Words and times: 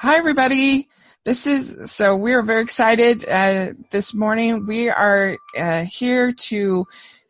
Hi, 0.00 0.14
everybody. 0.14 0.88
This 1.24 1.48
is 1.48 1.90
so 1.90 2.14
we 2.14 2.32
are 2.32 2.40
very 2.40 2.62
excited 2.62 3.28
uh, 3.28 3.72
this 3.90 4.14
morning. 4.14 4.64
We 4.64 4.88
are 4.90 5.36
uh, 5.58 5.86
here 5.86 6.30
to 6.30 6.86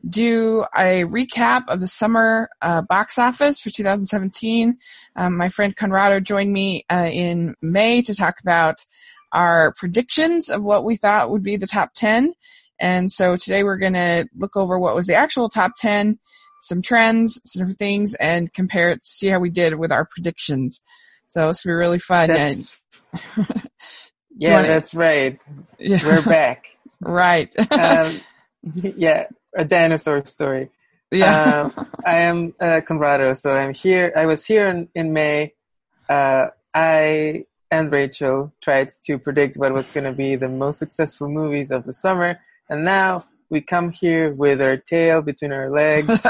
do 0.07 0.67
a 0.77 1.05
recap 1.05 1.63
of 1.69 1.81
the 1.81 1.89
summer 1.89 2.51
uh, 2.61 2.83
box 2.83 3.17
office 3.19 3.59
for 3.59 3.71
2017. 3.71 4.77
Um, 5.17 5.39
my 5.39 5.49
friend 5.49 5.75
Conrado 5.75 6.21
joined 6.21 6.53
me 6.53 6.85
uh, 6.93 7.09
in 7.11 7.55
May 7.63 8.03
to 8.03 8.15
talk 8.15 8.39
about 8.43 8.85
our 9.33 9.73
predictions 9.79 10.51
of 10.51 10.63
what 10.63 10.85
we 10.85 10.97
thought 10.97 11.31
would 11.31 11.43
be 11.43 11.57
the 11.57 11.67
top 11.67 11.95
10. 11.95 12.35
And 12.79 13.11
so 13.11 13.35
today 13.37 13.65
we're 13.65 13.79
going 13.79 13.95
to 13.95 14.29
look 14.37 14.59
over 14.59 14.79
what 14.79 14.95
was 14.95 15.07
the 15.07 15.15
actual 15.15 15.49
top 15.49 15.71
10, 15.79 16.19
some 16.61 16.83
trends, 16.83 17.41
some 17.47 17.61
different 17.61 17.79
things, 17.79 18.13
and 18.17 18.53
compare 18.53 18.91
it 18.91 19.05
to 19.05 19.11
see 19.11 19.29
how 19.29 19.39
we 19.39 19.49
did 19.49 19.77
with 19.77 19.91
our 19.91 20.05
predictions. 20.05 20.83
So 21.29 21.49
it's 21.49 21.63
to 21.63 21.69
be 21.69 21.73
really 21.73 21.99
fun. 21.99 22.29
That's, 22.29 22.81
yeah, 24.37 24.57
wanna, 24.57 24.69
that's 24.69 24.95
right. 24.95 25.39
Yeah. 25.79 26.01
We're 26.03 26.23
back. 26.23 26.67
right. 27.01 27.55
um, 27.71 28.13
yeah, 28.75 29.27
a 29.55 29.65
dinosaur 29.65 30.25
story. 30.25 30.71
Yeah. 31.11 31.71
um, 31.77 31.89
I 32.05 32.19
am 32.21 32.55
uh, 32.61 32.81
Conrado, 32.87 33.33
so 33.35 33.55
I'm 33.55 33.73
here. 33.73 34.13
I 34.15 34.27
was 34.27 34.45
here 34.45 34.69
in, 34.69 34.89
in 34.95 35.13
May. 35.13 35.55
Uh, 36.09 36.49
I 36.75 37.45
and 37.71 37.93
Rachel 37.93 38.53
tried 38.63 38.91
to 39.05 39.19
predict 39.19 39.59
what 39.59 39.73
was 39.73 39.93
going 39.93 40.05
to 40.05 40.13
be 40.13 40.37
the 40.37 40.49
most 40.49 40.79
successful 40.79 41.29
movies 41.29 41.71
of 41.71 41.85
the 41.85 41.93
summer, 41.93 42.41
and 42.69 42.85
now 42.85 43.25
we 43.51 43.61
come 43.61 43.91
here 43.91 44.33
with 44.33 44.61
our 44.61 44.77
tail 44.77 45.23
between 45.23 45.53
our 45.53 45.71
legs 45.71 46.23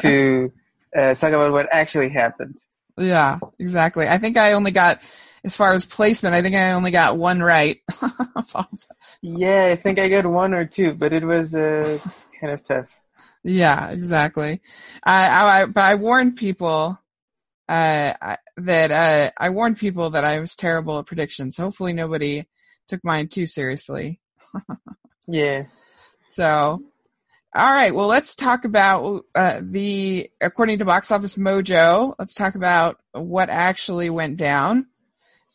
to 0.00 0.52
uh, 0.96 1.14
talk 1.14 1.32
about 1.32 1.52
what 1.52 1.68
actually 1.72 2.08
happened. 2.08 2.58
Yeah, 2.96 3.38
exactly. 3.58 4.08
I 4.08 4.18
think 4.18 4.36
I 4.36 4.52
only 4.52 4.70
got, 4.70 5.00
as 5.44 5.56
far 5.56 5.72
as 5.72 5.84
placement, 5.84 6.34
I 6.34 6.42
think 6.42 6.54
I 6.54 6.72
only 6.72 6.90
got 6.90 7.16
one 7.18 7.42
right. 7.42 7.80
yeah, 9.22 9.66
I 9.66 9.76
think 9.76 9.98
I 9.98 10.08
got 10.08 10.26
one 10.26 10.54
or 10.54 10.64
two, 10.64 10.94
but 10.94 11.12
it 11.12 11.24
was 11.24 11.54
uh, 11.54 11.98
kind 12.40 12.52
of 12.52 12.62
tough. 12.62 13.00
Yeah, 13.42 13.90
exactly. 13.90 14.60
I, 15.02 15.28
I, 15.28 15.64
but 15.66 15.82
I 15.82 15.96
warned 15.96 16.36
people 16.36 16.98
uh, 17.68 18.36
that 18.56 18.90
uh, 18.90 19.30
I 19.36 19.50
warned 19.50 19.78
people 19.78 20.10
that 20.10 20.24
I 20.24 20.38
was 20.38 20.56
terrible 20.56 20.98
at 20.98 21.06
predictions. 21.06 21.56
Hopefully, 21.56 21.92
nobody 21.92 22.46
took 22.88 23.02
mine 23.04 23.28
too 23.28 23.46
seriously. 23.46 24.20
yeah. 25.26 25.64
So, 26.28 26.82
all 27.54 27.70
right. 27.70 27.94
Well, 27.94 28.08
let's 28.08 28.34
talk 28.34 28.64
about 28.64 29.24
uh, 29.34 29.60
the 29.62 30.28
according 30.40 30.80
to 30.80 30.84
Box 30.84 31.12
Office 31.12 31.36
Mojo. 31.36 32.14
Let's 32.18 32.34
talk 32.34 32.56
about 32.56 32.98
what 33.12 33.48
actually 33.48 34.10
went 34.10 34.36
down 34.36 34.86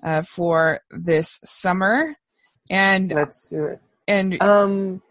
uh, 0.02 0.22
for 0.22 0.80
this 0.92 1.42
summer. 1.44 2.16
And 2.70 3.12
let's 3.12 3.50
do 3.50 3.66
it. 3.66 3.82
And 4.08 4.42
um, 4.42 5.02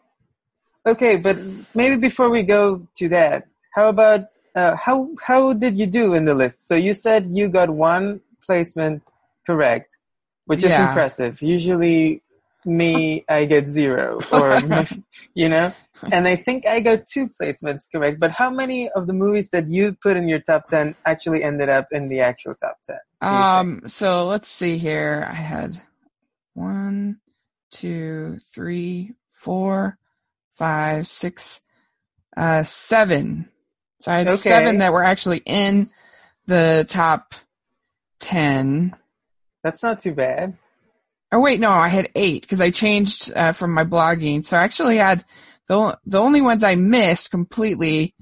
okay, 0.86 1.16
but 1.16 1.36
maybe 1.75 1.97
before 1.97 2.31
we 2.31 2.42
go 2.42 2.89
to 2.97 3.09
that, 3.11 3.48
how 3.75 3.91
about 3.91 4.27
uh, 4.55 4.75
how 4.77 5.11
how 5.22 5.53
did 5.53 5.78
you 5.78 5.86
do 5.86 6.14
in 6.14 6.25
the 6.25 6.34
list? 6.34 6.66
So 6.66 6.75
you 6.75 6.94
said 6.94 7.31
you 7.33 7.48
got 7.48 7.69
one 7.69 8.22
placement 8.42 9.03
correct, 9.47 9.98
which 10.47 10.64
is 10.64 10.70
yeah. 10.70 10.89
impressive. 10.89 11.42
Usually 11.42 12.22
me, 12.69 13.24
I 13.28 13.47
get 13.47 13.66
zero, 13.66 14.20
or 14.30 14.61
you 15.34 15.48
know. 15.48 15.72
And 16.12 16.28
I 16.28 16.36
think 16.36 16.66
I 16.66 16.80
got 16.80 17.06
two 17.06 17.28
placements 17.28 17.84
correct. 17.91 18.20
But 18.20 18.30
how 18.30 18.50
many 18.50 18.88
of 18.91 19.06
the 19.06 19.12
movies 19.12 19.50
that 19.50 19.69
you 19.69 19.97
put 20.00 20.16
in 20.16 20.28
your 20.28 20.38
top 20.41 20.66
ten 20.66 20.94
actually 21.05 21.42
ended 21.42 21.69
up 21.69 21.88
in 21.91 22.08
the 22.08 22.20
actual 22.20 22.55
top 22.55 22.78
ten? 22.86 22.98
Um. 23.20 23.83
So 23.86 24.27
let's 24.27 24.48
see 24.48 24.78
here. 24.78 25.27
I 25.28 25.34
had 25.34 25.80
one, 26.55 27.19
two, 27.70 28.38
three, 28.52 29.14
four, 29.32 29.98
five, 30.56 31.06
six, 31.06 31.62
uh, 32.36 32.62
seven. 32.62 33.48
So 34.00 34.12
I 34.12 34.19
had 34.19 34.28
okay. 34.28 34.37
seven 34.37 34.78
that 34.78 34.92
were 34.92 35.04
actually 35.04 35.42
in 35.44 35.88
the 36.47 36.87
top 36.88 37.34
ten. 38.21 38.94
That's 39.65 39.82
not 39.82 40.00
too 40.00 40.12
bad. 40.12 40.56
Oh 41.31 41.41
wait, 41.41 41.61
no, 41.61 41.71
I 41.71 41.89
had 41.89 42.11
eight 42.15 42.43
because 42.43 42.61
I 42.61 42.71
changed 42.71 43.33
uh, 43.37 43.53
from 43.53 43.75
my 43.75 43.84
blogging. 43.84 44.44
So 44.44 44.56
I 44.56 44.62
actually 44.62 44.97
had 44.97 45.25
the 45.66 45.99
the 46.06 46.21
only 46.21 46.41
ones 46.41 46.65
I 46.65 46.75
missed 46.75 47.31
completely 47.31 48.15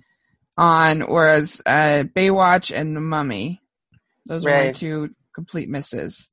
on 0.59 1.07
was 1.07 1.63
uh, 1.65 2.05
Baywatch 2.15 2.77
and 2.77 2.97
The 2.97 3.01
Mummy. 3.01 3.61
Those 4.27 4.45
right. 4.45 4.59
were 4.59 4.65
my 4.67 4.73
two 4.73 5.11
complete 5.33 5.69
misses. 5.69 6.33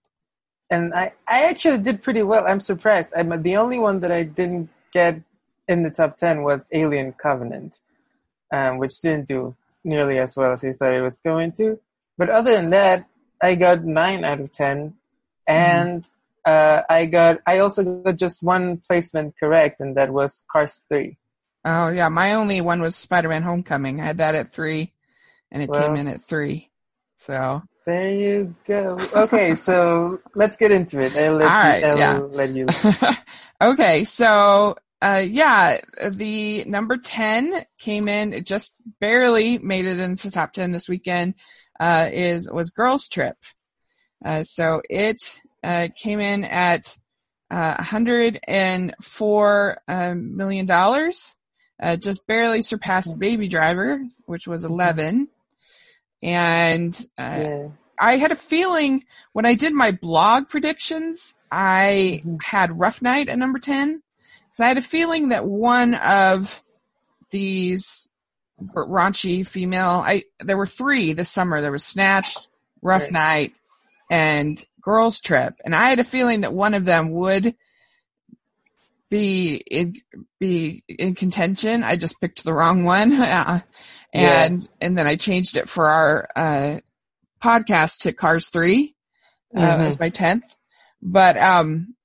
And 0.72 0.94
I, 0.96 1.14
I 1.28 1.44
actually 1.44 1.78
did 1.78 2.02
pretty 2.02 2.24
well. 2.24 2.48
I'm 2.48 2.60
surprised. 2.60 3.10
I'm 3.16 3.44
the 3.44 3.58
only 3.58 3.78
one 3.78 4.00
that 4.00 4.12
I 4.12 4.24
didn't 4.24 4.70
get 4.92 5.22
in 5.68 5.84
the 5.84 5.92
top 5.92 6.18
ten 6.18 6.42
was 6.42 6.68
Alien 6.72 7.14
Covenant, 7.14 7.78
um, 8.52 8.80
which 8.80 9.00
didn't 9.00 9.28
do 9.28 9.56
nearly 9.84 10.18
as 10.18 10.36
well 10.36 10.54
as 10.54 10.64
I 10.64 10.72
thought 10.72 10.94
it 10.94 11.02
was 11.02 11.20
going 11.20 11.52
to. 11.54 11.80
But 12.18 12.32
other 12.32 12.52
than 12.54 12.72
that, 12.72 13.06
I 13.40 13.54
got 13.54 13.84
nine 13.84 14.24
out 14.24 14.40
of 14.40 14.52
ten, 14.52 14.90
mm-hmm. 14.90 15.54
and 15.54 16.02
mm-hmm 16.02 16.20
uh, 16.46 16.82
I 16.90 17.06
got 17.06 17.40
I 17.46 17.60
also 17.60 17.84
got 17.84 18.18
just 18.18 18.44
one 18.44 18.78
placement 18.78 19.36
correct, 19.40 19.80
and 19.80 19.96
that 19.98 20.12
was 20.12 20.44
Cars 20.52 20.86
Three. 20.90 21.18
Oh 21.66 21.90
yeah, 21.90 22.10
my 22.10 22.34
only 22.34 22.62
one 22.62 22.82
was 22.82 22.96
Spider-Man: 22.96 23.44
Homecoming. 23.44 24.02
I 24.02 24.06
had 24.06 24.18
that 24.18 24.36
at 24.36 24.52
three, 24.52 24.94
and 25.52 25.64
it 25.64 25.70
well, 25.70 25.82
came 25.82 25.96
in 25.96 26.08
at 26.08 26.22
three. 26.22 26.70
So 27.16 27.64
there 27.86 28.12
you 28.12 28.56
go. 28.66 28.98
Okay, 29.16 29.56
so 29.68 30.20
let's 30.36 30.58
get 30.58 30.72
into 30.72 31.00
it. 31.00 31.16
I'll 31.16 31.34
let 31.34 31.48
All 31.48 31.64
right, 31.64 31.80
you, 31.80 32.00
yeah. 32.00 32.18
let 32.18 32.50
you. 32.54 32.68
okay, 33.62 34.04
so 34.04 34.76
uh, 35.02 35.24
yeah, 35.26 35.80
the 36.10 36.66
number 36.66 36.98
ten 36.98 37.64
came 37.80 38.10
in. 38.10 38.34
It 38.34 38.46
just 38.46 38.74
barely 39.00 39.58
made 39.58 39.86
it 39.86 40.00
into 40.00 40.32
top 40.32 40.52
ten 40.52 40.72
this 40.72 40.90
weekend. 40.90 41.36
Uh, 41.80 42.10
is 42.12 42.50
was 42.52 42.72
Girls 42.72 43.08
Trip. 43.08 43.38
Uh, 44.24 44.44
so 44.44 44.82
it 44.90 45.40
uh, 45.64 45.88
came 45.96 46.20
in 46.20 46.44
at 46.44 46.98
uh, 47.50 47.76
104 47.78 49.78
um, 49.88 50.36
million 50.36 50.66
dollars, 50.66 51.38
uh, 51.82 51.96
just 51.96 52.26
barely 52.28 52.62
surpassed 52.62 53.18
Baby 53.20 53.48
Driver, 53.48 54.02
which 54.26 54.48
was 54.48 54.64
11. 54.64 55.28
And 56.22 57.06
uh, 57.18 57.40
yeah. 57.42 57.68
I 58.00 58.18
had 58.18 58.32
a 58.32 58.36
feeling 58.36 59.04
when 59.34 59.46
I 59.46 59.56
did 59.56 59.74
my 59.74 59.92
blog 59.92 60.50
predictions, 60.50 61.36
I 61.52 62.22
mm-hmm. 62.24 62.38
had 62.42 62.80
Rough 62.80 63.02
Night 63.02 63.30
at 63.30 63.38
number 63.38 63.60
10. 63.60 64.02
So 64.52 64.64
I 64.64 64.68
had 64.68 64.78
a 64.78 64.82
feeling 64.82 65.30
that 65.30 65.46
one 65.46 65.96
of 65.96 66.64
these 67.30 68.08
raunchy 68.76 69.46
female, 69.46 70.04
I 70.06 70.24
there 70.40 70.58
were 70.58 70.68
three 70.68 71.14
this 71.14 71.30
summer. 71.30 71.62
There 71.62 71.72
was 71.72 71.84
Snatched, 71.84 72.48
Rough 72.82 73.04
right. 73.04 73.12
Night, 73.12 73.54
and 74.10 74.64
girls 74.84 75.20
trip, 75.22 75.56
and 75.66 75.76
I 75.76 75.90
had 75.90 76.00
a 76.00 76.04
feeling 76.04 76.42
that 76.42 76.54
one 76.54 76.74
of 76.74 76.86
them 76.86 77.12
would 77.12 77.56
be 79.10 79.56
in 79.56 79.96
be 80.40 80.84
in 80.88 81.16
contention. 81.16 81.84
I 81.84 81.96
just 81.96 82.20
picked 82.20 82.44
the 82.44 82.54
wrong 82.54 82.84
one, 82.84 83.12
and 83.14 83.64
yeah. 84.14 84.50
and 84.82 84.98
then 84.98 85.08
I 85.08 85.16
changed 85.16 85.56
it 85.56 85.70
for 85.70 85.90
our 85.90 86.28
uh, 86.36 86.80
podcast 87.42 88.02
to 88.02 88.14
Cars 88.14 88.50
Three 88.50 88.96
uh, 89.56 89.60
mm-hmm. 89.60 89.82
as 89.84 90.00
my 90.00 90.10
tenth. 90.10 90.58
But 91.02 91.38
um, 91.38 91.96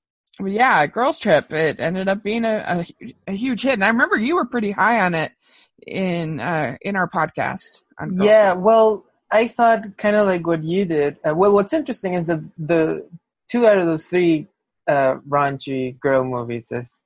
yeah, 0.45 0.87
girls 0.87 1.19
trip. 1.19 1.53
It 1.53 1.81
ended 1.81 2.09
up 2.09 2.23
being 2.23 2.45
a, 2.45 2.85
a, 2.99 3.13
a 3.29 3.33
huge 3.33 3.63
hit, 3.63 3.75
and 3.75 3.85
I 3.85 3.89
remember 3.89 4.17
you 4.17 4.37
were 4.37 4.47
pretty 4.47 4.71
high 4.71 5.01
on 5.01 5.15
it 5.15 5.33
in 5.87 6.41
uh, 6.41 6.77
in 6.83 6.97
our 6.97 7.09
podcast. 7.09 7.85
yeah, 8.11 8.53
trip. 8.53 8.65
well, 8.65 9.05
I 9.31 9.49
thought 9.49 9.97
kind 9.97 10.17
of 10.17 10.27
like 10.27 10.47
what 10.47 10.65
you 10.65 10.85
did. 10.85 11.19
Uh, 11.25 11.35
well, 11.35 11.53
what's 11.53 11.73
interesting 11.73 12.15
is 12.15 12.27
that 12.27 12.41
the 12.59 13.07
two 13.51 13.67
out 13.67 13.79
of 13.79 13.87
those 13.87 14.07
three 14.07 14.47
uh, 14.87 15.17
raunchy 15.29 15.99
girl 16.01 16.25
movies, 16.25 16.73
as 16.73 17.03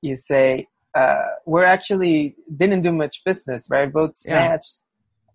you 0.00 0.16
say, 0.16 0.68
uh, 0.94 1.26
were 1.44 1.64
actually 1.64 2.34
didn't 2.56 2.82
do 2.82 2.92
much 2.92 3.22
business, 3.24 3.68
right? 3.70 3.92
Both 3.92 4.16
Snatched 4.16 4.80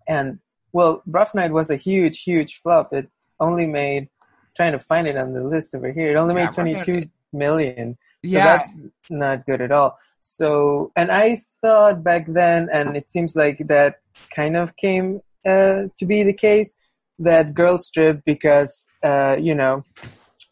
yeah. 0.07 0.19
and 0.19 0.39
well, 0.71 1.03
Rough 1.05 1.35
Night 1.35 1.51
was 1.51 1.69
a 1.69 1.75
huge, 1.75 2.23
huge 2.23 2.59
flop. 2.61 2.93
It 2.93 3.07
only 3.39 3.67
made 3.67 4.09
trying 4.57 4.71
to 4.71 4.79
find 4.79 5.07
it 5.07 5.17
on 5.17 5.33
the 5.33 5.43
list 5.43 5.75
over 5.75 5.91
here. 5.91 6.11
It 6.11 6.15
only 6.15 6.35
yeah, 6.35 6.45
made 6.45 6.53
twenty 6.53 6.81
two 6.81 7.09
million. 7.31 7.97
So 8.25 8.29
yeah. 8.31 8.45
that's 8.45 8.79
not 9.09 9.45
good 9.45 9.61
at 9.61 9.71
all. 9.71 9.97
So, 10.21 10.91
and 10.95 11.11
I 11.11 11.41
thought 11.61 12.03
back 12.03 12.25
then, 12.27 12.69
and 12.71 12.95
it 12.95 13.09
seems 13.09 13.35
like 13.35 13.67
that 13.67 13.99
kind 14.33 14.55
of 14.55 14.75
came 14.77 15.21
uh, 15.45 15.83
to 15.97 16.05
be 16.05 16.23
the 16.23 16.33
case 16.33 16.73
that 17.19 17.53
girls 17.53 17.89
trip 17.89 18.21
because 18.25 18.87
uh, 19.03 19.35
you 19.39 19.55
know 19.55 19.83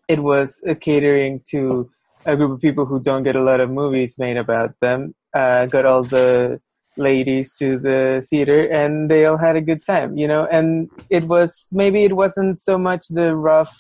it 0.07 0.19
was 0.21 0.61
catering 0.79 1.41
to 1.49 1.89
a 2.25 2.35
group 2.35 2.51
of 2.51 2.61
people 2.61 2.85
who 2.85 2.99
don't 2.99 3.23
get 3.23 3.35
a 3.35 3.43
lot 3.43 3.59
of 3.59 3.69
movies 3.69 4.17
made 4.19 4.37
about 4.37 4.69
them. 4.79 5.15
Uh, 5.33 5.65
got 5.65 5.85
all 5.85 6.03
the 6.03 6.59
ladies 6.97 7.55
to 7.57 7.79
the 7.79 8.25
theater 8.29 8.65
and 8.67 9.09
they 9.09 9.25
all 9.25 9.37
had 9.37 9.55
a 9.55 9.61
good 9.61 9.83
time, 9.83 10.17
you 10.17 10.27
know. 10.27 10.45
And 10.51 10.89
it 11.09 11.27
was 11.27 11.67
maybe 11.71 12.03
it 12.03 12.15
wasn't 12.15 12.59
so 12.59 12.77
much 12.77 13.07
the 13.09 13.35
rough 13.35 13.75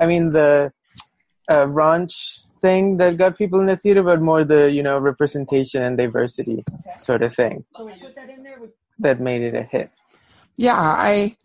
I 0.00 0.06
mean 0.06 0.32
the 0.32 0.72
uh, 1.48 1.66
raunch 1.66 2.40
thing 2.60 2.96
that 2.96 3.18
got 3.18 3.38
people 3.38 3.60
in 3.60 3.66
the 3.66 3.76
theater, 3.76 4.02
but 4.02 4.20
more 4.20 4.44
the 4.44 4.70
you 4.70 4.82
know 4.82 4.98
representation 4.98 5.82
and 5.82 5.96
diversity 5.96 6.64
sort 6.98 7.22
of 7.22 7.34
thing 7.34 7.64
that 8.98 9.20
made 9.20 9.42
it 9.42 9.54
a 9.54 9.62
hit. 9.62 9.90
Yeah, 10.60 10.78
I 10.78 11.36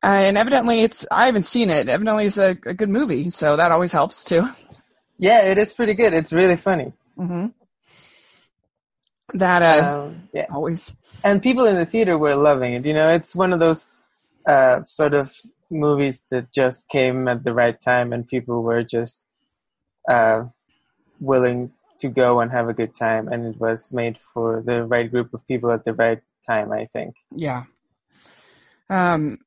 uh, 0.00 0.06
and 0.06 0.38
evidently 0.38 0.82
it's 0.82 1.04
I 1.10 1.26
haven't 1.26 1.46
seen 1.46 1.70
it. 1.70 1.88
Evidently 1.88 2.26
it's 2.26 2.38
a, 2.38 2.50
a, 2.50 2.72
good 2.72 2.88
movie, 2.88 3.30
so 3.30 3.56
that 3.56 3.72
always 3.72 3.90
helps 3.90 4.24
too. 4.24 4.48
Yeah, 5.18 5.42
it 5.42 5.58
is 5.58 5.72
pretty 5.72 5.94
good. 5.94 6.14
It's 6.14 6.32
really 6.32 6.56
funny. 6.56 6.92
Mm-hmm. 7.18 7.48
That 9.38 9.62
uh, 9.62 10.04
Um, 10.04 10.28
yeah, 10.32 10.46
always 10.50 10.94
and 11.24 11.42
people 11.42 11.66
in 11.66 11.74
the 11.74 11.84
theater 11.84 12.16
were 12.16 12.36
loving 12.36 12.74
it. 12.74 12.86
You 12.86 12.94
know, 12.94 13.08
it's 13.08 13.34
one 13.34 13.52
of 13.52 13.58
those 13.58 13.86
uh, 14.46 14.84
sort 14.84 15.14
of 15.14 15.34
movies 15.68 16.22
that 16.30 16.52
just 16.52 16.88
came 16.88 17.26
at 17.26 17.42
the 17.42 17.52
right 17.52 17.78
time, 17.80 18.12
and 18.12 18.24
people 18.24 18.62
were 18.62 18.84
just 18.84 19.24
uh, 20.08 20.44
willing 21.18 21.72
to 21.98 22.08
go 22.08 22.38
and 22.38 22.52
have 22.52 22.68
a 22.68 22.72
good 22.72 22.94
time, 22.94 23.26
and 23.26 23.46
it 23.46 23.60
was 23.60 23.92
made 23.92 24.16
for 24.32 24.62
the 24.64 24.84
right 24.84 25.10
group 25.10 25.34
of 25.34 25.44
people 25.48 25.72
at 25.72 25.84
the 25.84 25.92
right 25.92 26.22
time. 26.46 26.70
I 26.70 26.86
think. 26.86 27.16
yeah. 27.34 27.64
Um, 28.90 29.38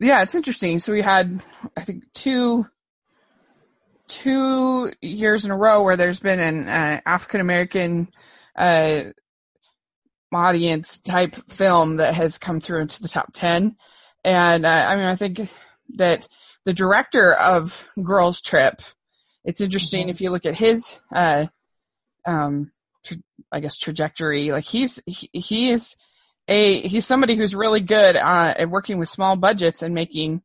yeah, 0.00 0.22
it's 0.22 0.34
interesting. 0.34 0.78
So 0.80 0.92
we 0.92 1.02
had 1.02 1.40
I 1.76 1.82
think 1.82 2.04
two 2.14 2.66
two 4.08 4.90
years 5.00 5.44
in 5.44 5.50
a 5.50 5.56
row 5.56 5.82
where 5.82 5.96
there's 5.96 6.20
been 6.20 6.40
an 6.40 6.68
uh, 6.68 7.00
African 7.06 7.40
American 7.40 8.08
uh, 8.56 9.04
audience 10.32 10.98
type 10.98 11.34
film 11.50 11.96
that 11.96 12.14
has 12.14 12.38
come 12.38 12.60
through 12.60 12.82
into 12.82 13.02
the 13.02 13.08
top 13.08 13.32
10. 13.32 13.76
And 14.24 14.66
uh, 14.66 14.86
I 14.88 14.96
mean, 14.96 15.06
I 15.06 15.16
think 15.16 15.40
that 15.96 16.28
the 16.64 16.72
director 16.72 17.34
of 17.34 17.86
Girls 18.02 18.40
Trip, 18.40 18.80
it's 19.44 19.60
interesting 19.60 20.08
Mhm. 20.08 20.10
if 20.10 20.20
you 20.20 20.30
look 20.30 20.46
at 20.46 20.56
his, 20.58 20.98
uh, 21.14 21.46
um, 22.26 22.72
tra- 23.04 23.16
I 23.52 23.60
guess 23.60 23.78
trajectory, 23.78 24.50
like 24.50 24.64
he's, 24.64 25.00
he, 25.06 25.30
he 25.32 25.70
is 25.70 25.96
a, 26.48 26.80
he's 26.86 27.06
somebody 27.06 27.34
who's 27.34 27.54
really 27.54 27.80
good 27.80 28.16
uh, 28.16 28.54
at 28.56 28.70
working 28.70 28.98
with 28.98 29.08
small 29.08 29.36
budgets 29.36 29.82
and 29.82 29.94
making 29.94 30.42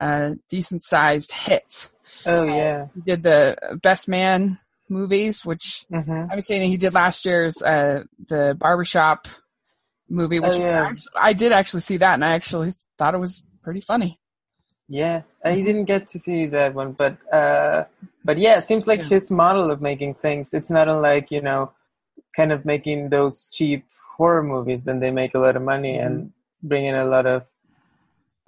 uh, 0.00 0.34
decent 0.48 0.82
sized 0.82 1.32
hits. 1.32 1.90
Oh 2.26 2.42
yeah. 2.44 2.86
He 2.94 3.00
did 3.00 3.22
the 3.22 3.78
Best 3.82 4.08
Man 4.08 4.58
movies, 4.88 5.44
which 5.44 5.84
hmm 5.90 6.24
I 6.30 6.36
was 6.36 6.46
saying 6.46 6.70
he 6.70 6.76
did 6.76 6.94
last 6.94 7.24
year's 7.24 7.60
uh, 7.60 8.04
the 8.28 8.56
barbershop 8.58 9.26
movie, 10.08 10.38
which 10.40 10.52
Oh, 10.54 10.60
yeah. 10.60 10.92
I 11.20 11.32
did 11.32 11.52
actually 11.52 11.80
see 11.80 11.96
that, 11.98 12.14
and 12.14 12.24
I 12.24 12.32
actually 12.34 12.72
thought 12.98 13.14
it 13.14 13.18
was 13.18 13.42
pretty 13.62 13.80
funny. 13.80 14.18
Yeah, 14.88 15.22
I 15.44 15.54
didn't 15.54 15.86
get 15.86 16.08
to 16.08 16.18
see 16.18 16.46
that 16.46 16.74
one, 16.74 16.92
but 16.92 17.16
uh, 17.32 17.84
but 18.24 18.38
yeah, 18.38 18.58
it 18.58 18.64
seems 18.64 18.86
like 18.86 19.00
Yeah. 19.00 19.08
his 19.08 19.30
model 19.30 19.70
of 19.70 19.80
making 19.80 20.14
things. 20.14 20.52
It's 20.52 20.70
not 20.70 20.88
unlike 20.88 21.30
you 21.30 21.40
know, 21.40 21.72
kind 22.36 22.52
of 22.52 22.64
making 22.64 23.08
those 23.08 23.48
cheap 23.50 23.86
horror 24.22 24.44
movies. 24.54 24.80
Then 24.84 25.00
they 25.00 25.10
make 25.22 25.34
a 25.34 25.42
lot 25.46 25.56
of 25.58 25.62
money 25.74 25.94
and 26.04 26.14
bring 26.70 26.84
in 26.90 26.94
a 26.94 27.10
lot 27.14 27.26
of 27.34 27.38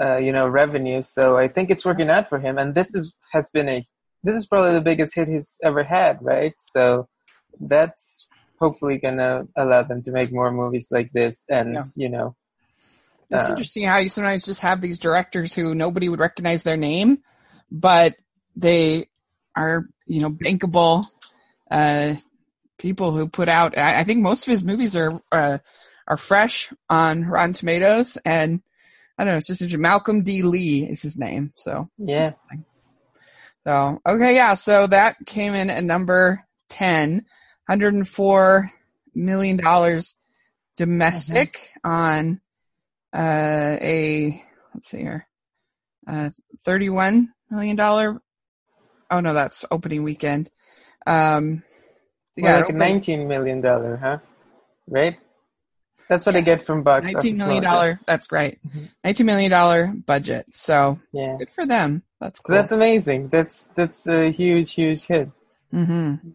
uh, 0.05 0.19
you 0.27 0.33
know 0.37 0.47
revenue. 0.63 1.01
So 1.03 1.37
I 1.45 1.47
think 1.55 1.67
it's 1.71 1.85
working 1.91 2.11
out 2.17 2.29
for 2.29 2.39
him. 2.47 2.55
And 2.59 2.69
this 2.79 2.95
is 2.99 3.05
has 3.33 3.47
been 3.57 3.69
a 3.77 3.79
this 4.27 4.37
is 4.41 4.47
probably 4.47 4.75
the 4.75 4.89
biggest 4.91 5.15
hit 5.17 5.29
he's 5.29 5.51
ever 5.69 5.83
had, 5.97 6.15
right? 6.33 6.55
So 6.75 7.09
that's 7.73 8.27
hopefully 8.63 8.99
gonna 9.05 9.33
allow 9.63 9.83
them 9.83 10.01
to 10.07 10.13
make 10.19 10.31
more 10.33 10.51
movies 10.63 10.89
like 10.97 11.11
this, 11.19 11.45
and 11.59 11.69
Yeah. 11.75 11.85
you 12.03 12.09
know, 12.15 12.29
It's 13.31 13.47
Uh, 13.47 13.51
interesting 13.53 13.85
how 13.91 13.99
you 13.99 14.09
sometimes 14.09 14.47
just 14.47 14.63
have 14.63 14.81
these 14.81 14.99
directors 15.07 15.51
who 15.57 15.75
nobody 15.75 16.09
would 16.09 16.21
recognize 16.29 16.63
their 16.63 16.77
name, 16.91 17.19
but 17.71 18.15
they 18.67 19.07
are 19.57 19.77
you 20.07 20.21
know 20.23 20.31
bankable 20.31 21.05
uh, 21.71 22.15
people 22.79 23.13
who 23.13 23.29
put 23.29 23.49
out. 23.49 23.77
I, 23.79 24.01
I 24.01 24.05
think 24.05 24.21
most 24.21 24.47
of 24.47 24.51
his 24.51 24.65
movies 24.65 24.97
are 24.97 25.13
uh, 25.33 25.59
are 26.07 26.17
fresh 26.17 26.73
on 26.89 27.25
Rotten 27.25 27.53
Tomatoes, 27.53 28.19
and 28.25 28.61
I 29.19 29.25
don't 29.25 29.35
know. 29.35 29.39
It's 29.39 29.47
just. 29.47 29.77
Malcolm 29.77 30.23
D. 30.23 30.43
Lee 30.43 30.85
is 30.85 31.03
his 31.03 31.17
name, 31.17 31.53
so. 31.57 31.89
yeah, 31.99 32.33
So, 33.67 33.99
okay, 34.07 34.35
yeah, 34.35 34.55
so 34.55 34.87
that 34.89 35.17
came 35.25 35.55
in 35.55 35.71
at 35.71 35.85
number 35.85 36.45
10, 36.69 37.25
$104 37.71 38.69
million 39.15 40.01
domestic 40.77 41.71
on 41.83 42.41
uh, 43.15 43.77
a, 43.81 44.43
let's 44.75 44.89
see 44.89 44.99
here, 44.99 45.27
uh, 46.07 46.31
$31 46.67 47.29
million. 47.51 47.81
Oh, 47.81 49.21
no, 49.21 49.33
that's 49.33 49.65
opening 49.71 50.03
weekend. 50.03 50.51
Um, 51.07 51.63
yeah, 52.37 52.57
like 52.59 52.75
nineteen 52.75 53.29
million 53.29 53.61
dollar, 53.61 53.97
huh? 53.97 54.19
Right? 54.89 55.19
That's 56.09 56.27
what 56.27 56.37
I 56.37 56.43
get 56.43 56.61
from 56.61 56.85
$19 56.85 57.15
office 57.15 57.25
million, 57.25 57.65
Mojo. 57.65 57.99
that's 58.07 58.31
right. 58.31 58.59
Mhm. 58.69 58.89
$19 59.07 59.25
million 59.25 60.01
budget. 60.07 60.45
So, 60.55 61.01
Yeah. 61.13 61.37
good 61.39 61.51
for 61.51 61.65
them. 61.65 62.03
That's 62.21 62.41
So 62.45 62.53
that's 62.53 62.73
amazing. 62.73 63.29
That's 63.29 63.69
that's 63.75 64.07
a 64.07 64.31
huge, 64.31 64.73
huge 64.75 65.05
hit. 65.07 65.31
Mm-hmm. 65.73 66.29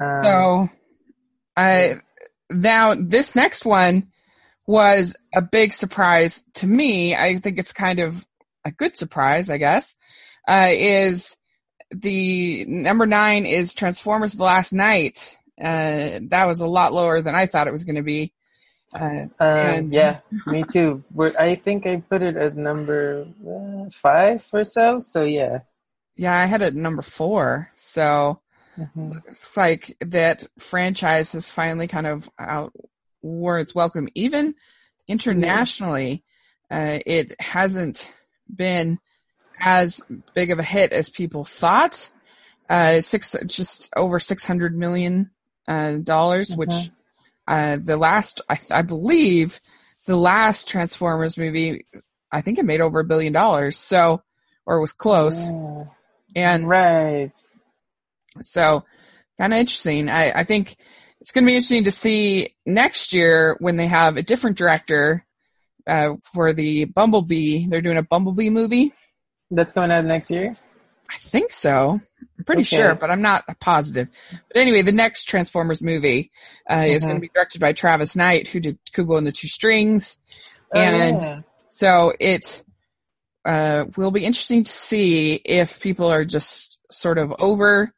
Um, 0.00 0.22
So, 0.24 0.68
I 1.56 1.96
now 2.50 2.94
this 2.94 3.34
next 3.34 3.64
one 3.64 4.08
was 4.66 5.16
a 5.34 5.42
big 5.42 5.72
surprise 5.72 6.44
to 6.54 6.66
me. 6.68 7.16
I 7.16 7.38
think 7.38 7.58
it's 7.58 7.72
kind 7.72 7.98
of 7.98 8.24
a 8.64 8.70
good 8.70 8.96
surprise, 8.96 9.50
I 9.50 9.56
guess. 9.56 9.96
Uh, 10.46 10.68
is 10.70 11.36
the 11.90 12.64
number 12.66 13.06
nine 13.06 13.46
is 13.46 13.74
Transformers: 13.74 14.34
The 14.34 14.44
Last 14.44 14.72
Knight. 14.72 15.37
Uh, 15.60 16.20
that 16.30 16.46
was 16.46 16.60
a 16.60 16.66
lot 16.66 16.92
lower 16.92 17.20
than 17.20 17.34
I 17.34 17.46
thought 17.46 17.66
it 17.66 17.72
was 17.72 17.84
going 17.84 17.96
to 17.96 18.02
be. 18.02 18.32
Uh, 18.94 18.98
um, 18.98 19.30
and- 19.40 19.92
yeah, 19.92 20.20
me 20.46 20.64
too. 20.64 21.02
We're, 21.12 21.34
I 21.38 21.56
think 21.56 21.86
I 21.86 21.96
put 21.96 22.22
it 22.22 22.36
at 22.36 22.56
number 22.56 23.26
uh, 23.46 23.90
five 23.90 24.46
or 24.52 24.64
so. 24.64 24.98
So 25.00 25.24
yeah. 25.24 25.60
yeah, 26.16 26.36
I 26.38 26.46
had 26.46 26.62
it 26.62 26.66
at 26.66 26.74
number 26.74 27.02
four. 27.02 27.70
So 27.76 28.40
Mhm. 28.78 29.20
it's 29.26 29.56
like 29.56 29.96
that 30.00 30.46
franchise 30.58 31.32
has 31.32 31.50
finally 31.50 31.88
kind 31.88 32.06
of 32.06 32.30
out 32.38 32.72
where 33.20 33.58
it's 33.58 33.74
welcome. 33.74 34.08
Even 34.14 34.54
internationally, 35.08 36.22
uh, 36.70 36.98
it 37.04 37.34
hasn't 37.40 38.14
been 38.54 38.98
as 39.60 40.00
big 40.34 40.50
of 40.52 40.58
a 40.58 40.62
hit 40.62 40.92
as 40.92 41.10
people 41.10 41.44
thought. 41.44 42.10
Uh, 42.70 43.00
six, 43.00 43.34
just 43.46 43.92
over 43.96 44.20
six 44.20 44.46
hundred 44.46 44.76
million 44.76 45.30
uh, 45.68 45.92
dollars, 46.02 46.56
which 46.56 46.70
Mhm. 46.70 46.90
uh, 47.46 47.76
the 47.80 47.96
last, 47.96 48.40
I, 48.50 48.58
I 48.72 48.82
believe, 48.82 49.60
the 50.06 50.16
last 50.16 50.68
Transformers 50.68 51.38
movie, 51.38 51.86
I 52.32 52.40
think 52.40 52.58
it 52.58 52.64
made 52.64 52.80
over 52.80 53.00
a 53.00 53.04
billion 53.04 53.32
dollars. 53.32 53.76
So, 53.78 54.22
or 54.66 54.80
was 54.80 54.92
close, 54.92 55.46
Yeah. 55.46 55.84
and 56.34 56.68
right. 56.68 57.30
so, 58.40 58.84
kind 59.38 59.52
of 59.52 59.58
interesting. 59.58 60.08
I, 60.10 60.32
I 60.40 60.44
think 60.44 60.76
it's 61.20 61.32
going 61.32 61.44
to 61.44 61.46
be 61.46 61.54
interesting 61.54 61.84
to 61.84 61.90
see 61.90 62.54
next 62.66 63.12
year 63.12 63.56
when 63.60 63.76
they 63.76 63.86
have 63.86 64.16
a 64.16 64.22
different 64.22 64.56
director 64.58 65.24
uh, 65.86 66.16
for 66.32 66.52
the 66.52 66.84
Bumblebee. 66.84 67.66
They're 67.66 67.80
doing 67.80 67.96
a 67.96 68.02
Bumblebee 68.02 68.50
movie. 68.50 68.92
That's 69.50 69.72
coming 69.72 69.90
out 69.90 70.04
next 70.04 70.30
year. 70.30 70.54
I 71.10 71.16
think 71.18 71.52
so. 71.52 72.00
I'm 72.38 72.44
pretty 72.44 72.60
Okay. 72.60 72.76
sure, 72.76 72.94
but 72.94 73.10
I'm 73.10 73.22
not 73.22 73.44
positive. 73.60 74.08
But 74.52 74.60
anyway, 74.60 74.82
the 74.82 74.92
next 74.92 75.24
Transformers 75.24 75.82
movie 75.82 76.30
uh, 76.70 76.84
is 76.86 77.02
Mhm. 77.02 77.06
going 77.06 77.16
to 77.16 77.20
be 77.20 77.30
directed 77.34 77.60
by 77.60 77.72
Travis 77.72 78.14
Knight, 78.16 78.48
who 78.48 78.60
did 78.60 78.78
Kubo 78.92 79.16
and 79.16 79.26
the 79.26 79.32
Two 79.32 79.48
Strings. 79.48 80.18
Oh, 80.74 80.78
And- 80.80 81.20
yeah. 81.20 81.40
So 81.70 82.12
it 82.18 82.64
uh, 83.44 83.84
will 83.96 84.10
be 84.10 84.24
interesting 84.24 84.64
to 84.64 84.70
see 84.70 85.34
if 85.44 85.80
people 85.80 86.06
are 86.10 86.24
just 86.24 86.80
sort 86.92 87.18
of 87.18 87.32
over 87.38 87.92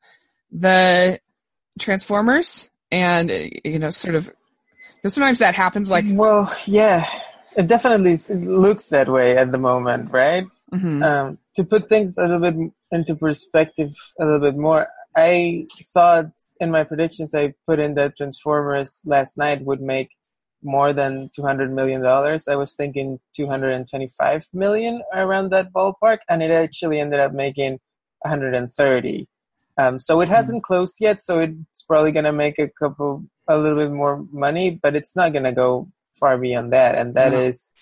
the 0.53 1.19
Transformers 1.79 2.71
and, 2.93 3.31
you 3.65 3.79
know, 3.79 3.91
sort 3.91 4.15
of, 4.17 4.31
because 4.97 5.15
sometimes 5.15 5.39
that 5.39 5.55
happens 5.55 5.91
like, 5.91 6.05
well, 6.11 6.55
yeah, 6.67 7.09
it 7.57 7.67
definitely 7.67 8.17
looks 8.45 8.89
that 8.89 9.09
way 9.09 9.37
at 9.37 9.51
the 9.51 9.59
moment, 9.59 10.11
right? 10.13 10.45
mhm, 10.73 11.05
um, 11.05 11.39
to 11.57 11.65
put 11.65 11.89
things 11.89 12.17
a 12.19 12.23
little 12.23 12.41
bit 12.41 12.73
into 12.93 13.15
perspective 13.15 13.93
a 14.21 14.25
little 14.25 14.41
bit 14.41 14.57
more, 14.57 14.89
I 15.17 15.67
thought 15.93 16.27
in 16.61 16.71
my 16.71 16.85
predictions 16.85 17.35
I 17.35 17.55
put 17.67 17.79
in 17.79 17.95
that 17.95 18.17
Transformers 18.17 19.01
Last 19.05 19.39
Knight 19.39 19.65
would 19.65 19.81
make 19.81 20.11
more 20.63 20.93
than 20.93 21.31
two 21.35 21.43
hundred 21.43 21.73
million 21.73 22.03
dollars. 22.03 22.47
I 22.47 22.55
was 22.57 22.75
thinking 22.75 23.19
two 23.35 23.47
hundred 23.47 23.73
and 23.73 23.89
twenty-five 23.89 24.47
million 24.53 25.03
around 25.15 25.51
that 25.51 25.73
ballpark, 25.73 26.19
and 26.29 26.43
it 26.43 26.51
actually 26.51 27.01
ended 27.01 27.21
up 27.21 27.33
making 27.33 27.81
one 28.21 28.31
hundred 28.31 28.55
and 28.55 28.71
thirty. 28.71 29.27
Um, 29.79 29.99
so 29.99 30.21
it 30.21 30.29
hasn't 30.29 30.63
closed 30.63 30.97
yet, 31.01 31.23
so 31.23 31.41
it's 31.41 31.83
probably 31.83 32.13
gonna 32.13 32.33
make 32.35 32.59
a 32.59 32.69
couple, 32.69 33.25
a 33.49 33.57
little 33.57 33.79
bit 33.79 33.91
more 33.91 34.27
money, 34.31 34.79
but 34.83 34.95
it's 34.95 35.17
not 35.17 35.33
gonna 35.33 35.53
go 35.53 35.89
far 36.13 36.37
beyond 36.37 36.73
that, 36.75 36.97
and 36.97 37.15
that 37.15 37.33
No. 37.33 37.41
is 37.41 37.73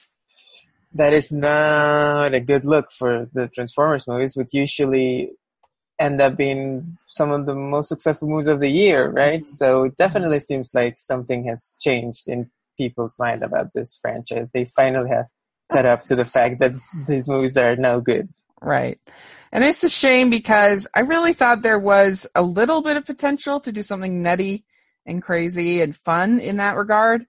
that 0.92 1.12
is 1.12 1.32
not 1.32 2.34
a 2.34 2.40
good 2.40 2.64
look 2.64 2.90
for 2.90 3.28
the 3.32 3.48
Transformers 3.48 4.06
movies, 4.06 4.36
which 4.36 4.54
usually 4.54 5.30
end 5.98 6.20
up 6.20 6.36
being 6.36 6.96
some 7.08 7.30
of 7.30 7.46
the 7.46 7.54
most 7.54 7.88
successful 7.88 8.28
movies 8.28 8.46
of 8.46 8.60
the 8.60 8.68
year, 8.68 9.10
right? 9.10 9.42
Mm-hmm. 9.42 9.50
So 9.50 9.84
it 9.84 9.96
definitely 9.96 10.40
seems 10.40 10.72
like 10.74 10.98
something 10.98 11.44
has 11.46 11.76
changed 11.80 12.28
in 12.28 12.50
people's 12.76 13.18
mind 13.18 13.42
about 13.42 13.72
this 13.74 13.98
franchise. 14.00 14.50
They 14.52 14.64
finally 14.64 15.10
have 15.10 15.26
caught 15.70 15.86
up 15.86 16.04
to 16.04 16.16
the 16.16 16.24
fact 16.24 16.60
that 16.60 16.72
these 17.06 17.28
movies 17.28 17.56
are 17.56 17.76
no 17.76 18.00
good. 18.00 18.28
Right. 18.62 18.98
And 19.52 19.64
it's 19.64 19.84
a 19.84 19.88
shame 19.88 20.30
because 20.30 20.88
I 20.94 21.00
really 21.00 21.32
thought 21.32 21.62
there 21.62 21.78
was 21.78 22.26
a 22.34 22.42
little 22.42 22.82
bit 22.82 22.96
of 22.96 23.04
potential 23.04 23.60
to 23.60 23.72
do 23.72 23.82
something 23.82 24.22
nutty 24.22 24.64
and 25.04 25.22
crazy 25.22 25.80
and 25.80 25.94
fun 25.94 26.40
in 26.40 26.56
that 26.56 26.76
regard. 26.76 27.26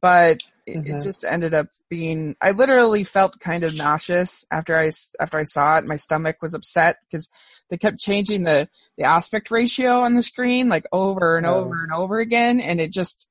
But 0.00 0.38
it, 0.66 0.78
it 0.86 0.94
Mhm. 0.96 1.02
just 1.02 1.24
ended 1.24 1.54
up 1.54 1.68
being, 1.88 2.36
I 2.40 2.52
literally 2.52 3.04
felt 3.04 3.40
kind 3.40 3.64
of 3.64 3.74
nauseous 3.76 4.44
after 4.50 4.76
I, 4.76 4.90
after 5.20 5.38
I 5.38 5.42
saw 5.42 5.78
it. 5.78 5.86
My 5.86 5.96
stomach 5.96 6.36
was 6.42 6.54
upset 6.54 6.96
because 7.06 7.28
they 7.70 7.76
kept 7.76 7.98
changing 7.98 8.44
the, 8.44 8.68
the 8.96 9.04
aspect 9.04 9.50
ratio 9.50 10.00
on 10.00 10.14
the 10.14 10.22
screen 10.22 10.68
like 10.68 10.86
over 10.92 11.36
and 11.36 11.46
Oh. 11.46 11.54
over 11.64 11.82
and 11.82 11.92
over 11.92 12.18
again. 12.20 12.60
And 12.60 12.80
it 12.80 12.92
just, 12.92 13.28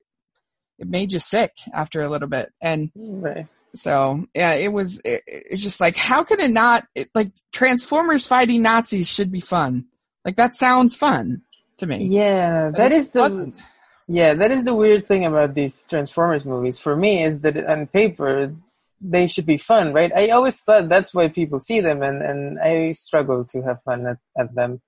it 0.79 0.87
made 0.87 1.13
you 1.13 1.19
sick 1.19 1.51
after 1.73 2.01
a 2.01 2.09
little 2.09 2.27
bit. 2.27 2.51
And 2.61 2.91
Right. 2.95 3.47
so 3.75 4.25
yeah, 4.33 4.53
it 4.53 4.73
was. 4.73 4.99
It, 5.05 5.21
it's 5.27 5.61
just 5.63 5.79
like, 5.79 5.95
how 5.95 6.23
could 6.23 6.39
it 6.39 6.51
not? 6.51 6.85
It, 6.95 7.09
like 7.13 7.31
Transformers 7.53 8.25
fighting 8.25 8.61
Nazis 8.63 9.07
should 9.07 9.31
be 9.31 9.41
fun. 9.41 9.85
Like 10.25 10.35
that 10.37 10.55
sounds 10.55 10.95
fun 10.95 11.43
to 11.77 11.85
me. 11.85 12.07
Yeah, 12.09 12.71
that 12.75 12.91
it 12.91 12.97
is 12.97 13.11
the 13.11 13.21
wasn't. 13.21 13.61
Yeah 14.07 14.33
that 14.33 14.51
is 14.51 14.63
the 14.63 14.73
weird 14.73 15.05
thing 15.05 15.25
about 15.25 15.53
these 15.53 15.85
Transformers 15.85 16.45
movies. 16.45 16.79
For 16.79 16.95
me, 16.95 17.23
is 17.23 17.41
that 17.41 17.57
on 17.65 17.87
paper 17.87 18.53
they 18.99 19.25
should 19.25 19.47
be 19.47 19.57
fun, 19.57 19.93
right? 19.93 20.11
I 20.15 20.29
always 20.29 20.59
thought 20.59 20.89
that's 20.89 21.13
why 21.13 21.27
people 21.27 21.59
see 21.59 21.81
them, 21.81 22.03
and 22.03 22.21
and 22.21 22.59
I 22.59 22.91
struggle 22.91 23.43
to 23.45 23.61
have 23.63 23.81
fun 23.81 24.05
at, 24.05 24.17
at 24.37 24.53
them. 24.53 24.81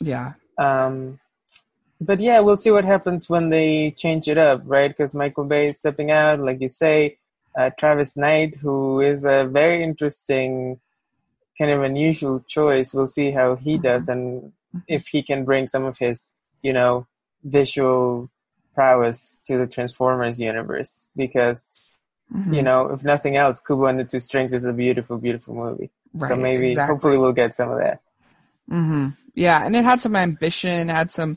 Yeah, 0.00 0.34
Um, 0.58 1.18
but 2.00 2.20
yeah, 2.20 2.40
we'll 2.40 2.56
see 2.58 2.70
what 2.70 2.84
happens 2.84 3.28
when 3.28 3.48
they 3.48 3.92
change 3.92 4.28
it 4.28 4.36
up, 4.38 4.62
right? 4.64 4.90
Because 4.90 5.14
Michael 5.14 5.44
Bay 5.44 5.68
is 5.68 5.78
stepping 5.78 6.10
out, 6.10 6.40
like 6.40 6.60
you 6.60 6.68
say. 6.68 7.18
Uh, 7.58 7.70
Travis 7.78 8.18
Knight, 8.18 8.56
who 8.56 9.00
is 9.00 9.24
a 9.24 9.48
very 9.50 9.82
interesting, 9.82 10.78
kind 11.56 11.70
of 11.70 11.82
unusual 11.82 12.40
choice. 12.40 12.92
We'll 12.92 13.08
see 13.08 13.30
how 13.30 13.56
he 13.56 13.78
does 13.78 14.10
and 14.10 14.52
if 14.86 15.06
he 15.06 15.22
can 15.22 15.46
bring 15.46 15.66
some 15.66 15.84
of 15.84 15.96
his, 15.96 16.34
you 16.62 16.74
know, 16.74 17.06
visual 17.42 18.30
prowess 18.76 19.40
to 19.46 19.58
the 19.58 19.66
Transformers 19.66 20.38
universe. 20.38 21.08
Because, 21.16 21.60
Mhm. 22.32 22.54
you 22.54 22.62
know, 22.62 22.90
if 22.94 23.02
nothing 23.02 23.36
else, 23.36 23.58
Kubo 23.58 23.86
and 23.86 23.98
the 23.98 24.04
Two 24.04 24.20
Strings 24.20 24.52
is 24.52 24.64
a 24.64 24.72
beautiful, 24.72 25.18
beautiful 25.18 25.54
movie. 25.54 25.90
right. 26.14 26.28
so 26.30 26.36
maybe, 26.36 26.66
exactly. 26.66 26.94
hopefully, 26.94 27.18
we'll 27.18 27.32
get 27.32 27.54
some 27.54 27.70
of 27.70 27.78
that. 27.78 28.00
hmm 28.68 29.08
Yeah, 29.34 29.64
and 29.66 29.76
it 29.76 29.84
had 29.84 30.00
some 30.00 30.16
ambition, 30.16 30.88
had 30.88 31.12
some, 31.12 31.36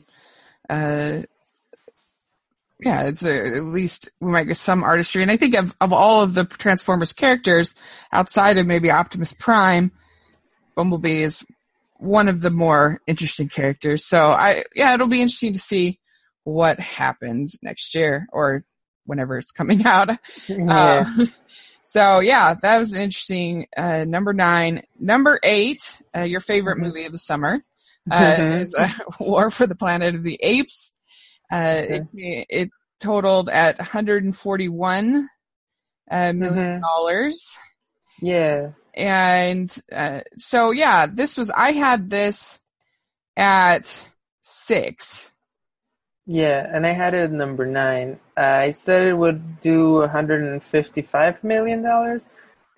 uh, 0.70 1.20
yeah, 2.80 3.02
it's 3.02 3.22
a, 3.22 3.56
at 3.58 3.62
least 3.62 4.08
we 4.20 4.32
might 4.32 4.44
get 4.48 4.56
some 4.56 4.82
artistry. 4.82 5.20
And 5.22 5.30
I 5.30 5.36
think 5.36 5.54
of, 5.54 5.76
of 5.82 5.92
all 5.92 6.22
of 6.22 6.32
the 6.32 6.44
Transformers 6.44 7.12
characters 7.12 7.74
outside 8.10 8.56
of 8.56 8.66
maybe 8.66 8.90
Optimus 8.90 9.34
Prime, 9.34 9.92
Bumblebee 10.76 11.22
is 11.22 11.44
one 11.98 12.28
of 12.28 12.40
the 12.40 12.50
more 12.50 13.02
interesting 13.06 13.48
characters. 13.50 14.06
So 14.06 14.30
I, 14.30 14.64
yeah, 14.74 14.94
it'll 14.94 15.08
be 15.08 15.20
interesting 15.20 15.52
to 15.52 15.60
see 15.60 15.99
what 16.52 16.78
happens 16.80 17.58
next 17.62 17.94
year 17.94 18.26
or 18.32 18.62
whenever 19.06 19.38
it's 19.38 19.52
coming 19.52 19.84
out. 19.86 20.10
yeah. 20.48 21.04
Uh, 21.18 21.24
so 21.84 22.20
yeah, 22.20 22.54
that 22.62 22.78
was 22.78 22.92
an 22.92 23.02
interesting 23.02 23.66
uh, 23.76 24.04
number 24.06 24.32
nine. 24.32 24.82
Number 24.98 25.40
eight, 25.42 26.00
uh, 26.16 26.22
your 26.22 26.40
favorite 26.40 26.78
Mhm. 26.78 26.82
movie 26.82 27.04
of 27.06 27.12
the 27.12 27.18
summer, 27.18 27.60
uh, 28.10 28.14
Mhm. 28.36 28.60
is 28.60 28.74
uh, 28.74 28.88
War 29.20 29.50
for 29.50 29.66
the 29.66 29.74
Planet 29.74 30.14
of 30.14 30.22
the 30.22 30.38
Apes. 30.42 30.94
Uh, 31.52 31.82
it, 31.88 32.02
it 32.14 32.68
totaled 33.00 33.48
at 33.48 33.76
141 33.78 35.28
uh, 36.10 36.32
million 36.32 36.64
Mhm. 36.64 36.80
dollars, 36.80 37.56
yeah. 38.20 38.70
and 38.94 39.76
uh, 39.92 40.20
so 40.38 40.70
yeah, 40.70 41.06
this 41.06 41.36
was 41.36 41.50
I 41.50 41.72
had 41.72 42.08
this 42.10 42.60
at 43.36 44.06
six. 44.42 45.32
Yeah, 46.32 46.64
and 46.72 46.86
I 46.86 46.90
had 46.90 47.12
it 47.12 47.24
at 47.24 47.32
number 47.32 47.66
nine. 47.66 48.20
I 48.36 48.70
said 48.70 49.08
it 49.08 49.14
would 49.14 49.58
do 49.58 49.94
155 49.94 51.42
million 51.42 51.82
dollars, 51.82 52.28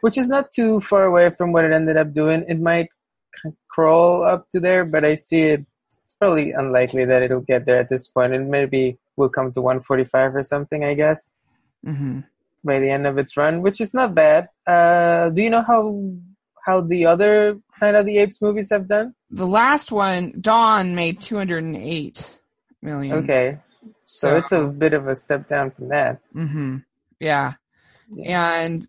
which 0.01 0.17
is 0.17 0.27
not 0.29 0.53
too 0.53 0.81
far 0.81 1.05
away 1.05 1.29
from 1.37 1.53
what 1.53 1.67
it 1.67 1.73
ended 1.73 1.99
up 1.99 2.15
doing. 2.15 2.47
It 2.49 2.59
might 2.59 2.89
crawl 3.69 4.25
up 4.25 4.49
to 4.53 4.61
there, 4.61 4.87
but 4.87 5.05
I 5.05 5.17
see 5.17 5.43
it. 5.43 5.67
It's 5.91 6.15
probably 6.19 6.53
unlikely 6.53 7.05
that 7.05 7.23
it'll 7.23 7.41
get 7.43 7.67
there 7.67 7.79
at 7.79 7.91
this 7.91 8.09
point. 8.09 8.33
It 8.33 8.41
maybe 8.41 8.97
will 9.17 9.29
come 9.29 9.53
to 9.53 9.61
145 9.61 10.35
or 10.35 10.43
something. 10.43 10.83
I 10.83 10.95
guess 10.95 11.35
hmm 11.85 12.21
by 12.65 12.79
the 12.79 12.89
end 12.89 13.07
of 13.07 13.19
its 13.19 13.37
run, 13.37 13.61
which 13.61 13.81
is 13.83 13.93
not 13.93 14.15
bad. 14.15 14.49
Uh, 14.67 15.29
do 15.29 15.43
you 15.43 15.51
know 15.51 15.63
how 15.63 16.01
how 16.65 16.81
the 16.81 17.05
other 17.05 17.59
Planet 17.79 18.01
of 18.01 18.07
the 18.07 18.17
Apes 18.17 18.41
movies 18.41 18.71
have 18.71 18.89
done? 18.89 19.15
The 19.31 19.47
last 19.47 19.93
one, 19.93 20.41
Dawn, 20.41 20.95
made 20.95 21.21
208 21.21 22.41
million. 22.83 23.25
Okay, 23.25 23.59
so 24.05 24.37
it's 24.37 24.53
a 24.53 24.65
bit 24.65 24.93
of 24.95 25.09
a 25.09 25.15
step 25.17 25.49
down 25.49 25.71
from 25.71 25.89
that. 25.89 26.21
hmm 26.33 26.79
Yeah. 27.21 27.55
Yeah. 28.09 28.53
And 28.61 28.87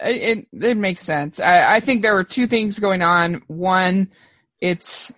it, 0.00 0.46
it, 0.52 0.64
it 0.64 0.76
makes 0.76 1.00
sense. 1.02 1.40
I, 1.40 1.76
I 1.76 1.80
think 1.80 2.02
there 2.02 2.14
were 2.14 2.24
two 2.24 2.46
things 2.46 2.78
going 2.78 3.02
on. 3.02 3.42
One, 3.46 4.10
it's 4.60 5.12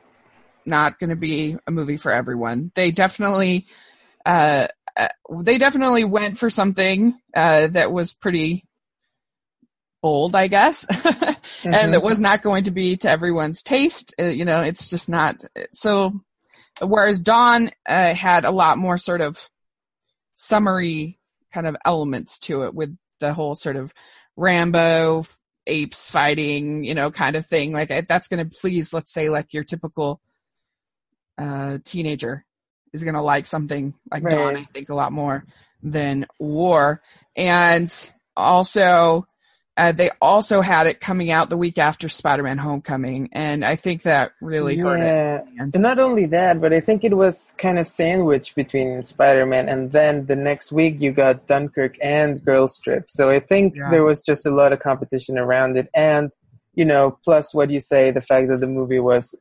not 0.65 0.99
going 0.99 1.11
to 1.11 1.17
be 1.17 1.57
a 1.67 1.71
movie 1.71 1.97
for 1.97 2.13
everyone. 2.13 2.71
They 2.75 2.91
definitely, 2.91 3.67
uh, 4.25 4.69
uh, 4.97 5.09
they 5.43 5.59
definitely 5.59 6.05
went 6.05 6.39
for 6.39 6.51
something, 6.51 7.19
uh, 7.35 7.69
that 7.69 7.93
was 7.93 8.13
pretty 8.15 8.65
bold, 10.03 10.35
I 10.35 10.47
guess. 10.47 10.87
and 11.65 11.93
Mhm. 11.93 11.95
it 11.95 12.03
was 12.03 12.21
not 12.21 12.43
going 12.43 12.65
to 12.65 12.71
be 12.71 12.97
to 12.99 13.11
everyone's 13.11 13.63
taste. 13.63 14.15
Uh, 14.19 14.25
you 14.27 14.45
know, 14.45 14.63
it's 14.63 14.89
just 14.91 15.09
not. 15.09 15.45
So, 15.73 16.13
whereas 16.81 17.21
Dawn 17.21 17.71
uh, 17.87 18.15
had 18.15 18.45
a 18.45 18.51
lot 18.51 18.79
more 18.79 18.99
sort 18.99 19.21
of 19.21 19.49
summery 20.35 21.19
kind 21.53 21.67
of 21.67 21.77
elements 21.85 22.39
to 22.39 22.65
it 22.65 22.75
with 22.75 22.97
the 23.21 23.35
whole 23.35 23.55
sort 23.55 23.77
of 23.77 23.93
Rambo 24.37 25.25
apes 25.67 26.11
fighting, 26.11 26.85
you 26.85 26.95
know, 26.95 27.11
kind 27.11 27.37
of 27.37 27.47
thing. 27.47 27.73
Like 27.73 28.09
that's 28.09 28.29
going 28.29 28.49
to 28.49 28.57
please, 28.59 28.93
let's 28.93 29.13
say, 29.13 29.29
like 29.29 29.53
your 29.53 29.65
typical 29.65 30.21
uh, 31.39 31.79
teenager 31.85 32.45
is 32.93 33.05
going 33.05 33.15
to 33.15 33.23
like 33.23 33.47
something 33.47 33.95
like 34.11 34.23
Dawn. 34.23 34.57
I 34.57 34.65
think 34.65 34.89
a 34.89 34.95
lot 34.95 35.13
more 35.13 35.45
than 35.83 36.27
War, 36.39 37.03
and 37.37 38.11
also 38.37 39.27
uh, 39.81 39.93
they 39.93 40.11
also 40.21 40.61
had 40.61 40.87
it 40.87 41.01
coming 41.01 41.31
out 41.31 41.49
the 41.51 41.57
week 41.57 41.79
after 41.79 42.09
Spider-Man: 42.09 42.59
Homecoming, 42.59 43.31
and 43.33 43.65
I 43.65 43.77
think 43.77 44.03
that 44.03 44.33
really 44.41 44.77
hurt 44.77 45.01
it. 45.01 45.15
yeah. 45.15 45.41
And- 45.59 45.75
not 45.81 45.99
only 45.99 46.27
that, 46.27 46.61
but 46.61 46.73
I 46.73 46.81
think 46.81 47.03
it 47.05 47.15
was 47.17 47.55
kind 47.59 47.79
of 47.79 47.87
sandwiched 47.87 48.55
between 48.55 49.05
Spider-Man 49.05 49.69
and 49.69 49.91
then 49.93 50.27
the 50.27 50.37
next 50.37 50.71
week 50.73 51.01
you 51.01 51.11
got 51.13 51.47
Dunkirk 51.47 51.97
and 52.03 52.45
Girls 52.45 52.79
Trip. 52.79 53.05
So 53.09 53.31
I 53.31 53.41
think 53.41 53.75
Yeah. 53.77 53.91
there 53.91 54.05
was 54.05 54.21
just 54.23 54.45
a 54.47 54.51
lot 54.51 54.73
of 54.75 54.81
competition 54.81 55.39
around 55.39 55.77
it. 55.79 55.89
And, 55.95 56.31
you 56.75 56.85
know, 56.85 57.19
plus 57.25 57.55
what 57.55 57.71
you 57.71 57.81
say, 57.81 58.11
the 58.11 58.21
fact 58.21 58.49
that 58.49 58.61
the 58.61 58.67
movie 58.67 59.01
was 59.01 59.35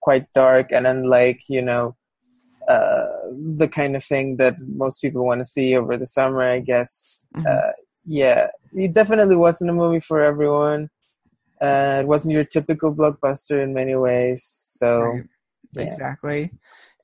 quite 0.00 0.26
dark 0.32 0.66
and 0.72 0.86
unlike, 0.86 1.40
you 1.48 1.62
know, 1.62 1.96
uh, 2.68 3.06
the 3.58 3.68
kind 3.68 3.96
of 3.96 4.04
thing 4.04 4.36
that 4.36 4.54
most 4.60 5.00
people 5.00 5.24
want 5.26 5.40
to 5.40 5.44
see 5.44 5.76
over 5.76 5.96
the 5.96 6.06
summer, 6.06 6.42
I 6.42 6.60
guess. 6.60 7.26
Mhm. 7.36 7.46
Uh, 7.46 7.72
yeah, 8.04 8.48
it 8.74 8.92
definitely 8.94 9.36
wasn't 9.36 9.70
a 9.70 9.74
movie 9.74 10.00
for 10.00 10.22
everyone. 10.22 10.90
Uh, 11.60 12.00
it 12.02 12.06
wasn't 12.06 12.32
your 12.32 12.44
typical 12.44 12.92
blockbuster 12.92 13.62
in 13.62 13.72
many 13.72 13.94
ways. 13.94 14.44
So, 14.44 15.00
Right. 15.02 15.24
yeah. 15.74 15.82
Exactly. 15.84 16.50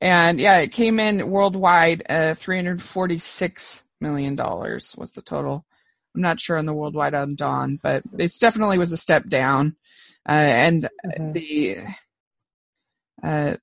And 0.01 0.41
yeah, 0.41 0.59
it 0.59 0.73
came 0.73 0.99
in 1.01 1.31
worldwide, 1.31 2.03
uh, 2.09 2.35
$346 2.35 3.85
million 4.01 4.37
was 4.37 5.13
the 5.15 5.23
total. 5.23 5.65
I'm 6.15 6.23
not 6.23 6.41
sure 6.41 6.57
on 6.57 6.67
the 6.67 6.75
worldwide 6.75 7.15
on 7.15 7.35
Dawn, 7.37 7.79
but 7.83 8.03
it 8.17 8.33
definitely 8.41 8.79
was 8.79 8.93
a 8.93 8.97
step 8.97 9.27
down. 9.27 9.77
Uh, 10.29 10.33
and 10.33 10.89
Mhm. 11.07 11.33
the, 11.33 11.79
uh, 13.23 13.57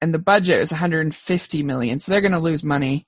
and 0.00 0.14
the 0.14 0.18
budget 0.18 0.60
is 0.60 0.70
150 0.72 1.62
million. 1.62 1.98
So 1.98 2.12
they're 2.12 2.20
going 2.20 2.32
to 2.32 2.38
lose 2.38 2.64
money, 2.64 3.06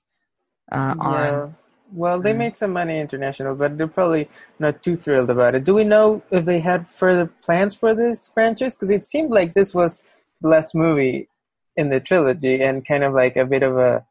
uh, 0.71 0.95
on, 0.99 1.33
Yeah. 1.33 1.47
Well, 1.93 2.19
they 2.21 2.33
Mm. 2.33 2.37
made 2.37 2.57
some 2.57 2.73
money 2.73 2.99
international, 2.99 3.55
but 3.55 3.77
they're 3.77 3.87
probably 3.87 4.29
not 4.59 4.83
too 4.83 4.95
thrilled 4.95 5.29
about 5.29 5.55
it. 5.55 5.63
Do 5.63 5.73
we 5.73 5.83
know 5.83 6.21
if 6.31 6.45
they 6.45 6.59
had 6.59 6.87
further 6.89 7.27
plans 7.41 7.73
for 7.75 7.95
this 7.95 8.27
franchise? 8.33 8.75
Because 8.75 8.89
it 8.89 9.05
seemed 9.07 9.31
like 9.31 9.53
this 9.53 9.73
was 9.73 10.03
the 10.41 10.49
last 10.49 10.75
movie 10.75 11.27
in 11.75 11.89
the 11.89 11.99
trilogy 11.99 12.61
and 12.61 12.85
kind 12.85 13.03
of 13.03 13.13
like 13.13 13.35
a 13.37 13.45
bit 13.45 13.63
of 13.63 13.77
a 13.77 14.05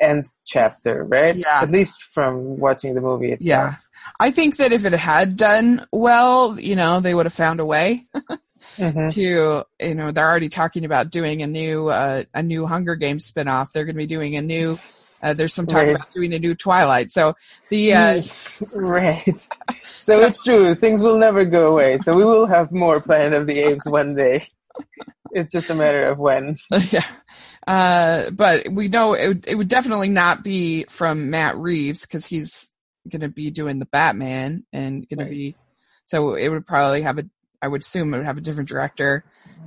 end 0.00 0.26
chapter, 0.44 1.04
right? 1.04 1.36
Yeah. 1.36 1.60
At 1.62 1.70
least 1.70 2.02
from 2.02 2.58
watching 2.58 2.94
the 2.94 3.00
movie 3.00 3.32
itself. 3.32 3.48
yeah. 3.48 3.74
I 4.20 4.30
think 4.30 4.56
that 4.56 4.72
if 4.72 4.84
it 4.84 4.92
had 4.92 5.36
done 5.36 5.86
well, 5.92 6.58
you 6.60 6.76
know, 6.76 7.00
they 7.00 7.14
would 7.14 7.26
have 7.26 7.32
found 7.32 7.60
a 7.60 7.64
way. 7.66 8.06
Mhm. 8.78 9.12
to 9.14 9.64
you 9.80 9.94
know 9.94 10.10
they're 10.10 10.26
already 10.28 10.48
talking 10.48 10.84
about 10.84 11.10
doing 11.10 11.40
a 11.42 11.46
new 11.46 11.86
uh, 11.88 12.24
a 12.34 12.42
new 12.42 12.66
Hunger 12.66 12.96
Games 12.96 13.30
spinoff. 13.30 13.70
They're 13.72 13.84
going 13.84 13.94
to 13.94 13.98
be 13.98 14.06
doing 14.08 14.36
a 14.36 14.42
new. 14.42 14.76
Uh, 15.26 15.34
there's 15.34 15.52
some 15.54 15.66
talk 15.66 15.82
Right. 15.82 15.94
about 15.96 16.10
doing 16.10 16.32
a 16.34 16.38
new 16.38 16.54
Twilight. 16.54 17.10
So 17.10 17.34
the 17.68 17.94
uh, 17.94 18.22
right. 18.74 19.40
So, 19.82 20.18
So- 20.18 20.22
it's 20.26 20.44
true. 20.44 20.74
Things 20.74 21.02
will 21.02 21.18
never 21.18 21.44
go 21.44 21.66
away. 21.72 21.98
So 21.98 22.14
we 22.14 22.24
will 22.24 22.46
have 22.46 22.70
more 22.72 23.00
Planet 23.00 23.34
of 23.40 23.46
the 23.46 23.58
Apes 23.58 23.86
one 23.88 24.14
day. 24.14 24.46
It's 25.32 25.50
just 25.50 25.70
a 25.70 25.74
matter 25.74 26.06
of 26.06 26.18
when. 26.18 26.56
yeah. 26.90 27.04
Uh, 27.66 28.30
but 28.30 28.68
we 28.70 28.88
know 28.88 29.14
it, 29.14 29.28
would- 29.28 29.48
it 29.48 29.54
would 29.56 29.68
definitely 29.68 30.08
not 30.08 30.44
be 30.44 30.84
from 30.84 31.30
Matt 31.30 31.56
Reeves 31.56 32.06
because 32.06 32.24
he's 32.26 32.70
going 33.10 33.20
to 33.22 33.28
be 33.28 33.50
doing 33.50 33.78
the 33.78 33.86
Batman 33.86 34.64
and 34.72 35.06
going 35.08 35.18
Right. 35.18 35.24
to 35.26 35.30
be. 35.30 35.56
So 36.06 36.34
it 36.34 36.48
would 36.48 36.66
probably 36.66 37.02
have 37.02 37.18
a. 37.18 37.24
I 37.66 37.68
would 37.68 37.82
assume 37.82 38.14
it 38.14 38.18
would 38.18 38.26
have 38.26 38.38
a 38.38 38.40
different 38.40 38.68
director, 38.68 39.24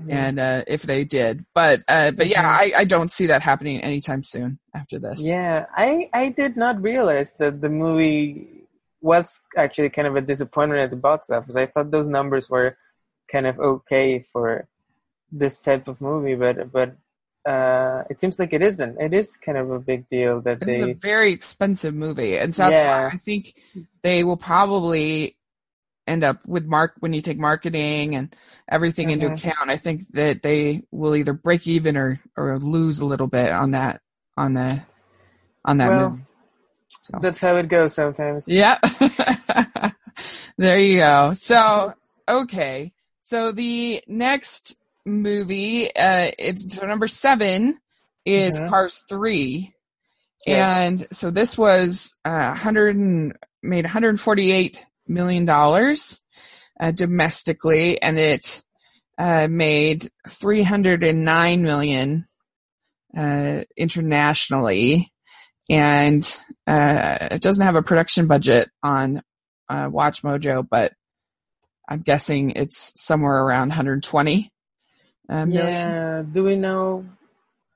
and 0.10 0.40
uh, 0.40 0.64
if 0.68 0.84
they 0.84 1.04
did, 1.04 1.46
but 1.54 1.82
uh, 1.90 2.12
but 2.12 2.28
yeah, 2.28 2.48
I, 2.48 2.72
I 2.78 2.84
don't 2.86 3.12
see 3.12 3.28
that 3.28 3.42
happening 3.42 3.82
anytime 3.82 4.24
soon 4.24 4.58
after 4.74 5.00
this. 5.00 5.22
Yeah, 5.22 5.66
I 5.76 6.10
I 6.14 6.30
did 6.30 6.56
not 6.56 6.82
realize 6.82 7.34
that 7.40 7.60
the 7.60 7.68
movie 7.68 8.48
was 9.02 9.42
actually 9.58 9.90
kind 9.90 10.08
of 10.08 10.16
a 10.16 10.22
disappointment 10.22 10.82
at 10.82 10.92
the 10.92 10.96
box 10.96 11.30
office. 11.30 11.58
I 11.58 11.66
thought 11.66 11.92
those 11.92 12.08
numbers 12.08 12.50
were 12.50 12.78
kind 13.30 13.46
of 13.46 13.60
okay 13.60 14.26
for 14.32 14.68
this 15.30 15.62
type 15.62 15.90
of 15.90 16.00
movie, 16.00 16.36
but 16.36 16.72
but 16.72 16.96
uh, 17.46 18.04
it 18.10 18.22
seems 18.22 18.40
like 18.40 18.54
it 18.54 18.62
isn't. 18.62 19.00
It 19.00 19.14
is 19.14 19.36
kind 19.36 19.58
of 19.58 19.72
a 19.72 19.80
big 19.80 20.08
deal 20.10 20.40
that 20.48 20.62
they 20.62 20.84
It's 20.84 21.04
a 21.04 21.08
very 21.08 21.34
expensive 21.34 21.94
movie, 21.94 22.38
and 22.38 22.56
so 22.56 22.64
that's 22.64 22.80
Yeah. 22.80 22.88
why 22.88 23.16
I 23.16 23.18
think 23.18 23.60
they 24.04 24.24
will 24.24 24.38
probably 24.38 25.36
end 26.10 26.24
up 26.24 26.46
with 26.48 26.66
mark 26.66 26.94
when 27.00 27.14
you 27.14 27.22
take 27.22 27.38
marketing 27.38 28.16
and 28.16 28.36
everything 28.68 29.12
into 29.12 29.28
Mhm. 29.28 29.38
account. 29.38 29.70
I 29.70 29.78
think 29.78 30.08
that 30.14 30.42
they 30.42 30.84
will 30.92 31.16
either 31.16 31.34
break 31.34 31.68
even 31.68 31.96
or 31.96 32.20
or 32.36 32.58
lose 32.60 33.00
a 33.00 33.06
little 33.06 33.28
bit 33.28 33.52
on 33.52 33.72
that 33.72 34.02
on 34.36 34.54
the 34.54 34.82
on 35.64 35.78
that 35.78 35.90
Well, 35.90 36.10
movie. 36.12 36.24
That's 37.22 37.40
how 37.40 37.56
it 37.58 37.68
goes 37.68 37.94
sometimes. 37.94 38.48
Yeah. 38.48 38.78
there 40.58 40.80
you 40.80 40.98
go. 41.00 41.34
So, 41.34 41.94
okay. 42.30 42.94
So 43.22 43.52
the 43.52 44.02
next 44.08 44.76
movie, 45.06 45.88
uh, 45.96 46.32
it's 46.38 46.76
so 46.76 46.86
number 46.86 47.08
seven 47.08 47.80
is 48.26 48.60
Mhm. 48.60 48.70
Cars 48.70 49.06
3. 49.10 49.74
Yes. 50.46 50.78
And 50.78 51.08
so 51.16 51.32
this 51.32 51.58
was, 51.58 52.16
uh, 52.26 52.54
100 52.54 52.96
and 52.96 53.34
made 53.62 53.86
148 53.86 54.86
million 55.10 55.46
dollars, 55.46 56.22
uh, 56.80 56.92
domestically 56.92 58.02
and 58.02 58.18
it, 58.18 58.64
uh, 59.18 59.48
made 59.50 60.10
309 60.28 61.62
million, 61.62 62.26
uh, 63.18 63.64
internationally 63.76 65.12
and 65.70 66.24
uh, 66.66 67.28
it 67.32 67.42
doesn't 67.42 67.66
have 67.66 67.76
a 67.76 67.84
production 67.84 68.28
budget 68.28 68.70
on 68.82 69.22
uh, 69.70 69.88
Watch 69.92 70.24
Mojo, 70.24 70.68
but 70.68 70.94
I'm 71.88 72.02
guessing 72.02 72.52
it's 72.52 72.92
somewhere 73.00 73.44
around 73.44 73.70
120 73.70 74.52
uh, 75.30 75.46
million. 75.46 75.68
Yeah. 75.68 76.24
Do 76.32 76.44
we 76.44 76.56
know? 76.56 77.06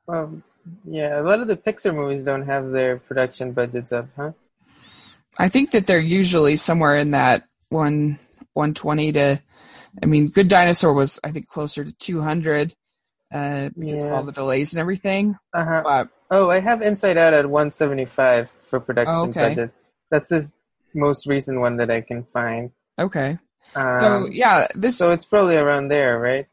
Well, 0.08 0.42
yeah. 0.86 1.22
A 1.22 1.24
lot 1.24 1.40
of 1.40 1.48
the 1.48 1.56
Pixar 1.56 1.94
movies 1.94 2.24
don't 2.24 2.46
have 2.46 2.72
their 2.72 2.98
production 2.98 3.52
budgets 3.52 3.92
up, 3.92 4.08
huh? 4.16 4.32
I 5.38 5.50
think 5.50 5.72
that 5.72 5.88
they're 5.88 6.00
usually 6.00 6.56
somewhere 6.56 6.96
in 6.98 7.12
that 7.12 7.44
one 7.70 8.20
120 8.54 9.12
to. 9.14 9.42
I 10.02 10.06
mean, 10.06 10.30
Good 10.30 10.48
Dinosaur 10.48 10.94
was 10.94 11.20
I 11.24 11.32
think 11.32 11.48
closer 11.48 11.84
to 11.84 11.96
200 11.98 12.74
uh, 13.34 13.70
because 13.78 14.04
of 14.04 14.12
all 14.12 14.24
the 14.24 14.32
delays 14.32 14.74
and 14.74 14.80
everything. 14.80 15.38
Uh 15.54 15.66
huh. 15.66 15.82
But 15.84 16.10
Oh, 16.32 16.50
I 16.50 16.60
have 16.60 16.82
Inside 16.82 17.18
Out 17.18 17.34
at 17.34 17.46
175 17.48 18.52
for 18.64 18.80
production 18.80 19.16
Oh, 19.16 19.30
okay. 19.30 19.50
budget. 19.50 19.72
That's 20.10 20.30
the 20.30 20.52
most 20.96 21.28
recent 21.28 21.60
one 21.60 21.78
that 21.78 21.92
I 21.92 22.02
can 22.02 22.24
find. 22.24 22.72
okay, 22.98 23.38
Um, 23.76 23.94
so 24.02 24.28
yeah, 24.32 24.68
this 24.76 24.98
So 24.98 25.12
it's 25.12 25.26
probably 25.26 25.56
around 25.56 25.90
there, 25.90 26.20
right? 26.20 26.48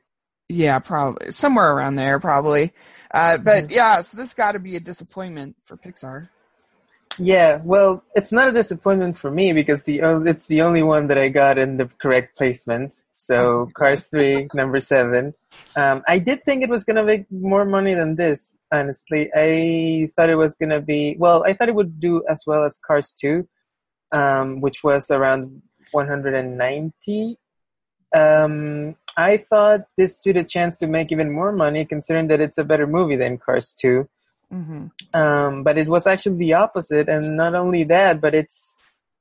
yeah 0.48 0.78
probably 0.80 1.30
somewhere 1.30 1.72
around 1.72 1.94
there 1.94 2.18
probably. 2.18 2.72
Uh, 3.14 3.38
but 3.38 3.64
Mhm. 3.68 3.70
yeah, 3.70 4.00
so 4.00 4.16
this 4.16 4.34
got 4.34 4.52
to 4.52 4.58
be 4.58 4.76
a 4.76 4.80
disappointment 4.80 5.56
for 5.64 5.76
Pixar. 5.76 6.28
Yeah. 7.20 7.60
Well, 7.62 8.02
it's 8.14 8.32
not 8.32 8.48
a 8.48 8.52
disappointment 8.52 9.18
for 9.18 9.30
me 9.30 9.52
because 9.52 9.82
the 9.82 10.00
oh, 10.02 10.22
it's 10.24 10.46
the 10.46 10.62
only 10.62 10.82
one 10.82 11.08
that 11.08 11.18
I 11.18 11.28
got 11.28 11.58
in 11.58 11.76
the 11.76 11.90
correct 12.00 12.36
placement. 12.36 12.94
So 13.18 13.68
Cars 13.76 14.06
3, 14.06 14.48
number 14.54 14.78
seven. 14.80 15.34
Um, 15.76 16.02
I 16.08 16.18
did 16.18 16.42
think 16.42 16.62
it 16.62 16.70
was 16.70 16.84
gonna 16.84 17.04
make 17.04 17.30
more 17.30 17.66
money 17.66 17.92
than 17.92 18.16
this. 18.16 18.56
Honestly, 18.72 19.30
I 19.34 20.08
thought 20.16 20.30
it 20.30 20.36
was 20.36 20.56
gonna 20.56 20.80
be 20.80 21.16
well. 21.18 21.44
I 21.46 21.52
thought 21.52 21.68
it 21.68 21.74
would 21.74 22.00
do 22.00 22.24
as 22.26 22.44
well 22.46 22.64
as 22.64 22.78
Cars 22.78 23.12
2, 23.12 23.46
um, 24.12 24.62
which 24.62 24.82
was 24.82 25.10
around 25.10 25.60
190. 25.92 27.36
Um, 28.14 28.96
I 29.14 29.36
thought 29.36 29.82
this 29.98 30.18
stood 30.18 30.38
a 30.38 30.44
chance 30.44 30.78
to 30.78 30.86
make 30.86 31.12
even 31.12 31.30
more 31.30 31.52
money, 31.52 31.84
considering 31.84 32.28
that 32.28 32.40
it's 32.40 32.58
a 32.58 32.64
better 32.64 32.86
movie 32.86 33.16
than 33.16 33.36
Cars 33.36 33.74
2. 33.74 34.08
Hmm 34.50 34.86
Um, 35.14 35.62
but 35.62 35.78
it 35.78 35.88
was 35.88 36.06
actually 36.06 36.38
the 36.38 36.54
opposite, 36.54 37.08
and 37.08 37.36
not 37.36 37.54
only 37.54 37.84
that, 37.84 38.20
but 38.20 38.34
it's 38.34 38.76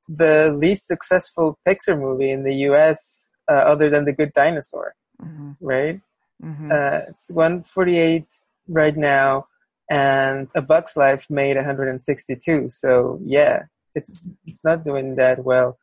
the 0.07 0.55
least 0.55 0.87
successful 0.87 1.57
Pixar 1.67 1.99
movie 1.99 2.31
in 2.31 2.43
the 2.43 2.55
U.S. 2.69 3.31
Uh, 3.49 3.55
other 3.55 3.89
than 3.89 4.05
The 4.05 4.13
Good 4.13 4.33
Dinosaur, 4.33 4.93
hmm 5.21 5.51
right? 5.61 5.99
hmm 6.41 6.71
Uh, 6.71 7.01
it's 7.09 7.29
148 7.31 8.25
right 8.67 8.97
now, 8.97 9.47
and 9.89 10.47
A 10.55 10.61
Bug's 10.61 10.95
Life 10.95 11.25
made 11.29 11.55
162. 11.55 12.69
So 12.69 13.19
yeah, 13.23 13.63
it's 13.95 14.27
it's 14.45 14.63
not 14.63 14.83
doing 14.83 15.15
that 15.15 15.43
well. 15.43 15.77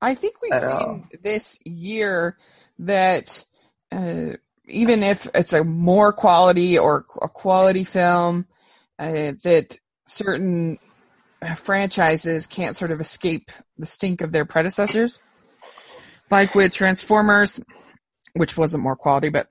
I 0.00 0.14
think 0.14 0.36
we've 0.42 0.56
seen 0.56 0.70
all. 0.70 1.02
this 1.22 1.58
year 1.64 2.36
that 2.78 3.44
uh, 3.90 4.36
even 4.66 5.02
if 5.02 5.28
it's 5.34 5.52
a 5.52 5.64
more 5.64 6.12
quality 6.12 6.78
or 6.78 7.04
a 7.20 7.28
quality 7.28 7.84
film, 7.84 8.46
uh, 8.98 9.32
that 9.44 9.78
certain 10.06 10.78
franchises 11.56 12.46
can't 12.46 12.76
sort 12.76 12.90
of 12.90 13.00
escape 13.00 13.50
the 13.76 13.86
stink 13.86 14.20
of 14.20 14.32
their 14.32 14.44
predecessors. 14.44 15.22
Like 16.30 16.54
with 16.54 16.72
Transformers, 16.72 17.60
which 18.34 18.56
wasn't 18.56 18.82
more 18.82 18.96
quality, 18.96 19.30
but 19.30 19.48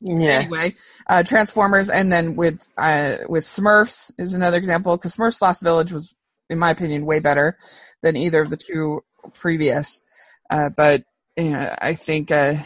Yeah, 0.00 0.42
anyway, 0.42 0.76
uh, 1.08 1.24
Transformers, 1.24 1.88
and 1.88 2.12
then 2.12 2.36
with 2.36 2.66
uh, 2.76 3.16
with 3.28 3.44
Smurfs 3.44 4.12
is 4.16 4.34
another 4.34 4.56
example 4.56 4.96
because 4.96 5.16
Smurfs 5.16 5.42
Lost 5.42 5.62
Village 5.62 5.92
was, 5.92 6.14
in 6.48 6.58
my 6.58 6.70
opinion, 6.70 7.04
way 7.04 7.18
better 7.18 7.58
than 8.02 8.16
either 8.16 8.40
of 8.40 8.50
the 8.50 8.56
two 8.56 9.00
previous. 9.34 10.02
Uh, 10.50 10.68
but 10.68 11.02
you 11.36 11.50
know, 11.50 11.74
I 11.80 11.94
think 11.94 12.30
uh, 12.30 12.56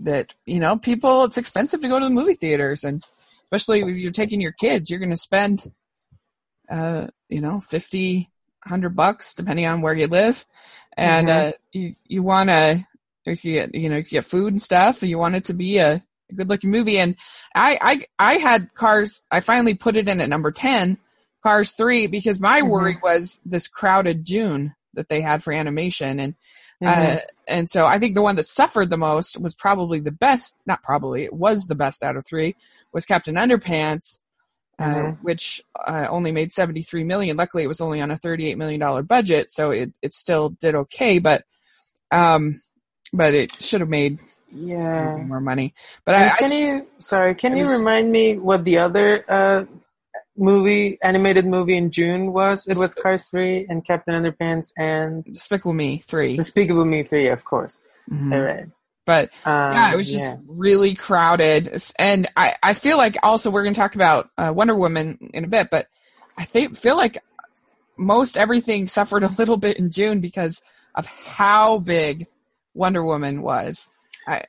that 0.00 0.34
you 0.44 0.58
know 0.58 0.76
people, 0.76 1.24
it's 1.24 1.38
expensive 1.38 1.82
to 1.82 1.88
go 1.88 2.00
to 2.00 2.06
the 2.06 2.10
movie 2.10 2.34
theaters, 2.34 2.82
and 2.82 3.04
especially 3.52 3.80
if 3.82 3.96
you're 3.98 4.10
taking 4.10 4.40
your 4.40 4.52
kids, 4.52 4.88
you're 4.88 4.98
going 4.98 5.10
to 5.10 5.16
spend, 5.16 5.70
uh, 6.70 7.08
you 7.28 7.40
know, 7.40 7.60
fifty, 7.60 8.30
hundred 8.64 8.96
bucks 8.96 9.34
depending 9.34 9.66
on 9.66 9.82
where 9.82 9.94
you 9.94 10.06
live, 10.06 10.46
and 10.96 11.28
Mhm. 11.28 11.48
uh, 11.48 11.52
you 11.72 11.94
you 12.06 12.22
want 12.22 12.48
to. 12.48 12.86
If 13.24 13.44
you 13.44 13.54
get, 13.54 13.74
you 13.74 13.88
know, 13.88 13.98
you 13.98 14.02
get 14.02 14.24
food 14.24 14.52
and 14.52 14.60
stuff, 14.60 15.02
and 15.02 15.10
you 15.10 15.16
want 15.18 15.36
it 15.36 15.44
to 15.44 15.54
be 15.54 15.78
a, 15.78 16.02
a 16.30 16.34
good 16.34 16.48
looking 16.48 16.72
movie. 16.72 16.98
And 16.98 17.14
I, 17.54 17.78
I, 17.80 18.04
I 18.18 18.34
had 18.38 18.74
Cars. 18.74 19.22
I 19.30 19.38
finally 19.38 19.74
put 19.74 19.96
it 19.96 20.08
in 20.08 20.20
at 20.20 20.28
number 20.28 20.50
ten, 20.50 20.98
Cars 21.40 21.70
three, 21.72 22.08
because 22.08 22.40
my 22.40 22.62
Mhm. 22.62 22.68
worry 22.68 22.98
was 23.00 23.40
this 23.44 23.68
crowded 23.68 24.24
June 24.24 24.74
that 24.94 25.08
they 25.08 25.20
had 25.20 25.42
for 25.42 25.52
animation, 25.52 26.20
and 26.20 26.34
Mhm. 26.82 27.16
uh, 27.16 27.20
and 27.46 27.70
so 27.70 27.86
I 27.86 27.98
think 27.98 28.14
the 28.14 28.22
one 28.22 28.36
that 28.36 28.46
suffered 28.46 28.90
the 28.90 28.96
most 28.96 29.40
was 29.40 29.54
probably 29.54 30.00
the 30.00 30.10
best. 30.12 30.58
Not 30.66 30.82
probably, 30.82 31.24
it 31.24 31.32
was 31.32 31.66
the 31.66 31.74
best 31.76 32.02
out 32.02 32.16
of 32.16 32.26
three. 32.26 32.56
Was 32.92 33.04
Captain 33.06 33.36
Underpants, 33.36 34.18
uh, 34.78 34.84
Mhm. 34.94 35.18
which 35.22 35.62
uh, 35.86 36.06
only 36.10 36.32
made 36.32 36.52
seventy 36.52 36.82
three 36.82 37.04
million. 37.04 37.36
Luckily, 37.36 37.62
it 37.62 37.68
was 37.68 37.80
only 37.80 38.00
on 38.00 38.10
a 38.10 38.16
thirty 38.16 38.46
eight 38.48 38.58
million 38.58 38.80
dollar 38.80 39.02
budget, 39.02 39.50
so 39.52 39.70
it 39.70 39.92
it 40.02 40.12
still 40.14 40.50
did 40.60 40.74
okay. 40.74 41.18
But 41.18 41.44
um, 42.10 42.60
but 43.12 43.32
it 43.34 43.52
should 43.62 43.80
have 43.80 43.88
made 43.90 44.18
yeah. 44.52 45.16
more 45.16 45.40
money. 45.40 45.72
But 46.04 46.14
And 46.16 46.24
I, 46.24 46.26
I 46.34 46.36
can 46.36 46.48
just- 46.48 46.58
you 46.60 46.86
sorry? 46.98 47.34
Can 47.34 47.56
you 47.56 47.70
remind 47.70 48.10
me 48.10 48.36
what 48.38 48.64
the 48.64 48.78
other 48.78 49.24
uh, 49.28 49.64
movie 50.42 50.98
animated 51.02 51.46
movie 51.46 51.76
in 51.76 51.90
June 51.90 52.32
was? 52.32 52.66
It 52.66 52.76
was 52.76 52.94
Cars 52.94 53.26
three 53.26 53.66
and 53.68 53.84
Captain 53.84 54.14
Underpants 54.14 54.72
and 54.76 55.24
Despicable 55.24 55.72
Me 55.72 55.98
three. 55.98 56.36
Despicable 56.36 56.84
Me 56.84 57.02
three, 57.04 57.28
of 57.28 57.44
course. 57.44 57.78
Mhm. 58.10 58.34
All 58.34 58.42
right. 58.42 58.66
But 59.04 59.30
Um, 59.44 59.72
yeah, 59.72 59.92
it 59.92 59.96
was 59.96 60.12
just 60.12 60.36
really 60.48 60.94
crowded. 60.94 61.72
And 61.98 62.28
I, 62.36 62.54
I 62.62 62.74
feel 62.74 62.96
like 62.96 63.16
also 63.22 63.50
we're 63.50 63.62
going 63.64 63.74
to 63.74 63.80
talk 63.80 63.94
about 63.94 64.28
uh, 64.38 64.52
Wonder 64.54 64.74
Woman 64.76 65.30
in 65.34 65.44
a 65.44 65.48
bit, 65.48 65.70
but 65.70 65.86
I 66.38 66.44
think, 66.44 66.76
feel 66.76 66.96
like 66.96 67.18
most 67.96 68.36
everything 68.36 68.86
suffered 68.88 69.24
a 69.24 69.28
little 69.28 69.56
bit 69.56 69.76
in 69.78 69.90
June 69.90 70.20
because 70.20 70.62
of 70.94 71.06
how 71.06 71.78
big 71.78 72.22
Wonder 72.74 73.04
Woman 73.04 73.42
was. 73.42 73.94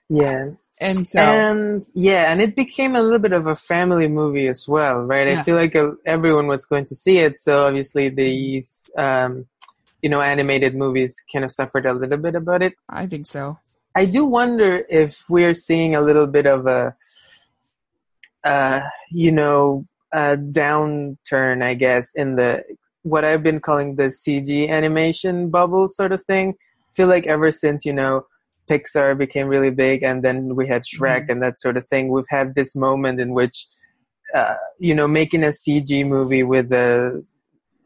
yeah. 0.10 0.50
And 0.80 1.08
so, 1.08 1.20
and 1.20 1.86
yeah, 1.94 2.32
and 2.32 2.42
it 2.42 2.56
became 2.56 2.96
a 2.96 3.02
little 3.02 3.20
bit 3.20 3.32
of 3.32 3.48
a 3.48 3.56
family 3.56 4.08
movie 4.08 4.48
as 4.48 4.68
well, 4.68 5.02
right? 5.02 5.28
I 5.28 5.44
feel 5.44 5.56
like 5.56 5.76
uh, 5.76 5.92
everyone 6.06 6.48
was 6.48 6.66
going 6.66 6.86
to 6.88 6.96
see 6.96 7.20
it, 7.20 7.40
so 7.40 7.68
obviously 7.68 8.10
these, 8.10 8.90
um, 8.98 9.46
you 10.02 10.10
know, 10.10 10.22
animated 10.22 10.76
movies 10.76 11.24
kind 11.32 11.46
of 11.46 11.52
suffered 11.52 11.86
a 11.86 11.94
little 11.94 12.18
bit 12.18 12.36
about 12.36 12.64
it. 12.64 12.74
I 12.90 13.06
think 13.06 13.28
so. 13.28 13.60
I 13.96 14.06
do 14.06 14.26
wonder 14.26 14.84
if 14.90 15.24
we're 15.30 15.54
seeing 15.54 15.96
a 15.96 16.02
little 16.02 16.28
bit 16.28 16.48
of 16.48 16.66
a, 16.66 16.96
uh, 18.44 18.82
you 19.12 19.32
know, 19.32 19.86
a 20.12 20.36
downturn, 20.38 21.64
I 21.64 21.76
guess, 21.76 22.12
in 22.16 22.36
the 22.36 22.64
what 23.04 23.24
I've 23.24 23.44
been 23.44 23.60
calling 23.60 23.96
the 23.96 24.04
CG 24.04 24.70
animation 24.70 25.50
bubble 25.50 25.90
sort 25.90 26.12
of 26.12 26.24
thing. 26.24 26.56
feel 26.94 27.08
like 27.08 27.28
ever 27.28 27.52
since 27.52 27.86
you 27.86 27.94
know 27.94 28.26
Pixar 28.70 29.18
became 29.18 29.48
really 29.48 29.72
big, 29.72 30.04
and 30.04 30.24
then 30.24 30.56
we 30.56 30.68
had 30.68 30.84
Shrek 30.84 31.26
Mhm. 31.26 31.30
and 31.30 31.44
that 31.44 31.60
sort 31.60 31.78
of 31.78 31.88
thing, 31.88 32.10
we've 32.10 32.26
had 32.30 32.56
this 32.56 32.76
moment 32.76 33.20
in 33.20 33.34
which, 33.34 33.68
uh, 34.34 34.56
you 34.80 34.96
know, 34.96 35.08
making 35.08 35.44
a 35.44 35.52
CG 35.52 36.04
movie 36.04 36.44
with 36.44 36.72
a 36.72 37.22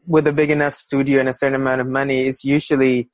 with 0.06 0.26
a 0.26 0.32
big 0.32 0.50
enough 0.50 0.74
studio 0.74 1.20
and 1.20 1.28
a 1.28 1.34
certain 1.34 1.60
amount 1.60 1.80
of 1.82 1.86
money 1.86 2.26
is 2.26 2.42
usually 2.42 3.10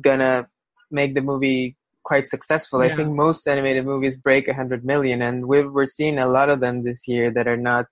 gonna 0.00 0.46
make 0.90 1.14
the 1.14 1.22
movie 1.22 1.76
quite 2.04 2.26
successful. 2.26 2.80
I 2.82 2.94
think 2.94 3.10
most 3.14 3.48
animated 3.48 3.84
movies 3.84 4.16
break 4.16 4.46
a 4.48 4.54
hundred 4.54 4.84
million, 4.84 5.22
and 5.22 5.46
we're 5.46 5.70
we're 5.70 5.86
seeing 5.86 6.18
a 6.18 6.28
lot 6.28 6.48
of 6.50 6.60
them 6.60 6.82
this 6.84 7.08
year 7.08 7.30
that 7.32 7.48
are 7.48 7.56
not 7.56 7.86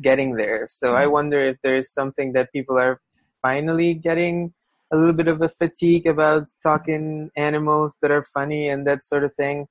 getting 0.00 0.36
there. 0.36 0.66
So 0.70 0.94
I 0.94 1.04
Mhm. 1.04 1.12
wonder 1.16 1.40
if 1.40 1.56
there's 1.62 1.92
something 1.92 2.32
that 2.32 2.52
people 2.52 2.78
are 2.78 3.00
finally 3.42 3.94
getting 3.94 4.52
a 4.94 4.96
little 4.96 5.12
bit 5.12 5.28
of 5.28 5.42
a 5.42 5.48
fatigue 5.48 6.06
about 6.06 6.46
talking 6.62 7.30
animals 7.36 7.98
that 8.00 8.10
are 8.10 8.24
funny 8.24 8.68
and 8.68 8.86
that 8.86 9.04
sort 9.04 9.24
of 9.24 9.34
thing. 9.34 9.66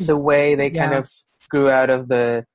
The 0.00 0.16
way 0.16 0.54
they 0.54 0.70
kind 0.70 0.94
of 0.94 1.10
grew 1.50 1.68
out 1.68 1.90
of 1.90 2.08
the, 2.08 2.46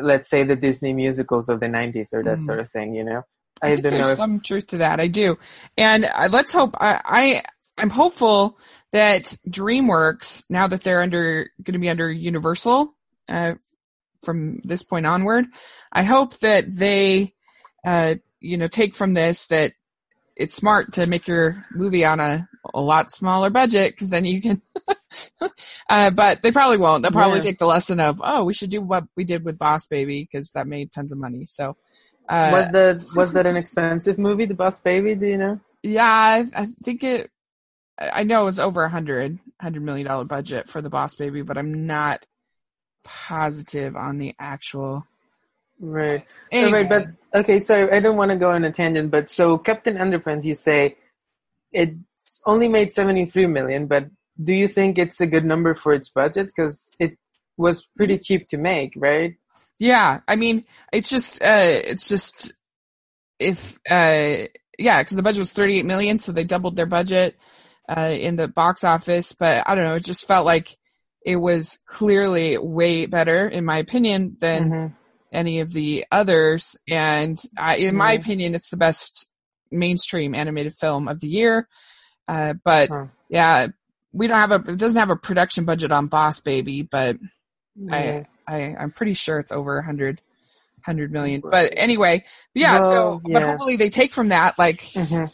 let's 0.00 0.28
say, 0.28 0.42
the 0.42 0.56
Disney 0.56 0.92
musicals 0.92 1.48
of 1.48 1.60
the 1.60 1.66
'90s 1.68 2.12
or 2.12 2.24
that 2.24 2.38
Mhm. 2.38 2.42
sort 2.42 2.58
of 2.58 2.68
thing. 2.68 2.96
You 2.96 3.04
know, 3.04 3.22
I, 3.62 3.66
I, 3.66 3.70
think 3.70 3.82
don't 3.84 3.92
there's 3.92 4.04
know. 4.04 4.10
If, 4.10 4.16
some 4.16 4.40
truth 4.40 4.66
to 4.68 4.78
that. 4.78 4.98
I 4.98 5.06
do, 5.06 5.38
and 5.78 6.04
uh, 6.04 6.28
let's 6.32 6.52
hope. 6.52 6.76
I, 6.80 7.00
I 7.04 7.42
I'm 7.78 7.90
hopeful 7.90 8.58
that 8.92 9.36
DreamWorks, 9.48 10.44
now 10.48 10.66
that 10.66 10.82
they're 10.82 11.02
under 11.02 11.50
going 11.62 11.74
to 11.74 11.78
be 11.78 11.90
under 11.90 12.10
Universal 12.10 12.92
uh, 13.28 13.54
from 14.24 14.60
this 14.64 14.82
point 14.82 15.06
onward, 15.06 15.46
I 15.92 16.02
hope 16.02 16.38
that 16.38 16.64
they, 16.74 17.34
uh, 17.84 18.14
you 18.40 18.56
know, 18.56 18.66
take 18.66 18.94
from 18.96 19.14
this 19.14 19.46
that 19.48 19.72
it's 20.36 20.54
smart 20.54 20.92
to 20.94 21.06
make 21.06 21.26
your 21.26 21.56
movie 21.72 22.04
on 22.04 22.20
a 22.20 22.48
a 22.74 22.80
lot 22.80 23.10
smaller 23.10 23.48
budget 23.50 23.92
because 23.92 24.10
then 24.10 24.24
you 24.24 24.42
can. 24.42 24.62
uh, 25.88 26.10
but 26.10 26.42
they 26.42 26.52
probably 26.52 26.76
won't. 26.76 27.02
They'll 27.02 27.12
probably 27.12 27.38
Yeah. 27.38 27.42
take 27.44 27.58
the 27.58 27.66
lesson 27.66 28.00
of, 28.00 28.20
oh, 28.22 28.44
we 28.44 28.52
should 28.52 28.70
do 28.70 28.80
what 28.80 29.04
we 29.16 29.24
did 29.24 29.44
with 29.44 29.58
Boss 29.58 29.86
Baby 29.86 30.28
because 30.30 30.50
that 30.50 30.66
made 30.66 30.92
tons 30.92 31.12
of 31.12 31.18
money. 31.18 31.44
So. 31.46 31.76
Uh, 32.28 32.50
was 32.52 32.70
that 32.72 33.04
was 33.14 33.32
that 33.34 33.46
an 33.46 33.56
expensive 33.56 34.18
movie, 34.18 34.46
The 34.46 34.54
Boss 34.54 34.80
Baby? 34.80 35.14
Do 35.14 35.26
you 35.26 35.38
know? 35.38 35.60
Yeah, 35.82 36.04
I, 36.04 36.44
I 36.54 36.66
think 36.82 37.04
it. 37.04 37.30
I 37.98 38.24
know 38.24 38.42
it 38.42 38.46
was 38.46 38.58
over 38.58 38.82
a 38.82 38.90
hundred 38.90 39.38
hundred 39.60 39.82
million 39.84 40.08
dollar 40.08 40.24
budget 40.24 40.68
for 40.68 40.82
the 40.82 40.90
Boss 40.90 41.14
Baby, 41.14 41.42
but 41.42 41.56
I'm 41.56 41.86
not 41.86 42.26
positive 43.04 43.94
on 43.96 44.18
the 44.18 44.34
actual. 44.40 45.06
Right. 45.78 46.24
Anyway, 46.50 46.84
Right, 46.84 46.88
but 47.32 47.40
okay, 47.40 47.58
sorry, 47.60 47.90
I 47.92 48.00
don't 48.00 48.16
want 48.16 48.30
to 48.30 48.36
go 48.36 48.50
on 48.50 48.64
a 48.64 48.70
tangent, 48.72 49.10
but 49.10 49.28
so 49.28 49.58
Captain 49.58 49.96
Underpants, 49.96 50.44
you 50.44 50.54
say 50.54 50.96
it's 51.72 52.42
only 52.46 52.68
made 52.68 52.90
73 52.90 53.46
million, 53.46 53.86
but 53.86 54.08
do 54.42 54.52
you 54.52 54.68
think 54.68 54.98
it's 54.98 55.20
a 55.20 55.26
good 55.26 55.44
number 55.44 55.74
for 55.74 55.92
its 55.92 56.08
budget? 56.08 56.46
Because 56.48 56.90
it 56.98 57.18
was 57.56 57.88
pretty 57.96 58.18
cheap 58.18 58.48
to 58.48 58.58
make, 58.58 58.92
right? 58.96 59.34
yeah, 59.78 60.20
I 60.26 60.36
mean, 60.36 60.64
it's 60.92 61.10
just, 61.10 61.42
uh, 61.42 61.60
it's 61.60 62.08
just 62.08 62.54
if, 63.38 63.78
uh, 63.90 64.46
yeah, 64.78 65.02
because 65.02 65.16
the 65.16 65.22
budget 65.22 65.40
was 65.40 65.52
38 65.52 65.84
million, 65.84 66.18
so 66.18 66.32
they 66.32 66.44
doubled 66.44 66.76
their 66.76 66.86
budget 66.86 67.36
uh, 67.88 68.10
in 68.12 68.36
the 68.36 68.48
box 68.48 68.84
office. 68.84 69.32
But 69.32 69.64
I 69.66 69.74
don't 69.74 69.84
know, 69.84 69.96
it 69.96 70.04
just 70.04 70.26
felt 70.26 70.46
like 70.46 70.76
it 71.24 71.36
was 71.36 71.78
clearly 71.86 72.56
way 72.56 73.06
better, 73.06 73.48
in 73.48 73.64
my 73.64 73.78
opinion, 73.78 74.36
than 74.40 74.70
Mhm. 74.70 74.95
Any 75.32 75.60
of 75.60 75.72
the 75.72 76.04
others. 76.10 76.76
And 76.88 77.36
I, 77.58 77.76
in 77.76 77.96
my 77.96 78.16
Mhm. 78.16 78.20
opinion, 78.20 78.54
it's 78.54 78.70
the 78.70 78.76
best 78.76 79.28
mainstream 79.70 80.34
animated 80.34 80.74
film 80.74 81.08
of 81.08 81.20
the 81.20 81.28
year. 81.28 81.68
Uh, 82.28 82.54
but 82.64 82.88
Huh. 82.90 83.06
yeah, 83.28 83.68
we 84.12 84.26
don't 84.26 84.38
have 84.40 84.52
a, 84.52 84.72
it 84.72 84.78
doesn't 84.78 84.98
have 84.98 85.10
a 85.10 85.16
production 85.16 85.64
budget 85.64 85.92
on 85.92 86.06
Boss 86.06 86.40
Baby, 86.40 86.82
but 86.82 87.16
Yeah. 87.76 88.22
I, 88.48 88.74
I'm 88.78 88.90
pretty 88.90 89.14
sure 89.14 89.38
it's 89.40 89.52
over 89.52 89.78
a 89.78 89.84
hundred, 89.84 90.20
hundred 90.84 91.10
million. 91.12 91.42
But 91.42 91.72
anyway, 91.76 92.24
yeah, 92.54 92.80
so, 92.80 92.88
Well, 92.90 93.20
but 93.24 93.40
yeah. 93.42 93.46
hopefully 93.46 93.76
they 93.76 93.90
take 93.90 94.12
from 94.12 94.28
that, 94.28 94.58
like 94.58 94.80
Mhm. 94.94 95.30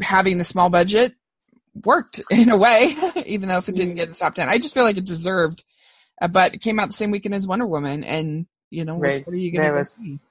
having 0.00 0.38
the 0.38 0.44
small 0.44 0.70
budget 0.70 1.14
worked 1.84 2.20
in 2.30 2.50
a 2.50 2.56
way, 2.56 2.94
even 3.26 3.48
though 3.48 3.58
if 3.58 3.68
it 3.68 3.74
didn't 3.74 3.96
get 3.96 4.04
in 4.04 4.10
the 4.12 4.18
top 4.18 4.34
10. 4.34 4.48
I 4.48 4.58
just 4.58 4.74
feel 4.74 4.84
like 4.84 4.96
it 4.96 5.04
deserved, 5.04 5.64
uh, 6.20 6.28
but 6.28 6.54
it 6.54 6.62
came 6.62 6.78
out 6.78 6.86
the 6.88 6.92
same 6.94 7.10
weekend 7.10 7.34
as 7.34 7.46
Wonder 7.46 7.66
Woman 7.66 8.04
and, 8.04 8.46
you 8.72 8.84
know, 8.84 8.94
what- 8.94 9.02
Right. 9.08 9.26
what 9.26 9.34
are 9.34 9.38
you 9.38 9.52
going 9.52 9.74
to? 9.84 9.84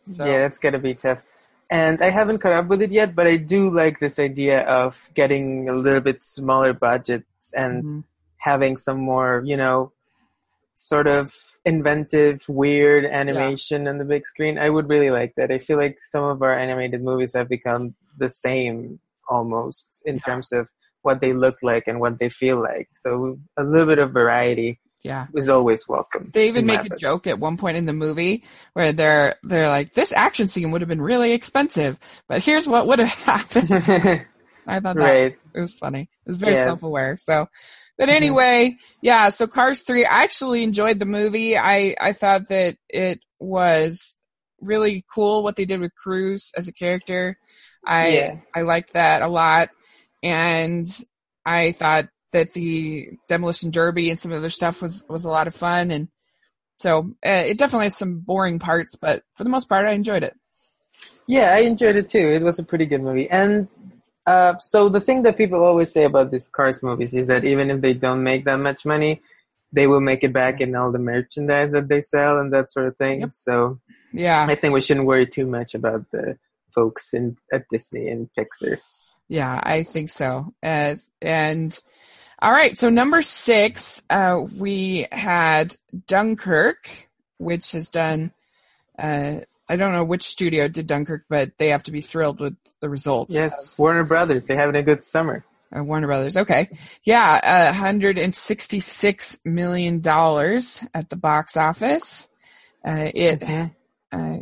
So, 0.05 0.25
Yeah, 0.25 0.39
that's 0.39 0.57
gotta 0.57 0.79
be 0.79 0.95
tough. 0.95 1.19
And 1.69 2.01
I 2.01 2.09
haven't 2.09 2.39
caught 2.39 2.51
up 2.53 2.67
with 2.67 2.81
it 2.81 2.91
yet, 2.91 3.15
but 3.15 3.27
I 3.27 3.37
do 3.37 3.69
like 3.69 3.99
this 3.99 4.19
idea 4.19 4.61
of 4.63 5.09
getting 5.13 5.69
a 5.69 5.73
little 5.73 6.01
bit 6.01 6.23
smaller 6.23 6.73
budgets 6.73 7.53
and 7.53 7.83
mhm. 7.83 8.03
having 8.37 8.75
some 8.75 8.99
more, 8.99 9.41
you 9.45 9.55
know, 9.55 9.93
sort 10.73 11.07
of 11.07 11.31
inventive, 11.63 12.41
weird 12.49 13.05
animation 13.05 13.87
on 13.87 13.99
the 13.99 14.03
big 14.05 14.25
screen. 14.25 14.57
I 14.57 14.69
would 14.69 14.89
really 14.89 15.11
like 15.11 15.35
that. 15.35 15.51
I 15.51 15.59
feel 15.59 15.77
like 15.77 15.97
some 15.99 16.23
of 16.23 16.41
our 16.41 16.57
animated 16.57 17.03
movies 17.03 17.33
have 17.35 17.47
become 17.47 17.93
the 18.17 18.29
same 18.29 18.99
almost 19.29 20.01
in 20.05 20.15
Yeah. 20.15 20.21
terms 20.25 20.51
of 20.51 20.67
what 21.03 21.21
they 21.21 21.33
look 21.33 21.57
like 21.63 21.87
and 21.87 21.99
what 21.99 22.19
they 22.19 22.29
feel 22.29 22.59
like. 22.61 22.89
So 22.95 23.37
a 23.55 23.63
little 23.63 23.87
bit 23.87 23.99
of 23.99 24.11
variety 24.11 24.79
yeah. 25.03 25.27
is 25.33 25.49
always 25.49 25.87
welcome. 25.87 26.29
They 26.33 26.47
even 26.47 26.65
make 26.65 26.85
a 26.85 26.95
joke 26.95 27.27
at 27.27 27.39
one 27.39 27.57
point 27.57 27.77
in 27.77 27.85
the 27.85 27.93
movie 27.93 28.43
where 28.73 28.91
they're 28.93 29.35
they're 29.43 29.67
like, 29.69 29.93
"This 29.93 30.11
action 30.13 30.47
scene 30.47 30.71
would 30.71 30.81
have 30.81 30.89
been 30.89 31.01
really 31.01 31.31
expensive, 31.33 31.99
but 32.27 32.43
here's 32.43 32.67
what 32.67 32.87
would 32.87 32.99
have 32.99 33.11
happened." 33.25 33.71
I 34.67 34.79
thought 34.79 34.95
that 34.95 34.95
right. 34.95 35.35
it 35.55 35.59
was 35.59 35.75
funny. 35.75 36.01
It 36.25 36.29
was 36.29 36.37
very 36.37 36.53
Yeah. 36.53 36.63
self-aware. 36.65 37.17
So, 37.17 37.47
but 37.97 38.09
Mhm. 38.09 38.13
anyway, 38.13 38.75
yeah. 39.01 39.29
So 39.29 39.47
Cars 39.47 39.81
three, 39.81 40.05
I 40.05 40.23
actually 40.23 40.63
enjoyed 40.63 40.99
the 40.99 41.05
movie. 41.05 41.57
I 41.57 41.95
I 41.99 42.13
thought 42.13 42.47
that 42.49 42.75
it 42.89 43.19
was 43.39 44.17
really 44.61 45.03
cool 45.13 45.41
what 45.43 45.55
they 45.55 45.65
did 45.65 45.79
with 45.79 45.95
Cruz 45.95 46.51
as 46.55 46.67
a 46.67 46.73
character. 46.73 47.37
I 47.85 48.07
Yeah. 48.09 48.35
I 48.55 48.61
liked 48.61 48.93
that 48.93 49.23
a 49.23 49.27
lot, 49.27 49.69
and 50.21 50.85
I 51.45 51.71
thought 51.71 52.05
that 52.31 52.53
the 52.53 53.09
demolition 53.27 53.71
derby 53.71 54.09
and 54.09 54.19
some 54.19 54.31
other 54.31 54.49
stuff 54.49 54.81
was 54.81 55.05
was 55.09 55.25
a 55.25 55.29
lot 55.29 55.47
of 55.47 55.55
fun, 55.55 55.91
and 55.91 56.07
so 56.77 57.13
uh, 57.25 57.43
it 57.45 57.57
definitely 57.57 57.85
has 57.87 57.97
some 57.97 58.19
boring 58.19 58.59
parts, 58.59 58.95
but 58.95 59.23
for 59.35 59.43
the 59.43 59.49
most 59.49 59.69
part, 59.69 59.85
I 59.85 59.91
enjoyed 59.91 60.23
it. 60.23 60.35
Yeah, 61.27 61.53
I 61.53 61.59
enjoyed 61.59 61.95
it 61.95 62.09
too. 62.09 62.27
It 62.27 62.41
was 62.41 62.59
a 62.59 62.63
pretty 62.63 62.85
good 62.85 63.01
movie. 63.01 63.29
And 63.29 63.67
uh, 64.25 64.57
so 64.59 64.89
the 64.89 64.99
thing 64.99 65.23
that 65.23 65.37
people 65.37 65.63
always 65.63 65.91
say 65.91 66.03
about 66.03 66.31
these 66.31 66.47
Cars 66.47 66.83
movies 66.83 67.13
is 67.13 67.27
that 67.27 67.43
even 67.43 67.69
if 67.69 67.81
they 67.81 67.93
don't 67.93 68.23
make 68.23 68.45
that 68.45 68.59
much 68.59 68.85
money, 68.85 69.21
they 69.71 69.87
will 69.87 70.01
make 70.01 70.23
it 70.23 70.33
back 70.33 70.59
in 70.59 70.75
all 70.75 70.91
the 70.91 70.99
merchandise 70.99 71.71
that 71.71 71.87
they 71.87 72.01
sell 72.01 72.39
and 72.39 72.51
that 72.53 72.71
sort 72.71 72.87
of 72.87 72.97
thing. 72.97 73.21
Yep. 73.21 73.33
So 73.33 73.79
Yeah, 74.11 74.45
I 74.47 74.55
think 74.55 74.73
we 74.73 74.81
shouldn't 74.81 75.05
worry 75.05 75.27
too 75.27 75.47
much 75.47 75.73
about 75.75 76.09
the 76.11 76.37
folks 76.73 77.13
in 77.13 77.37
at 77.53 77.65
Disney 77.69 78.09
and 78.09 78.29
Pixar. 78.37 78.79
Yeah, 79.29 79.59
I 79.63 79.83
think 79.83 80.09
so. 80.09 80.47
Uh, 80.61 80.95
and 81.21 81.79
all 82.41 82.51
right, 82.51 82.77
so 82.77 82.89
number 82.89 83.21
six, 83.21 84.03
uh, 84.09 84.43
we 84.57 85.07
had 85.11 85.75
Dunkirk, 86.07 86.89
which 87.37 87.71
has 87.73 87.89
done. 87.89 88.31
Uh, 88.97 89.39
I 89.69 89.75
don't 89.75 89.93
know 89.93 90.03
which 90.03 90.23
studio 90.23 90.67
did 90.67 90.87
Dunkirk, 90.87 91.25
but 91.29 91.51
they 91.57 91.69
have 91.69 91.83
to 91.83 91.91
be 91.91 92.01
thrilled 92.01 92.39
with 92.39 92.55
the 92.81 92.89
results. 92.89 93.33
Yes, 93.35 93.77
Warner 93.77 94.03
Brothers. 94.03 94.45
They're 94.45 94.57
having 94.57 94.75
a 94.75 94.83
good 94.83 95.05
summer. 95.05 95.45
Uh, 95.75 95.83
Warner 95.83 96.07
Brothers. 96.07 96.35
Okay, 96.35 96.69
yeah, 97.03 97.39
uh, 97.43 97.73
hundred 97.73 98.17
and 98.17 98.35
sixty-six 98.35 99.37
million 99.45 100.01
dollars 100.01 100.83
at 100.93 101.09
the 101.09 101.15
box 101.15 101.55
office. 101.55 102.29
Uh, 102.85 103.09
it 103.13 103.39
Mhm. 103.39 103.71
uh, 104.11 104.37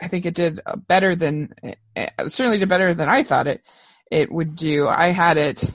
I 0.00 0.08
think 0.08 0.26
it 0.26 0.34
did 0.34 0.60
better 0.86 1.16
than 1.16 1.54
uh, 1.96 2.28
certainly 2.28 2.58
did 2.58 2.68
better 2.68 2.94
than 2.94 3.08
I 3.08 3.22
thought 3.22 3.46
it 3.48 3.62
it 4.10 4.30
would 4.30 4.54
do. 4.54 4.86
I 4.88 5.08
had 5.08 5.38
it 5.38 5.74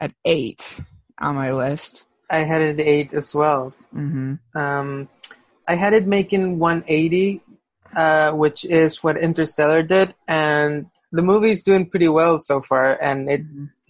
at 0.00 0.12
eight 0.24 0.80
on 1.18 1.34
my 1.34 1.52
list. 1.52 2.06
I 2.30 2.38
had 2.40 2.62
it 2.62 2.80
at 2.80 2.86
eight 2.86 3.12
as 3.12 3.34
well. 3.34 3.72
hmm 3.92 4.34
Um, 4.54 5.08
I 5.68 5.74
had 5.74 5.92
it 5.92 6.06
making 6.06 6.58
180, 6.58 7.42
uh, 7.96 8.32
which 8.32 8.64
is 8.64 9.02
what 9.04 9.16
Interstellar 9.16 9.82
did, 9.82 10.14
and 10.26 10.86
the 11.12 11.22
movie's 11.22 11.62
doing 11.62 11.88
pretty 11.88 12.08
well 12.08 12.40
so 12.40 12.60
far. 12.62 13.00
And 13.00 13.28
it 13.28 13.42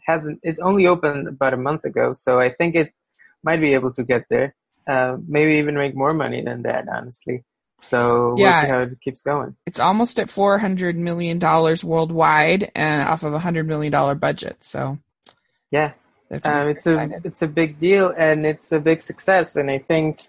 hasn't. 0.07 0.40
It 0.42 0.59
only 0.61 0.87
opened 0.87 1.29
about 1.29 1.55
a 1.55 1.59
month 1.59 1.85
ago, 1.85 2.12
so 2.12 2.38
I 2.38 2.51
think 2.51 2.75
it 2.75 2.92
might 3.42 3.61
be 3.61 3.75
able 3.75 3.92
to 3.92 4.03
get 4.05 4.25
there. 4.29 4.55
Uh, 4.87 5.16
maybe 5.29 5.55
even 5.55 5.75
make 5.77 5.94
more 5.94 6.12
money 6.12 6.42
than 6.42 6.62
that, 6.62 6.87
honestly. 6.88 7.44
So 7.83 8.31
we'll 8.35 8.38
Yeah. 8.38 8.61
see 8.62 8.66
how 8.68 8.81
it 8.81 9.01
keeps 9.01 9.23
going. 9.23 9.57
It's 9.66 9.79
almost 9.81 10.18
at 10.18 10.29
four 10.29 10.59
hundred 10.59 10.96
million 10.96 11.38
dollars 11.38 11.85
worldwide, 11.85 12.70
and 12.75 13.03
off 13.09 13.23
of 13.23 13.33
a 13.33 13.38
hundred 13.38 13.66
million 13.68 13.92
dollar 13.92 14.14
budget. 14.14 14.64
So 14.64 14.99
Yeah, 15.70 15.92
they 16.31 16.37
have 16.37 16.43
to 16.43 16.49
be 16.49 16.55
um, 16.55 16.69
it's 16.69 16.87
a 16.87 17.21
it's 17.25 17.43
a 17.43 17.49
big 17.49 17.79
deal 17.79 18.14
and 18.16 18.47
it's 18.47 18.73
a 18.73 18.81
big 18.81 19.03
success. 19.03 19.57
And 19.57 19.71
I 19.71 19.79
think 19.79 20.23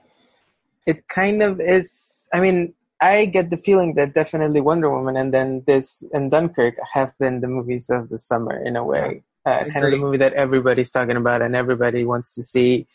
it 0.85 1.07
kind 1.07 1.43
of 1.43 1.61
is. 1.61 2.27
I 2.33 2.41
mean, 2.41 2.73
I 2.99 3.25
get 3.25 3.49
the 3.49 3.57
feeling 3.57 3.93
that 3.95 4.13
definitely 4.13 4.61
Wonder 4.61 4.89
Woman 4.89 5.15
and 5.15 5.33
then 5.33 5.63
this 5.65 6.03
and 6.11 6.31
Dunkirk 6.31 6.75
have 6.93 7.17
been 7.19 7.41
the 7.41 7.47
movies 7.47 7.89
of 7.89 8.09
the 8.09 8.17
summer 8.17 8.61
in 8.63 8.75
a 8.75 8.83
way. 8.83 9.23
Uh, 9.45 9.65
kind 9.71 9.85
of 9.85 9.91
the 9.91 9.97
movie 9.97 10.17
that 10.17 10.33
everybody's 10.33 10.91
talking 10.91 11.17
about 11.17 11.41
and 11.41 11.55
everybody 11.55 12.03
wants 12.03 12.35
to 12.35 12.43
see. 12.43 12.87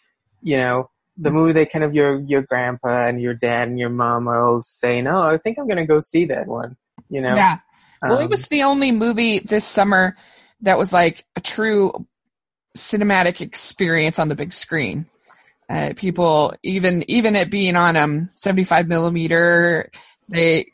You 0.43 0.59
know, 0.59 0.91
the 1.17 1.31
movie 1.31 1.53
that 1.53 1.73
kind 1.73 1.85
of 1.85 1.95
your 1.95 2.21
your 2.21 2.43
grandpa 2.43 3.07
and 3.07 3.21
your 3.21 3.35
dad 3.35 3.69
and 3.69 3.79
your 3.79 3.89
mom 3.89 4.29
are 4.29 4.45
all 4.45 4.61
saying, 4.61 5.07
"Oh, 5.07 5.23
I 5.23 5.39
think 5.39 5.59
I'm 5.59 5.69
gonna 5.69 5.87
go 5.87 6.01
see 6.01 6.27
that 6.27 6.47
one." 6.47 6.77
You 7.09 7.21
know, 7.21 7.35
Yeah. 7.35 7.59
Well, 8.03 8.19
it 8.19 8.25
Um, 8.25 8.31
was 8.31 8.49
the 8.49 8.65
only 8.65 8.93
movie 8.93 9.39
this 9.39 9.65
summer 9.65 10.17
that 10.61 10.79
was 10.79 10.93
like 10.93 11.25
a 11.35 11.41
true 11.41 12.07
cinematic 12.77 13.41
experience 13.41 14.19
on 14.19 14.29
the 14.29 14.35
big 14.35 14.53
screen. 14.53 15.07
Uh, 15.69 15.93
people, 15.97 16.55
even 16.63 17.05
even 17.11 17.35
it 17.35 17.51
being 17.51 17.77
on 17.77 17.97
um 17.97 18.29
75 18.37 18.87
millimeter, 18.87 19.91
they 20.29 20.67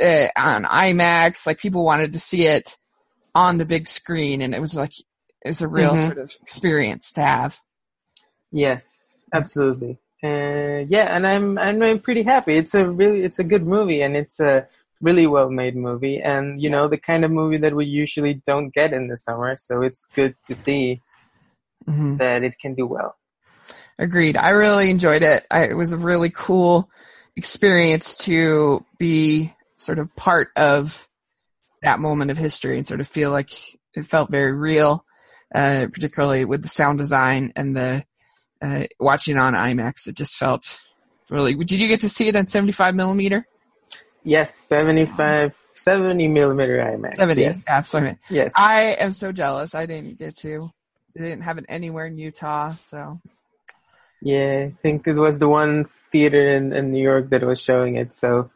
uh, 0.00 0.28
on 0.36 0.64
IMAX, 0.64 1.46
like 1.46 1.58
people 1.58 1.84
wanted 1.84 2.12
to 2.14 2.18
see 2.18 2.46
it 2.46 2.76
on 3.34 3.58
the 3.58 3.64
big 3.64 3.86
screen, 3.86 4.42
and 4.42 4.54
it 4.54 4.60
was 4.60 4.76
like 4.76 4.98
it 4.98 5.48
was 5.48 5.62
a 5.62 5.68
real 5.68 5.94
Mhm. 5.94 6.04
sort 6.04 6.18
of 6.18 6.32
experience 6.42 7.12
to 7.12 7.22
have. 7.22 7.60
Yes, 8.50 9.24
absolutely. 9.32 9.98
Uh, 10.22 10.84
yeah, 10.88 11.16
and 11.16 11.26
I'm, 11.26 11.58
I'm 11.58 11.82
I'm 11.82 11.98
pretty 11.98 12.22
happy. 12.22 12.56
It's 12.56 12.74
a 12.74 12.88
really 12.88 13.22
it's 13.24 13.38
a 13.38 13.44
good 13.44 13.66
movie 13.66 14.02
and 14.02 14.16
it's 14.16 14.38
a 14.38 14.68
really 15.00 15.26
well 15.26 15.50
made 15.50 15.74
movie 15.74 16.20
and 16.20 16.62
you 16.62 16.70
know 16.70 16.86
the 16.86 16.96
kind 16.96 17.24
of 17.24 17.30
movie 17.32 17.56
that 17.58 17.74
we 17.74 17.86
usually 17.86 18.34
don't 18.34 18.72
get 18.72 18.92
in 18.92 19.08
the 19.08 19.16
summer. 19.16 19.56
So 19.56 19.82
it's 19.82 20.06
good 20.14 20.36
to 20.46 20.54
see 20.54 21.00
Mm-hmm. 21.88 22.16
that 22.18 22.42
it 22.42 22.58
can 22.58 22.74
do 22.74 22.86
well. 22.86 23.16
Agreed. 23.98 24.36
I 24.36 24.50
really 24.50 24.90
enjoyed 24.90 25.22
it. 25.22 25.46
I, 25.50 25.64
it 25.64 25.76
was 25.76 25.92
a 25.92 25.96
really 25.98 26.30
cool 26.30 26.88
experience 27.36 28.16
to 28.18 28.84
be 28.98 29.52
sort 29.76 29.98
of 29.98 30.14
part 30.16 30.48
of 30.56 31.08
that 31.82 32.00
moment 32.00 32.30
of 32.30 32.38
history 32.38 32.76
and 32.76 32.86
sort 32.86 33.00
of 33.00 33.08
feel 33.08 33.30
like 33.30 33.50
it 33.94 34.04
felt 34.04 34.30
very 34.30 34.52
real, 34.52 35.04
uh, 35.54 35.86
particularly 35.92 36.44
with 36.44 36.62
the 36.62 36.68
sound 36.68 36.98
design 36.98 37.52
and 37.56 37.76
the 37.76 38.04
uh, 38.62 38.84
watching 38.98 39.36
on 39.38 39.54
IMAX. 39.54 40.08
It 40.08 40.16
just 40.16 40.36
felt 40.36 40.80
really. 41.30 41.54
Did 41.54 41.80
you 41.80 41.88
get 41.88 42.00
to 42.00 42.08
see 42.08 42.28
it 42.28 42.36
on 42.36 42.46
75 42.46 42.94
millimeter? 42.94 43.46
Yes, 44.24 44.54
75, 44.54 45.52
70 45.74 46.28
millimeter 46.28 46.78
IMAX. 46.78 47.16
70. 47.16 47.40
Yes. 47.40 47.64
Absolutely. 47.68 48.18
yes. 48.30 48.52
I 48.54 48.96
am 49.00 49.10
so 49.10 49.32
jealous. 49.32 49.74
I 49.74 49.86
didn't 49.86 50.18
get 50.18 50.36
to. 50.38 50.70
They 51.14 51.28
didn't 51.28 51.44
have 51.44 51.58
it 51.58 51.66
anywhere 51.68 52.06
in 52.06 52.18
Utah, 52.18 52.72
so 52.72 53.20
Yeah, 54.20 54.68
I 54.68 54.74
think 54.82 55.06
it 55.06 55.14
was 55.14 55.38
the 55.38 55.48
one 55.48 55.84
theater 56.10 56.50
in, 56.50 56.72
in 56.72 56.92
New 56.92 57.02
York 57.02 57.30
that 57.30 57.42
was 57.42 57.60
showing 57.60 57.96
it. 57.96 58.14
So 58.14 58.50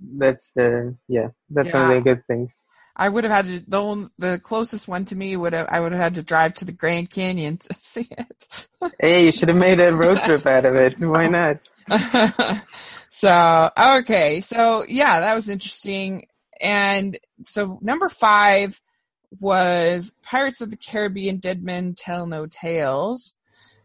that's 0.00 0.52
the 0.52 0.96
yeah, 1.08 1.28
that's 1.50 1.72
one 1.72 1.90
of 1.90 1.94
the 1.96 2.00
good 2.00 2.24
things. 2.26 2.68
I 2.98 3.08
would 3.08 3.24
have 3.24 3.32
had 3.32 3.44
to 3.46 3.70
the 3.70 3.82
one, 3.82 4.10
the 4.18 4.40
closest 4.42 4.88
one 4.88 5.04
to 5.06 5.16
me 5.16 5.36
would 5.36 5.52
have 5.52 5.68
I 5.70 5.78
would 5.80 5.92
have 5.92 6.00
had 6.00 6.14
to 6.14 6.22
drive 6.22 6.54
to 6.54 6.64
the 6.64 6.72
Grand 6.72 7.10
Canyon 7.10 7.56
to 7.58 7.74
see 7.78 8.08
it. 8.10 8.68
Hey, 8.98 9.26
you 9.26 9.32
should 9.32 9.48
have 9.48 9.58
made 9.58 9.80
a 9.80 9.94
road 9.94 10.20
trip 10.24 10.46
out 10.46 10.64
of 10.64 10.74
it. 10.74 10.98
Why 10.98 11.28
not? 11.28 11.58
so 13.10 13.70
okay, 13.78 14.40
so 14.40 14.84
yeah, 14.88 15.20
that 15.20 15.34
was 15.34 15.48
interesting. 15.48 16.26
And 16.60 17.16
so 17.44 17.78
number 17.80 18.08
five 18.08 18.80
was 19.40 20.14
Pirates 20.22 20.60
of 20.60 20.70
the 20.70 20.76
Caribbean: 20.76 21.38
Dead 21.38 21.62
Men 21.62 21.94
Tell 21.94 22.26
No 22.26 22.46
Tales. 22.46 23.34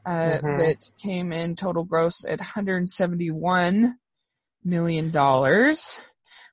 Uh, 0.05 0.39
Mhm. 0.41 0.57
That 0.57 0.89
came 1.01 1.31
in 1.31 1.55
total 1.55 1.85
gross 1.85 2.25
at 2.25 2.39
171 2.39 3.97
million 4.63 5.11
dollars, 5.11 6.01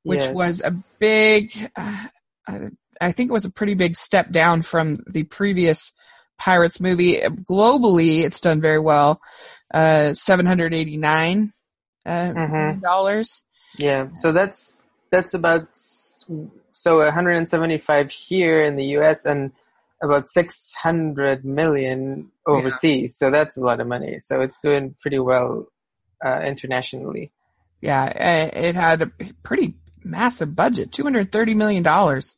which 0.04 0.20
Yes. 0.20 0.32
was 0.32 0.60
a 0.60 0.72
big. 1.00 1.70
Uh, 1.76 2.06
uh, 2.46 2.68
I 3.00 3.12
think 3.12 3.30
it 3.30 3.32
was 3.32 3.44
a 3.44 3.50
pretty 3.50 3.74
big 3.74 3.96
step 3.96 4.30
down 4.30 4.62
from 4.62 4.98
the 5.08 5.24
previous 5.24 5.92
Pirates 6.38 6.80
movie. 6.80 7.20
Globally, 7.20 8.20
it's 8.22 8.40
done 8.40 8.60
very 8.60 8.78
well. 8.78 9.20
Uh, 9.72 10.12
789 10.14 11.52
uh, 12.06 12.10
Mhm. 12.10 12.50
million 12.52 12.80
dollars. 12.80 13.44
Yeah, 13.78 14.08
so 14.14 14.32
that's 14.32 14.86
that's 15.10 15.34
about 15.34 15.68
so 16.80 16.96
175 16.96 18.10
here 18.10 18.64
in 18.64 18.76
the 18.76 18.84
U.S. 18.96 19.26
and 19.26 19.52
about 20.02 20.28
600 20.30 21.44
million 21.44 22.30
overseas. 22.46 23.18
So 23.18 23.30
that's 23.30 23.58
a 23.58 23.60
lot 23.60 23.80
of 23.80 23.86
money. 23.86 24.18
So 24.18 24.40
it's 24.40 24.58
doing 24.62 24.94
pretty 24.98 25.18
well 25.18 25.66
uh, 26.24 26.40
internationally. 26.42 27.30
Yeah, 27.82 28.06
it 28.06 28.74
had 28.76 29.02
a 29.02 29.10
pretty 29.42 29.74
massive 30.02 30.56
budget, 30.56 30.90
230 30.92 31.54
million 31.54 31.82
dollars. 31.82 32.36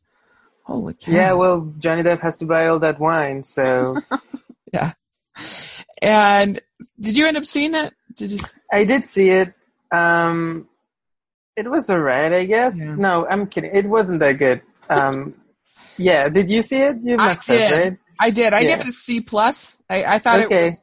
Holy 0.65 0.95
cow! 0.95 1.13
Yeah, 1.13 1.33
well, 1.35 1.73
Johnny 1.79 2.03
Depp 2.03 2.21
has 2.21 2.39
to 2.39 2.45
buy 2.45 2.67
all 2.67 2.79
that 2.81 3.01
wine, 3.01 3.43
so 3.43 3.97
yeah. 4.73 4.93
And 6.01 6.61
did 7.01 7.17
you 7.17 7.27
end 7.27 7.37
up 7.37 7.45
seeing 7.45 7.73
that? 7.73 7.95
Did 8.15 8.33
you? 8.33 8.39
I 8.73 8.85
did 8.85 9.07
see 9.07 9.31
it. 9.31 9.55
Um, 9.91 10.69
it 11.57 11.71
was 11.71 11.89
alright, 11.91 12.33
I 12.33 12.45
guess. 12.47 12.77
Yeah. 12.79 12.95
No, 12.97 13.27
I'm 13.29 13.47
kidding. 13.47 13.71
It 13.75 13.87
wasn't 13.87 14.21
that 14.21 14.33
good. 14.33 14.63
Um, 14.89 15.35
yeah, 15.99 16.29
did 16.29 16.49
you 16.51 16.63
see 16.63 16.77
it? 16.81 16.97
You 17.03 17.15
I 17.19 17.27
must 17.29 17.47
have, 17.49 17.59
did. 17.59 17.79
right? 17.81 17.99
I 18.21 18.31
did. 18.31 18.53
I 18.53 18.61
Yeah. 18.61 18.69
give 18.69 18.81
it 18.81 18.87
a 18.89 18.93
C 18.93 19.21
plus. 19.21 19.81
I, 19.89 20.05
I 20.05 20.19
thought 20.19 20.41
it 20.41 20.51
was 20.51 20.75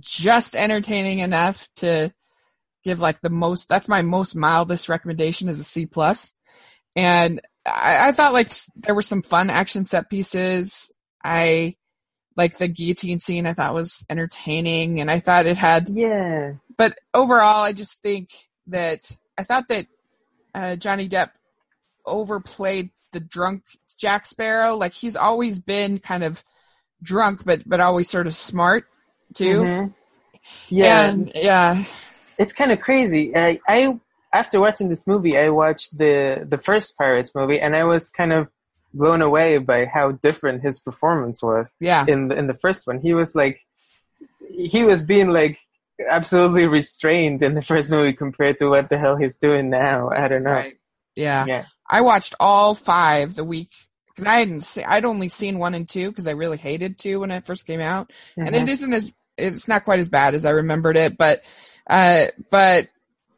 just 0.00 0.54
entertaining 0.56 1.18
enough 1.20 1.68
to 1.76 2.12
give 2.84 3.00
like 3.00 3.20
the 3.20 3.30
most. 3.30 3.68
That's 3.68 3.88
my 3.88 4.02
most 4.02 4.34
mildest 4.36 4.88
recommendation 4.88 5.48
is 5.48 5.58
a 5.60 5.64
C 5.64 5.86
plus. 5.86 6.34
And 6.96 7.40
I, 7.66 8.08
I 8.08 8.12
thought 8.12 8.32
like 8.32 8.52
there 8.76 8.94
were 8.94 9.02
some 9.02 9.22
fun 9.22 9.50
action 9.50 9.84
set 9.84 10.08
pieces. 10.10 10.92
I 11.24 11.76
like 12.36 12.58
the 12.58 12.68
guillotine 12.68 13.18
scene. 13.18 13.46
I 13.46 13.52
thought 13.54 13.74
was 13.74 14.04
entertaining, 14.08 15.00
and 15.00 15.10
I 15.10 15.20
thought 15.20 15.46
it 15.46 15.56
had 15.58 15.88
Yeah. 15.88 16.54
but 16.78 16.96
overall, 17.14 17.62
I 17.62 17.72
just 17.72 18.00
think 18.02 18.30
that 18.68 19.00
I 19.38 19.42
thought 19.44 19.68
that 19.68 19.86
uh, 20.54 20.76
Johnny 20.76 21.08
Depp 21.08 21.30
overplayed 22.06 22.90
the 23.12 23.20
drunk 23.20 23.64
Jack 23.98 24.26
Sparrow. 24.26 24.76
Like 24.76 24.92
he's 24.92 25.16
always 25.16 25.58
been 25.58 25.98
kind 25.98 26.24
of 26.24 26.42
drunk, 27.02 27.44
but 27.44 27.60
but 27.66 27.80
always 27.80 28.08
sort 28.08 28.26
of 28.26 28.34
smart 28.34 28.86
too. 29.34 29.60
Mhm. 29.60 29.94
Yeah. 30.68 31.04
and, 31.04 31.32
yeah, 31.34 31.82
it's 32.38 32.52
kind 32.52 32.72
of 32.72 32.80
crazy. 32.80 33.36
I, 33.36 33.60
I 33.68 34.00
after 34.32 34.60
watching 34.60 34.88
this 34.88 35.06
movie, 35.06 35.36
I 35.36 35.50
watched 35.50 35.96
the 35.96 36.46
the 36.48 36.58
first 36.58 36.96
Pirates 36.96 37.34
movie, 37.34 37.60
and 37.60 37.76
I 37.76 37.84
was 37.84 38.10
kind 38.10 38.32
of 38.32 38.48
blown 38.94 39.22
away 39.22 39.58
by 39.58 39.86
how 39.86 40.12
different 40.12 40.62
his 40.62 40.78
performance 40.78 41.42
was 41.42 41.74
yeah, 41.80 42.04
in 42.06 42.28
the 42.28 42.36
in 42.36 42.46
the 42.46 42.54
first 42.54 42.86
one. 42.86 43.00
He 43.00 43.14
was 43.14 43.34
like, 43.34 43.60
he 44.50 44.84
was 44.84 45.02
being 45.02 45.28
like 45.28 45.58
absolutely 46.08 46.66
restrained 46.66 47.42
in 47.42 47.54
the 47.54 47.62
first 47.62 47.90
movie 47.90 48.12
compared 48.12 48.58
to 48.58 48.68
what 48.68 48.88
the 48.88 48.98
hell 48.98 49.16
he's 49.16 49.38
doing 49.38 49.70
now. 49.70 50.10
I 50.10 50.28
don't 50.28 50.42
know. 50.42 50.50
right, 50.52 50.74
yeah. 51.16 51.44
Yeah. 51.46 51.64
I 51.88 52.00
watched 52.02 52.34
all 52.40 52.74
five 52.74 53.34
the 53.34 53.44
week 53.44 53.70
because 54.08 54.26
I 54.26 54.36
hadn't 54.38 54.60
se- 54.62 54.84
I'd 54.84 55.04
only 55.04 55.28
seen 55.28 55.58
one 55.58 55.74
and 55.74 55.88
two 55.88 56.10
because 56.10 56.26
I 56.26 56.32
really 56.32 56.56
hated 56.58 56.98
two 56.98 57.20
when 57.20 57.30
it 57.30 57.46
first 57.46 57.66
came 57.66 57.80
out. 57.80 58.12
and 58.36 58.48
Mhm. 58.50 58.62
it 58.62 58.68
isn't 58.68 58.92
as 58.92 59.12
it's 59.38 59.66
not 59.68 59.84
quite 59.84 59.98
as 60.00 60.08
bad 60.08 60.34
as 60.34 60.44
I 60.44 60.50
remembered 60.50 60.96
it, 60.96 61.16
but 61.16 61.42
uh, 61.88 62.26
but 62.50 62.88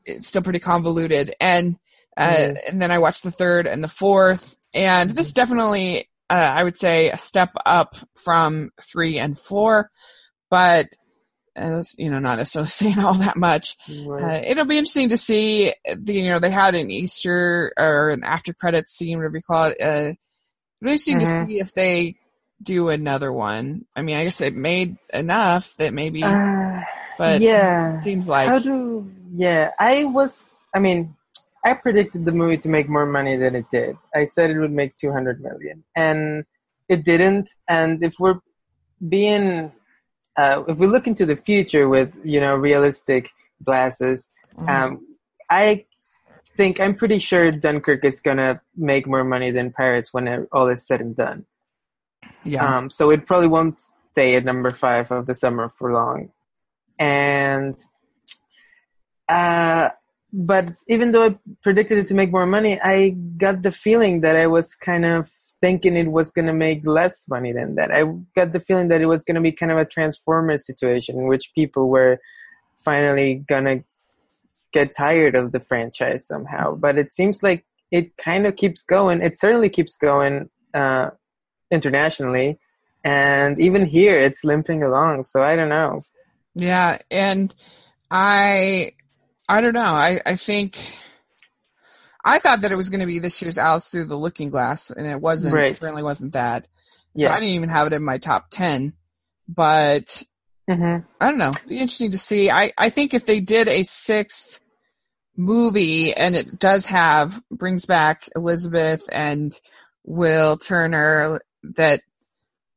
it's 0.04 0.28
still 0.28 0.42
pretty 0.42 0.58
convoluted. 0.58 1.34
And 1.40 1.76
uh, 2.16 2.34
Yes. 2.38 2.58
and 2.68 2.80
then 2.82 2.90
I 2.92 2.98
watched 2.98 3.22
the 3.24 3.30
third 3.30 3.66
and 3.66 3.82
the 3.82 3.88
fourth, 3.88 4.56
and 4.72 5.10
this 5.10 5.32
definitely 5.32 6.08
uh, 6.30 6.34
I 6.34 6.62
would 6.64 6.76
say 6.78 7.10
a 7.10 7.16
step 7.16 7.50
up 7.66 7.96
from 8.22 8.70
three 8.80 9.18
and 9.18 9.38
four, 9.38 9.90
but. 10.50 10.88
That's, 11.56 11.96
you 11.98 12.10
know, 12.10 12.18
not 12.18 12.38
necessarily 12.38 12.68
saying 12.68 12.98
all 12.98 13.14
that 13.14 13.36
much. 13.36 13.76
Right. 14.06 14.38
Uh, 14.38 14.42
it'll 14.46 14.64
be 14.66 14.78
interesting 14.78 15.10
to 15.10 15.16
see. 15.16 15.72
The, 15.84 16.14
you 16.14 16.30
know, 16.30 16.38
they 16.38 16.50
had 16.50 16.74
an 16.74 16.90
Easter 16.90 17.72
or 17.76 18.10
an 18.10 18.24
after 18.24 18.52
credits 18.52 18.92
scene, 18.94 19.18
whatever 19.18 19.36
you 19.36 19.42
call 19.42 19.64
it. 19.66 19.76
Uh, 19.80 19.86
it'll 19.86 20.16
be 20.82 20.90
interesting 20.90 21.18
Mhm. 21.18 21.20
to 21.42 21.46
see 21.46 21.60
if 21.60 21.74
they 21.74 22.16
do 22.62 22.88
another 22.88 23.32
one. 23.32 23.84
I 23.94 24.02
mean, 24.02 24.16
I 24.16 24.24
guess 24.24 24.40
it 24.40 24.54
made 24.54 24.96
enough 25.12 25.74
that 25.76 25.92
maybe, 25.92 26.22
Uh, 26.24 26.80
but 27.18 27.40
yeah. 27.40 27.98
it 27.98 28.02
seems 28.02 28.26
like 28.28 28.48
How 28.48 28.58
do? 28.58 29.10
Yeah, 29.32 29.70
I 29.78 30.04
was. 30.04 30.46
I 30.74 30.78
mean, 30.78 31.14
I 31.64 31.74
predicted 31.74 32.24
the 32.24 32.32
movie 32.32 32.58
to 32.58 32.68
make 32.68 32.88
more 32.88 33.06
money 33.06 33.36
than 33.36 33.54
it 33.56 33.66
did. 33.70 33.96
I 34.14 34.24
said 34.24 34.50
it 34.50 34.58
would 34.58 34.72
make 34.72 34.96
two 34.96 35.12
hundred 35.12 35.40
million, 35.42 35.82
and 35.96 36.44
it 36.88 37.04
didn't. 37.04 37.48
And 37.68 38.02
if 38.04 38.14
we're 38.18 38.40
being 39.08 39.72
uh, 40.36 40.62
if 40.68 40.76
we 40.78 40.86
look 40.86 41.06
into 41.06 41.26
the 41.26 41.36
future 41.36 41.88
with 41.88 42.16
you 42.24 42.40
know 42.40 42.54
realistic 42.56 43.30
glasses, 43.62 44.28
Mhm. 44.58 44.68
um, 44.68 45.06
I 45.50 45.84
think 46.56 46.80
I'm 46.80 46.94
pretty 46.94 47.18
sure 47.18 47.50
Dunkirk 47.50 48.04
is 48.04 48.20
gonna 48.20 48.60
make 48.76 49.06
more 49.06 49.24
money 49.24 49.50
than 49.50 49.72
Pirates 49.72 50.12
when 50.14 50.28
it- 50.28 50.48
all 50.52 50.68
is 50.68 50.86
said 50.86 51.00
and 51.00 51.14
done. 51.16 51.46
yeah. 52.44 52.64
Um, 52.78 52.90
so 52.90 53.10
it 53.10 53.26
probably 53.26 53.48
won't 53.48 53.80
stay 53.80 54.34
at 54.36 54.44
number 54.44 54.70
five 54.70 55.10
of 55.10 55.26
the 55.26 55.34
summer 55.34 55.68
for 55.68 55.92
long. 55.92 56.30
And, 56.98 57.76
uh, 59.28 59.90
but 60.32 60.70
even 60.88 61.12
though 61.12 61.24
I 61.26 61.38
predicted 61.62 61.98
it 61.98 62.08
to 62.08 62.14
make 62.14 62.30
more 62.30 62.46
money, 62.46 62.80
I 62.80 63.10
got 63.36 63.62
the 63.62 63.72
feeling 63.72 64.20
that 64.22 64.36
I 64.36 64.46
was 64.46 64.74
kind 64.74 65.04
of 65.04 65.30
thinking 65.64 65.96
it 65.96 66.12
was 66.12 66.30
going 66.30 66.44
to 66.44 66.52
make 66.52 66.86
less 66.86 67.26
money 67.26 67.50
than 67.50 67.76
that. 67.76 67.90
I 67.90 68.04
got 68.36 68.52
the 68.52 68.60
feeling 68.60 68.88
that 68.88 69.00
it 69.00 69.06
was 69.06 69.24
going 69.24 69.36
to 69.36 69.40
be 69.40 69.50
kind 69.50 69.72
of 69.72 69.78
a 69.78 69.86
transformer 69.86 70.58
situation 70.58 71.16
in 71.16 71.26
which 71.26 71.52
people 71.54 71.88
were 71.88 72.18
finally 72.76 73.36
going 73.48 73.64
to 73.64 73.82
get 74.74 74.94
tired 74.94 75.34
of 75.34 75.52
the 75.52 75.60
franchise 75.60 76.26
somehow. 76.26 76.74
But 76.74 76.98
it 76.98 77.14
seems 77.14 77.42
like 77.42 77.64
it 77.90 78.14
kind 78.18 78.46
of 78.46 78.56
keeps 78.56 78.82
going. 78.82 79.22
It 79.22 79.38
certainly 79.38 79.70
keeps 79.70 79.96
going, 79.96 80.50
uh, 80.74 81.08
internationally. 81.70 82.58
And 83.02 83.58
even 83.58 83.86
here, 83.86 84.20
it's 84.20 84.44
limping 84.44 84.82
along. 84.82 85.22
So 85.22 85.42
I 85.42 85.56
don't 85.56 85.70
know. 85.70 85.98
Yeah, 86.54 86.98
and 87.10 87.54
I 88.10 88.92
I 89.48 89.62
don't 89.62 89.72
know. 89.72 89.80
I 89.80 90.20
I 90.26 90.36
think 90.36 90.76
I 92.24 92.38
thought 92.38 92.62
that 92.62 92.72
it 92.72 92.76
was 92.76 92.88
going 92.88 93.00
to 93.00 93.06
be 93.06 93.18
this 93.18 93.40
year's 93.42 93.58
Alice 93.58 93.90
Through 93.90 94.06
the 94.06 94.16
Looking 94.16 94.50
Glass, 94.50 94.90
and 94.90 95.06
it 95.06 95.20
wasn't. 95.20 95.54
Right. 95.54 95.72
It 95.72 95.78
certainly 95.78 96.02
wasn't 96.02 96.32
that. 96.32 96.66
So 97.16 97.28
I 97.28 97.34
didn't 97.34 97.50
even 97.54 97.68
have 97.68 97.86
it 97.86 97.92
in 97.92 98.02
my 98.02 98.18
top 98.18 98.46
ten. 98.50 98.94
But 99.48 100.22
hmm 100.68 100.98
I 101.20 101.28
don't 101.30 101.38
know. 101.38 101.52
Be 101.68 101.78
interesting 101.78 102.10
to 102.12 102.18
see. 102.18 102.50
I 102.50 102.72
I 102.76 102.90
think 102.90 103.14
if 103.14 103.26
they 103.26 103.40
did 103.40 103.68
a 103.68 103.82
sixth 103.82 104.60
movie 105.36 106.14
and 106.14 106.34
it 106.34 106.58
does 106.58 106.86
have 106.86 107.40
brings 107.50 107.86
back 107.86 108.28
Elizabeth 108.34 109.08
and 109.12 109.52
Will 110.04 110.56
Turner, 110.56 111.40
that 111.76 112.00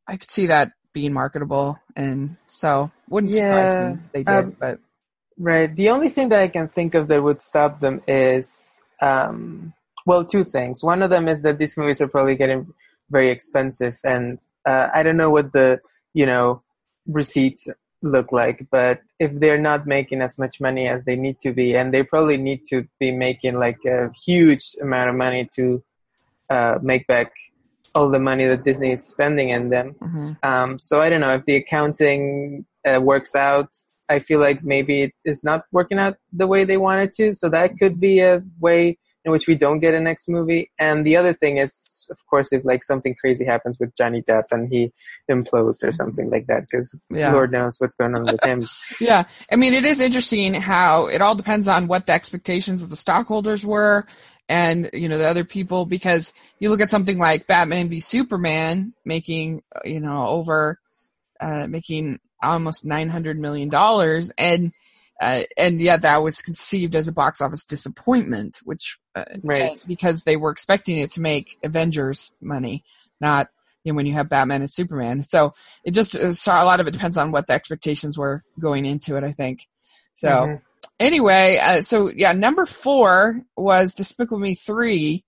I 0.08 0.18
could 0.18 0.30
see 0.30 0.48
that 0.48 0.72
being 0.94 1.14
marketable, 1.14 1.78
and 1.96 2.38
so 2.46 2.92
wouldn't 3.10 3.32
surprise 3.32 3.78
me 3.80 3.98
if 4.06 4.12
they 4.12 4.24
did. 4.24 4.46
um, 4.46 4.56
but 4.60 4.80
Right. 5.40 5.74
The 5.74 5.90
only 5.90 6.10
thing 6.10 6.30
that 6.30 6.40
I 6.40 6.48
can 6.48 6.68
think 6.68 6.96
of 6.96 7.08
that 7.10 7.22
would 7.22 7.42
stop 7.42 7.80
them 7.80 8.02
is, 8.08 8.82
um, 9.02 9.74
well, 10.06 10.24
two 10.26 10.44
things. 10.44 10.84
One 10.84 11.02
of 11.02 11.10
them 11.10 11.28
is 11.28 11.42
that 11.42 11.60
these 11.60 11.78
movies 11.78 12.02
are 12.02 12.08
probably 12.08 12.36
getting 12.36 12.74
very 13.10 13.30
expensive, 13.32 14.00
and 14.04 14.40
uh, 14.66 14.90
I 14.94 15.04
don't 15.04 15.18
know 15.18 15.30
what 15.30 15.54
the 15.54 15.80
you 16.14 16.26
know 16.26 16.64
receipts 17.08 17.70
look 18.02 18.32
like, 18.32 18.68
but 18.70 19.02
if 19.20 19.32
they're 19.34 19.60
not 19.60 19.88
making 19.88 20.22
as 20.22 20.38
much 20.38 20.62
money 20.62 20.88
as 20.88 21.06
they 21.06 21.16
need 21.16 21.40
to 21.42 21.52
be, 21.52 21.76
and 21.76 21.94
they 21.94 22.04
probably 22.04 22.38
need 22.38 22.64
to 22.70 22.88
be 23.00 23.12
making 23.12 23.58
like 23.60 23.84
a 23.86 24.12
huge 24.26 24.76
amount 24.82 25.10
of 25.10 25.16
money 25.16 25.48
to 25.56 25.84
uh, 26.50 26.80
make 26.82 27.08
back 27.08 27.34
all 27.96 28.10
the 28.10 28.20
money 28.20 28.46
that 28.46 28.64
Disney 28.64 28.94
is 28.94 29.06
spending 29.06 29.50
in 29.50 29.70
them. 29.70 29.96
mhm. 30.02 30.44
Um, 30.44 30.80
so 30.80 31.02
I 31.02 31.10
don't 31.10 31.22
know 31.22 31.36
if 31.36 31.46
the 31.46 31.56
accounting 31.56 32.66
uh, 32.86 33.00
works 33.02 33.36
out. 33.36 33.70
I 34.10 34.20
feel 34.20 34.40
like 34.40 34.64
maybe 34.64 35.04
it 35.04 35.14
is 35.26 35.44
not 35.44 35.66
working 35.72 36.00
out 36.00 36.18
the 36.32 36.48
way 36.48 36.64
they 36.64 36.78
want 36.78 37.02
it 37.02 37.14
to. 37.14 37.34
So 37.34 37.50
that 37.50 37.78
could 37.78 38.00
be 38.00 38.20
a 38.20 38.42
way 38.60 38.98
in 39.26 39.32
which 39.34 39.48
we 39.48 39.56
don't 39.56 39.80
get 39.80 39.94
a 39.94 40.00
next 40.00 40.30
movie. 40.30 40.72
And 40.80 41.06
the 41.06 41.18
other 41.18 41.34
thing 41.34 41.58
is, 41.58 42.08
of 42.10 42.18
course, 42.30 42.54
if 42.54 42.64
like 42.64 42.82
something 42.82 43.14
crazy 43.20 43.44
happens 43.44 43.78
with 43.78 43.94
Johnny 43.98 44.22
Depp 44.22 44.46
and 44.52 44.70
he 44.72 44.94
implodes 45.30 45.84
or 45.84 45.92
something 45.92 46.30
like 46.30 46.48
that, 46.48 46.62
because 46.62 46.98
Yeah. 47.10 47.34
Lord 47.34 47.52
knows 47.52 47.76
what's 47.78 47.96
going 47.96 48.16
on 48.16 48.24
with 48.26 48.44
him. 48.44 48.66
Yeah, 49.02 49.26
I 49.52 49.58
mean, 49.58 49.74
it 49.74 49.84
is 49.84 50.00
interesting 50.00 50.54
how 50.54 51.08
it 51.08 51.22
all 51.22 51.36
depends 51.36 51.68
on 51.68 51.88
what 51.88 52.06
the 52.06 52.14
expectations 52.14 52.82
of 52.82 52.90
the 52.90 52.96
stockholders 52.96 53.66
were, 53.66 54.08
and 54.48 54.90
you 54.94 55.10
know 55.10 55.18
the 55.18 55.28
other 55.28 55.44
people. 55.44 55.86
Because 55.86 56.34
you 56.60 56.70
look 56.70 56.80
at 56.82 56.90
something 56.90 57.18
like 57.20 57.48
Batman 57.48 57.90
v 57.90 58.00
Superman 58.00 58.94
making, 59.04 59.62
you 59.84 60.00
know, 60.00 60.26
over 60.28 60.80
uh, 61.42 61.68
making 61.68 62.20
almost 62.42 62.86
nine 62.86 63.10
hundred 63.10 63.40
million 63.40 63.70
dollars, 63.70 64.32
and 64.38 64.72
uh, 65.22 65.44
and 65.58 65.82
yet 65.82 66.04
that 66.04 66.22
was 66.22 66.42
conceived 66.42 66.96
as 66.96 67.08
a 67.08 67.12
box 67.12 67.42
office 67.42 67.66
disappointment, 67.66 68.60
which 68.64 68.98
uh, 69.16 69.26
Right. 69.44 69.78
because 69.88 70.24
they 70.24 70.38
were 70.38 70.52
expecting 70.52 71.00
it 71.00 71.12
to 71.12 71.22
make 71.22 71.58
Avengers 71.64 72.34
money, 72.42 72.84
not 73.20 73.48
you 73.84 73.92
know 73.92 73.98
when 73.98 74.06
you 74.06 74.14
have 74.14 74.30
Batman 74.30 74.62
and 74.62 74.72
Superman. 74.74 75.24
So 75.24 75.52
it 75.84 75.92
just 75.92 76.16
uh, 76.16 76.32
so 76.32 76.52
a 76.54 76.66
lot 76.66 76.80
of 76.80 76.88
it 76.88 76.92
depends 76.92 77.18
on 77.18 77.32
what 77.32 77.48
the 77.48 77.54
expectations 77.54 78.18
were 78.18 78.42
going 78.60 78.86
into 78.86 79.18
it. 79.18 79.24
I 79.24 79.32
think. 79.32 79.68
So 80.16 80.28
Mhm. 80.28 80.62
anyway, 81.00 81.58
uh, 81.58 81.82
so 81.82 82.12
yeah, 82.16 82.34
number 82.34 82.66
four 82.66 83.42
was 83.56 83.94
Despicable 83.96 84.40
Me 84.40 84.56
three 84.56 85.24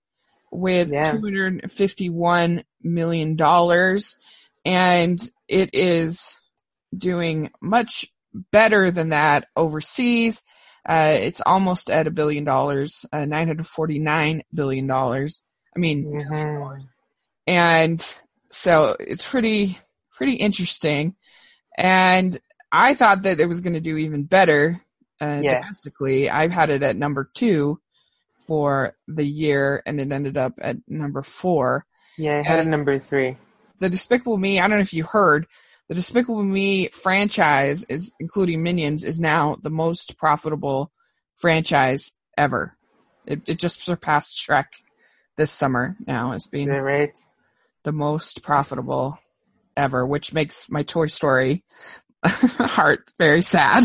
with 0.52 0.90
Yeah. 0.90 1.12
two 1.12 1.20
hundred 1.20 1.70
fifty 1.70 2.10
one 2.10 2.64
million 2.82 3.36
dollars, 3.36 4.16
and 4.64 5.20
it 5.48 5.70
is 5.72 6.39
doing 6.96 7.50
much 7.60 8.06
better 8.52 8.90
than 8.90 9.10
that 9.10 9.46
overseas. 9.56 10.42
Uh, 10.88 11.16
it's 11.20 11.42
almost 11.44 11.90
at 11.90 12.06
a 12.06 12.10
billion 12.10 12.44
dollars, 12.44 13.04
uh, 13.12 13.24
nine 13.26 13.46
hundred 13.48 13.66
forty 13.66 13.98
nine 13.98 14.42
billion 14.54 14.86
dollars. 14.86 15.42
I 15.76 15.78
mean, 15.78 16.04
Mhm. 16.04 16.86
and 17.46 18.18
so 18.50 18.96
it's 18.98 19.28
pretty 19.28 19.78
pretty 20.12 20.34
interesting 20.34 21.14
and 21.78 22.38
i 22.72 22.92
thought 22.94 23.22
that 23.22 23.40
it 23.40 23.46
was 23.46 23.60
going 23.62 23.72
to 23.72 23.80
do 23.80 23.96
even 23.96 24.24
better 24.24 24.82
uh, 25.22 25.40
Yeah. 25.42 25.60
domestically 25.60 26.28
i've 26.28 26.52
had 26.52 26.68
it 26.68 26.82
at 26.82 26.96
number 26.96 27.30
two 27.32 27.80
for 28.46 28.96
the 29.08 29.24
year 29.24 29.82
and 29.86 30.00
it 30.00 30.10
ended 30.12 30.36
up 30.36 30.54
at 30.60 30.76
number 30.88 31.22
four 31.22 31.86
Yeah, 32.18 32.40
I 32.40 32.42
had 32.42 32.56
a 32.58 32.60
And- 32.62 32.70
number 32.72 32.98
three. 32.98 33.36
the 33.78 33.88
despicable 33.88 34.36
me 34.36 34.58
i 34.60 34.62
don't 34.68 34.76
know 34.78 34.82
if 34.82 34.92
you 34.92 35.04
heard 35.04 35.46
the 35.90 35.94
despicable 35.94 36.42
me 36.42 36.88
franchise 36.88 37.84
is 37.90 38.14
including 38.18 38.62
minions 38.62 39.04
is 39.04 39.20
now 39.20 39.56
the 39.60 39.70
most 39.70 40.16
profitable 40.16 40.90
franchise 41.36 42.14
ever 42.38 42.78
it, 43.26 43.42
it 43.46 43.58
just 43.58 43.84
surpassed 43.84 44.40
shrek 44.40 44.66
this 45.36 45.52
summer 45.52 45.96
now 46.06 46.32
as 46.32 46.46
being 46.46 46.68
right? 46.68 47.12
the 47.82 47.92
most 47.92 48.42
profitable 48.42 49.18
ever, 49.76 50.06
which 50.06 50.34
makes 50.34 50.70
my 50.70 50.82
Toy 50.82 51.06
Story 51.06 51.64
heart 52.24 53.10
very 53.18 53.42
sad. 53.42 53.84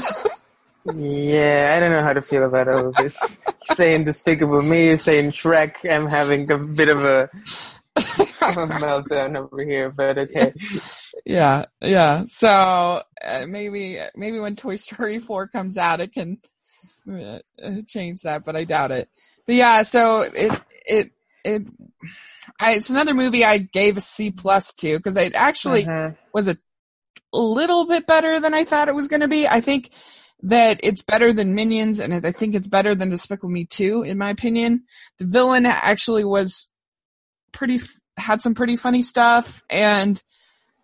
Yeah, 0.93 1.73
I 1.75 1.79
don't 1.79 1.91
know 1.91 2.03
how 2.03 2.13
to 2.13 2.21
feel 2.21 2.43
about 2.43 2.67
all 2.67 2.87
of 2.87 2.95
this. 2.95 3.15
saying 3.73 4.03
Despicable 4.03 4.61
Me, 4.61 4.97
saying 4.97 5.31
Shrek, 5.31 5.89
I'm 5.89 6.07
having 6.07 6.51
a 6.51 6.57
bit 6.57 6.89
of 6.89 7.03
a, 7.03 7.21
of 7.23 8.57
a 8.57 8.67
meltdown 8.75 9.35
over 9.35 9.63
here, 9.63 9.89
but 9.89 10.17
okay. 10.17 10.53
Yeah, 11.25 11.65
yeah. 11.81 12.23
So 12.27 13.01
uh, 13.25 13.45
maybe 13.47 13.99
maybe 14.15 14.39
when 14.39 14.55
Toy 14.55 14.75
Story 14.75 15.19
four 15.27 15.47
comes 15.47 15.77
out, 15.77 15.99
it 16.01 16.13
can 16.13 16.37
uh, 17.11 17.39
uh, 17.63 17.81
change 17.87 18.21
that, 18.21 18.43
but 18.45 18.55
I 18.55 18.63
doubt 18.63 18.91
it. 18.91 19.09
But 19.45 19.55
yeah, 19.55 19.83
so 19.83 20.21
it 20.21 20.61
it 20.85 21.11
it. 21.43 21.63
I, 22.59 22.73
it's 22.73 22.89
another 22.89 23.13
movie 23.13 23.43
I 23.43 23.57
gave 23.57 23.97
a 23.97 24.01
C 24.01 24.31
plus 24.31 24.73
to 24.75 24.97
because 24.97 25.17
it 25.17 25.33
actually 25.35 25.85
Mhm. 25.85 26.15
was 26.33 26.47
a 26.47 26.57
little 27.33 27.85
bit 27.87 28.07
better 28.07 28.39
than 28.39 28.53
I 28.53 28.63
thought 28.63 28.87
it 28.87 28.95
was 28.95 29.07
going 29.07 29.21
to 29.21 29.27
be. 29.27 29.47
I 29.47 29.61
think 29.61 29.89
that 30.43 30.79
it's 30.83 31.01
better 31.01 31.33
than 31.33 31.55
Minions, 31.55 31.99
and 31.99 32.13
I 32.25 32.31
think 32.31 32.55
it's 32.55 32.67
better 32.67 32.93
than 32.93 33.09
Despicable 33.09 33.49
Me 33.49 33.65
2, 33.65 34.03
in 34.03 34.17
my 34.17 34.29
opinion. 34.29 34.83
The 35.17 35.25
villain 35.25 35.65
actually 35.65 36.23
was 36.23 36.69
pretty, 37.51 37.79
had 38.17 38.41
some 38.41 38.53
pretty 38.53 38.75
funny 38.75 39.01
stuff, 39.01 39.63
and 39.69 40.21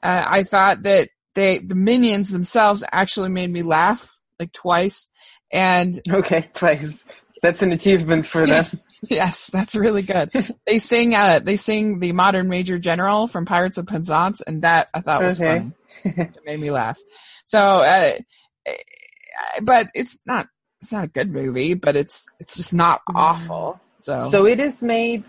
uh, 0.04 0.26
I 0.28 0.44
thought 0.44 0.84
that 0.84 1.10
they, 1.36 1.60
the 1.60 1.76
Minions 1.76 2.32
themselves 2.32 2.84
actually 2.92 3.30
made 3.30 3.52
me 3.52 3.64
laugh, 3.64 4.18
like 4.40 4.52
twice. 4.52 5.10
And 5.52 6.00
Okay, 6.10 6.46
twice. 6.54 7.06
That's 7.42 7.62
an 7.62 7.72
achievement 7.72 8.26
for 8.26 8.46
them. 8.46 8.66
yes, 9.10 9.50
that's 9.52 9.76
really 9.76 10.04
good. 10.04 10.32
They 10.68 10.78
sing, 10.78 11.16
uh, 11.16 11.40
they 11.44 11.58
sing 11.58 12.00
the 12.00 12.12
modern 12.14 12.48
Major 12.48 12.78
General 12.78 13.28
from 13.28 13.46
Pirates 13.46 13.78
of 13.78 13.88
Penzance, 13.88 14.42
and 14.42 14.62
that 14.62 14.88
I 14.94 15.02
thought 15.02 15.24
was 15.24 15.40
Okay. 15.40 15.60
funny. 15.60 15.74
it 16.06 16.38
made 16.46 16.60
me 16.60 16.72
laugh. 16.72 17.00
So, 17.46 17.60
uh, 17.60 18.12
uh, 18.70 18.72
but 19.64 19.88
it's 19.94 20.20
not 20.26 20.48
it's 20.82 20.92
not 20.92 21.04
a 21.06 21.08
good 21.08 21.32
movie, 21.32 21.74
but 21.74 21.96
it's 21.96 22.30
it's 22.40 22.56
just 22.58 22.74
not 22.74 23.02
awful. 23.14 23.82
So, 24.00 24.30
So 24.30 24.46
it 24.46 24.60
is 24.60 24.82
made 24.82 25.24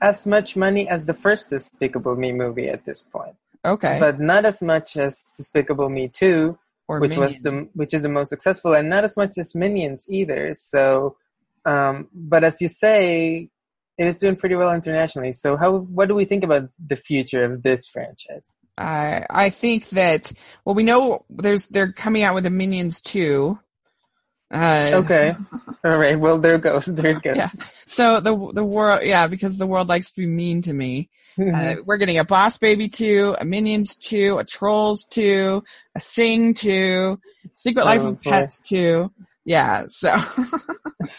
as 0.00 0.26
much 0.26 0.54
money 0.56 0.88
as 0.88 1.06
the 1.06 1.14
first 1.14 1.50
Despicable 1.50 2.14
Me 2.16 2.30
movie 2.32 2.68
at 2.68 2.84
this 2.84 3.02
point, 3.02 3.34
okay, 3.64 3.98
but 3.98 4.20
not 4.20 4.44
as 4.44 4.62
much 4.62 4.96
as 4.96 5.22
Despicable 5.36 5.88
Me 5.88 6.08
2, 6.08 6.58
or 6.88 7.00
which 7.00 7.16
was 7.16 7.40
the 7.40 7.68
which 7.74 7.94
is 7.94 8.02
the 8.02 8.08
most 8.08 8.28
successful, 8.28 8.74
and 8.74 8.88
not 8.88 9.04
as 9.04 9.16
much 9.16 9.38
as 9.38 9.54
Minions 9.54 10.06
either. 10.08 10.54
So, 10.54 11.16
um, 11.64 12.08
but 12.12 12.44
as 12.44 12.60
you 12.60 12.68
say, 12.68 13.48
it 13.96 14.06
is 14.06 14.18
doing 14.18 14.36
pretty 14.36 14.54
well 14.54 14.72
internationally. 14.72 15.32
So, 15.32 15.56
how 15.56 15.78
what 15.78 16.08
do 16.08 16.14
we 16.14 16.24
think 16.24 16.44
about 16.44 16.68
the 16.84 16.96
future 16.96 17.44
of 17.44 17.62
this 17.62 17.86
franchise? 17.86 18.52
I 18.76 19.24
I 19.30 19.50
think 19.50 19.90
that 19.90 20.32
well, 20.64 20.74
we 20.74 20.82
know 20.82 21.24
there's 21.30 21.66
they're 21.66 21.92
coming 21.92 22.22
out 22.22 22.34
with 22.34 22.44
the 22.44 22.50
Minions 22.50 23.00
two. 23.00 23.58
Uh, 24.50 24.90
Okay. 24.94 25.34
All 25.84 25.98
right. 25.98 26.18
Well, 26.18 26.38
there 26.38 26.54
it 26.54 26.62
goes. 26.62 26.86
There 26.86 27.16
it 27.16 27.22
goes. 27.22 27.36
Yeah. 27.36 27.48
So 27.48 28.20
the 28.20 28.52
the 28.52 28.64
world, 28.64 29.00
yeah, 29.02 29.26
because 29.26 29.58
the 29.58 29.66
world 29.66 29.88
likes 29.88 30.12
to 30.12 30.20
be 30.22 30.26
mean 30.26 30.62
to 30.62 30.72
me. 30.72 31.10
Mm-hmm. 31.38 31.54
Uh, 31.54 31.74
we're 31.84 31.96
getting 31.96 32.18
a 32.18 32.24
Boss 32.24 32.56
Baby 32.58 32.88
2, 32.88 33.36
a 33.40 33.44
Minions 33.44 33.96
2, 33.96 34.38
a 34.38 34.44
Trolls 34.44 35.04
2, 35.10 35.62
a 35.96 36.00
Sing 36.00 36.54
2, 36.54 37.18
Secret 37.54 37.84
Life 37.84 38.02
Oh, 38.02 38.10
of 38.10 38.22
boy. 38.22 38.30
Pets 38.30 38.60
2. 38.62 39.10
Yeah, 39.44 39.86
so. 39.88 40.14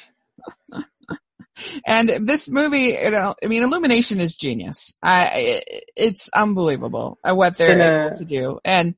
and 1.86 2.10
this 2.28 2.50
movie, 2.50 2.98
you 3.02 3.12
know, 3.12 3.36
I 3.44 3.48
mean, 3.48 3.64
Illumination 3.64 4.20
is 4.20 4.36
genius. 4.36 4.96
I, 5.04 5.64
it's 5.96 6.30
unbelievable 6.30 7.18
what 7.24 7.58
they're 7.58 8.08
able 8.08 8.18
to 8.18 8.26
do. 8.26 8.60
And 8.64 8.96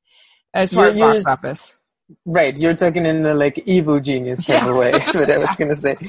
as 0.54 0.74
far 0.74 0.86
as 0.86 0.96
box 0.96 1.26
office. 1.26 1.76
Right. 2.24 2.56
You're 2.56 2.74
talking 2.74 3.04
in 3.04 3.22
the 3.22 3.34
like 3.34 3.58
evil 3.66 4.00
genius 4.00 4.44
type 4.44 4.64
of 4.64 4.76
way. 4.76 4.92
Is 4.92 5.14
what 5.14 5.30
I 5.30 5.38
was 5.38 5.54
gonna 5.58 5.74
say. 5.74 5.96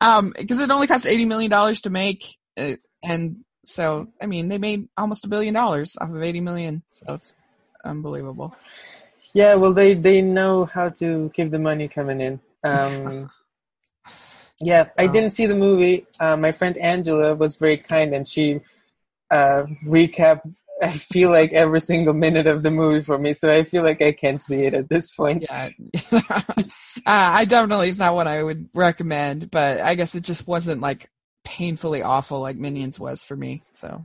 Um, 0.00 0.32
because 0.36 0.58
it 0.58 0.70
only 0.70 0.86
cost 0.86 1.06
$80 1.06 1.26
million 1.26 1.74
to 1.74 1.90
make. 1.90 2.24
Uh, 2.56 2.74
and 3.02 3.38
so, 3.64 4.08
I 4.20 4.26
mean, 4.26 4.48
they 4.48 4.58
made 4.58 4.88
almost 4.96 5.24
a 5.24 5.28
billion 5.28 5.54
dollars 5.54 5.96
off 6.00 6.10
of 6.10 6.22
80 6.22 6.40
million. 6.40 6.82
So 6.88 7.14
it's 7.14 7.34
unbelievable. 7.84 8.54
Yeah. 9.34 9.54
Well, 9.54 9.72
they 9.72 9.94
they 9.94 10.22
know 10.22 10.64
how 10.64 10.90
to 10.90 11.30
keep 11.34 11.50
the 11.50 11.58
money 11.58 11.88
coming 11.88 12.20
in. 12.20 12.40
Um, 12.64 13.30
yeah. 14.60 14.88
I 14.96 15.06
didn't 15.06 15.32
see 15.32 15.46
the 15.46 15.56
movie. 15.56 16.06
Uh, 16.18 16.36
my 16.36 16.52
friend 16.52 16.76
Angela 16.78 17.34
was 17.34 17.56
very 17.56 17.76
kind, 17.76 18.14
and 18.14 18.26
she 18.26 18.60
uh, 19.30 19.64
recapped. 19.84 20.56
I 20.82 20.90
feel 20.90 21.30
like 21.30 21.52
every 21.52 21.80
single 21.80 22.12
minute 22.12 22.46
of 22.46 22.62
the 22.62 22.70
movie 22.70 23.02
for 23.02 23.16
me, 23.16 23.32
so 23.32 23.52
I 23.52 23.64
feel 23.64 23.82
like 23.82 24.02
I 24.02 24.12
can't 24.12 24.42
see 24.42 24.64
it 24.66 24.74
at 24.74 24.88
this 24.88 25.14
point. 25.14 25.46
Yeah. 25.48 25.70
uh, 26.12 26.20
I 27.06 27.46
definitely, 27.46 27.88
it's 27.88 27.98
not 27.98 28.14
what 28.14 28.26
I 28.26 28.42
would 28.42 28.68
recommend, 28.74 29.50
but 29.50 29.80
I 29.80 29.94
guess 29.94 30.14
it 30.14 30.22
just 30.24 30.46
wasn't 30.46 30.82
like 30.82 31.08
painfully 31.44 32.02
awful 32.02 32.40
like 32.40 32.56
Minions 32.56 33.00
was 33.00 33.24
for 33.24 33.36
me. 33.36 33.62
So 33.72 34.04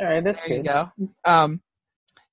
All 0.00 0.06
right, 0.06 0.22
that's 0.22 0.44
there 0.44 0.56
you 0.58 0.62
good. 0.62 0.68
go. 0.68 0.92
Um, 1.24 1.62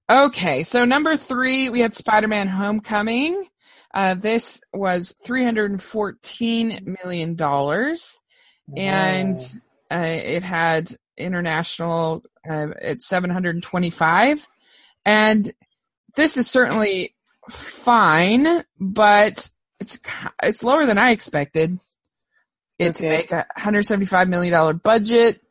okay. 0.09 0.63
So 0.63 0.83
number 0.83 1.15
three, 1.15 1.69
we 1.69 1.79
had 1.79 1.95
Spider-Man 1.95 2.49
Homecoming. 2.49 3.45
Uh, 3.93 4.15
this 4.15 4.59
was 4.73 5.15
$314 5.25 6.97
million 7.03 7.37
and 8.75 9.39
uh, 9.91 9.95
it 9.95 10.43
had 10.43 10.89
international 11.15 12.23
uh, 12.49 12.67
at 12.81 13.01
725 13.01 14.47
and 15.05 15.53
this 16.15 16.37
is 16.37 16.49
certainly 16.49 17.15
fine 17.49 18.63
but 18.79 19.49
it's 19.79 19.99
it's 20.41 20.63
lower 20.63 20.85
than 20.85 20.97
i 20.97 21.11
expected 21.11 21.77
it 22.79 22.95
to 22.95 23.09
make 23.09 23.31
a 23.31 23.45
175 23.55 24.29
million 24.29 24.53
dollar 24.53 24.73
budget 24.73 25.41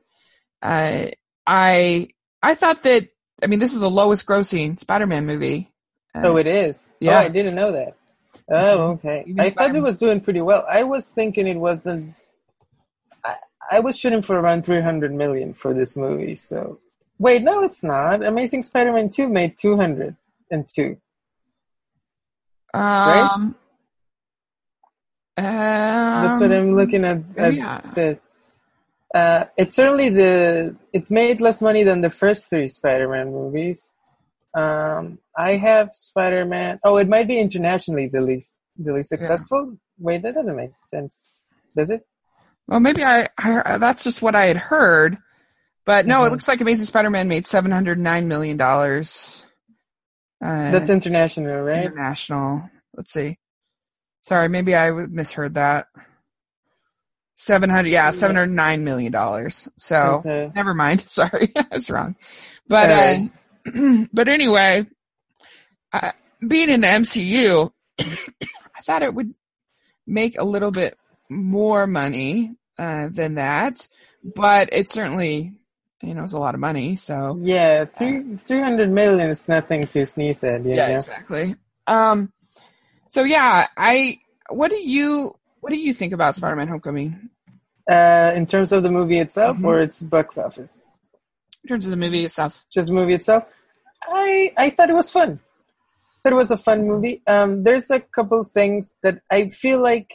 uh, 0.62 1.07
i 1.47 2.09
i 2.43 2.55
thought 2.55 2.82
that 2.82 3.09
i 3.43 3.47
mean 3.47 3.59
this 3.59 3.74
is 3.74 3.80
the 3.80 3.90
lowest 3.90 4.26
grossing 4.26 4.78
spider-man 4.78 5.26
movie 5.26 5.68
Uh, 6.14 6.20
Oh, 6.24 6.36
it 6.36 6.47
is. 6.47 6.93
Yeah. 7.01 7.16
Oh, 7.20 7.24
I 7.24 7.28
didn't 7.28 7.55
know 7.55 7.72
that. 7.72 7.97
Oh, 8.51 8.93
okay. 9.01 9.24
I 9.38 9.49
thought 9.51 9.74
it 9.74 9.80
was 9.80 9.97
doing 9.97 10.20
pretty 10.20 10.43
well. 10.43 10.62
I 10.68 10.82
was 10.82 11.09
thinking 11.09 11.47
it 11.47 11.57
wasn't. 11.57 12.12
I, 12.12 12.22
I 13.71 13.81
was 13.81 13.99
shooting 13.99 14.23
for 14.23 14.39
around 14.39 14.65
300 14.65 15.13
million 15.13 15.55
for 15.55 15.73
this 15.75 15.97
movie. 15.97 16.37
So 16.37 16.81
wait, 17.19 17.43
no, 17.43 17.63
it's 17.63 17.83
not. 17.83 18.25
Amazing 18.25 18.65
Spider-Man 18.65 19.11
2 19.11 19.29
made 19.29 19.57
202. 19.59 20.97
um, 25.37 26.23
That's 26.23 26.41
what 26.41 26.53
um, 26.53 26.59
I'm 26.59 26.77
looking 26.77 27.05
at. 27.05 27.23
at 27.37 27.55
yeah. 27.55 27.81
the, 27.95 28.19
uh, 29.15 29.45
it's 29.57 29.77
certainly 29.77 30.09
the. 30.09 30.77
It 30.93 31.11
made 31.11 31.41
less 31.41 31.63
money 31.63 31.85
than 31.85 32.01
the 32.01 32.11
first 32.11 32.51
three 32.51 32.69
Spider-Man 32.69 33.31
movies. 33.31 33.93
Um, 34.55 35.19
I 35.37 35.53
have 35.57 35.91
Spider-Man. 35.93 36.81
Oh, 36.85 36.97
it 36.97 37.09
might 37.09 37.29
be 37.29 37.39
internationally 37.39 38.09
the 38.09 38.21
least 38.21 38.57
the 38.77 38.93
least 38.93 39.11
successful. 39.11 39.77
Wait, 39.99 40.23
that 40.23 40.35
doesn't 40.35 40.57
make 40.57 40.73
sense, 40.85 41.39
does 41.77 41.91
it? 41.91 42.07
Well, 42.69 42.81
maybe 42.81 43.05
I, 43.05 43.29
I 43.39 43.79
that's 43.79 44.05
just 44.05 44.23
what 44.23 44.35
I 44.35 44.47
had 44.47 44.57
heard, 44.57 45.19
but 45.85 46.07
no, 46.07 46.25
it 46.25 46.29
Mhm. 46.29 46.31
looks 46.31 46.49
like 46.49 46.61
Amazing 46.61 46.87
Spider-Man 46.87 47.29
made 47.29 47.47
seven 47.47 47.71
hundred 47.71 47.99
nine 47.99 48.29
million 48.29 48.57
dollars. 48.57 49.47
Uh, 50.45 50.71
That's 50.73 50.91
international, 50.91 51.61
right? 51.61 51.85
international. 51.85 52.69
Let's 52.95 53.13
see. 53.13 53.39
Sorry, 54.23 54.49
maybe 54.49 54.75
I 54.75 54.91
misheard 54.91 55.55
that. 55.55 55.87
Seven 57.35 57.71
hundred, 57.71 57.89
yeah, 57.91 58.11
seven 58.13 58.37
hundred 58.37 58.53
nine 58.55 58.85
million 58.85 59.11
dollars. 59.13 59.69
So 59.79 60.25
Okay. 60.25 60.53
never 60.55 60.75
mind. 60.75 61.01
Sorry, 61.09 61.53
I 61.57 61.67
was 61.73 61.91
wrong. 61.91 62.17
But 62.69 62.91
uh, 62.91 64.07
but 64.13 64.29
anyway, 64.29 64.87
uh, 65.93 66.13
being 66.47 66.71
in 66.71 66.81
the 66.83 66.87
MCU, 66.89 67.73
I 68.01 68.81
thought 68.83 69.03
it 69.03 69.15
would 69.15 69.35
make 70.07 70.39
a 70.39 70.45
little 70.45 70.71
bit 70.71 70.97
more 71.33 71.87
money 71.87 72.55
uh, 72.78 73.09
than 73.11 73.35
that, 73.35 73.87
but 74.22 74.68
it 74.72 74.89
certainly, 74.89 75.53
you 76.03 76.14
know, 76.14 76.24
it's 76.24 76.33
a 76.33 76.39
lot 76.39 76.55
of 76.55 76.61
money. 76.61 76.97
So 76.97 77.39
Yeah, 77.43 77.85
three 77.87 78.37
three 78.37 78.61
hundred 78.61 78.91
million 78.91 79.30
is 79.30 79.49
nothing 79.49 79.87
to 79.87 80.07
sneeze 80.07 80.45
at. 80.45 80.64
Yeah, 80.64 80.89
know? 80.89 80.95
exactly. 80.97 81.55
Um, 81.87 82.33
so 83.09 83.22
yeah, 83.24 83.66
I. 83.76 84.18
What 84.51 84.70
do 84.70 84.76
you 84.76 85.35
What 85.61 85.70
do 85.70 85.76
you 85.78 85.93
think 85.95 86.12
about 86.12 86.35
Spider-Man: 86.35 86.68
Homecoming 86.68 87.30
Uh, 87.91 88.33
in 88.37 88.47
terms 88.47 88.70
of 88.72 88.83
the 88.83 88.91
movie 88.91 89.18
itself, 89.18 89.57
Mhm. 89.59 89.64
or 89.64 89.80
its 89.80 90.03
box 90.03 90.39
office. 90.39 90.78
in 91.64 91.68
terms 91.68 91.85
of 91.87 91.91
the 91.91 91.97
movie 91.97 92.24
itself? 92.24 92.64
just 92.74 92.89
the 92.89 92.95
movie 92.95 93.14
itself. 93.14 93.45
I 94.09 94.53
I 94.57 94.70
thought 94.70 94.91
it 94.91 94.95
was 94.95 95.11
fun. 95.11 95.41
It 96.24 96.35
was 96.35 96.51
a 96.53 96.57
fun 96.57 96.87
movie. 96.87 97.22
Um, 97.26 97.62
there's 97.64 97.91
a 97.91 97.99
couple 98.01 98.43
things 98.45 98.95
that 99.03 99.20
I 99.30 99.49
feel 99.49 99.80
like. 99.83 100.11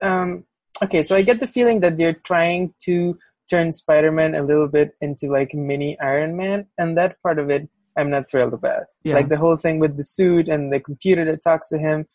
Um, 0.00 0.44
okay, 0.82 1.02
so 1.02 1.16
I 1.16 1.22
get 1.22 1.40
the 1.40 1.46
feeling 1.46 1.80
that 1.80 1.96
they're 1.96 2.20
trying 2.24 2.74
to 2.84 3.18
turn 3.50 3.72
Spider-Man 3.72 4.34
a 4.34 4.42
little 4.42 4.68
bit 4.68 4.92
into 5.00 5.30
like 5.30 5.54
mini 5.54 5.98
Iron 6.00 6.36
Man, 6.36 6.66
and 6.78 6.96
that 6.96 7.20
part 7.22 7.38
of 7.38 7.50
it 7.50 7.68
I'm 7.96 8.10
not 8.10 8.28
thrilled 8.30 8.54
about. 8.54 8.84
Yeah. 9.04 9.14
Like 9.14 9.28
the 9.28 9.36
whole 9.36 9.56
thing 9.56 9.78
with 9.78 9.96
the 9.96 10.04
suit 10.04 10.48
and 10.48 10.72
the 10.72 10.80
computer 10.80 11.24
that 11.26 11.42
talks 11.42 11.68
to 11.68 11.78
him. 11.78 12.06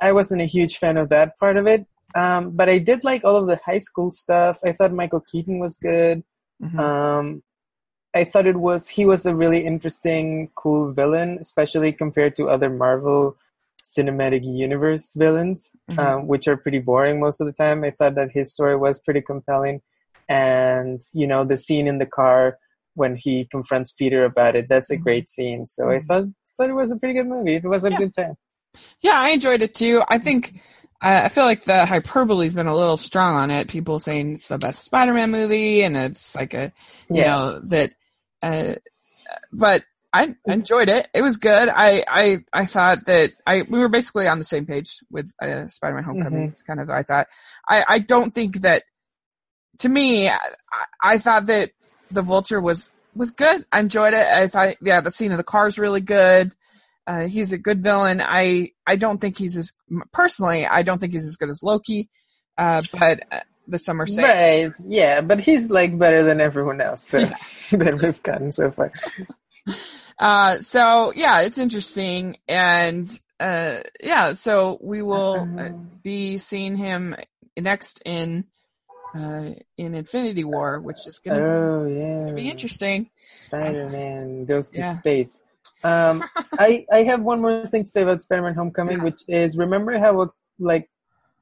I 0.00 0.12
wasn't 0.12 0.42
a 0.42 0.46
huge 0.46 0.78
fan 0.78 0.96
of 0.96 1.08
that 1.10 1.38
part 1.38 1.56
of 1.56 1.66
it. 1.66 1.86
Um, 2.14 2.50
but 2.50 2.68
I 2.68 2.78
did 2.78 3.04
like 3.04 3.22
all 3.24 3.36
of 3.36 3.46
the 3.46 3.60
high 3.64 3.78
school 3.78 4.10
stuff. 4.10 4.58
I 4.64 4.72
thought 4.72 4.92
Michael 4.92 5.20
Keaton 5.20 5.60
was 5.60 5.76
good. 5.76 6.24
Mhm. 6.60 6.78
Um, 6.78 7.42
I 8.12 8.24
thought 8.24 8.46
it 8.46 8.56
was 8.56 8.88
he 8.88 9.06
was 9.06 9.24
a 9.24 9.34
really 9.34 9.64
interesting, 9.64 10.50
cool 10.56 10.92
villain, 10.92 11.38
especially 11.40 11.92
compared 11.92 12.34
to 12.36 12.48
other 12.48 12.68
Marvel 12.68 13.36
Cinematic 13.96 14.42
Universe 14.44 15.14
villains, 15.16 15.76
Mhm. 15.90 15.98
um, 15.98 16.26
which 16.26 16.46
are 16.48 16.56
pretty 16.56 16.78
boring 16.78 17.18
most 17.20 17.40
of 17.40 17.46
the 17.46 17.52
time. 17.52 17.82
I 17.84 17.90
thought 17.90 18.14
that 18.14 18.32
his 18.32 18.52
story 18.52 18.76
was 18.76 19.00
pretty 19.00 19.20
compelling, 19.22 19.80
and 20.28 21.00
you 21.12 21.26
know 21.26 21.44
the 21.44 21.56
scene 21.56 21.86
in 21.86 21.98
the 21.98 22.06
car 22.06 22.58
when 22.94 23.16
he 23.16 23.46
confronts 23.46 23.92
Peter 23.92 24.24
about 24.24 24.56
it. 24.56 24.68
That's 24.68 24.90
a 24.90 24.96
Mhm. 24.96 25.02
great 25.02 25.28
scene. 25.28 25.66
So 25.66 25.90
I 25.90 25.98
Mhm. 25.98 26.06
thought 26.06 26.24
thought 26.56 26.70
it 26.70 26.74
was 26.74 26.90
a 26.90 26.96
pretty 26.96 27.14
good 27.14 27.26
movie. 27.28 27.54
It 27.54 27.64
was 27.64 27.84
a 27.84 27.90
Yeah. 27.90 27.98
good 27.98 28.14
time. 28.14 28.34
Yeah, 29.00 29.14
I 29.16 29.30
enjoyed 29.30 29.62
it 29.62 29.74
too. 29.74 30.02
I 30.08 30.18
think 30.18 30.60
uh, 31.02 31.22
I 31.24 31.28
feel 31.30 31.44
like 31.44 31.64
the 31.64 31.86
hyperbole's 31.86 32.54
been 32.54 32.66
a 32.66 32.76
little 32.76 32.98
strong 32.98 33.34
on 33.34 33.50
it. 33.50 33.68
People 33.68 33.98
saying 33.98 34.34
it's 34.34 34.48
the 34.48 34.58
best 34.58 34.84
Spider-Man 34.84 35.30
movie, 35.30 35.82
and 35.82 35.96
it's 35.96 36.34
like 36.34 36.54
a 36.54 36.70
you 37.08 37.16
Yeah. 37.22 37.24
know 37.30 37.60
that. 37.70 37.92
Uh, 38.42 38.74
but 39.52 39.82
I 40.12 40.34
enjoyed 40.46 40.88
it. 40.88 41.08
It 41.14 41.22
was 41.22 41.36
good. 41.36 41.68
I 41.68 42.04
I 42.08 42.38
I 42.52 42.66
thought 42.66 43.06
that 43.06 43.30
I 43.46 43.62
we 43.62 43.78
were 43.78 43.88
basically 43.88 44.26
on 44.26 44.38
the 44.38 44.44
same 44.44 44.66
page 44.66 44.98
with 45.10 45.30
uh, 45.40 45.68
Spider-Man: 45.68 46.04
Homecoming. 46.04 46.42
Mm-hmm. 46.42 46.52
It's 46.52 46.62
kind 46.62 46.80
of 46.80 46.90
I 46.90 47.02
thought. 47.02 47.26
I 47.68 47.84
I 47.86 47.98
don't 48.00 48.34
think 48.34 48.60
that. 48.62 48.82
To 49.78 49.88
me, 49.88 50.28
I, 50.28 50.38
I 51.02 51.18
thought 51.18 51.46
that 51.46 51.70
the 52.10 52.22
Vulture 52.22 52.60
was 52.60 52.90
was 53.14 53.30
good. 53.30 53.64
I 53.72 53.80
enjoyed 53.80 54.14
it. 54.14 54.26
I 54.26 54.48
thought 54.48 54.76
yeah, 54.82 55.00
the 55.00 55.10
scene 55.10 55.32
of 55.32 55.38
the 55.38 55.44
car 55.44 55.66
is 55.66 55.78
really 55.78 56.00
good. 56.00 56.52
Uh, 57.06 57.26
he's 57.26 57.52
a 57.52 57.58
good 57.58 57.82
villain. 57.82 58.20
I 58.20 58.70
I 58.86 58.96
don't 58.96 59.20
think 59.20 59.38
he's 59.38 59.56
as 59.56 59.72
personally. 60.12 60.66
I 60.66 60.82
don't 60.82 60.98
think 60.98 61.12
he's 61.12 61.26
as 61.26 61.36
good 61.36 61.48
as 61.48 61.62
Loki. 61.62 62.08
Uh, 62.58 62.82
but 62.92 63.20
uh, 63.32 63.40
that 63.68 63.84
some 63.84 64.00
are 64.00 64.06
saying. 64.06 64.68
Right, 64.68 64.72
yeah, 64.86 65.20
but 65.20 65.40
he's 65.40 65.70
like 65.70 65.96
better 65.98 66.22
than 66.22 66.40
everyone 66.40 66.80
else 66.80 67.06
that, 67.08 67.32
that 67.70 68.02
we've 68.02 68.22
gotten 68.22 68.52
so 68.52 68.70
far. 68.70 68.92
Uh, 70.20 70.58
so 70.60 71.12
yeah, 71.16 71.40
it's 71.40 71.58
interesting, 71.58 72.36
and 72.46 73.08
uh, 73.40 73.78
yeah, 74.04 74.34
so 74.34 74.78
we 74.82 75.02
will 75.02 75.48
uh, 75.58 75.64
Um, 75.64 75.90
be 76.04 76.36
seeing 76.38 76.76
him 76.76 77.16
next 77.58 78.02
in 78.04 78.44
uh, 79.14 79.50
in 79.78 79.94
Infinity 79.94 80.44
War, 80.44 80.78
which 80.80 81.06
is 81.06 81.20
going 81.20 81.40
to 81.40 81.46
Oh 81.46 81.86
yeah. 81.86 82.32
be 82.34 82.48
interesting. 82.48 83.08
Spider-Man 83.24 84.44
goes 84.44 84.68
to 84.68 84.78
Yeah. 84.80 84.92
space. 84.92 85.40
Um, 85.82 86.22
I 86.58 86.84
I 86.92 87.02
have 87.04 87.22
one 87.22 87.40
more 87.40 87.66
thing 87.66 87.84
to 87.84 87.90
say 87.90 88.02
about 88.02 88.20
Spider-Man: 88.20 88.54
Homecoming, 88.54 88.98
Yeah. 88.98 89.04
which 89.04 89.22
is 89.26 89.56
remember 89.56 89.98
how 89.98 90.32
like 90.58 90.90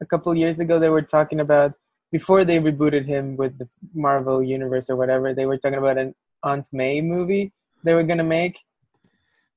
a 0.00 0.06
couple 0.06 0.32
years 0.36 0.60
ago 0.60 0.78
they 0.78 0.88
were 0.88 1.02
talking 1.02 1.40
about 1.40 1.74
before 2.12 2.44
they 2.44 2.60
rebooted 2.60 3.06
him 3.06 3.36
with 3.36 3.58
the 3.58 3.68
Marvel 3.92 4.40
universe 4.40 4.88
or 4.88 4.96
whatever 4.96 5.34
they 5.34 5.46
were 5.46 5.58
talking 5.58 5.78
about 5.78 5.98
an 5.98 6.14
Aunt 6.44 6.66
May 6.72 7.00
movie 7.00 7.50
they 7.84 7.94
were 7.94 8.04
gonna 8.04 8.24
make. 8.24 8.58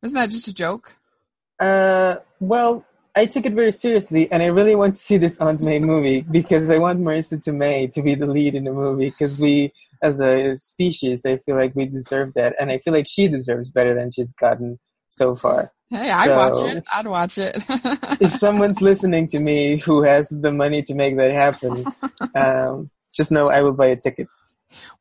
Wasn't 0.02 0.16
that 0.18 0.30
just 0.30 0.48
a 0.48 0.54
joke? 0.54 0.96
Uh, 1.60 2.16
well, 2.40 2.86
I 3.16 3.26
took 3.26 3.46
it 3.46 3.54
very 3.54 3.72
seriously, 3.72 4.32
and 4.32 4.42
I 4.42 4.48
really 4.48 4.76
want 4.76 4.96
to 4.96 5.02
see 5.02 5.18
this 5.18 5.40
Aunt 5.40 5.62
May 5.62 5.80
movie 5.80 6.22
because 6.22 6.70
I 6.70 6.78
want 6.78 7.02
Marisa 7.02 7.38
Tomei 7.44 7.92
to 7.94 8.02
be 8.02 8.16
the 8.16 8.26
lead 8.26 8.56
in 8.56 8.64
the 8.64 8.72
movie 8.72 9.10
because 9.10 9.38
we, 9.38 9.74
as 10.02 10.20
a 10.20 10.56
species, 10.58 11.26
I 11.26 11.38
feel 11.38 11.56
like 11.56 11.76
we 11.76 11.86
deserve 11.86 12.34
that, 12.36 12.56
and 12.60 12.72
I 12.72 12.80
feel 12.80 12.94
like 12.94 13.08
she 13.08 13.28
deserves 13.28 13.70
better 13.70 13.94
than 13.94 14.12
she's 14.12 14.32
gotten 14.34 14.80
so 15.10 15.36
far. 15.36 15.72
Hey, 15.90 16.10
I'd 16.10 16.26
So- 16.26 16.38
watch 16.38 16.76
it. 16.78 16.84
I'd 16.94 17.08
watch 17.08 17.38
it. 17.38 17.58
If 18.22 18.34
someone's 18.36 18.82
listening 18.82 19.28
to 19.30 19.40
me 19.40 19.78
who 19.78 20.04
has 20.04 20.30
the 20.30 20.52
money 20.52 20.82
to 20.84 20.94
make 20.96 21.18
that 21.18 21.32
happen, 21.34 21.84
um, 22.36 22.90
just 23.14 23.32
know 23.32 23.50
I 23.50 23.62
will 23.62 23.74
buy 23.74 23.88
a 23.88 23.98
ticket. 23.98 24.28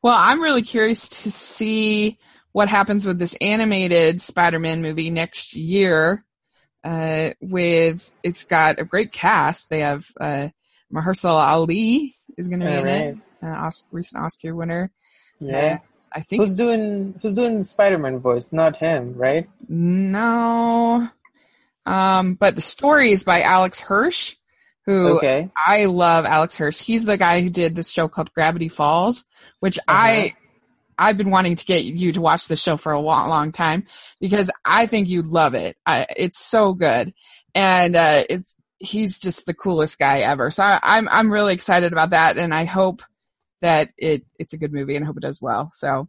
well, 0.03 0.17
I'm 0.17 0.41
really 0.43 0.63
curious 0.63 1.07
to 1.23 1.31
see 1.31 2.19
what 2.51 2.69
happens 2.69 3.05
with 3.05 3.17
this 3.19 3.35
animated 3.41 4.21
Spider-Man 4.21 4.81
movie 4.81 5.09
next 5.09 5.55
year. 5.55 6.23
Uh, 6.83 7.29
with 7.41 8.11
it's 8.23 8.43
got 8.45 8.79
a 8.79 8.83
great 8.83 9.11
cast. 9.11 9.69
They 9.69 9.81
have 9.81 10.05
uh, 10.19 10.49
Mahershala 10.91 11.45
Ali 11.47 12.15
is 12.37 12.47
going 12.47 12.61
to 12.61 12.65
be 12.65 12.71
in 12.73 12.87
it, 12.87 13.17
uh, 13.43 13.45
Os- 13.47 13.85
recent 13.91 14.23
Oscar 14.23 14.55
winner. 14.55 14.91
Yeah. 15.39 15.77
I 16.13 16.21
think 16.21 16.41
Who's 16.41 16.55
doing 16.55 17.13
Who's 17.21 17.35
doing 17.35 17.59
the 17.59 17.63
Spider-Man 17.63 18.19
voice? 18.19 18.51
Not 18.51 18.77
him, 18.77 19.13
right? 19.15 19.47
no. 19.69 21.07
Um, 21.85 22.35
but 22.35 22.55
the 22.55 22.61
story 22.61 23.11
is 23.11 23.23
by 23.23 23.41
Alex 23.41 23.79
Hirsch, 23.81 24.35
who 24.85 25.17
Okay. 25.17 25.49
I 25.55 25.85
love 25.85 26.25
Alex 26.25 26.57
Hirsch. 26.57 26.81
He's 26.81 27.05
the 27.05 27.17
guy 27.17 27.41
who 27.41 27.49
did 27.49 27.75
this 27.75 27.91
show 27.91 28.07
called 28.07 28.33
Gravity 28.33 28.67
Falls, 28.69 29.25
which 29.61 29.79
I 29.87 30.35
I've 31.01 31.17
been 31.17 31.31
wanting 31.31 31.55
to 31.55 31.65
get 31.65 31.83
you 31.83 32.11
to 32.13 32.21
watch 32.21 32.47
the 32.47 32.55
show 32.55 32.77
for 32.77 32.91
a 32.91 32.99
long, 32.99 33.27
long 33.29 33.51
time 33.51 33.85
because 34.19 34.51
I 34.63 34.85
think 34.85 35.09
you'd 35.09 35.27
love 35.27 35.55
it. 35.55 35.75
I, 35.85 36.05
it's 36.15 36.39
so 36.39 36.73
good, 36.73 37.13
and 37.55 37.95
uh, 37.95 38.23
it's 38.29 38.55
he's 38.79 39.19
just 39.19 39.45
the 39.45 39.53
coolest 39.53 39.99
guy 39.99 40.19
ever. 40.19 40.51
So 40.51 40.63
I, 40.63 40.79
I'm 40.83 41.09
I'm 41.09 41.31
really 41.31 41.53
excited 41.53 41.91
about 41.91 42.11
that, 42.11 42.37
and 42.37 42.53
I 42.53 42.65
hope 42.65 43.01
that 43.61 43.89
it 43.97 44.25
it's 44.37 44.53
a 44.53 44.57
good 44.57 44.73
movie 44.73 44.95
and 44.95 45.05
I 45.05 45.07
hope 45.07 45.17
it 45.17 45.23
does 45.23 45.41
well. 45.41 45.69
So 45.71 46.07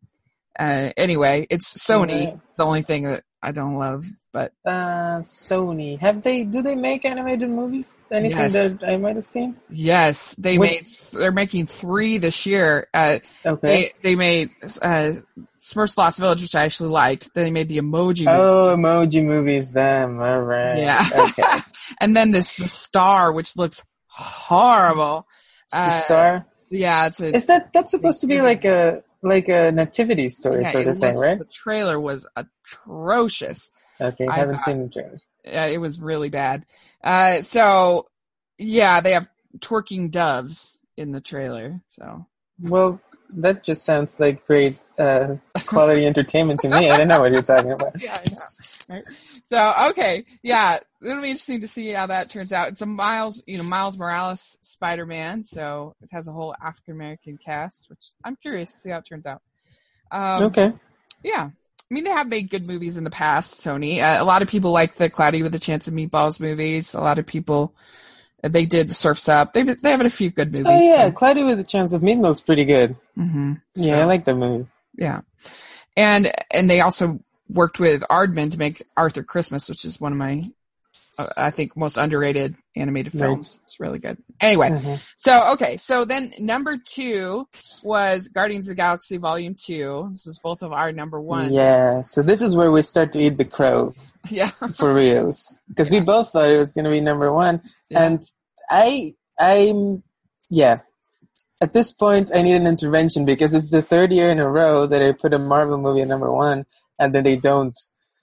uh, 0.58 0.90
anyway, 0.96 1.46
it's 1.48 1.86
Sony. 1.86 2.38
It's 2.46 2.56
the 2.56 2.66
only 2.66 2.82
thing 2.82 3.04
that 3.04 3.24
I 3.44 3.50
don't 3.50 3.74
love, 3.76 4.04
but 4.32 4.52
Uh, 4.64 5.18
Sony. 5.22 5.98
Have 5.98 6.22
they? 6.22 6.44
Do 6.44 6.62
they 6.62 6.76
make 6.76 7.04
animated 7.04 7.50
movies? 7.50 7.96
Anything 8.10 8.38
Yes. 8.38 8.52
that 8.52 8.78
I 8.86 8.96
might 8.96 9.16
have 9.16 9.26
seen? 9.26 9.56
yes, 9.68 10.36
they 10.36 10.58
What- 10.58 10.68
made 10.70 10.86
they're 11.12 11.32
making 11.32 11.66
three 11.66 12.18
this 12.18 12.46
year. 12.46 12.86
Uh, 12.94 13.18
Okay. 13.44 13.68
They 13.68 13.92
they 14.10 14.14
made 14.14 14.50
uh, 14.80 15.12
Smurfs 15.58 15.98
Lost 15.98 16.20
Village, 16.20 16.40
which 16.42 16.54
I 16.54 16.62
actually 16.64 16.90
liked. 16.90 17.34
Then 17.34 17.44
they 17.44 17.50
made 17.50 17.68
the 17.68 17.78
Emoji, 17.78 18.24
movie. 18.24 18.28
Oh, 18.28 18.74
emoji 18.76 19.24
movies. 19.24 19.72
Them. 19.72 20.20
All 20.20 20.40
right. 20.40 20.78
Yeah. 20.78 21.04
Okay. 21.30 21.42
and 22.00 22.14
then 22.16 22.30
this 22.30 22.54
the 22.54 22.68
Star, 22.68 23.32
which 23.32 23.56
looks 23.56 23.82
horrible. 24.06 25.26
the 25.72 25.78
Uh, 25.78 26.00
Star. 26.02 26.46
Yeah, 26.70 27.06
it's 27.06 27.20
a 27.20 27.34
Is 27.34 27.46
that 27.46 27.72
that's 27.72 27.90
supposed 27.90 28.20
to 28.22 28.26
be 28.26 28.40
like 28.40 28.64
a 28.64 29.02
like 29.22 29.48
a 29.48 29.70
nativity 29.72 30.28
story 30.28 30.62
yeah, 30.62 30.70
sort 30.70 30.86
of 30.88 30.98
thing, 30.98 31.10
looks- 31.10 31.20
right? 31.20 31.38
The 31.38 31.44
trailer 31.46 32.00
was 32.00 32.26
atrocious. 32.36 33.70
Okay. 34.00 34.26
I 34.26 34.36
haven't 34.36 34.56
thought- 34.56 34.64
seen 34.64 34.82
the 34.82 34.88
trailer. 34.88 35.20
Uh, 35.46 35.68
it 35.72 35.78
was 35.78 36.00
really 36.00 36.28
bad. 36.28 36.64
Uh, 37.02 37.42
so 37.42 38.06
yeah, 38.58 39.00
they 39.00 39.12
have 39.12 39.28
twerking 39.58 40.10
doves 40.10 40.78
in 40.96 41.10
the 41.12 41.20
trailer. 41.20 41.80
So 41.88 42.26
Well, 42.60 43.00
that 43.34 43.62
just 43.62 43.84
sounds 43.84 44.18
like 44.20 44.46
great 44.46 44.76
uh, 44.98 45.36
quality 45.66 46.06
entertainment 46.12 46.60
to 46.60 46.68
me. 46.68 46.90
I 46.90 46.98
don't 46.98 47.08
know 47.08 47.20
what 47.20 47.32
you're 47.32 47.42
talking 47.42 47.72
about. 47.72 48.00
yeah, 48.00 48.18
I 48.18 48.30
know. 48.30 48.94
Right? 48.94 49.04
So 49.46 49.74
okay, 49.90 50.24
yeah, 50.42 50.78
it'll 51.02 51.22
be 51.22 51.30
interesting 51.30 51.60
to 51.62 51.68
see 51.68 51.90
how 51.90 52.06
that 52.06 52.30
turns 52.30 52.52
out. 52.52 52.68
It's 52.68 52.82
a 52.82 52.86
Miles, 52.86 53.42
you 53.46 53.58
know, 53.58 53.64
Miles 53.64 53.96
Morales 53.98 54.56
Spider 54.62 55.06
Man, 55.06 55.44
so 55.44 55.94
it 56.02 56.10
has 56.12 56.28
a 56.28 56.32
whole 56.32 56.54
African 56.62 56.94
American 56.94 57.38
cast, 57.38 57.90
which 57.90 58.12
I'm 58.24 58.36
curious 58.36 58.72
to 58.72 58.78
see 58.78 58.90
how 58.90 58.98
it 58.98 59.06
turns 59.06 59.26
out. 59.26 59.42
Um, 60.10 60.42
Okay. 60.44 60.72
Yeah. 61.22 61.50
I 61.50 61.94
mean, 61.94 62.04
they 62.04 62.10
have 62.10 62.28
made 62.28 62.48
good 62.48 62.66
movies 62.66 62.96
in 62.96 63.04
the 63.04 63.10
past, 63.10 63.60
Sony. 63.60 64.00
Uh, 64.00 64.22
a 64.22 64.24
lot 64.24 64.40
of 64.40 64.48
people 64.48 64.72
like 64.72 64.94
the 64.94 65.10
Cloudy 65.10 65.42
with 65.42 65.54
a 65.54 65.58
Chance 65.58 65.88
of 65.88 65.94
Meatballs 65.94 66.40
movies. 66.40 66.94
A 66.94 67.00
lot 67.00 67.18
of 67.18 67.26
people, 67.26 67.74
they 68.42 68.66
did 68.66 68.88
the 68.88 68.94
Surf's 68.94 69.28
Up. 69.28 69.52
They've, 69.52 69.80
they 69.80 69.90
have 69.90 70.00
a 70.00 70.10
few 70.10 70.30
good 70.30 70.52
movies. 70.52 70.66
Oh 70.68 70.78
yeah, 70.80 71.10
Cloudy 71.10 71.42
with 71.44 71.58
a 71.60 71.64
Chance 71.64 71.92
of 71.92 72.02
Meatball's 72.02 72.40
pretty 72.40 72.64
good. 72.64 72.96
Mm-hmm. 73.18 73.54
Yeah, 73.76 74.00
I 74.00 74.04
like 74.04 74.24
the 74.24 74.34
movie. 74.34 74.66
yeah. 74.96 75.20
And, 75.96 76.32
and 76.50 76.68
they 76.70 76.80
also 76.80 77.20
worked 77.48 77.78
with 77.78 78.02
Aardman 78.10 78.50
to 78.52 78.58
make 78.58 78.82
Arthur 78.96 79.22
Christmas, 79.22 79.68
which 79.68 79.84
is 79.84 80.00
one 80.00 80.12
of 80.12 80.18
my, 80.18 80.42
uh, 81.18 81.28
I 81.36 81.50
think, 81.50 81.76
most 81.76 81.98
underrated 81.98 82.54
animated 82.74 83.14
Right. 83.14 83.20
films. 83.20 83.60
It's 83.62 83.78
really 83.78 83.98
good. 83.98 84.16
Anyway, 84.40 84.70
Mhm. 84.70 85.06
so 85.16 85.52
okay, 85.52 85.76
so 85.76 86.06
then 86.06 86.32
number 86.38 86.78
two 86.78 87.46
was 87.82 88.28
Guardians 88.28 88.66
of 88.66 88.70
the 88.70 88.76
Galaxy 88.76 89.18
Volume 89.18 89.54
Two. 89.54 90.08
This 90.12 90.26
is 90.26 90.38
both 90.38 90.62
of 90.62 90.72
our 90.72 90.90
number 90.92 91.20
ones. 91.20 91.52
Yeah. 91.52 92.00
So 92.02 92.22
this 92.22 92.40
is 92.40 92.56
where 92.56 92.72
we 92.72 92.80
start 92.80 93.12
to 93.12 93.20
eat 93.20 93.36
the 93.36 93.44
crow 93.44 93.94
Yeah. 94.30 94.46
for 94.74 94.94
reals 94.94 95.58
because 95.68 95.90
we 95.90 96.00
both 96.00 96.30
thought 96.30 96.50
it 96.50 96.56
was 96.58 96.72
going 96.72 96.84
to 96.84 96.90
be 96.90 97.00
number 97.00 97.32
one, 97.32 97.60
Yeah. 97.90 98.04
and 98.04 98.22
I, 98.70 99.14
I'm, 99.38 100.02
yeah. 100.50 100.78
At 101.60 101.72
this 101.72 101.92
point, 101.92 102.30
I 102.34 102.42
need 102.42 102.54
an 102.56 102.66
intervention 102.66 103.24
because 103.24 103.54
it's 103.54 103.70
the 103.70 103.82
third 103.82 104.12
year 104.12 104.30
in 104.30 104.40
a 104.40 104.48
row 104.50 104.86
that 104.86 105.00
I 105.02 105.12
put 105.12 105.32
a 105.34 105.38
Marvel 105.38 105.78
movie 105.78 106.02
at 106.02 106.08
number 106.08 106.32
one, 106.32 106.64
and 106.98 107.14
then 107.14 107.24
they 107.24 107.36
don't 107.36 107.72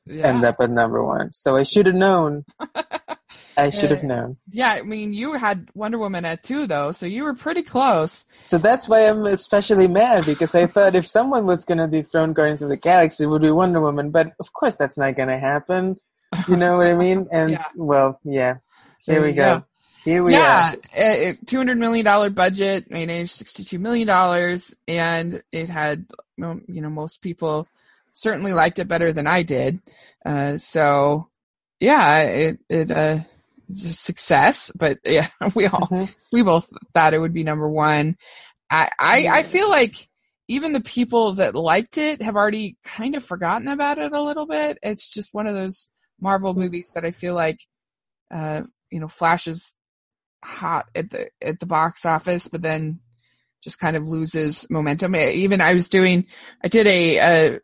Yeah. 0.08 0.28
end 0.28 0.43
up 0.43 0.56
at 0.60 0.70
number 0.72 1.04
one. 1.06 1.32
So 1.34 1.56
I 1.56 1.64
should 1.64 1.86
have 1.86 1.95
known. 1.95 2.43
I 3.58 3.70
should 3.70 3.91
have 3.91 4.04
known. 4.04 4.38
Yeah, 4.52 4.78
I 4.78 4.82
mean, 4.84 5.14
you 5.14 5.34
had 5.34 5.70
Wonder 5.74 5.97
Woman 5.97 6.26
at 6.26 6.43
two, 6.43 6.66
though, 6.68 6.91
so 6.91 7.06
you 7.06 7.24
were 7.24 7.34
pretty 7.34 7.62
close. 7.64 8.26
So 8.43 8.58
that's 8.58 8.88
why 8.88 9.08
I'm 9.08 9.26
especially 9.26 9.88
mad 9.88 10.26
because 10.26 10.56
I 10.56 10.66
thought 10.66 10.95
if 10.95 11.06
someone 11.06 11.45
was 11.45 11.66
going 11.66 11.78
to 11.80 11.88
dethrone 11.88 12.34
Guardians 12.34 12.62
of 12.62 12.70
the 12.70 12.78
Galaxy, 12.78 13.24
it 13.26 13.28
would 13.28 13.41
be 13.41 13.52
Wonder 13.52 13.82
Woman. 13.82 14.12
But 14.12 14.34
of 14.39 14.54
course, 14.54 14.76
that's 14.76 14.97
not 14.97 15.16
going 15.16 15.30
to 15.30 15.38
happen. 15.38 16.00
You 16.47 16.56
know 16.56 16.78
what 16.78 16.88
I 16.88 16.93
mean? 17.06 17.28
And 17.32 17.52
Yeah. 17.52 17.64
well, 17.76 18.20
yeah. 18.24 18.58
Here 19.06 19.24
we 19.24 19.34
go. 19.34 19.60
go. 19.60 19.66
Here 20.06 20.24
we 20.24 20.34
yeah, 20.34 20.76
are. 20.97 21.34
two 21.45 21.58
hundred 21.58 21.78
million 21.78 22.06
dollar 22.06 22.30
budget, 22.30 22.89
made 22.89 23.30
sixty-two 23.30 23.80
million 23.80 24.08
dollars, 24.08 24.74
and 24.88 25.43
it 25.52 25.68
had, 25.70 26.06
you 26.38 26.64
know, 26.68 26.89
most 26.89 27.22
people 27.22 27.68
certainly 28.14 28.54
liked 28.54 28.80
it 28.80 28.88
better 28.88 29.12
than 29.12 29.28
I 29.28 29.43
did. 29.43 29.82
Uh, 30.26 30.58
so, 30.58 31.28
yeah, 31.82 32.20
it 32.22 32.60
it 32.70 32.91
uh, 32.91 33.20
success. 33.76 34.72
But 34.78 34.97
yeah, 35.05 35.28
we 35.55 35.67
all 35.67 35.88
Mhm. 35.88 36.15
we 36.32 36.43
both 36.43 36.72
thought 36.93 37.13
it 37.13 37.20
would 37.20 37.34
be 37.34 37.43
number 37.43 37.70
one. 37.70 38.15
I, 38.72 38.89
I, 38.99 39.28
I 39.32 39.43
feel 39.43 39.67
like 39.70 40.07
even 40.47 40.74
the 40.74 40.80
people 40.82 41.34
that 41.36 41.55
liked 41.55 41.97
it 41.97 42.22
have 42.22 42.36
already 42.36 42.78
kind 42.84 43.15
of 43.15 43.24
forgotten 43.24 43.67
about 43.67 43.97
it 43.97 44.11
a 44.11 44.22
little 44.22 44.45
bit. 44.45 44.78
It's 44.84 45.11
just 45.11 45.34
one 45.34 45.47
of 45.47 45.55
those 45.55 45.89
Marvel 46.22 46.53
movies 46.53 46.91
that 46.95 47.05
I 47.05 47.11
feel 47.11 47.34
like, 47.34 47.59
uh, 48.32 48.61
you 48.91 48.99
know, 48.99 49.07
flashes 49.07 49.76
hot 50.43 50.88
at 50.95 51.09
the 51.11 51.30
at 51.41 51.59
the 51.59 51.65
box 51.65 52.05
office, 52.05 52.47
but 52.47 52.61
then 52.61 52.99
just 53.63 53.80
kind 53.80 53.95
of 53.97 54.07
loses 54.07 54.70
momentum. 54.70 55.15
Even 55.15 55.61
I 55.61 55.74
was 55.74 55.89
doing, 55.89 56.26
I 56.63 56.67
did 56.67 56.88
a 56.88 57.17
a, 57.17 57.59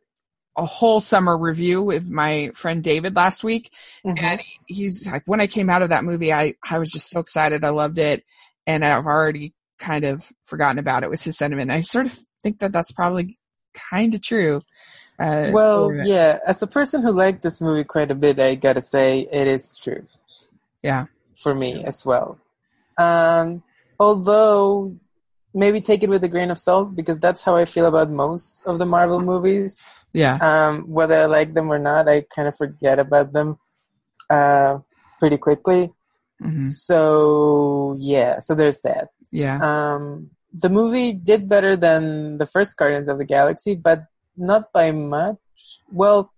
a 0.57 0.65
whole 0.65 1.01
summer 1.01 1.37
review 1.37 1.81
with 1.81 2.07
my 2.07 2.49
friend 2.53 2.83
David 2.83 3.15
last 3.15 3.43
week, 3.43 3.71
Mhm. 4.05 4.21
and 4.21 4.41
he's 4.67 5.05
like, 5.05 5.23
when 5.25 5.41
I 5.41 5.47
came 5.47 5.69
out 5.69 5.81
of 5.81 5.89
that 5.89 6.05
movie, 6.05 6.33
I, 6.33 6.53
I 6.69 6.79
was 6.79 6.91
just 6.91 7.09
so 7.09 7.19
excited. 7.19 7.65
I 7.65 7.69
loved 7.69 7.99
it. 7.99 8.23
And 8.65 8.83
I've 8.83 9.05
already 9.05 9.53
kind 9.77 10.05
of 10.05 10.23
forgotten 10.43 10.79
about 10.79 11.03
it 11.03 11.09
was 11.09 11.23
his 11.23 11.37
sentiment. 11.37 11.71
I 11.71 11.81
sort 11.81 12.05
of 12.05 12.17
think 12.41 12.59
that 12.59 12.71
that's 12.71 12.91
probably 12.93 13.37
kind 13.73 14.15
of 14.15 14.21
true. 14.21 14.61
Uh, 15.19 15.49
well, 15.51 15.93
yeah. 16.05 16.39
As 16.45 16.61
a 16.61 16.67
person 16.67 17.01
who 17.01 17.11
liked 17.11 17.41
this 17.41 17.59
movie 17.61 17.83
quite 17.83 18.11
a 18.11 18.15
bit, 18.15 18.39
I 18.39 18.55
gotta 18.55 18.81
say 18.81 19.27
it 19.31 19.47
is 19.47 19.75
true 19.81 20.07
yeah, 20.81 21.05
for 21.41 21.53
me 21.55 21.83
as 21.83 22.05
well. 22.05 22.37
Um, 22.97 23.63
although 23.99 24.95
maybe 25.53 25.81
take 25.81 26.03
it 26.03 26.09
with 26.09 26.23
a 26.23 26.27
grain 26.27 26.51
of 26.51 26.57
salt 26.57 26.95
because 26.95 27.19
that's 27.19 27.41
how 27.41 27.55
I 27.55 27.65
feel 27.65 27.85
about 27.85 28.09
most 28.09 28.63
of 28.65 28.77
the 28.77 28.85
Marvel 28.85 29.21
movies. 29.21 29.81
Yeah, 30.15 30.39
Um, 30.39 30.87
whether 30.87 31.19
I 31.19 31.25
like 31.27 31.53
them 31.53 31.67
or 31.71 31.79
not, 31.79 32.07
I 32.07 32.23
kind 32.33 32.47
of 32.47 32.55
forget 32.55 32.97
about 32.99 33.33
them 33.35 33.59
uh, 34.31 34.79
pretty 35.19 35.37
quickly. 35.37 35.91
hmm 36.39 36.69
So 36.71 37.95
yeah, 37.99 38.39
so 38.39 38.55
there's 38.55 38.81
that. 38.87 39.09
yeah, 39.31 39.59
Um, 39.59 40.31
the 40.55 40.69
movie 40.71 41.11
did 41.11 41.49
better 41.51 41.75
than 41.75 42.37
the 42.39 42.45
first 42.47 42.77
Guardians 42.79 43.09
of 43.11 43.17
the 43.19 43.25
Galaxy, 43.27 43.75
but 43.75 44.07
not 44.37 44.71
by 44.71 44.91
much. 44.91 45.39
Well, 45.91 46.31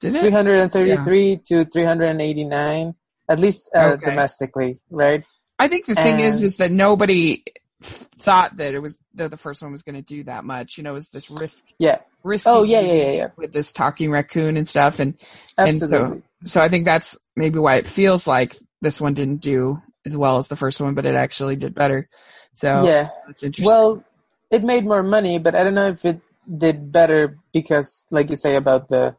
Did 0.00 0.14
it? 0.14 0.22
333 0.22 1.40
to 1.48 1.64
389, 1.64 2.94
at 3.28 3.40
least 3.40 3.70
uh, 3.74 3.96
Okay. 3.98 4.06
domestically, 4.06 4.78
right? 4.90 5.24
I 5.58 5.66
think 5.68 5.86
the 5.86 5.94
thing 5.96 6.20
is, 6.20 6.42
is 6.42 6.56
that 6.58 6.70
nobody 6.70 7.42
thought 7.82 8.56
that 8.56 8.74
it 8.74 8.80
was 8.80 8.98
that 9.14 9.30
the 9.30 9.36
first 9.36 9.62
one 9.62 9.72
was 9.72 9.82
going 9.82 9.94
to 9.96 10.02
do 10.02 10.24
that 10.24 10.44
much. 10.44 10.76
You 10.76 10.84
know, 10.84 10.92
it 10.92 11.00
was 11.00 11.08
this 11.10 11.30
risk, 11.30 11.64
Yeah, 11.78 11.98
risky. 12.26 12.50
Oh, 12.50 12.62
yeah, 12.62 12.80
yeah, 12.80 12.92
yeah, 12.92 13.10
yeah. 13.12 13.28
With 13.36 13.52
this 13.52 13.72
talking 13.72 14.10
raccoon 14.10 14.56
and 14.56 14.68
stuff, 14.68 14.98
and 15.00 15.14
And 15.56 15.78
so- 15.78 16.22
so 16.44 16.60
I 16.60 16.68
think 16.68 16.84
that's 16.84 17.18
maybe 17.34 17.58
why 17.58 17.76
it 17.76 17.86
feels 17.86 18.26
like 18.26 18.54
this 18.82 19.00
one 19.00 19.14
didn't 19.14 19.40
do 19.40 19.80
as 20.04 20.16
well 20.16 20.38
as 20.38 20.48
the 20.48 20.56
first 20.56 20.80
one, 20.80 20.94
but 20.94 21.06
it 21.06 21.14
actually 21.14 21.56
did 21.56 21.74
better. 21.74 22.08
So 22.54 22.84
yeah. 22.84 23.08
that's 23.26 23.42
interesting. 23.42 23.66
Well, 23.66 24.04
it 24.50 24.62
made 24.62 24.84
more 24.84 25.02
money, 25.02 25.38
but 25.38 25.54
I 25.54 25.64
don't 25.64 25.74
know 25.74 25.88
if 25.88 26.04
it 26.04 26.20
did 26.46 26.92
better 26.92 27.38
because, 27.52 28.04
like 28.10 28.30
you 28.30 28.36
say, 28.36 28.54
about 28.56 28.88
the 28.88 29.16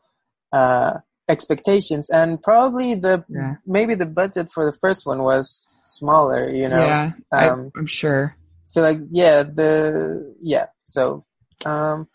uh, 0.54 1.00
expectations 1.28 2.10
and 2.10 2.42
probably 2.42 2.96
the 2.96 3.26
Yeah. 3.28 3.56
maybe 3.66 3.96
the 3.96 4.06
budget 4.06 4.50
for 4.50 4.66
the 4.66 4.78
first 4.78 5.06
one 5.06 5.24
was 5.24 5.68
smaller. 5.84 6.50
You 6.50 6.70
know, 6.70 6.86
yeah, 6.86 7.12
I, 7.32 7.50
um, 7.50 7.72
I'm 7.76 7.86
sure. 7.86 8.36
feel 8.74 8.84
like 8.84 9.00
yeah 9.12 9.44
the 9.44 10.36
yeah 10.42 10.68
so 10.86 11.26
um 11.66 12.08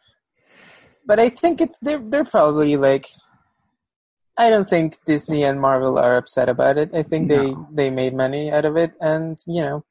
but 1.06 1.18
i 1.18 1.28
think 1.28 1.60
it 1.60 1.70
they're 1.82 2.02
they're 2.10 2.24
probably 2.24 2.76
like 2.76 3.06
i 4.36 4.50
don't 4.50 4.68
think 4.68 4.96
disney 5.04 5.44
and 5.44 5.60
marvel 5.60 5.98
are 5.98 6.16
upset 6.16 6.48
about 6.48 6.78
it 6.78 6.90
i 6.94 7.02
think 7.02 7.28
No. 7.28 7.36
they 7.36 7.54
they 7.88 7.90
made 7.90 8.14
money 8.14 8.50
out 8.50 8.64
of 8.64 8.76
it 8.76 8.92
and 9.00 9.38
you 9.46 9.60
know 9.60 9.84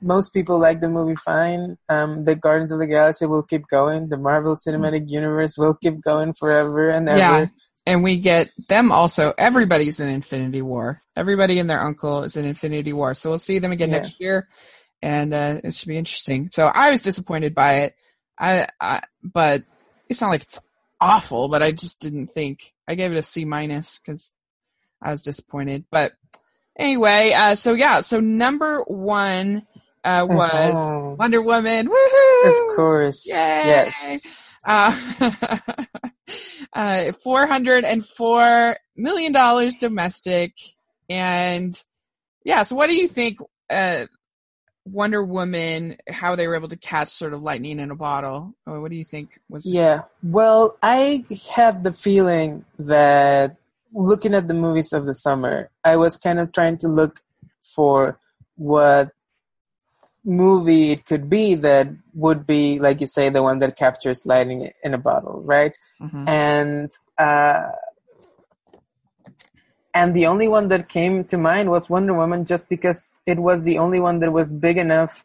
most 0.00 0.34
people 0.34 0.58
like 0.58 0.80
the 0.80 0.88
movie 0.90 1.16
fine 1.16 1.76
um 1.88 2.24
the 2.24 2.36
guardians 2.36 2.70
of 2.72 2.78
the 2.78 2.86
galaxy 2.86 3.26
will 3.26 3.42
keep 3.42 3.66
going 3.68 4.08
the 4.08 4.18
marvel 4.18 4.54
cinematic 4.56 5.08
universe 5.08 5.56
will 5.56 5.74
keep 5.74 6.00
going 6.02 6.34
forever 6.34 6.90
and 6.90 7.08
ever 7.08 7.18
Yeah. 7.18 7.46
And 7.88 8.02
we 8.02 8.16
get 8.18 8.48
them 8.68 8.90
also. 8.90 9.32
Everybody's 9.38 10.00
in 10.00 10.08
Infinity 10.08 10.60
War. 10.60 11.00
Everybody 11.14 11.60
and 11.60 11.70
their 11.70 11.80
uncle 11.80 12.24
is 12.24 12.36
in 12.36 12.44
Infinity 12.44 12.92
War. 12.92 13.14
So 13.14 13.30
we'll 13.30 13.38
see 13.38 13.60
them 13.60 13.70
again 13.70 13.90
Yeah. 13.90 13.98
next 13.98 14.18
year, 14.20 14.48
and 15.02 15.32
uh, 15.32 15.60
it 15.62 15.72
should 15.72 15.86
be 15.86 15.96
interesting. 15.96 16.50
So 16.52 16.66
I 16.66 16.90
was 16.90 17.02
disappointed 17.04 17.54
by 17.54 17.72
it. 17.84 17.94
I, 18.36 18.66
I, 18.80 19.02
but 19.22 19.62
it's 20.08 20.20
not 20.20 20.28
like 20.30 20.42
it's 20.42 20.58
awful. 21.00 21.48
But 21.48 21.62
I 21.62 21.72
just 21.72 22.00
didn't 22.00 22.28
think. 22.28 22.72
I 22.88 22.94
gave 22.94 23.12
it 23.12 23.18
a 23.18 23.22
C 23.22 23.44
minus 23.44 23.98
because 23.98 24.32
I 25.02 25.10
was 25.10 25.22
disappointed. 25.22 25.84
But 25.90 26.12
anyway, 26.78 27.32
uh, 27.32 27.54
so 27.54 27.72
yeah, 27.74 28.00
so 28.00 28.20
number 28.20 28.82
one 28.86 29.66
uh, 30.04 30.26
was 30.28 30.74
Mhm. 30.74 31.18
Wonder 31.18 31.42
Woman. 31.42 31.88
Woohoo! 31.88 32.70
of 32.70 32.76
course 32.76 33.26
Yay! 33.26 33.34
yes 33.34 34.42
Uh, 34.64 34.90
uh, 36.72 37.12
four 37.12 37.46
hundred 37.46 37.84
and 37.84 38.04
four 38.04 38.76
million 38.96 39.32
dollars 39.32 39.76
domestic, 39.76 40.54
and 41.08 41.72
yeah. 42.44 42.64
So, 42.64 42.74
what 42.74 42.88
do 42.90 42.96
you 42.96 43.06
think? 43.06 43.38
Uh, 43.70 44.06
Wonder 44.86 45.22
Woman, 45.22 45.96
how 46.08 46.36
they 46.36 46.46
were 46.46 46.54
able 46.54 46.68
to 46.68 46.76
catch 46.76 47.08
sort 47.08 47.32
of 47.32 47.42
lightning 47.42 47.80
in 47.80 47.90
a 47.90 47.96
bottle. 47.96 48.54
Or 48.66 48.80
what 48.80 48.90
do 48.90 48.96
you 48.96 49.04
think 49.04 49.40
was? 49.48 49.66
Yeah. 49.66 50.02
Well, 50.22 50.78
I 50.82 51.24
have 51.54 51.82
the 51.82 51.92
feeling 51.92 52.64
that 52.78 53.56
looking 53.92 54.34
at 54.34 54.48
the 54.48 54.54
movies 54.54 54.92
of 54.92 55.06
the 55.06 55.14
summer, 55.14 55.70
I 55.84 55.96
was 55.96 56.16
kind 56.16 56.38
of 56.38 56.52
trying 56.52 56.78
to 56.78 56.88
look 56.88 57.20
for 57.74 58.18
what 58.56 59.10
movie 60.24 60.90
it 60.90 61.06
could 61.06 61.30
be 61.30 61.54
that 61.54 61.88
would 62.14 62.46
be, 62.46 62.78
like 62.78 63.00
you 63.00 63.06
say, 63.06 63.28
the 63.28 63.42
one 63.42 63.60
that 63.60 63.76
captures 63.76 64.26
lightning 64.26 64.70
in 64.82 64.94
a 64.94 64.98
bottle, 64.98 65.42
right? 65.42 65.72
Mhm. 66.00 66.28
And 66.28 66.92
uh, 67.18 67.70
and 69.96 70.14
the 70.14 70.26
only 70.26 70.46
one 70.46 70.68
that 70.68 70.90
came 70.90 71.24
to 71.24 71.38
mind 71.38 71.70
was 71.70 71.88
Wonder 71.88 72.12
Woman, 72.12 72.44
just 72.44 72.68
because 72.68 73.22
it 73.24 73.38
was 73.38 73.62
the 73.62 73.78
only 73.78 73.98
one 73.98 74.18
that 74.20 74.30
was 74.30 74.52
big 74.52 74.76
enough 74.76 75.24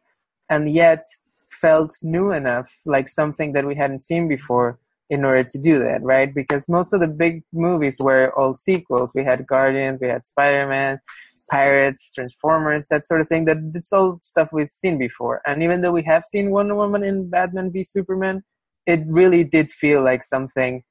and 0.50 0.72
yet 0.72 1.04
felt 1.50 1.92
new 2.02 2.32
enough, 2.32 2.70
like 2.86 3.10
something 3.10 3.52
that 3.52 3.68
we 3.68 3.76
hadn't 3.76 4.02
seen 4.02 4.30
before, 4.30 4.80
in 5.10 5.26
order 5.26 5.44
to 5.44 5.60
do 5.60 5.80
that, 5.80 6.02
right? 6.04 6.34
Because 6.34 6.70
most 6.70 6.94
of 6.94 7.02
the 7.02 7.10
big 7.10 7.44
movies 7.52 7.98
were 8.00 8.32
all 8.40 8.54
sequels. 8.54 9.12
We 9.14 9.26
had 9.26 9.46
Guardians, 9.46 10.00
we 10.00 10.08
had 10.08 10.26
Spider 10.26 10.66
Man, 10.66 11.02
Pirates, 11.50 12.14
Transformers, 12.16 12.88
that 12.88 13.06
sort 13.06 13.20
of 13.20 13.28
thing. 13.28 13.44
That 13.44 13.58
it's 13.76 13.92
all 13.92 14.20
stuff 14.22 14.54
we've 14.54 14.72
seen 14.72 14.98
before. 14.98 15.42
And 15.46 15.62
even 15.64 15.82
though 15.82 15.92
we 15.92 16.04
have 16.04 16.24
seen 16.24 16.50
Wonder 16.50 16.76
Woman 16.76 17.04
in 17.04 17.30
Batman 17.30 17.74
v 17.74 17.84
Superman, 17.84 18.44
it 18.86 19.02
really 19.06 19.44
did 19.44 19.70
feel 19.70 20.02
like 20.02 20.24
something 20.24 20.84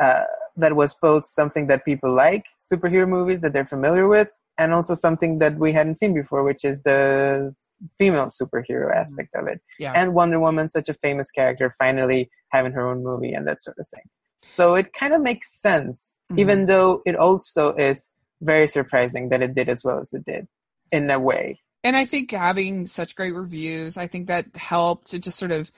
uh, 0.00 0.24
that 0.56 0.74
was 0.74 0.96
both 1.00 1.26
something 1.26 1.66
that 1.68 1.84
people 1.84 2.12
like, 2.12 2.46
superhero 2.72 3.08
movies 3.08 3.40
that 3.42 3.52
they're 3.52 3.66
familiar 3.66 4.08
with, 4.08 4.28
and 4.58 4.72
also 4.72 4.94
something 4.94 5.38
that 5.38 5.56
we 5.56 5.72
hadn't 5.72 5.96
seen 5.96 6.14
before, 6.14 6.42
which 6.44 6.64
is 6.64 6.82
the 6.82 7.54
female 7.98 8.30
superhero 8.40 8.94
aspect 8.94 9.30
of 9.34 9.46
it. 9.46 9.58
Yeah. 9.78 9.92
And 9.94 10.14
Wonder 10.14 10.40
Woman, 10.40 10.68
such 10.68 10.88
a 10.88 10.94
famous 10.94 11.30
character, 11.30 11.74
finally 11.78 12.30
having 12.50 12.72
her 12.72 12.86
own 12.90 13.02
movie 13.02 13.32
and 13.32 13.46
that 13.46 13.62
sort 13.62 13.78
of 13.78 13.86
thing. 13.88 14.02
So 14.42 14.74
it 14.74 14.92
kind 14.92 15.14
of 15.14 15.20
makes 15.22 15.52
sense, 15.60 16.16
Mhm. 16.32 16.38
even 16.40 16.66
though 16.66 17.02
it 17.06 17.16
also 17.16 17.74
is 17.74 18.10
very 18.40 18.66
surprising 18.68 19.28
that 19.30 19.42
it 19.42 19.54
did 19.54 19.68
as 19.68 19.84
well 19.84 20.00
as 20.00 20.12
it 20.12 20.24
did, 20.24 20.48
in 20.92 21.10
a 21.10 21.18
way. 21.18 21.60
and 21.82 21.96
I 21.96 22.04
think 22.04 22.30
having 22.32 22.86
such 22.86 23.16
great 23.16 23.34
reviews, 23.34 23.96
I 23.96 24.06
think 24.06 24.26
that 24.26 24.54
helped. 24.54 25.14
It 25.14 25.22
just 25.22 25.38
sort 25.38 25.50
of, 25.50 25.70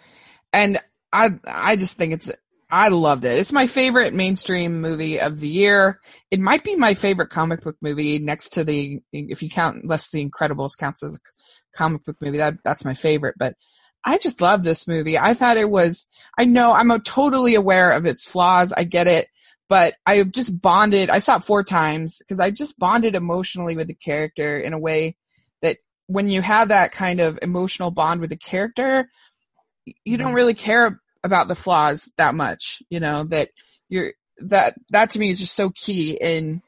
and 0.53 0.81
I, 1.13 1.31
I 1.47 1.77
just 1.77 1.97
think 1.97 2.13
it's, 2.13 2.29
I 2.73 2.89
loved 2.89 3.27
it. 3.27 3.39
It's 3.39 3.53
my 3.53 3.67
favorite 3.67 4.15
mainstream 4.15 4.81
movie 4.81 5.21
of 5.21 5.41
the 5.41 5.49
year. 5.49 6.01
It 6.31 6.41
might 6.41 6.65
be 6.65 6.75
my 6.75 6.95
favorite 6.95 7.29
comic 7.29 7.61
book 7.61 7.77
movie 7.83 8.19
next 8.19 8.55
to 8.55 8.65
the, 8.65 8.99
if 9.13 9.43
you 9.43 9.51
count, 9.51 9.83
unless 9.83 10.11
The 10.11 10.27
Incredibles 10.27 10.79
counts 10.79 11.03
as 11.03 11.15
a 11.15 11.19
comic 11.77 12.03
book 12.05 12.17
movie, 12.23 12.39
that, 12.39 12.55
that's 12.65 12.85
my 12.85 12.95
favorite, 12.95 13.35
but 13.39 13.55
I 14.07 14.17
just 14.17 14.41
love 14.41 14.65
this 14.65 14.89
movie. 14.89 15.19
I 15.19 15.35
thought 15.35 15.59
it 15.59 15.69
was, 15.69 16.09
I 16.39 16.47
know 16.47 16.73
I'm 16.73 16.91
a, 16.91 16.99
totally 16.99 17.55
aware 17.55 17.93
of 17.93 18.07
its 18.07 18.27
flaws. 18.27 18.73
I 18.75 18.85
get 18.85 19.07
it, 19.07 19.29
but 19.69 19.95
I 20.07 20.25
just 20.25 20.61
bonded. 20.61 21.11
I 21.11 21.19
saw 21.19 21.37
it 21.37 21.45
four 21.45 21.63
times 21.63 22.19
because 22.21 22.41
I 22.41 22.51
just 22.51 22.79
bonded 22.79 23.15
emotionally 23.15 23.77
with 23.77 23.89
the 23.89 23.95
character 23.95 24.59
in 24.59 24.73
a 24.73 24.79
way 24.79 25.17
that 25.61 25.77
when 26.07 26.31
you 26.31 26.41
have 26.41 26.69
that 26.69 26.93
kind 26.93 27.21
of 27.21 27.39
emotional 27.43 27.91
bond 27.91 28.23
with 28.23 28.31
the 28.31 28.37
character, 28.37 29.11
you 30.05 30.17
don't 30.17 30.33
Mhm. 30.33 30.37
really 30.37 30.55
care 30.55 31.02
about 31.25 31.49
the 31.49 31.55
flaws 31.55 32.11
that 32.17 32.35
much. 32.35 32.83
You 32.91 33.01
know 33.01 33.25
that 33.25 33.51
you're 33.89 34.13
that 34.39 34.75
that 34.91 35.11
to 35.11 35.19
me 35.19 35.31
is 35.31 35.41
just 35.41 35.55
so 35.55 35.71
key 35.71 36.13
in 36.21 36.63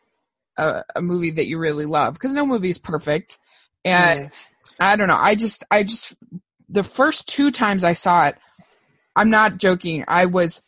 a, 0.57 0.83
a 0.97 1.03
movie 1.03 1.31
that 1.33 1.47
you 1.47 1.59
really 1.59 1.87
love 1.87 2.15
because 2.15 2.35
no 2.35 2.47
movie 2.47 2.71
is 2.71 2.79
perfect, 2.79 3.39
and 3.85 4.31
Yes. 4.31 4.47
I 4.81 4.97
don't 4.97 5.09
know. 5.09 5.17
I 5.19 5.35
just 5.35 5.65
I 5.71 5.83
just 5.83 6.15
the 6.69 6.85
first 6.85 7.29
two 7.29 7.51
times 7.51 7.85
I 7.85 7.93
saw 7.95 8.27
it, 8.29 8.37
I'm 9.17 9.31
not 9.31 9.59
joking. 9.59 10.05
I 10.09 10.27
was 10.27 10.63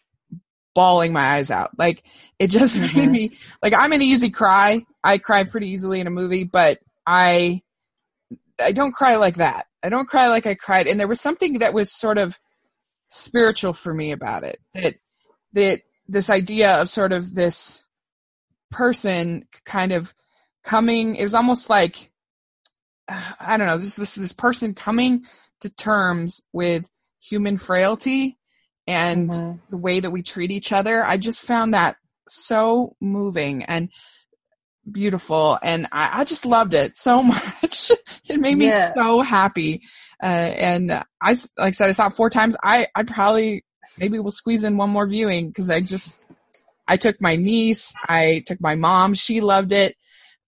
bawling 0.75 1.13
my 1.13 1.35
eyes 1.37 1.51
out. 1.51 1.71
Like 1.79 2.05
it 2.39 2.49
just 2.49 2.77
made 2.95 3.09
Mhm. 3.09 3.11
me 3.11 3.37
like 3.63 3.75
I'm 3.75 3.93
an 3.93 4.03
easy 4.03 4.31
cry. 4.31 4.85
I 5.03 5.19
cry 5.19 5.45
pretty 5.45 5.69
easily 5.71 6.01
in 6.01 6.07
a 6.07 6.11
movie, 6.11 6.45
but 6.45 6.79
I 7.07 7.63
I 8.61 8.73
don't 8.73 8.93
cry 8.93 9.17
like 9.17 9.37
that. 9.37 9.67
I 9.83 9.89
don't 9.89 10.09
cry 10.09 10.29
like 10.29 10.47
I 10.47 10.55
cried. 10.55 10.87
And 10.87 10.99
there 10.99 11.09
was 11.09 11.21
something 11.21 11.59
that 11.61 11.75
was 11.75 11.93
sort 11.93 12.19
of 12.19 12.39
spiritual 13.09 13.73
for 13.73 13.93
me 13.95 14.13
about 14.13 14.45
it. 14.45 14.59
That 14.75 14.95
that 15.53 15.81
this 16.09 16.31
idea 16.31 16.81
of 16.81 16.89
sort 16.89 17.13
of 17.13 17.35
this 17.35 17.85
person 18.71 19.47
kind 19.65 19.93
of 19.93 20.15
coming. 20.65 21.17
It 21.17 21.23
was 21.23 21.35
almost 21.35 21.71
like 21.71 22.11
I 23.09 23.57
don't 23.57 23.67
know. 23.67 23.79
This 23.79 23.97
this 23.97 24.15
this 24.17 24.33
person 24.33 24.75
coming 24.75 25.25
to 25.61 25.75
terms 25.75 26.43
with 26.53 26.89
human 27.21 27.57
frailty 27.57 28.39
and 28.87 29.31
Mhm. 29.31 29.61
the 29.71 29.77
way 29.77 30.01
that 30.01 30.11
we 30.11 30.23
treat 30.23 30.51
each 30.51 30.73
other. 30.73 31.05
I 31.05 31.17
just 31.17 31.45
found 31.45 31.75
that 31.75 31.97
so 32.29 32.97
moving 33.01 33.63
and 33.65 33.91
beautiful 34.91 35.59
and 35.63 35.87
I, 35.93 36.21
I 36.21 36.25
just 36.25 36.47
loved 36.47 36.75
it 36.75 36.97
so 36.97 37.23
much. 37.23 37.91
it 38.29 38.39
made 38.39 38.57
me 38.57 38.71
Yeah. 38.71 38.93
so 38.97 39.21
happy. 39.21 39.83
Uh, 40.23 40.27
and 40.27 40.93
I, 40.93 41.31
like 41.59 41.69
I 41.69 41.71
said, 41.73 41.89
I 41.89 41.93
saw 41.93 42.07
it 42.07 42.13
four 42.13 42.31
times. 42.31 42.57
I, 42.63 42.87
I 42.95 43.03
probably, 43.03 43.65
maybe 43.99 44.19
we'll 44.19 44.31
squeeze 44.31 44.65
in 44.65 44.77
one 44.77 44.91
more 44.91 45.07
viewing 45.07 45.49
because 45.49 45.71
I 45.71 45.81
just, 45.81 46.27
I 46.89 46.97
took 46.97 47.21
my 47.21 47.37
niece, 47.37 47.95
I 48.09 48.43
took 48.47 48.61
my 48.61 48.77
mom, 48.77 49.15
she 49.15 49.41
loved 49.41 49.73
it. 49.73 49.97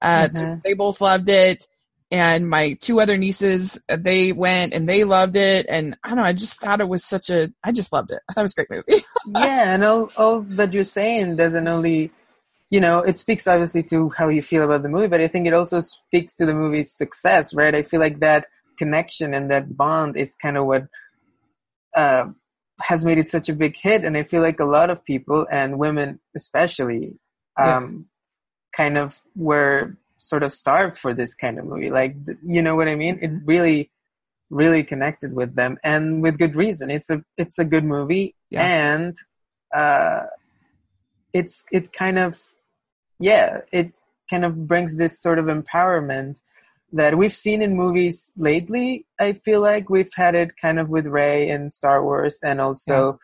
Uh, 0.00 0.28
Mhm. 0.28 0.62
they 0.62 0.74
both 0.74 1.00
loved 1.00 1.28
it. 1.28 1.66
And 2.10 2.48
my 2.48 2.72
two 2.80 3.00
other 3.00 3.18
nieces, 3.18 3.78
uh, 3.90 3.96
they 4.00 4.32
went 4.32 4.72
and 4.72 4.88
they 4.88 5.04
loved 5.04 5.36
it. 5.36 5.66
And 5.68 5.94
I 6.02 6.08
don't 6.08 6.16
know, 6.18 6.22
I 6.24 6.32
just 6.32 6.58
thought 6.58 6.80
it 6.80 6.88
was 6.88 7.04
such 7.04 7.28
a, 7.28 7.50
I 7.62 7.72
just 7.72 7.92
loved 7.92 8.12
it. 8.12 8.20
I 8.28 8.32
thought 8.32 8.40
it 8.42 8.44
was 8.44 8.54
a 8.56 8.64
great 8.64 8.84
movie. 8.88 9.02
yeah, 9.26 9.74
and 9.74 9.84
all, 9.84 10.10
all 10.16 10.40
that 10.40 10.72
you're 10.72 10.84
saying 10.84 11.36
doesn't 11.36 11.68
only, 11.68 12.10
you 12.70 12.80
know, 12.80 13.00
it 13.00 13.18
speaks 13.18 13.46
obviously 13.46 13.82
to 13.84 14.10
how 14.10 14.28
you 14.28 14.42
feel 14.42 14.62
about 14.62 14.82
the 14.82 14.88
movie, 14.90 15.06
but 15.06 15.20
I 15.20 15.28
think 15.28 15.46
it 15.46 15.54
also 15.54 15.80
speaks 15.80 16.36
to 16.36 16.44
the 16.44 16.54
movie's 16.54 16.92
success, 16.92 17.54
right? 17.54 17.74
I 17.74 17.82
feel 17.82 18.00
like 18.00 18.18
that 18.18 18.46
connection 18.78 19.32
and 19.32 19.50
that 19.50 19.76
bond 19.76 20.16
is 20.16 20.34
kind 20.34 20.58
of 20.58 20.66
what 20.66 20.86
uh, 21.96 22.26
has 22.82 23.04
made 23.04 23.18
it 23.18 23.28
such 23.28 23.48
a 23.48 23.54
big 23.54 23.74
hit. 23.76 24.04
And 24.04 24.16
I 24.16 24.22
feel 24.22 24.42
like 24.42 24.60
a 24.60 24.66
lot 24.66 24.90
of 24.90 25.02
people 25.02 25.46
and 25.50 25.78
women 25.78 26.20
especially 26.36 27.14
um, 27.56 27.66
yeah. 27.66 27.86
kind 28.76 28.98
of 28.98 29.18
were 29.34 29.96
sort 30.18 30.42
of 30.42 30.52
starved 30.52 30.98
for 30.98 31.14
this 31.14 31.34
kind 31.34 31.58
of 31.58 31.64
movie. 31.64 31.90
Like, 31.90 32.16
you 32.42 32.60
know 32.60 32.76
what 32.76 32.88
I 32.88 32.96
mean? 32.96 33.18
It 33.22 33.30
really, 33.46 33.90
really 34.50 34.84
connected 34.84 35.32
with 35.32 35.54
them 35.54 35.78
and 35.82 36.22
with 36.22 36.38
good 36.38 36.54
reason. 36.54 36.90
It's 36.90 37.08
a, 37.08 37.24
it's 37.38 37.58
a 37.58 37.64
good 37.64 37.84
movie 37.84 38.34
yeah. 38.50 38.62
and, 38.62 39.16
uh, 39.74 40.24
it's, 41.32 41.64
it 41.72 41.94
kind 41.94 42.18
of, 42.18 42.38
yeah, 43.18 43.60
it 43.72 43.98
kind 44.28 44.44
of 44.44 44.66
brings 44.66 44.96
this 44.96 45.20
sort 45.20 45.38
of 45.38 45.46
empowerment 45.46 46.36
that 46.92 47.18
we've 47.18 47.34
seen 47.34 47.60
in 47.62 47.76
movies 47.76 48.32
lately. 48.36 49.06
I 49.18 49.34
feel 49.34 49.60
like 49.60 49.90
we've 49.90 50.12
had 50.14 50.34
it 50.34 50.56
kind 50.56 50.78
of 50.78 50.88
with 50.88 51.06
Rey 51.06 51.48
in 51.48 51.70
Star 51.70 52.02
Wars 52.02 52.38
and 52.42 52.60
also, 52.60 53.12
yeah. 53.12 53.16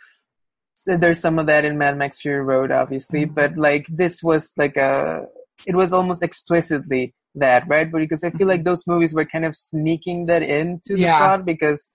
so 0.74 0.96
there's 0.96 1.20
some 1.20 1.38
of 1.38 1.46
that 1.46 1.64
in 1.64 1.78
Mad 1.78 1.96
Max 1.96 2.20
Fury 2.20 2.42
Road, 2.42 2.70
obviously, 2.70 3.24
mm-hmm. 3.24 3.34
but 3.34 3.56
like 3.56 3.86
this 3.88 4.22
was 4.22 4.52
like 4.56 4.76
a, 4.76 5.26
it 5.66 5.74
was 5.74 5.92
almost 5.92 6.22
explicitly 6.22 7.14
that, 7.36 7.66
right? 7.68 7.90
But 7.90 7.98
because 7.98 8.22
I 8.22 8.30
feel 8.30 8.46
like 8.46 8.60
mm-hmm. 8.60 8.64
those 8.64 8.86
movies 8.86 9.14
were 9.14 9.24
kind 9.24 9.44
of 9.44 9.56
sneaking 9.56 10.26
that 10.26 10.42
into 10.42 10.94
the 10.94 11.02
yeah. 11.02 11.18
plot 11.18 11.44
because, 11.46 11.90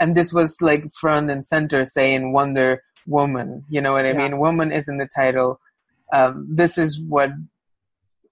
and 0.00 0.16
this 0.16 0.32
was 0.32 0.56
like 0.60 0.90
front 1.00 1.30
and 1.30 1.46
center 1.46 1.84
saying 1.84 2.32
Wonder 2.32 2.82
Woman, 3.06 3.64
you 3.68 3.80
know 3.80 3.92
what 3.92 4.06
I 4.06 4.12
yeah. 4.12 4.18
mean? 4.18 4.38
Woman 4.38 4.72
is 4.72 4.88
in 4.88 4.98
the 4.98 5.08
title. 5.14 5.60
Um, 6.12 6.46
this 6.48 6.78
is 6.78 7.00
what 7.00 7.30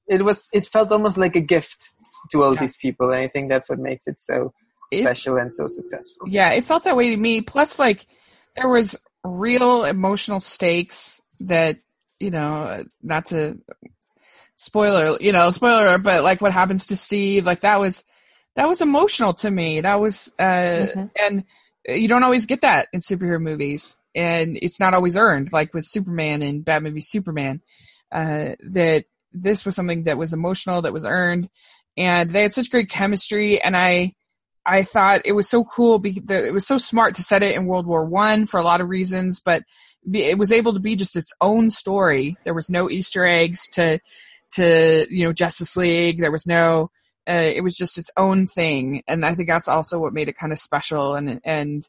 it 0.06 0.24
was. 0.24 0.48
It 0.52 0.66
felt 0.66 0.92
almost 0.92 1.16
like 1.16 1.34
a 1.34 1.40
gift 1.40 1.82
to 2.30 2.44
all 2.44 2.54
yeah. 2.54 2.60
these 2.60 2.76
people, 2.76 3.10
and 3.10 3.20
I 3.20 3.28
think 3.28 3.48
that's 3.48 3.68
what 3.68 3.78
makes 3.78 4.06
it 4.06 4.20
so 4.20 4.52
it, 4.92 5.02
special 5.02 5.36
and 5.36 5.52
so 5.52 5.66
successful. 5.66 6.28
Yeah, 6.28 6.52
it 6.52 6.64
felt 6.64 6.84
that 6.84 6.96
way 6.96 7.10
to 7.10 7.16
me. 7.16 7.40
Plus, 7.40 7.78
like 7.78 8.06
there 8.56 8.68
was 8.68 8.96
real 9.24 9.84
emotional 9.84 10.40
stakes 10.40 11.22
that 11.40 11.78
you 12.20 12.30
know, 12.30 12.84
not 13.02 13.26
to 13.26 13.58
spoiler, 14.56 15.16
you 15.20 15.32
know, 15.32 15.50
spoiler, 15.50 15.98
but 15.98 16.22
like 16.22 16.40
what 16.40 16.52
happens 16.52 16.88
to 16.88 16.96
Steve, 16.96 17.46
like 17.46 17.60
that 17.60 17.80
was, 17.80 18.04
that 18.54 18.68
was 18.68 18.82
emotional 18.82 19.32
to 19.32 19.50
me. 19.50 19.80
That 19.80 20.00
was, 20.00 20.32
uh, 20.38 20.42
mm-hmm. 20.42 21.06
and 21.18 21.44
you 21.86 22.08
don't 22.08 22.24
always 22.24 22.46
get 22.46 22.62
that 22.62 22.88
in 22.92 23.00
superhero 23.00 23.40
movies 23.40 23.96
and 24.14 24.58
it's 24.60 24.80
not 24.80 24.94
always 24.94 25.16
earned, 25.16 25.52
like 25.52 25.72
with 25.72 25.84
Superman 25.84 26.42
and 26.42 26.64
Batman 26.64 26.94
v 26.94 27.00
Superman, 27.00 27.60
uh, 28.12 28.50
that 28.70 29.04
this 29.32 29.64
was 29.64 29.76
something 29.76 30.04
that 30.04 30.18
was 30.18 30.32
emotional, 30.32 30.82
that 30.82 30.92
was 30.92 31.04
earned 31.04 31.48
and 31.96 32.30
they 32.30 32.42
had 32.42 32.54
such 32.54 32.70
great 32.70 32.88
chemistry 32.88 33.62
and 33.62 33.76
I, 33.76 34.14
I 34.66 34.82
thought 34.82 35.22
it 35.24 35.32
was 35.32 35.48
so 35.48 35.64
cool 35.64 35.98
because 35.98 36.30
it 36.30 36.52
was 36.52 36.66
so 36.66 36.78
smart 36.78 37.14
to 37.14 37.22
set 37.22 37.42
it 37.42 37.56
in 37.56 37.66
World 37.66 37.86
War 37.86 38.04
One 38.04 38.46
for 38.46 38.60
a 38.60 38.62
lot 38.62 38.80
of 38.80 38.88
reasons, 38.88 39.40
but 39.40 39.62
it 40.12 40.38
was 40.38 40.52
able 40.52 40.74
to 40.74 40.80
be 40.80 40.96
just 40.96 41.16
its 41.16 41.32
own 41.40 41.70
story. 41.70 42.36
There 42.44 42.54
was 42.54 42.70
no 42.70 42.90
Easter 42.90 43.24
eggs 43.26 43.68
to 43.70 44.00
to 44.52 45.06
you 45.10 45.24
know 45.24 45.32
Justice 45.32 45.76
League. 45.76 46.20
There 46.20 46.30
was 46.30 46.46
no. 46.46 46.90
Uh, 47.30 47.52
it 47.54 47.62
was 47.62 47.76
just 47.76 47.98
its 47.98 48.10
own 48.16 48.46
thing, 48.46 49.02
and 49.06 49.24
I 49.24 49.34
think 49.34 49.48
that's 49.48 49.68
also 49.68 50.00
what 50.00 50.12
made 50.12 50.28
it 50.28 50.36
kind 50.36 50.52
of 50.52 50.58
special. 50.58 51.14
And 51.14 51.40
and 51.44 51.82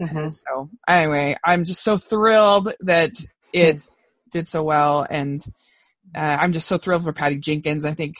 mm-hmm. 0.00 0.28
so 0.28 0.70
anyway, 0.88 1.36
I'm 1.44 1.64
just 1.64 1.82
so 1.82 1.96
thrilled 1.96 2.72
that 2.80 3.12
it 3.52 3.82
did 4.30 4.48
so 4.48 4.62
well, 4.62 5.06
and 5.08 5.40
uh, 6.16 6.38
I'm 6.40 6.52
just 6.52 6.68
so 6.68 6.78
thrilled 6.78 7.04
for 7.04 7.12
Patty 7.12 7.38
Jenkins. 7.38 7.84
I 7.84 7.92
think 7.92 8.16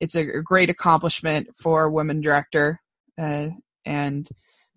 it's 0.00 0.14
a 0.14 0.24
great 0.42 0.70
accomplishment 0.70 1.56
for 1.56 1.84
a 1.84 1.90
woman 1.90 2.20
director, 2.20 2.80
uh, 3.18 3.48
and 3.84 4.28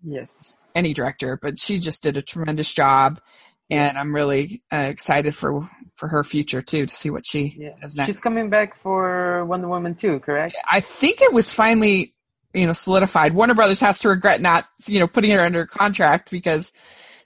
yes, 0.02 0.54
any 0.74 0.92
director, 0.92 1.38
but 1.40 1.60
she 1.60 1.78
just 1.78 2.02
did 2.02 2.16
a 2.16 2.22
tremendous 2.22 2.74
job 2.74 3.20
and 3.70 3.98
I'm 3.98 4.14
really 4.14 4.62
uh, 4.72 4.76
excited 4.88 5.34
for 5.34 5.68
for 5.98 6.08
her 6.08 6.22
future 6.22 6.62
too 6.62 6.86
to 6.86 6.94
see 6.94 7.10
what 7.10 7.26
she 7.26 7.56
yeah. 7.58 7.70
does 7.82 7.96
next. 7.96 8.06
She's 8.06 8.20
coming 8.20 8.50
back 8.50 8.76
for 8.76 9.44
Wonder 9.44 9.68
Woman 9.68 9.96
2, 9.96 10.20
correct? 10.20 10.56
I 10.70 10.80
think 10.80 11.20
it 11.20 11.32
was 11.32 11.52
finally 11.52 12.14
you 12.54 12.66
know 12.66 12.72
solidified. 12.72 13.34
Warner 13.34 13.54
Brothers 13.54 13.80
has 13.80 14.00
to 14.00 14.08
regret 14.08 14.40
not 14.40 14.66
you 14.86 15.00
know 15.00 15.08
putting 15.08 15.30
her 15.32 15.40
under 15.40 15.66
contract 15.66 16.30
because 16.30 16.72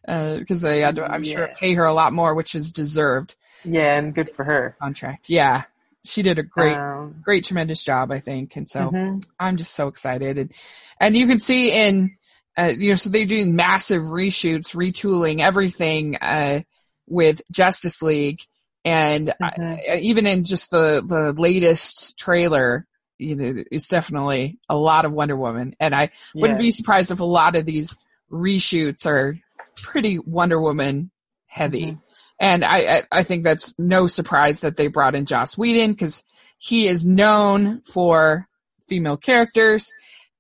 uh, 0.09 0.39
because 0.39 0.61
they 0.61 0.81
had 0.81 0.97
to, 0.97 1.05
I'm 1.05 1.23
yeah. 1.23 1.33
sure 1.33 1.49
pay 1.57 1.75
her 1.75 1.85
a 1.85 1.93
lot 1.93 2.13
more, 2.13 2.35
which 2.35 2.55
is 2.55 2.73
deserved. 2.73 3.37
Yeah, 3.65 3.99
and 3.99 4.15
good 4.15 4.35
for 4.35 4.45
her. 4.45 4.77
Contract, 4.81 5.29
yeah. 5.29 5.63
She 6.05 6.23
did 6.23 6.41
a 6.41 6.43
great, 6.43 6.77
um, 6.77 7.21
great, 7.23 7.45
tremendous 7.45 7.85
job, 7.85 8.11
I 8.11 8.19
think, 8.19 8.57
and 8.57 8.69
so 8.69 8.91
mm-hmm. 8.91 9.21
I'm 9.39 9.57
just 9.57 9.75
so 9.75 9.87
excited. 9.87 10.39
And 10.39 10.53
and 10.99 11.17
you 11.17 11.29
can 11.29 11.39
see 11.39 11.71
in 11.71 12.11
uh, 12.57 12.73
you 12.77 12.91
know, 12.91 12.95
so 12.97 13.11
they're 13.11 13.25
doing 13.25 13.57
massive 13.57 14.05
reshoots, 14.05 14.75
retooling 14.75 15.41
everything 15.41 16.17
uh, 16.17 16.61
with 17.07 17.41
Justice 17.51 18.03
League, 18.03 18.43
and 18.85 19.33
mm-hmm. 19.41 19.63
I, 19.91 19.99
even 19.99 20.27
in 20.27 20.45
just 20.45 20.71
the 20.71 21.03
the 21.07 21.33
latest 21.33 22.19
trailer, 22.19 22.87
you 23.19 23.37
know, 23.37 23.63
it's 23.71 23.89
definitely 23.89 24.59
a 24.69 24.77
lot 24.77 25.05
of 25.05 25.13
Wonder 25.13 25.37
Woman, 25.37 25.75
and 25.79 25.95
I 25.95 26.11
wouldn't 26.35 26.59
be 26.59 26.71
surprised 26.71 27.11
if 27.11 27.21
a 27.21 27.25
lot 27.25 27.57
of 27.57 27.65
these 27.65 27.97
reshoots 28.31 29.07
are 29.07 29.37
pretty 29.77 30.19
Wonder 30.19 30.61
Woman 30.61 31.11
heavy. 31.47 31.87
Mm-hmm. 31.87 31.99
And 32.41 32.65
I, 32.65 32.79
I, 32.79 33.03
I 33.13 33.23
think 33.23 33.45
that's 33.45 33.79
no 33.79 34.09
surprise 34.09 34.63
that 34.63 34.77
they 34.77 34.89
brought 34.89 35.15
in 35.15 35.27
Joss 35.27 35.57
Whedon 35.57 35.93
because 35.93 36.25
he 36.59 36.89
is 36.89 37.05
known 37.05 37.83
for 37.83 38.49
female 38.89 39.17
characters, 39.17 39.93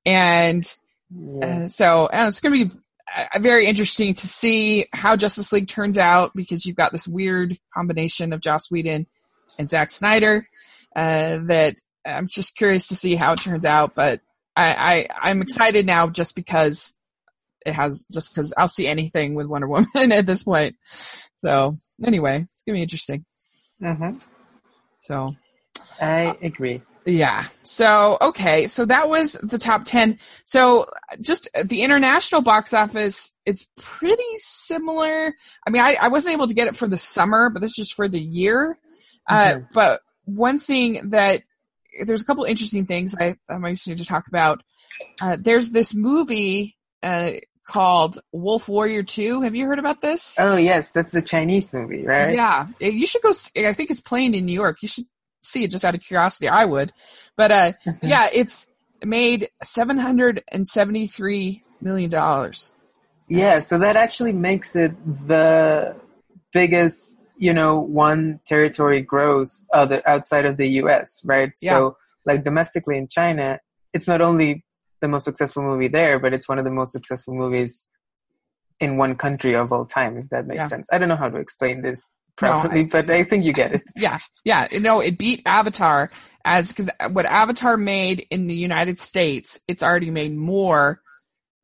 and 0.04 0.64
yeah. 1.14 1.64
Uh, 1.64 1.68
so 1.68 2.08
and 2.08 2.28
it's 2.28 2.40
going 2.40 2.58
to 2.58 2.64
be 2.64 2.80
very 3.40 3.66
interesting 3.66 4.14
to 4.14 4.26
see 4.26 4.86
how 4.92 5.16
Justice 5.16 5.52
League 5.52 5.68
turns 5.68 5.98
out 5.98 6.32
because 6.34 6.64
you've 6.64 6.76
got 6.76 6.92
this 6.92 7.08
weird 7.08 7.58
combination 7.74 8.32
of 8.32 8.40
Joss 8.40 8.70
Whedon 8.70 9.06
and 9.58 9.68
Zack 9.68 9.90
Snyder. 9.90 10.46
Uh, 10.94 11.38
that 11.44 11.76
I'm 12.06 12.28
just 12.28 12.56
curious 12.56 12.88
to 12.88 12.96
see 12.96 13.14
how 13.14 13.32
it 13.32 13.40
turns 13.40 13.64
out, 13.64 13.94
but 13.94 14.20
I, 14.54 14.74
I 14.74 15.30
I'm 15.30 15.40
excited 15.40 15.86
now 15.86 16.08
just 16.08 16.34
because 16.34 16.94
it 17.64 17.72
has 17.72 18.06
just 18.12 18.34
because 18.34 18.52
I'll 18.56 18.68
see 18.68 18.86
anything 18.86 19.34
with 19.34 19.46
Wonder 19.46 19.68
Woman 19.68 19.86
at 20.12 20.26
this 20.26 20.42
point. 20.42 20.76
So 21.38 21.78
anyway, 22.04 22.46
it's 22.52 22.62
gonna 22.62 22.76
be 22.76 22.82
interesting. 22.82 23.24
Mm-hmm. 23.80 24.18
So 25.00 25.34
I 26.00 26.36
agree. 26.42 26.82
Yeah. 27.04 27.44
So, 27.62 28.18
okay. 28.20 28.68
So 28.68 28.84
that 28.84 29.08
was 29.08 29.32
the 29.32 29.58
top 29.58 29.84
10. 29.84 30.18
So 30.44 30.86
just 31.20 31.48
the 31.64 31.82
international 31.82 32.42
box 32.42 32.72
office, 32.72 33.32
it's 33.44 33.66
pretty 33.76 34.22
similar. 34.36 35.34
I 35.66 35.70
mean, 35.70 35.82
I, 35.82 35.96
I 36.00 36.08
wasn't 36.08 36.34
able 36.34 36.46
to 36.46 36.54
get 36.54 36.68
it 36.68 36.76
for 36.76 36.88
the 36.88 36.96
summer, 36.96 37.50
but 37.50 37.60
this 37.60 37.72
is 37.72 37.76
just 37.76 37.94
for 37.94 38.08
the 38.08 38.20
year. 38.20 38.78
Uh, 39.28 39.34
mm-hmm. 39.34 39.62
Uh, 39.64 39.66
but 39.74 40.00
one 40.24 40.58
thing 40.58 41.10
that 41.10 41.42
there's 42.04 42.22
a 42.22 42.24
couple 42.24 42.44
interesting 42.44 42.86
things 42.86 43.14
I, 43.18 43.36
I 43.48 43.58
might 43.58 43.78
need 43.86 43.98
to 43.98 44.04
talk 44.04 44.28
about. 44.28 44.62
Uh, 45.20 45.36
there's 45.38 45.70
this 45.70 45.94
movie, 45.94 46.76
uh, 47.02 47.32
called 47.66 48.18
Wolf 48.32 48.68
Warrior 48.68 49.02
2. 49.02 49.42
Have 49.42 49.54
you 49.54 49.66
heard 49.66 49.78
about 49.78 50.00
this? 50.00 50.36
Oh, 50.38 50.56
yes. 50.56 50.90
That's 50.90 51.14
a 51.14 51.22
Chinese 51.22 51.72
movie, 51.72 52.04
right? 52.04 52.34
Yeah. 52.34 52.66
You 52.80 53.06
should 53.06 53.22
go. 53.22 53.32
I 53.56 53.72
think 53.72 53.90
it's 53.90 54.00
playing 54.00 54.34
in 54.34 54.46
New 54.46 54.52
York. 54.52 54.78
You 54.82 54.88
should 54.88 55.04
see 55.42 55.64
it 55.64 55.70
just 55.70 55.84
out 55.84 55.94
of 55.94 56.00
curiosity. 56.00 56.48
I 56.48 56.64
would, 56.64 56.92
but 57.36 57.50
uh, 57.52 57.72
mm-hmm. 57.86 58.06
yeah, 58.06 58.28
it's 58.32 58.66
made 59.04 59.48
seven 59.62 59.98
hundred 59.98 60.42
and 60.50 60.66
seventy 60.66 61.06
three 61.06 61.62
million 61.80 62.10
dollars. 62.10 62.76
Yeah, 63.28 63.60
so 63.60 63.78
that 63.78 63.96
actually 63.96 64.32
makes 64.32 64.76
it 64.76 64.92
the 65.26 65.96
biggest, 66.52 67.18
you 67.36 67.54
know, 67.54 67.78
one 67.78 68.40
territory 68.46 69.00
grows 69.00 69.64
other 69.72 70.02
outside 70.06 70.44
of 70.44 70.56
the 70.56 70.68
U.S. 70.82 71.22
Right? 71.24 71.52
Yeah. 71.60 71.70
So, 71.72 71.96
like 72.26 72.44
domestically 72.44 72.98
in 72.98 73.08
China, 73.08 73.58
it's 73.92 74.08
not 74.08 74.20
only 74.20 74.64
the 75.00 75.08
most 75.08 75.24
successful 75.24 75.62
movie 75.62 75.88
there, 75.88 76.18
but 76.18 76.32
it's 76.34 76.48
one 76.48 76.58
of 76.58 76.64
the 76.64 76.70
most 76.70 76.92
successful 76.92 77.34
movies 77.34 77.88
in 78.80 78.96
one 78.96 79.14
country 79.16 79.54
of 79.54 79.72
all 79.72 79.86
time. 79.86 80.16
If 80.16 80.28
that 80.30 80.46
makes 80.46 80.58
yeah. 80.58 80.68
sense. 80.68 80.88
I 80.92 80.98
don't 80.98 81.08
know 81.08 81.16
how 81.16 81.28
to 81.28 81.38
explain 81.38 81.82
this 81.82 82.12
properly, 82.36 82.84
no, 82.84 82.88
but 82.88 83.10
I 83.10 83.24
think 83.24 83.44
you 83.44 83.52
get 83.52 83.74
it. 83.74 83.82
Yeah, 83.96 84.18
yeah. 84.44 84.68
No, 84.80 85.00
it 85.00 85.18
beat 85.18 85.42
Avatar 85.46 86.10
as 86.44 86.72
because 86.72 86.90
what 87.10 87.26
Avatar 87.26 87.76
made 87.76 88.26
in 88.30 88.44
the 88.44 88.54
United 88.54 88.98
States, 88.98 89.60
it's 89.68 89.82
already 89.82 90.10
made 90.10 90.34
more 90.34 91.00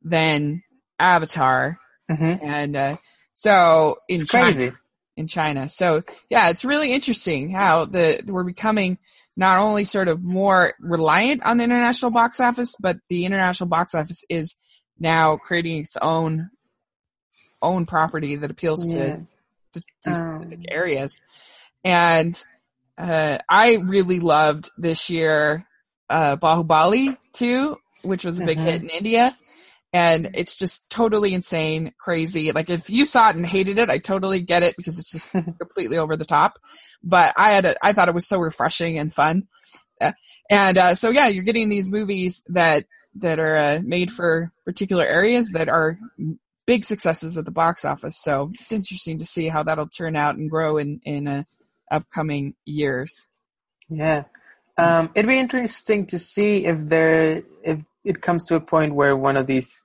than 0.01 0.61
Avatar, 0.99 1.77
mm-hmm. 2.09 2.45
and 2.45 2.75
uh, 2.75 2.97
so 3.33 3.95
in 4.07 4.21
it's 4.21 4.31
China, 4.31 4.45
crazy. 4.45 4.71
in 5.17 5.27
China. 5.27 5.69
So 5.69 6.03
yeah, 6.29 6.49
it's 6.49 6.65
really 6.65 6.93
interesting 6.93 7.49
how 7.49 7.85
the 7.85 8.21
we're 8.25 8.43
becoming 8.43 8.97
not 9.35 9.59
only 9.59 9.85
sort 9.85 10.09
of 10.09 10.21
more 10.21 10.73
reliant 10.79 11.43
on 11.43 11.57
the 11.57 11.63
international 11.63 12.11
box 12.11 12.39
office, 12.39 12.75
but 12.79 12.97
the 13.07 13.25
international 13.25 13.69
box 13.69 13.95
office 13.95 14.25
is 14.29 14.57
now 14.99 15.37
creating 15.37 15.79
its 15.79 15.97
own 15.97 16.49
own 17.61 17.85
property 17.85 18.35
that 18.35 18.51
appeals 18.51 18.93
yeah. 18.93 19.15
to 19.15 19.27
these 19.73 20.21
um, 20.21 20.41
specific 20.41 20.65
areas. 20.69 21.21
And 21.83 22.41
uh, 22.97 23.37
I 23.47 23.75
really 23.75 24.19
loved 24.19 24.69
this 24.77 25.09
year 25.09 25.65
uh, 26.09 26.35
Baahubali 26.37 27.17
2, 27.33 27.77
which 28.03 28.25
was 28.25 28.39
a 28.39 28.45
big 28.45 28.59
hit 28.59 28.81
mm-hmm. 28.81 28.89
in 28.89 28.95
India. 28.95 29.37
and 29.91 30.31
it's 30.35 30.57
just 30.57 30.87
totally 30.89 31.33
insane, 31.33 31.93
crazy. 31.99 32.51
Like 32.51 32.69
if 32.69 32.89
you 32.89 33.05
saw 33.05 33.29
it 33.29 33.35
and 33.35 33.45
hated 33.45 33.77
it, 33.79 33.89
I 33.89 33.97
totally 33.97 34.39
get 34.41 34.63
it 34.63 34.75
because 34.77 34.99
it's 34.99 35.11
just 35.11 35.31
completely 35.59 35.97
over 35.97 36.15
the 36.15 36.25
top. 36.25 36.59
But 37.03 37.33
I 37.37 37.51
had, 37.51 37.65
a, 37.65 37.75
I 37.81 37.93
thought 37.93 38.07
it 38.07 38.13
was 38.13 38.27
so 38.27 38.39
refreshing 38.39 38.99
and 38.99 39.11
fun. 39.11 39.47
Uh, 39.99 40.13
and 40.49 40.77
uh, 40.77 40.95
so 40.95 41.09
yeah, 41.09 41.27
you're 41.27 41.43
getting 41.43 41.69
these 41.69 41.89
movies 41.89 42.43
that 42.47 42.85
that 43.15 43.39
are 43.39 43.57
uh, 43.57 43.79
made 43.83 44.11
for 44.11 44.51
particular 44.63 45.03
areas 45.03 45.51
that 45.53 45.67
are 45.67 45.97
big 46.69 46.85
successes 46.85 47.35
at 47.35 47.45
the 47.45 47.51
box 47.51 47.83
office. 47.83 48.15
So 48.21 48.51
it's 48.53 48.71
interesting 48.71 49.17
to 49.17 49.25
see 49.25 49.49
how 49.49 49.63
that'll 49.63 49.87
turn 49.87 50.15
out 50.15 50.35
and 50.35 50.47
grow 50.47 50.77
in 50.77 51.01
in 51.03 51.27
uh, 51.27 51.43
upcoming 51.91 52.53
years. 52.63 53.27
Yeah, 53.89 54.25
um, 54.77 55.09
it'd 55.15 55.27
be 55.27 55.39
interesting 55.39 56.05
to 56.07 56.19
see 56.19 56.67
if 56.67 56.77
there 56.85 57.41
if 57.63 57.79
it 58.05 58.21
comes 58.21 58.45
to 58.45 58.55
a 58.55 58.59
point 58.59 58.93
where 58.93 59.17
one 59.17 59.35
of 59.35 59.47
these 59.47 59.83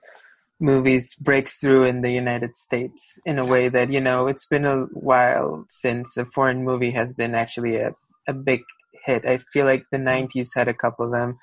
movies 0.60 1.14
breaks 1.14 1.58
through 1.58 1.84
in 1.84 2.02
the 2.02 2.12
United 2.12 2.54
States 2.54 3.18
in 3.24 3.38
a 3.38 3.46
way 3.46 3.70
that 3.70 3.90
you 3.90 4.02
know 4.02 4.26
it's 4.26 4.46
been 4.46 4.66
a 4.66 4.82
while 4.92 5.64
since 5.70 6.18
a 6.18 6.26
foreign 6.26 6.64
movie 6.64 6.90
has 6.90 7.14
been 7.14 7.34
actually 7.34 7.76
a 7.76 7.92
a 8.28 8.34
big 8.34 8.60
hit. 9.06 9.24
I 9.24 9.38
feel 9.38 9.64
like 9.64 9.84
the 9.90 10.04
'90s 10.12 10.50
had 10.54 10.68
a 10.68 10.80
couple 10.82 11.06
of 11.06 11.12
them. 11.12 11.38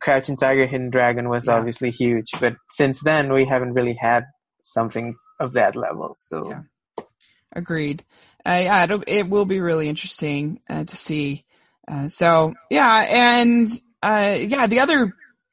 Crouching 0.00 0.38
Tiger, 0.38 0.66
Hidden 0.66 0.88
Dragon 0.88 1.28
was 1.28 1.46
yeah. 1.46 1.56
obviously 1.56 1.90
huge, 1.90 2.30
but 2.40 2.54
since 2.70 3.02
then 3.02 3.30
we 3.30 3.44
haven't 3.44 3.74
really 3.74 3.98
had 4.00 4.24
something 4.66 5.16
of 5.38 5.52
that 5.52 5.76
level. 5.76 6.16
So, 6.18 6.50
yeah. 6.50 7.04
agreed. 7.52 8.04
Uh, 8.44 8.60
yeah, 8.62 8.98
it 9.06 9.28
will 9.28 9.44
be 9.44 9.60
really 9.60 9.88
interesting 9.88 10.60
uh, 10.68 10.84
to 10.84 10.96
see. 10.96 11.44
Uh, 11.88 12.08
so, 12.08 12.54
yeah, 12.70 13.06
and 13.08 13.68
uh, 14.02 14.36
yeah, 14.38 14.66
the 14.66 14.80
other 14.80 15.12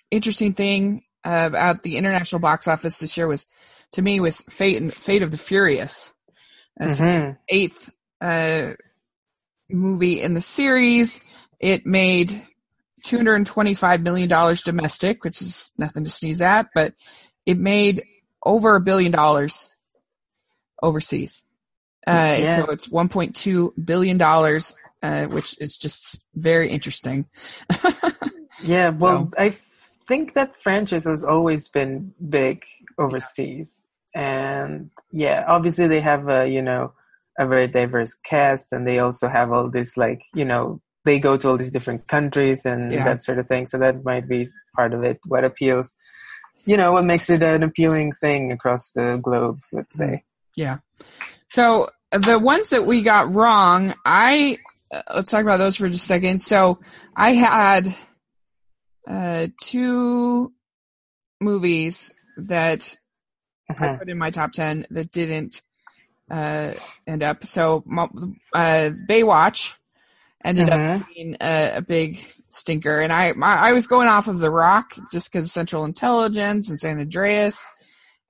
interesting 0.10 0.54
thing 0.54 1.04
uh, 1.24 1.52
at 1.54 1.84
the 1.84 1.98
international 1.98 2.40
box 2.40 2.68
office 2.68 3.00
this 3.00 3.18
year 3.18 3.28
was, 3.28 3.48
to 3.92 4.02
me, 4.02 4.20
was 4.20 4.42
Fate 4.50 4.82
and 4.82 4.94
Fate 4.94 5.22
of 5.22 5.32
the 5.32 5.38
Furious, 5.38 6.14
mm-hmm. 6.80 7.34
eighth 7.50 7.92
uh, 8.22 8.74
movie 9.70 10.22
in 10.22 10.34
the 10.34 10.42
series. 10.42 11.24
It 11.60 11.86
made 11.86 12.42
two 13.04 13.18
hundred 13.18 13.36
and 13.36 13.46
twenty-five 13.46 14.02
million 14.02 14.30
dollars 14.30 14.64
domestic, 14.64 15.24
which 15.24 15.42
is 15.42 15.72
nothing 15.78 16.04
to 16.04 16.10
sneeze 16.10 16.42
at, 16.42 16.68
but 16.74 16.94
it 17.46 17.58
made 17.58 18.04
over 18.46 18.76
a 18.76 18.82
billion 18.82 19.12
dollars 19.12 19.76
overseas. 20.82 21.44
Uh, 22.06 22.38
yeah. 22.40 22.56
So 22.58 22.72
it's 22.72 22.90
one 22.90 23.10
point 23.10 23.36
two 23.36 23.74
billion 23.84 24.18
dollars, 24.18 24.76
uh, 25.02 25.26
which 25.26 25.60
is 25.62 25.78
just 25.78 26.26
very 26.36 26.70
interesting. 26.70 27.26
yeah, 28.64 28.90
well, 28.90 29.32
so. 29.32 29.42
I 29.42 29.56
think 30.08 30.34
that 30.34 30.58
franchise 30.58 31.06
has 31.06 31.24
always 31.24 31.70
been 31.70 32.14
big 32.30 32.66
overseas, 32.98 33.88
yeah. 34.14 34.64
and 34.66 34.92
yeah, 35.12 35.46
obviously 35.48 35.88
they 35.88 36.02
have 36.02 36.28
a 36.28 36.48
you 36.48 36.62
know 36.62 36.94
a 37.40 37.48
very 37.48 37.68
diverse 37.68 38.16
cast, 38.26 38.74
and 38.74 38.86
they 38.86 39.00
also 39.00 39.30
have 39.30 39.52
all 39.54 39.70
this 39.70 39.96
like 39.96 40.24
you 40.36 40.46
know 40.46 40.82
they 41.06 41.20
go 41.20 41.38
to 41.38 41.50
all 41.50 41.58
these 41.58 41.72
different 41.72 42.08
countries 42.08 42.66
and 42.66 42.92
yeah. 42.92 43.04
that 43.04 43.24
sort 43.24 43.40
of 43.40 43.48
thing. 43.48 43.68
So 43.68 43.78
that 43.78 44.04
might 44.04 44.28
be 44.28 44.48
part 44.76 44.94
of 44.94 45.04
it. 45.04 45.20
What 45.26 45.44
appeals, 45.44 45.94
you 46.66 46.78
know, 46.78 46.94
what 46.94 47.06
makes 47.06 47.30
it 47.30 47.44
an 47.44 47.64
appealing 47.64 48.14
thing 48.14 48.52
across 48.52 48.92
the 48.92 49.20
globe. 49.22 49.60
Let's 49.72 49.96
say. 49.96 50.24
Yeah. 50.56 50.78
So 51.50 51.90
the 52.12 52.40
ones 52.40 52.70
that 52.70 52.86
we 52.86 53.02
got 53.02 53.34
wrong, 53.34 53.94
I 54.06 54.58
uh, 54.92 55.02
let's 55.16 55.32
talk 55.32 55.42
about 55.42 55.58
those 55.58 55.76
for 55.76 55.88
just 55.88 56.04
a 56.04 56.06
second. 56.06 56.42
So 56.42 56.80
I 57.16 57.32
had 57.32 57.94
uh, 59.08 59.48
two 59.62 60.54
movies 61.42 62.14
that 62.38 62.96
uh-huh. 63.70 63.86
I 63.86 63.96
put 63.98 64.10
in 64.10 64.18
my 64.18 64.32
top 64.32 64.52
10 64.52 64.88
that 64.92 65.12
didn't 65.12 65.62
uh, 66.30 66.74
end 67.06 67.24
up. 67.24 67.46
So, 67.46 67.84
uh, 68.54 68.90
Baywatch 69.10 69.76
ended 70.44 70.70
uh-huh. 70.70 71.00
up 71.02 71.08
being 71.14 71.38
a, 71.42 71.78
a, 71.78 71.82
big 71.82 72.18
stinker. 72.50 73.00
And 73.00 73.12
I, 73.12 73.34
my, 73.34 73.56
I 73.56 73.72
was 73.72 73.88
going 73.88 74.08
off 74.08 74.28
of 74.28 74.40
The 74.40 74.52
Rock 74.52 74.96
just 75.12 75.32
because 75.32 75.52
Central 75.52 75.86
Intelligence 75.86 76.70
and 76.70 76.80
San 76.80 77.00
Andreas. 77.00 77.68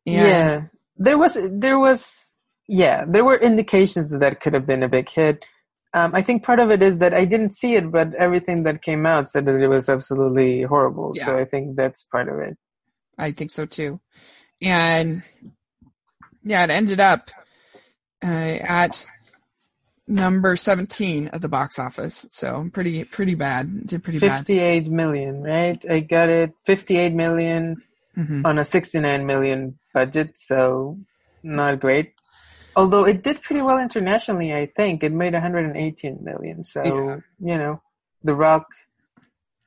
And 0.06 0.16
yeah. 0.16 0.62
There 0.98 1.18
was, 1.18 1.38
there 1.52 1.80
was, 1.80 2.36
yeah, 2.68 3.06
there 3.08 3.26
were 3.26 3.38
indications 3.38 4.12
that 4.12 4.20
that 4.20 4.42
could 4.42 4.54
have 4.54 4.68
been 4.68 4.84
a 4.84 4.90
big 4.90 5.10
hit. 5.10 5.44
Um, 5.96 6.16
I 6.16 6.22
think 6.22 6.44
part 6.44 6.60
of 6.60 6.72
it 6.72 6.82
is 6.82 7.00
that 7.00 7.14
I 7.14 7.26
didn't 7.26 7.56
see 7.56 7.76
it, 7.76 7.92
but 7.92 8.14
everything 8.16 8.64
that 8.64 8.82
came 8.82 9.06
out 9.06 9.30
said 9.30 9.46
that 9.46 9.62
it 9.62 9.68
was 9.68 9.90
absolutely 9.90 10.64
horrible. 10.64 11.14
Yeah. 11.16 11.26
So 11.26 11.38
I 11.38 11.46
think 11.46 11.76
that's 11.76 12.04
part 12.04 12.30
of 12.30 12.40
it. 12.40 12.58
I 13.18 13.32
think 13.32 13.52
so 13.52 13.66
too. 13.66 14.00
And 14.62 15.24
yeah, 16.44 16.64
it 16.64 16.70
ended 16.70 17.00
up 17.00 17.30
uh, 18.24 18.28
at 18.28 19.06
number 20.14 20.56
17 20.56 21.30
at 21.34 21.42
the 21.42 21.50
box 21.50 21.80
office. 21.80 22.26
So 22.32 22.70
pretty, 22.72 23.04
pretty 23.04 23.36
bad. 23.36 23.88
Did 23.88 24.04
pretty 24.04 24.20
58 24.20 24.84
bad. 24.84 24.92
million, 24.92 25.42
right? 25.44 25.84
I 25.90 26.00
got 26.00 26.30
it 26.30 26.54
58 26.66 27.14
million 27.14 27.82
mm-hmm. 28.18 28.46
on 28.46 28.60
a 28.60 28.66
69 28.66 29.26
million 29.26 29.80
budget. 29.94 30.38
So 30.38 30.98
not 31.42 31.80
great. 31.80 32.14
Although 32.76 33.06
it 33.06 33.24
did 33.24 33.42
pretty 33.42 33.62
well 33.62 33.78
internationally, 33.78 34.54
I 34.54 34.66
think 34.66 35.04
it 35.04 35.12
made 35.12 35.34
118 35.34 36.24
million. 36.24 36.64
So 36.64 36.84
yeah. 36.84 37.18
you 37.40 37.58
know, 37.58 37.82
The 38.24 38.34
Rock, 38.34 38.66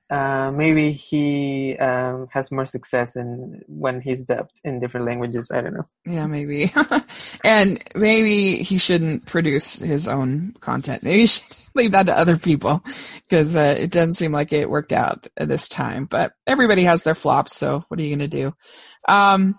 uh, 0.09 0.53
maybe 0.53 0.93
he 0.93 1.77
um, 1.79 2.29
has 2.31 2.53
more 2.53 2.67
success 2.67 3.17
in 3.17 3.63
when 3.67 4.01
he's 4.01 4.25
dubbed 4.25 4.53
in 4.63 4.79
different 4.79 5.07
languages. 5.07 5.51
I 5.51 5.61
don't 5.61 5.75
know. 5.75 5.87
Yeah, 6.05 6.27
maybe, 6.27 6.73
and 7.45 7.83
maybe 7.95 8.63
he 8.63 8.79
shouldn't 8.79 9.27
produce 9.27 9.81
his 9.81 10.07
own 10.07 10.55
content. 10.61 11.03
Maybe 11.03 11.21
he 11.21 11.27
should 11.27 11.57
leave 11.75 11.93
that 11.93 12.07
to 12.07 12.17
other 12.17 12.37
people 12.37 12.83
because 13.29 13.57
uh, 13.57 13.77
it 13.79 13.91
doesn't 13.91 14.15
seem 14.15 14.33
like 14.33 14.53
it 14.53 14.71
worked 14.71 14.93
out 14.93 15.27
this 15.37 15.69
time. 15.69 16.05
But 16.05 16.33
everybody 16.47 16.85
has 16.85 17.03
their 17.03 17.15
flops, 17.15 17.57
so 17.57 17.85
what 17.89 17.99
are 17.99 18.03
you 18.03 18.17
going 18.17 18.31
to 18.31 18.37
do? 18.37 18.55
Um, 19.09 19.59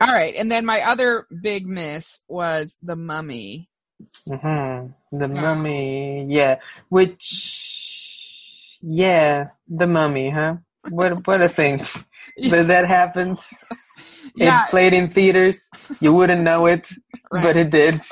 all 0.00 0.12
right, 0.12 0.34
and 0.36 0.50
then 0.50 0.64
my 0.64 0.82
other 0.82 1.26
big 1.42 1.66
miss 1.66 2.20
was 2.28 2.78
the 2.82 2.96
Mummy. 2.96 3.68
Mm-hmm. 4.28 5.18
The 5.18 5.28
Mummy, 5.28 6.26
yeah. 6.28 6.60
Which, 6.88 7.95
yeah, 8.88 9.48
the 9.68 9.86
Mummy, 9.86 10.30
huh? 10.30 10.56
What 10.88 11.26
what 11.26 11.42
a 11.42 11.48
thing 11.48 11.78
that 12.50 12.68
that 12.68 12.86
happened. 12.86 13.38
Yeah. 14.36 14.64
It 14.64 14.70
played 14.70 14.92
in 14.92 15.08
theaters. 15.08 15.68
You 16.00 16.12
wouldn't 16.12 16.42
know 16.42 16.66
it, 16.66 16.88
right. 17.32 17.42
but 17.42 17.56
it 17.56 17.70
did. 17.70 18.00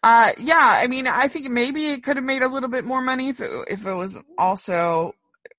Uh, 0.00 0.30
yeah, 0.38 0.78
I 0.80 0.86
mean, 0.86 1.08
I 1.08 1.26
think 1.26 1.50
maybe 1.50 1.86
it 1.86 2.04
could 2.04 2.16
have 2.16 2.24
made 2.24 2.42
a 2.42 2.48
little 2.48 2.68
bit 2.68 2.84
more 2.84 3.02
money 3.02 3.30
if 3.30 3.40
it, 3.40 3.50
if 3.68 3.84
it 3.84 3.94
was 3.94 4.16
also. 4.38 5.12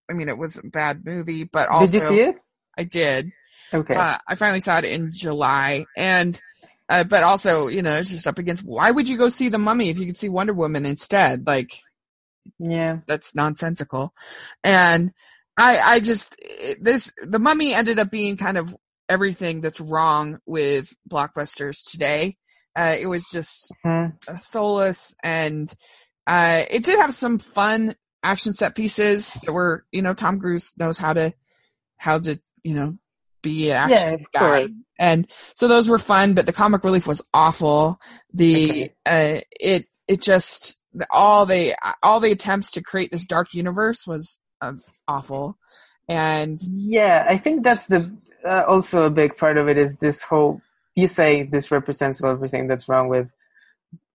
I 0.09 0.13
mean, 0.13 0.29
it 0.29 0.37
was 0.37 0.55
a 0.55 0.63
bad 0.63 1.05
movie, 1.05 1.43
but 1.43 1.67
also. 1.67 1.91
Did 1.91 1.93
you 1.93 2.07
see 2.07 2.21
it? 2.21 2.35
I 2.77 2.83
did. 2.83 3.31
Okay. 3.73 3.95
Uh, 3.95 4.17
I 4.25 4.35
finally 4.35 4.61
saw 4.61 4.77
it 4.77 4.85
in 4.85 5.11
July, 5.11 5.85
and 5.97 6.39
uh, 6.87 7.03
but 7.03 7.23
also, 7.23 7.67
you 7.67 7.81
know, 7.81 7.97
it's 7.97 8.11
just 8.11 8.27
up 8.27 8.39
against. 8.39 8.63
Why 8.63 8.89
would 8.89 9.09
you 9.09 9.17
go 9.17 9.27
see 9.27 9.49
the 9.49 9.59
Mummy 9.59 9.89
if 9.89 9.99
you 9.99 10.05
could 10.05 10.17
see 10.17 10.29
Wonder 10.29 10.53
Woman 10.53 10.85
instead? 10.85 11.45
Like, 11.45 11.73
yeah, 12.57 12.99
that's 13.05 13.35
nonsensical. 13.35 14.13
And 14.63 15.11
I, 15.57 15.79
I 15.79 15.99
just 15.99 16.35
this 16.79 17.11
the 17.21 17.39
Mummy 17.39 17.73
ended 17.73 17.99
up 17.99 18.09
being 18.09 18.37
kind 18.37 18.57
of 18.57 18.75
everything 19.07 19.61
that's 19.61 19.81
wrong 19.81 20.39
with 20.47 20.93
blockbusters 21.09 21.89
today. 21.89 22.37
Uh, 22.77 22.95
it 22.99 23.07
was 23.07 23.29
just 23.29 23.75
mm-hmm. 23.85 24.35
soulless, 24.35 25.15
and 25.23 25.73
uh, 26.27 26.63
it 26.69 26.83
did 26.83 26.99
have 26.99 27.13
some 27.13 27.39
fun 27.39 27.95
action 28.23 28.53
set 28.53 28.75
pieces 28.75 29.35
that 29.45 29.51
were, 29.51 29.85
you 29.91 30.01
know, 30.01 30.13
Tom 30.13 30.39
Cruise 30.39 30.73
knows 30.77 30.97
how 30.97 31.13
to 31.13 31.33
how 31.97 32.19
to 32.19 32.39
you 32.63 32.75
know 32.75 32.97
be 33.41 33.71
an 33.71 33.91
action 33.91 34.19
yeah, 34.19 34.39
guy. 34.39 34.59
Course. 34.61 34.71
And 35.01 35.31
so 35.55 35.67
those 35.67 35.89
were 35.89 35.97
fun, 35.97 36.33
but 36.33 36.45
the 36.45 36.53
comic 36.53 36.83
relief 36.83 37.07
was 37.07 37.21
awful. 37.33 37.97
The, 38.33 38.91
okay. 39.05 39.37
uh, 39.37 39.41
it, 39.59 39.85
it 40.09 40.21
just, 40.21 40.78
all 41.11 41.45
the, 41.45 41.75
all 42.03 42.19
the 42.19 42.31
attempts 42.31 42.71
to 42.71 42.83
create 42.83 43.11
this 43.11 43.25
dark 43.25 43.53
universe 43.53 44.05
was 44.07 44.39
uh, 44.61 44.73
awful. 45.07 45.57
And 46.07 46.59
yeah, 46.61 47.25
I 47.27 47.37
think 47.37 47.63
that's 47.63 47.87
the, 47.87 48.11
uh, 48.45 48.63
also 48.67 49.03
a 49.03 49.11
big 49.11 49.37
part 49.37 49.57
of 49.57 49.67
it 49.67 49.77
is 49.77 49.97
this 49.97 50.21
whole, 50.21 50.61
you 50.95 51.07
say 51.07 51.43
this 51.43 51.71
represents 51.71 52.23
everything 52.23 52.67
that's 52.67 52.89
wrong 52.89 53.09
with 53.09 53.29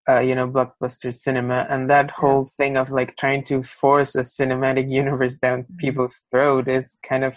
uh, 0.07 0.19
you 0.19 0.35
know, 0.35 0.47
blockbuster 0.47 1.11
cinema, 1.11 1.65
and 1.67 1.89
that 1.89 2.11
whole 2.11 2.43
yeah. 2.43 2.63
thing 2.63 2.77
of 2.77 2.91
like 2.91 3.17
trying 3.17 3.43
to 3.43 3.63
force 3.63 4.13
a 4.13 4.19
cinematic 4.19 4.91
universe 4.91 5.37
down 5.37 5.63
mm-hmm. 5.63 5.77
people's 5.77 6.21
throat 6.31 6.67
is 6.67 6.97
kind 7.01 7.23
of 7.23 7.35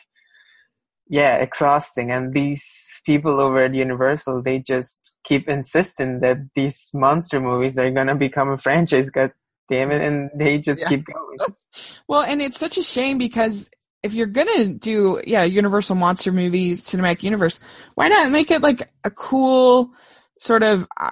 yeah, 1.09 1.37
exhausting. 1.37 2.11
And 2.11 2.35
these 2.35 3.01
people 3.05 3.41
over 3.41 3.65
at 3.65 3.75
Universal, 3.75 4.43
they 4.43 4.59
just 4.59 5.08
keep 5.29 5.49
insisting 5.49 6.21
that 6.21 6.39
these 6.55 6.91
monster 6.95 7.41
movies 7.41 7.79
are 7.79 7.91
gonna 7.91 8.15
become 8.15 8.49
a 8.51 8.57
franchise. 8.57 9.11
God 9.11 9.33
damn 9.69 9.91
it! 9.91 10.01
And 10.01 10.31
they 10.35 10.59
just 10.59 10.81
yeah. 10.81 10.89
keep 10.89 11.05
going. 11.05 11.39
well, 12.09 12.23
and 12.23 12.41
it's 12.41 12.59
such 12.59 12.79
a 12.79 12.83
shame 12.83 13.19
because 13.19 13.71
if 14.03 14.15
you're 14.15 14.27
gonna 14.27 14.69
do 14.69 15.21
yeah 15.27 15.45
Universal 15.45 15.97
monster 15.97 16.33
movie 16.33 16.73
cinematic 16.73 17.23
universe, 17.23 17.61
why 17.95 18.09
not 18.09 18.33
make 18.33 18.51
it 18.51 18.63
like 18.63 18.89
a 19.05 19.11
cool 19.11 19.91
sort 20.39 20.63
of 20.63 20.89
uh, 20.99 21.11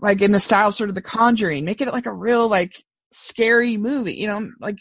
like 0.00 0.22
in 0.22 0.32
the 0.32 0.40
style 0.40 0.68
of 0.68 0.74
sort 0.74 0.88
of 0.88 0.94
The 0.94 1.02
Conjuring, 1.02 1.64
make 1.64 1.80
it 1.80 1.92
like 1.92 2.06
a 2.06 2.12
real 2.12 2.48
like 2.48 2.82
scary 3.12 3.76
movie, 3.76 4.14
you 4.14 4.26
know, 4.26 4.50
like 4.60 4.78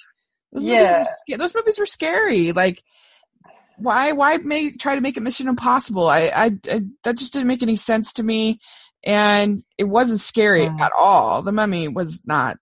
those 0.51 0.63
Yeah. 0.63 0.93
movies 0.93 1.07
were, 1.29 1.37
those 1.37 1.55
movies 1.55 1.79
were 1.79 1.85
scary. 1.85 2.51
Like 2.51 2.83
why 3.77 4.11
why 4.11 4.37
make 4.37 4.79
try 4.79 4.95
to 4.95 5.01
make 5.01 5.17
it 5.17 5.23
Mission 5.23 5.47
Impossible? 5.47 6.07
I, 6.07 6.31
I, 6.35 6.57
I 6.71 6.81
that 7.03 7.17
just 7.17 7.33
didn't 7.33 7.47
make 7.47 7.63
any 7.63 7.75
sense 7.75 8.13
to 8.13 8.23
me, 8.23 8.59
and 9.03 9.63
it 9.77 9.85
wasn't 9.85 10.19
scary 10.19 10.67
Mm. 10.67 10.79
at 10.79 10.91
all. 10.97 11.41
The 11.41 11.51
Mummy 11.51 11.87
was 11.87 12.21
not 12.25 12.57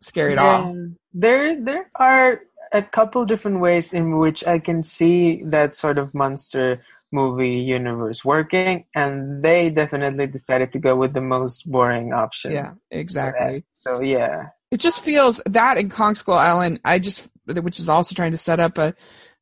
scary 0.00 0.32
at 0.32 0.38
all. 0.38 0.74
Yeah. 0.74 0.82
There, 1.14 1.64
there 1.64 1.90
are 1.94 2.40
a 2.72 2.82
couple 2.82 3.24
different 3.24 3.60
ways 3.60 3.92
in 3.92 4.18
which 4.18 4.46
I 4.46 4.58
can 4.58 4.84
see 4.84 5.42
that 5.44 5.74
sort 5.74 5.96
of 5.98 6.14
monster 6.14 6.82
movie 7.12 7.56
universe 7.60 8.24
working, 8.24 8.84
and 8.94 9.42
they 9.42 9.70
definitely 9.70 10.26
decided 10.26 10.72
to 10.72 10.78
go 10.78 10.94
with 10.96 11.14
the 11.14 11.20
most 11.20 11.70
boring 11.70 12.12
option. 12.12 12.52
Yeah, 12.52 12.74
exactly. 12.90 13.64
So 13.80 14.00
yeah, 14.00 14.48
It 14.70 14.80
just 14.80 15.02
feels 15.04 15.40
that 15.46 15.78
in 15.78 15.88
Kong 15.88 16.14
Skull 16.16 16.36
Island, 16.36 16.80
I 16.84 16.98
just, 16.98 17.30
which 17.46 17.78
is 17.78 17.88
also 17.88 18.14
trying 18.14 18.32
to 18.32 18.38
set 18.38 18.58
up 18.60 18.76
a, 18.78 18.94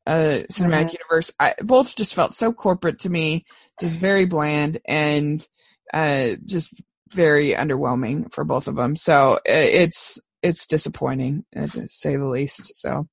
a 0.06 0.44
cinematic 0.50 0.90
Mhm. 0.90 0.98
universe, 1.00 1.30
I, 1.40 1.54
both 1.62 1.96
just 1.96 2.14
felt 2.14 2.34
so 2.34 2.52
corporate 2.52 3.00
to 3.00 3.10
me, 3.10 3.44
just 3.80 3.98
very 3.98 4.26
bland 4.26 4.78
and 4.86 5.46
uh, 5.92 6.30
just 6.44 6.82
very 7.12 7.52
underwhelming 7.52 8.32
for 8.32 8.44
both 8.44 8.66
of 8.68 8.76
them. 8.76 8.96
So 8.96 9.34
uh, 9.34 9.38
it's 9.46 10.18
it's 10.42 10.66
disappointing 10.66 11.44
uh, 11.56 11.68
to 11.68 11.88
say 11.88 12.16
the 12.16 12.26
least. 12.26 12.74
So 12.74 13.06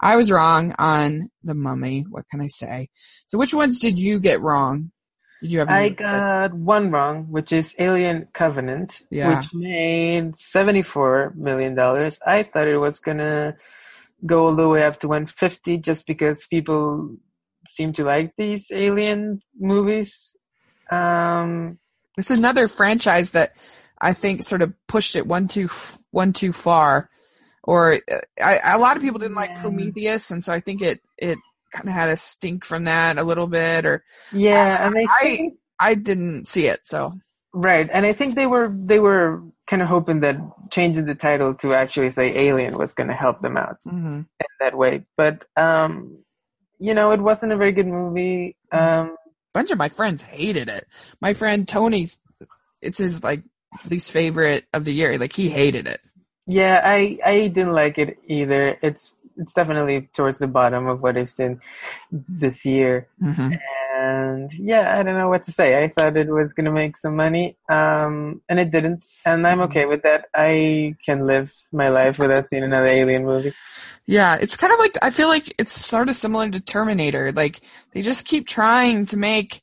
I 0.00 0.16
was 0.16 0.30
wrong 0.32 0.74
on 0.78 1.30
the 1.44 1.54
Mummy. 1.54 2.04
What 2.08 2.24
can 2.30 2.40
I 2.40 2.48
say? 2.48 2.88
So 3.28 3.38
which 3.38 3.54
ones 3.54 3.78
did 3.80 3.98
you 3.98 4.18
get 4.18 4.40
wrong? 4.40 4.90
Did 5.42 5.52
you 5.52 5.58
have? 5.60 5.68
I 5.68 5.90
got 5.90 6.54
one 6.54 6.90
wrong, 6.90 7.26
which 7.30 7.52
is 7.52 7.74
Alien 7.78 8.26
Covenant, 8.32 9.02
Yeah. 9.10 9.28
which 9.36 9.54
made 9.54 10.38
seventy-four 10.38 11.34
million 11.36 11.74
dollars. 11.74 12.18
I 12.26 12.42
thought 12.42 12.68
it 12.68 12.78
was 12.78 12.98
gonna 12.98 13.54
go 14.24 14.46
all 14.46 14.54
the 14.56 14.68
way 14.68 14.84
up 14.84 14.98
to 15.00 15.08
one 15.08 15.26
fifty, 15.26 15.78
just 15.78 16.06
because 16.06 16.46
people 16.46 17.16
seem 17.68 17.92
to 17.94 18.04
like 18.04 18.32
these 18.36 18.70
Alien 18.72 19.40
movies. 19.58 20.34
Um, 20.90 21.78
It's 22.16 22.30
another 22.30 22.68
franchise 22.68 23.32
that 23.32 23.56
I 24.00 24.12
think 24.12 24.42
sort 24.42 24.62
of 24.62 24.72
pushed 24.86 25.16
it 25.16 25.26
one 25.26 25.48
too 25.48 25.68
one 26.10 26.32
too 26.32 26.52
far, 26.52 27.10
or 27.62 27.94
uh, 27.94 28.18
I, 28.42 28.74
a 28.74 28.78
lot 28.78 28.96
of 28.96 29.02
people 29.02 29.18
didn't 29.18 29.36
like. 29.36 29.60
Prometheus, 29.60 30.30
and 30.30 30.42
so 30.44 30.52
I 30.52 30.60
think 30.60 30.82
it 30.82 31.00
it 31.18 31.38
kind 31.72 31.88
of 31.88 31.94
had 31.94 32.08
a 32.08 32.16
stink 32.16 32.64
from 32.64 32.84
that 32.84 33.18
a 33.18 33.24
little 33.24 33.46
bit, 33.48 33.84
or 33.84 34.04
yeah, 34.32 34.86
and 34.86 34.94
I 34.96 35.06
I- 35.08 35.50
I 35.78 35.94
didn't 35.94 36.46
see 36.46 36.66
it. 36.68 36.86
So 36.86 37.12
right, 37.52 37.88
and 37.92 38.06
I 38.06 38.12
think 38.12 38.34
they 38.34 38.46
were 38.46 38.72
they 38.72 39.00
were 39.00 39.42
kind 39.66 39.82
of 39.82 39.88
hoping 39.88 40.20
that 40.20 40.36
changing 40.70 41.06
the 41.06 41.14
title 41.14 41.54
to 41.54 41.74
actually 41.74 42.10
say 42.10 42.36
Alien 42.46 42.78
was 42.78 42.92
going 42.92 43.08
to 43.08 43.14
help 43.14 43.40
them 43.40 43.56
out. 43.56 43.78
mhm. 43.86 44.18
in 44.20 44.46
that 44.60 44.76
way. 44.76 45.04
But 45.16 45.44
um, 45.56 46.18
you 46.78 46.94
know, 46.94 47.12
it 47.12 47.20
wasn't 47.20 47.52
a 47.52 47.56
very 47.56 47.72
good 47.72 47.86
movie. 47.86 48.56
Um, 48.70 49.08
a 49.10 49.16
bunch 49.54 49.70
of 49.70 49.78
my 49.78 49.88
friends 49.88 50.22
hated 50.22 50.68
it. 50.68 50.86
My 51.20 51.32
friend 51.34 51.66
Tony's, 51.66 52.18
it's 52.82 52.98
his 52.98 53.22
like 53.24 53.42
least 53.90 54.12
favorite 54.12 54.66
of 54.72 54.84
the 54.84 54.92
year. 54.94 55.18
Like 55.18 55.32
he 55.32 55.48
hated 55.48 55.86
it. 55.86 56.00
yeah, 56.46 56.80
I 56.84 57.18
I 57.24 57.48
didn't 57.48 57.72
like 57.72 57.98
it 57.98 58.18
either. 58.26 58.78
It's 58.82 59.14
it's 59.36 59.52
definitely 59.52 60.08
towards 60.14 60.38
the 60.38 60.46
bottom 60.46 60.86
of 60.86 61.02
what 61.02 61.16
I've 61.16 61.30
seen 61.30 61.60
this 62.10 62.64
year. 62.64 63.08
Mm-hmm. 63.22 63.54
And 63.98 64.52
yeah, 64.52 64.98
I 64.98 65.02
don't 65.02 65.16
know 65.16 65.28
what 65.28 65.44
to 65.44 65.52
say. 65.52 65.82
I 65.82 65.88
thought 65.88 66.16
it 66.16 66.28
was 66.28 66.52
gonna 66.52 66.72
make 66.72 66.96
some 66.96 67.16
money, 67.16 67.56
um, 67.68 68.42
and 68.48 68.60
it 68.60 68.70
didn't. 68.70 69.06
And 69.24 69.46
I'm 69.46 69.62
okay 69.62 69.86
with 69.86 70.02
that. 70.02 70.26
I 70.34 70.96
can 71.04 71.26
live 71.26 71.52
my 71.72 71.88
life 71.88 72.18
without 72.18 72.48
seeing 72.48 72.62
another 72.62 72.86
Alien 72.86 73.24
movie. 73.24 73.52
Yeah, 74.06 74.36
it's 74.40 74.56
kind 74.56 74.72
of 74.72 74.78
like 74.78 74.98
I 75.02 75.10
feel 75.10 75.28
like 75.28 75.54
it's 75.58 75.72
sort 75.72 76.08
of 76.08 76.16
similar 76.16 76.48
to 76.50 76.60
Terminator. 76.60 77.32
Like 77.32 77.60
they 77.92 78.02
just 78.02 78.26
keep 78.26 78.46
trying 78.46 79.06
to 79.06 79.16
make 79.16 79.62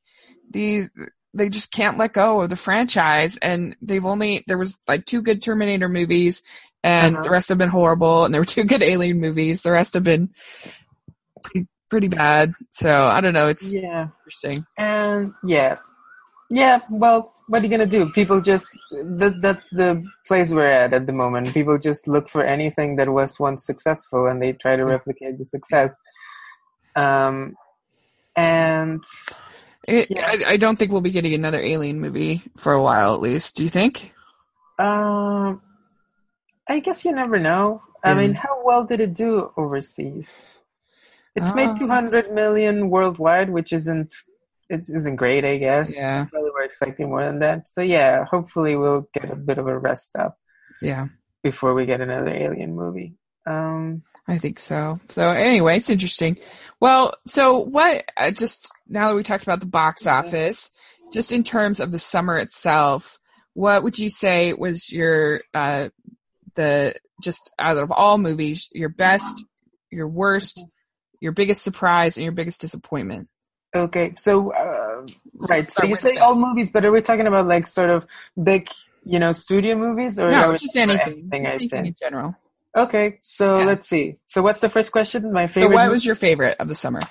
these 0.50 0.90
they 1.34 1.50
just 1.50 1.72
can't 1.72 1.98
let 1.98 2.14
go 2.14 2.42
of 2.42 2.50
the 2.50 2.56
franchise 2.56 3.38
and 3.38 3.76
they've 3.82 4.06
only 4.06 4.44
there 4.48 4.58
was 4.58 4.80
like 4.88 5.06
two 5.06 5.22
good 5.22 5.42
Terminator 5.42 5.90
movies 5.90 6.44
and 6.84 7.16
Uh-huh. 7.16 7.24
the 7.24 7.30
rest 7.30 7.50
have 7.50 7.58
been 7.58 7.70
horrible 7.70 8.26
and 8.26 8.34
there 8.34 8.42
were 8.42 8.46
two 8.56 8.64
good 8.66 8.84
Alien 8.84 9.20
movies. 9.20 9.62
The 9.62 9.72
rest 9.72 9.94
have 9.96 10.04
been 10.04 10.30
pretty 11.44 11.68
pretty 11.90 12.08
bad. 12.08 12.52
So, 12.72 13.06
I 13.06 13.22
don't 13.22 13.34
know, 13.34 13.48
it's 13.48 13.76
Yeah. 13.76 14.08
interesting. 14.22 14.66
And 14.78 15.32
yeah, 15.44 15.78
yeah. 16.50 16.80
Well, 16.90 17.32
what 17.48 17.62
are 17.62 17.66
you 17.66 17.70
gonna 17.70 17.86
do? 17.86 18.10
People 18.12 18.42
just 18.42 18.68
that, 18.92 19.36
that's 19.42 19.68
the 19.72 20.04
place 20.28 20.50
we're 20.52 20.66
at 20.68 20.94
at 20.94 21.06
the 21.06 21.14
moment. 21.14 21.54
People 21.54 21.78
just 21.78 22.08
look 22.08 22.30
for 22.30 22.44
anything 22.44 22.96
that 22.98 23.10
was 23.10 23.40
once 23.40 23.66
successful 23.66 24.26
and 24.28 24.42
they 24.42 24.54
try 24.54 24.76
to 24.76 24.86
replicate 24.86 25.38
the 25.38 25.46
success. 25.46 25.96
Um, 26.96 27.56
and 28.36 29.04
It, 29.88 30.08
Yeah. 30.10 30.26
I, 30.26 30.54
I 30.54 30.58
don't 30.58 30.78
think 30.80 30.92
we'll 30.92 31.02
be 31.02 31.12
getting 31.12 31.34
another 31.34 31.60
Alien 31.62 32.00
movie 32.00 32.42
for 32.58 32.72
a 32.74 32.82
while 32.82 33.14
at 33.14 33.22
least. 33.22 33.56
Do 33.58 33.64
you 33.64 33.70
think? 33.70 34.14
um, 34.80 35.62
I 36.74 36.80
guess 36.80 37.06
you 37.06 37.12
never 37.14 37.38
know. 37.38 37.82
I 38.04 38.12
Yeah. 38.12 38.20
mean, 38.20 38.34
how 38.34 38.54
well 38.68 38.84
did 38.84 39.00
it 39.00 39.14
do 39.14 39.52
overseas? 39.62 40.30
It's 41.36 41.52
Uh, 41.52 41.56
made 41.60 41.72
two 41.78 41.88
hundred 41.88 42.32
million 42.42 42.90
worldwide, 42.90 43.50
which 43.58 43.72
isn't 43.80 44.12
it 44.70 44.84
isn't 44.90 45.18
great, 45.18 45.44
I 45.46 45.58
guess. 45.58 45.96
Yeah. 45.96 46.26
Probably 46.32 46.50
we're 46.56 46.64
expecting 46.64 47.10
more 47.10 47.24
than 47.24 47.40
that. 47.46 47.70
So 47.70 47.82
yeah, 47.82 48.26
hopefully 48.26 48.76
we'll 48.76 49.06
get 49.14 49.30
a 49.30 49.36
bit 49.36 49.58
of 49.60 49.68
a 49.68 49.78
rest 49.78 50.12
up. 50.16 50.34
Yeah. 50.82 51.08
before 51.44 51.74
we 51.74 51.86
get 51.86 52.00
another 52.02 52.34
Alien 52.46 52.74
movie. 52.74 53.12
Um, 53.46 54.02
I 54.34 54.38
think 54.38 54.60
so. 54.60 55.00
So 55.10 55.30
anyway, 55.30 55.76
it's 55.76 55.90
interesting. 55.90 56.38
Well, 56.80 57.14
so 57.28 57.60
what? 57.60 58.06
Uh, 58.16 58.32
just 58.32 58.72
now 58.88 59.10
that 59.10 59.16
we 59.16 59.24
talked 59.24 59.44
about 59.44 59.60
the 59.60 59.66
box 59.82 60.08
office, 60.08 60.72
just 61.12 61.34
in 61.34 61.44
terms 61.44 61.82
of 61.82 61.92
the 61.92 62.00
summer 62.00 62.38
itself, 62.38 63.20
what 63.54 63.84
would 63.84 64.00
you 64.00 64.10
say 64.10 64.54
was 64.54 64.90
your 64.90 65.42
uh, 65.54 65.90
the 66.56 66.96
just 67.22 67.52
out 67.60 67.78
of 67.78 67.92
all 67.92 68.18
movies, 68.18 68.70
your 68.74 68.90
best, 68.90 69.46
your 69.92 70.08
worst, 70.08 70.64
your 71.20 71.32
biggest 71.32 71.64
surprise, 71.64 72.18
and 72.18 72.24
your 72.24 72.34
biggest 72.34 72.62
disappointment? 72.62 73.30
okay, 73.76 74.14
so 74.16 74.52
uh, 74.54 75.06
right, 75.50 75.68
so 75.68 75.72
start 75.74 75.90
you 75.90 75.96
say 75.96 76.18
all 76.18 76.36
movies, 76.40 76.70
but 76.72 76.86
are 76.86 76.92
we 76.92 77.02
talking 77.02 77.28
about 77.28 77.48
like 77.48 77.68
sort 77.68 77.90
of 77.90 78.06
big, 78.42 78.70
you 79.04 79.20
know, 79.20 79.32
studio 79.32 79.76
movies, 79.76 80.20
or 80.20 80.32
No, 80.32 80.54
just 80.54 80.76
anything. 80.76 81.30
anything 81.32 81.46
Anything 81.46 81.86
in 81.88 81.96
general. 82.02 82.36
Okay, 82.76 83.20
so 83.22 83.60
Yeah. 83.60 83.66
let's 83.66 83.88
see. 83.88 84.18
So 84.28 84.42
what's 84.42 84.62
the 84.62 84.70
first 84.70 84.92
question? 84.92 85.32
My 85.32 85.48
favorite. 85.48 85.70
So 85.70 85.76
what 85.76 85.92
was 85.92 86.06
your 86.06 86.16
favorite 86.16 86.58
of 86.60 86.68
the 86.68 86.76
summer? 86.76 87.02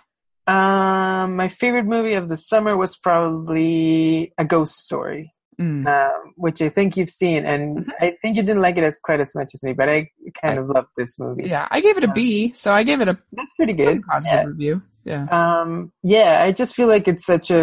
um, 0.47 1.37
my 1.37 1.49
favorite 1.49 1.87
movie 1.87 2.15
of 2.15 2.29
the 2.29 2.37
summer 2.37 2.77
was 2.77 2.97
probably 2.97 4.33
A 4.39 4.45
Ghost 4.45 4.77
Story. 4.77 5.33
Mm. 5.63 5.87
Um, 5.87 6.21
which 6.45 6.61
I 6.67 6.69
think 6.77 6.97
you've 6.97 7.11
seen, 7.23 7.41
and 7.53 7.63
Mhm. 7.87 7.93
I 8.01 8.07
think 8.21 8.37
you 8.37 8.43
didn't 8.43 8.63
like 8.67 8.77
it 8.81 8.85
as 8.91 8.99
quite 9.09 9.21
as 9.21 9.33
much 9.39 9.51
as 9.55 9.63
me, 9.63 9.73
but 9.81 9.89
I 9.89 9.99
kind 10.43 10.59
of 10.59 10.65
loved 10.77 10.89
this 10.97 11.13
movie. 11.23 11.49
Yeah, 11.55 11.69
I 11.71 11.79
gave 11.87 11.97
it 11.99 12.05
a 12.05 12.09
Yeah. 12.09 12.13
B, 12.21 12.53
so 12.63 12.73
I 12.73 12.83
gave 12.83 13.01
it 13.05 13.09
a 13.09 13.17
That's 13.33 13.55
pretty 13.59 13.75
pretty 13.75 13.95
good. 13.99 14.03
positive 14.13 14.41
Yeah. 14.43 14.47
review. 14.53 14.83
Yeah. 15.05 15.25
um 15.39 15.71
yeah 16.05 16.33
i 16.47 16.53
just 16.53 16.77
feel 16.77 16.87
like 16.95 17.07
it's 17.13 17.27
such 17.27 17.51
a 17.51 17.63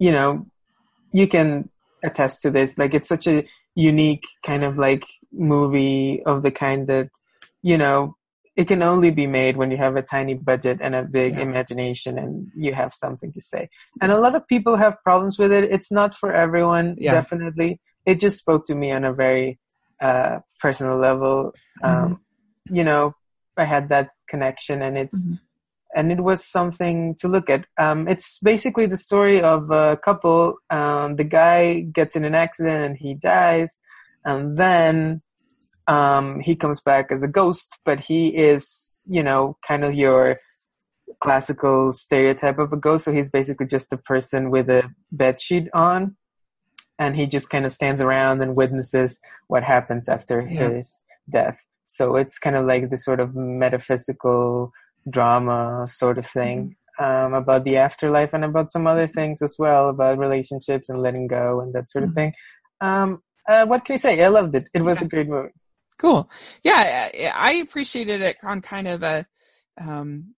you 0.00 0.10
know 0.10 0.30
you 1.12 1.26
can 1.34 1.48
attest 2.08 2.42
to 2.42 2.50
this 2.50 2.76
like 2.76 2.92
it's 2.92 3.08
such 3.08 3.26
a 3.28 3.36
unique 3.76 4.24
kind 4.48 4.64
of 4.64 4.72
like 4.86 5.04
movie 5.32 6.22
of 6.26 6.42
the 6.42 6.50
kind 6.50 6.88
that 6.88 7.08
you 7.70 7.78
know 7.78 8.16
it 8.54 8.68
can 8.68 8.82
only 8.82 9.10
be 9.10 9.26
made 9.26 9.56
when 9.56 9.70
you 9.70 9.76
have 9.78 9.96
a 9.96 10.02
tiny 10.02 10.34
budget 10.34 10.78
and 10.80 10.94
a 10.94 11.02
big 11.02 11.34
Yeah. 11.34 11.42
imagination 11.42 12.18
and 12.18 12.48
you 12.54 12.74
have 12.74 12.92
something 12.94 13.32
to 13.32 13.40
say 13.40 13.68
and 14.00 14.12
a 14.12 14.20
lot 14.20 14.34
of 14.34 14.46
people 14.46 14.76
have 14.76 15.02
problems 15.02 15.38
with 15.38 15.52
it 15.52 15.64
it's 15.76 15.90
not 15.92 16.14
for 16.14 16.32
everyone 16.32 16.96
Yeah. 16.98 17.12
definitely 17.12 17.80
it 18.04 18.20
just 18.20 18.38
spoke 18.38 18.66
to 18.66 18.74
me 18.74 18.92
on 18.92 19.04
a 19.04 19.12
very 19.12 19.58
uh 20.00 20.40
personal 20.60 20.96
level 20.98 21.52
um 21.82 22.20
you 22.78 22.84
know 22.84 23.14
i 23.56 23.64
had 23.64 23.88
that 23.88 24.10
connection 24.28 24.82
and 24.82 24.96
it's 24.98 25.26
Mhm. 25.26 25.38
and 25.94 26.10
it 26.10 26.20
was 26.20 26.42
something 26.44 27.14
to 27.16 27.28
look 27.28 27.50
at. 27.50 27.66
Um, 27.76 28.08
it's 28.08 28.38
basically 28.38 28.86
the 28.86 28.96
story 28.96 29.42
of 29.42 29.70
a 29.70 29.98
couple. 30.02 30.56
Um, 30.70 31.16
the 31.16 31.24
guy 31.24 31.80
gets 31.80 32.16
in 32.16 32.24
an 32.24 32.34
accident 32.34 32.82
and 32.86 32.96
he 32.96 33.12
dies, 33.12 33.78
and 34.24 34.56
then 34.56 35.20
um, 35.86 36.40
he 36.40 36.56
comes 36.56 36.80
back 36.80 37.10
as 37.10 37.22
a 37.22 37.28
ghost, 37.28 37.76
but 37.84 38.00
he 38.00 38.28
is, 38.28 39.02
you 39.06 39.22
know, 39.22 39.56
kind 39.66 39.84
of 39.84 39.94
your 39.94 40.36
classical 41.20 41.92
stereotype 41.92 42.58
of 42.58 42.72
a 42.72 42.76
ghost. 42.76 43.04
So 43.04 43.12
he's 43.12 43.30
basically 43.30 43.66
just 43.66 43.92
a 43.92 43.96
person 43.96 44.50
with 44.50 44.68
a 44.70 44.90
bed 45.10 45.40
sheet 45.40 45.68
on, 45.74 46.16
and 46.98 47.16
he 47.16 47.26
just 47.26 47.50
kind 47.50 47.64
of 47.64 47.72
stands 47.72 48.00
around 48.00 48.42
and 48.42 48.56
witnesses 48.56 49.20
what 49.48 49.62
happens 49.64 50.08
after 50.08 50.40
Yeah. 50.40 50.70
his 50.70 51.02
death. 51.30 51.58
So 51.88 52.16
it's 52.16 52.38
kind 52.38 52.56
of 52.56 52.64
like 52.66 52.90
this 52.90 53.04
sort 53.04 53.20
of 53.20 53.34
metaphysical 53.34 54.72
drama 55.10 55.86
sort 55.88 56.16
of 56.16 56.26
thing 56.26 56.76
um, 56.98 57.34
about 57.34 57.64
the 57.64 57.76
afterlife 57.76 58.32
and 58.32 58.44
about 58.44 58.70
some 58.70 58.86
other 58.86 59.06
things 59.06 59.42
as 59.42 59.56
well 59.58 59.88
about 59.88 60.18
relationships 60.18 60.88
and 60.88 61.02
letting 61.02 61.26
go 61.26 61.60
and 61.60 61.74
that 61.74 61.90
sort 61.90 62.04
of 62.04 62.14
thing. 62.14 62.32
Um, 62.80 63.22
uh, 63.48 63.66
what 63.66 63.84
can 63.84 63.94
I 63.94 63.98
say? 63.98 64.22
I 64.22 64.28
loved 64.28 64.54
it. 64.54 64.68
It 64.72 64.82
was 64.82 65.02
a 65.02 65.08
great 65.08 65.28
movie. 65.28 65.50
Cool. 65.98 66.28
Yeah, 66.64 67.32
I 67.34 67.52
appreciated 67.54 68.22
it 68.22 68.36
on 68.42 68.60
kind 68.60 68.88
of 68.88 69.02
a 69.02 69.26
um, 69.80 70.34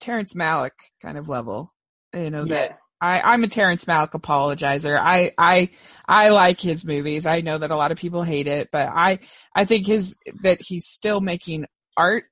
Terrence 0.00 0.34
Malick 0.34 0.70
kind 1.02 1.18
of 1.18 1.28
level. 1.28 1.72
You 2.14 2.30
know 2.30 2.44
that 2.46 2.78
I 3.00 3.20
I'm 3.20 3.44
a 3.44 3.48
Terrence 3.48 3.84
Malick 3.84 4.10
apologizer. 4.10 4.98
I 5.00 5.32
I 5.36 5.70
I 6.06 6.30
like 6.30 6.60
his 6.60 6.84
movies. 6.84 7.26
I 7.26 7.40
know 7.42 7.58
that 7.58 7.70
a 7.70 7.76
lot 7.76 7.92
of 7.92 7.98
people 7.98 8.22
hate 8.22 8.48
it, 8.48 8.70
but 8.72 8.88
I 8.88 9.20
I 9.54 9.64
think 9.64 9.86
his 9.86 10.16
that 10.42 10.58
he's 10.60 10.86
still 10.86 11.20
making 11.20 11.66
art. 11.96 12.24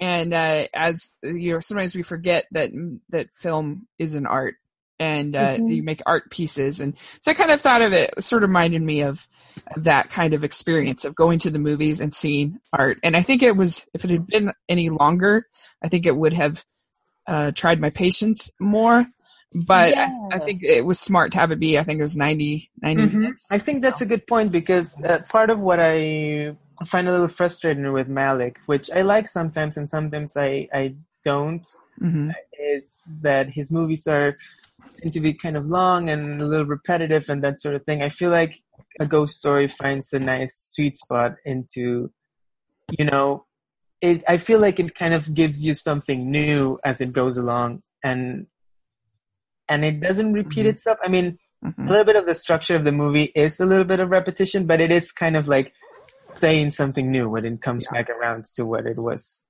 And 0.00 0.34
uh, 0.34 0.66
as 0.74 1.12
you 1.22 1.52
know, 1.52 1.60
sometimes 1.60 1.94
we 1.94 2.02
forget 2.02 2.46
that 2.52 2.70
that 3.10 3.28
film 3.34 3.86
is 3.98 4.14
an 4.14 4.26
art, 4.26 4.56
and 4.98 5.34
uh, 5.34 5.58
Mhm. 5.58 5.76
you 5.76 5.82
make 5.82 6.00
art 6.06 6.30
pieces. 6.30 6.80
And 6.80 6.96
so 7.20 7.30
I 7.30 7.34
kind 7.34 7.50
of 7.50 7.60
thought 7.60 7.82
of 7.82 7.92
it. 7.92 8.22
Sort 8.22 8.44
of 8.44 8.50
reminded 8.50 8.82
me 8.82 9.02
of 9.02 9.26
that 9.76 10.10
kind 10.10 10.34
of 10.34 10.44
experience 10.44 11.04
of 11.04 11.14
going 11.14 11.38
to 11.40 11.50
the 11.50 11.58
movies 11.58 12.00
and 12.00 12.14
seeing 12.14 12.58
art. 12.72 12.98
And 13.02 13.16
I 13.16 13.22
think 13.22 13.42
it 13.42 13.56
was, 13.56 13.86
if 13.94 14.04
it 14.04 14.10
had 14.10 14.26
been 14.26 14.52
any 14.68 14.90
longer, 14.90 15.44
I 15.82 15.88
think 15.88 16.06
it 16.06 16.16
would 16.16 16.32
have 16.34 16.64
uh, 17.26 17.52
tried 17.52 17.80
my 17.80 17.90
patience 17.90 18.50
more. 18.60 19.06
But 19.54 19.98
I, 19.98 20.12
I 20.32 20.38
think 20.38 20.62
it 20.62 20.84
was 20.84 20.98
smart 20.98 21.32
to 21.32 21.38
have 21.38 21.50
it 21.52 21.60
be, 21.60 21.78
I 21.78 21.82
think 21.82 21.98
it 21.98 22.02
was 22.02 22.16
90, 22.16 22.70
90 22.80 23.02
Mhm. 23.02 23.12
minutes. 23.14 23.46
I 23.50 23.58
think 23.58 23.82
that's 23.82 24.00
a 24.00 24.06
good 24.06 24.26
point 24.26 24.50
because 24.50 24.98
uh, 25.02 25.18
part 25.28 25.50
of 25.50 25.60
what 25.60 25.78
I 25.80 26.56
find 26.86 27.06
a 27.06 27.12
little 27.12 27.28
frustrating 27.28 27.92
with 27.92 28.08
Malick, 28.08 28.56
which 28.66 28.90
I 28.90 29.02
like 29.02 29.28
sometimes 29.28 29.76
and 29.76 29.88
sometimes 29.88 30.36
I, 30.36 30.68
I 30.72 30.94
don't, 31.24 31.66
hmm 31.98 32.30
is 32.62 33.02
that 33.20 33.50
his 33.50 33.72
movies 33.72 34.06
are 34.06 34.36
seem 34.86 35.10
to 35.12 35.20
be 35.20 35.32
kind 35.34 35.56
of 35.56 35.66
long 35.66 36.08
and 36.08 36.40
a 36.40 36.46
little 36.46 36.66
repetitive 36.66 37.28
and 37.28 37.42
that 37.44 37.60
sort 37.60 37.74
of 37.74 37.84
thing. 37.84 38.02
I 38.02 38.08
feel 38.08 38.30
like 38.30 38.56
a 39.00 39.06
ghost 39.06 39.38
story 39.38 39.68
finds 39.68 40.12
a 40.12 40.18
nice 40.18 40.56
sweet 40.74 40.96
spot 40.96 41.36
into, 41.44 42.12
you 42.98 43.04
know, 43.04 43.46
it. 44.00 44.22
I 44.28 44.36
feel 44.38 44.60
like 44.60 44.78
it 44.80 44.94
kind 44.94 45.14
of 45.14 45.32
gives 45.34 45.64
you 45.64 45.74
something 45.74 46.30
new 46.30 46.78
as 46.84 47.00
it 47.00 47.12
goes 47.12 47.36
along, 47.36 47.82
and 48.04 48.46
and 49.68 49.84
it 49.84 50.00
doesn't 50.00 50.32
repeat 50.32 50.66
Mhm. 50.66 50.70
itself. 50.70 50.98
I 51.02 51.08
mean, 51.08 51.38
hmm 51.62 51.86
a 51.86 51.90
little 51.90 52.04
bit 52.04 52.16
of 52.16 52.26
the 52.26 52.34
structure 52.34 52.76
of 52.76 52.84
the 52.84 52.92
movie 52.92 53.32
is 53.34 53.58
a 53.60 53.66
little 53.66 53.84
bit 53.84 54.00
of 54.00 54.10
repetition, 54.10 54.66
but 54.66 54.80
it 54.80 54.92
is 54.92 55.10
kind 55.10 55.36
of 55.36 55.48
like 55.48 55.72
saying 56.38 56.70
something 56.70 57.10
new 57.10 57.28
when 57.28 57.44
it 57.44 57.60
comes 57.62 57.84
Yeah. 57.86 58.02
back 58.02 58.10
around 58.10 58.44
to 58.56 58.64
what 58.64 58.86
it 58.86 58.98
was. 58.98 59.44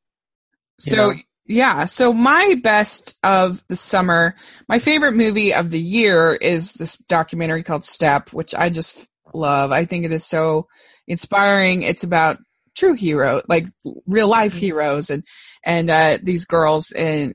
So 0.78 0.96
know? 0.96 1.14
Yeah, 1.46 1.86
so 1.86 2.12
my 2.12 2.56
best 2.62 3.18
of 3.22 3.62
the 3.68 3.76
summer, 3.76 4.36
my 4.68 4.78
favorite 4.78 5.14
movie 5.14 5.52
of 5.52 5.70
the 5.70 5.80
year 5.80 6.34
is 6.34 6.72
this 6.74 6.96
documentary 6.96 7.62
called 7.62 7.84
Step, 7.84 8.32
which 8.32 8.54
I 8.54 8.70
just 8.70 9.08
love. 9.34 9.72
I 9.72 9.84
think 9.84 10.04
it 10.04 10.12
is 10.12 10.24
so 10.24 10.68
inspiring. 11.08 11.82
It's 11.82 12.04
about 12.04 12.38
true 12.76 12.94
hero, 12.94 13.42
like 13.48 13.66
real 14.06 14.28
life 14.28 14.56
heroes 14.56 15.10
and, 15.10 15.24
and, 15.64 15.90
uh, 15.90 16.18
these 16.22 16.44
girls 16.44 16.92
and, 16.92 17.34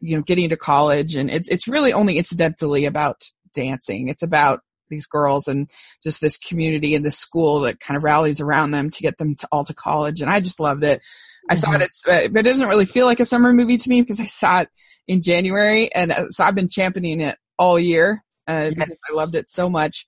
you 0.00 0.16
know, 0.16 0.22
getting 0.22 0.50
to 0.50 0.56
college 0.56 1.14
and 1.16 1.30
it's, 1.30 1.48
it's 1.48 1.68
really 1.68 1.92
only 1.92 2.18
incidentally 2.18 2.84
about 2.84 3.30
dancing. 3.54 4.08
It's 4.08 4.22
about 4.22 4.60
these 4.88 5.06
girls 5.06 5.48
and 5.48 5.70
just 6.02 6.20
this 6.20 6.36
community 6.36 6.94
and 6.94 7.04
this 7.04 7.18
school 7.18 7.60
that 7.60 7.80
kind 7.80 7.96
of 7.96 8.04
rallies 8.04 8.40
around 8.40 8.70
them 8.70 8.90
to 8.90 9.02
get 9.02 9.18
them 9.18 9.34
to 9.36 9.48
all 9.50 9.64
to 9.64 9.74
college. 9.74 10.20
And 10.20 10.30
I 10.30 10.40
just 10.40 10.60
loved 10.60 10.84
it. 10.84 11.00
I 11.48 11.54
saw 11.54 11.72
it. 11.72 11.82
It's, 11.82 12.06
uh, 12.06 12.28
but 12.32 12.40
it 12.40 12.50
doesn't 12.50 12.68
really 12.68 12.86
feel 12.86 13.06
like 13.06 13.20
a 13.20 13.24
summer 13.24 13.52
movie 13.52 13.76
to 13.76 13.88
me 13.88 14.00
because 14.02 14.20
I 14.20 14.26
saw 14.26 14.60
it 14.62 14.68
in 15.06 15.22
January, 15.22 15.92
and 15.94 16.10
uh, 16.12 16.28
so 16.30 16.44
I've 16.44 16.54
been 16.54 16.68
championing 16.68 17.20
it 17.20 17.38
all 17.58 17.78
year 17.78 18.24
uh, 18.48 18.70
because 18.70 18.88
Yes. 18.90 18.98
I 19.10 19.14
loved 19.14 19.34
it 19.34 19.50
so 19.50 19.68
much. 19.70 20.06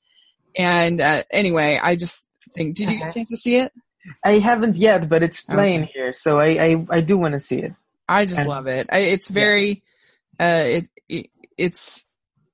And 0.57 1.01
uh, 1.01 1.23
anyway, 1.31 1.79
I 1.81 1.95
just 1.95 2.25
think, 2.55 2.75
did 2.77 2.91
you 2.91 2.99
get 2.99 3.11
a 3.11 3.15
chance 3.15 3.29
to 3.29 3.37
see 3.37 3.57
it? 3.57 3.73
I 4.25 4.39
haven't 4.39 4.77
yet, 4.77 5.09
but 5.09 5.23
it's 5.23 5.43
playing 5.43 5.83
Okay. 5.85 5.93
here, 5.95 6.13
so 6.13 6.41
I 6.41 6.47
I, 6.65 6.87
I 6.91 7.01
do 7.01 7.17
want 7.19 7.33
to 7.35 7.41
see 7.41 7.59
it. 7.59 7.75
I 8.09 8.25
just 8.25 8.39
And- 8.39 8.49
love 8.49 8.67
it. 8.67 8.89
I, 8.91 8.99
it's 9.01 9.29
very, 9.29 9.83
uh, 10.41 10.65
it, 10.67 10.89
it 11.09 11.31
it's 11.57 12.08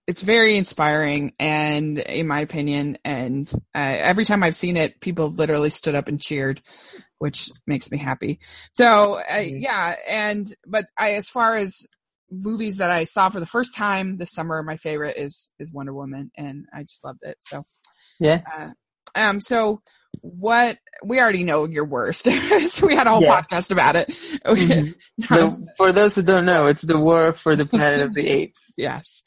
it's 0.07 0.22
very 0.22 0.59
inspiring, 0.59 1.32
and 1.38 1.98
in 1.98 2.26
my 2.26 2.40
opinion, 2.40 2.98
and 3.05 3.50
uh, 3.74 3.78
every 3.78 4.24
time 4.24 4.42
I've 4.42 4.55
seen 4.57 4.76
it, 4.76 5.00
people 5.00 5.30
have 5.30 5.38
literally 5.38 5.70
stood 5.70 5.94
up 5.94 6.09
and 6.09 6.20
cheered, 6.20 6.61
which 7.18 7.50
makes 7.66 7.90
me 7.90 7.98
happy. 7.98 8.38
So 8.74 9.14
uh, 9.18 9.38
yeah, 9.38 9.94
and 10.09 10.46
but 10.66 10.84
I, 10.98 11.12
as 11.12 11.28
far 11.28 11.57
as 11.57 11.86
movies 12.30 12.78
that 12.78 12.90
I 12.90 13.05
saw 13.05 13.28
for 13.28 13.40
the 13.40 13.46
first 13.46 13.74
time 13.74 14.16
this 14.18 14.32
summer, 14.32 14.62
my 14.62 14.76
favorite 14.76 15.16
is 15.16 15.50
is 15.59 15.72
Wonder 15.72 15.94
Woman, 15.94 16.30
and 16.36 16.66
I 16.74 16.82
just 16.82 17.05
loved 17.05 17.20
it. 17.22 17.38
So 17.40 17.62
Yeah. 18.20 18.40
um, 19.14 19.40
so 19.40 19.80
what 20.26 20.78
we 21.04 21.20
already 21.20 21.44
know 21.44 21.66
your 21.66 21.84
worst. 21.84 22.24
so 22.68 22.86
we 22.86 22.94
had 22.94 23.06
a 23.06 23.10
whole 23.10 23.22
Yeah. 23.22 23.42
podcast 23.42 23.70
about 23.70 23.94
it. 23.96 24.08
Mhm. 24.44 24.94
The- 25.18 25.66
for 25.76 25.92
those 25.92 26.14
who 26.14 26.22
don't 26.22 26.46
know, 26.46 26.66
it's 26.66 26.82
the 26.82 26.98
War 26.98 27.32
for 27.34 27.56
the 27.56 27.66
Planet 27.66 28.00
of 28.00 28.14
the 28.14 28.26
Apes. 28.28 28.72
yes. 28.76 29.22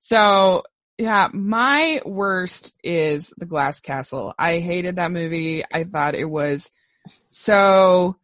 So 0.00 0.64
yeah, 0.98 1.28
my 1.32 2.02
worst 2.04 2.74
is 2.84 3.32
the 3.38 3.46
Glass 3.46 3.80
Castle. 3.80 4.34
I 4.38 4.58
hated 4.58 4.96
that 4.96 5.12
movie. 5.12 5.62
I 5.72 5.84
thought 5.84 6.14
it 6.14 6.26
was 6.28 6.70
so 7.26 8.16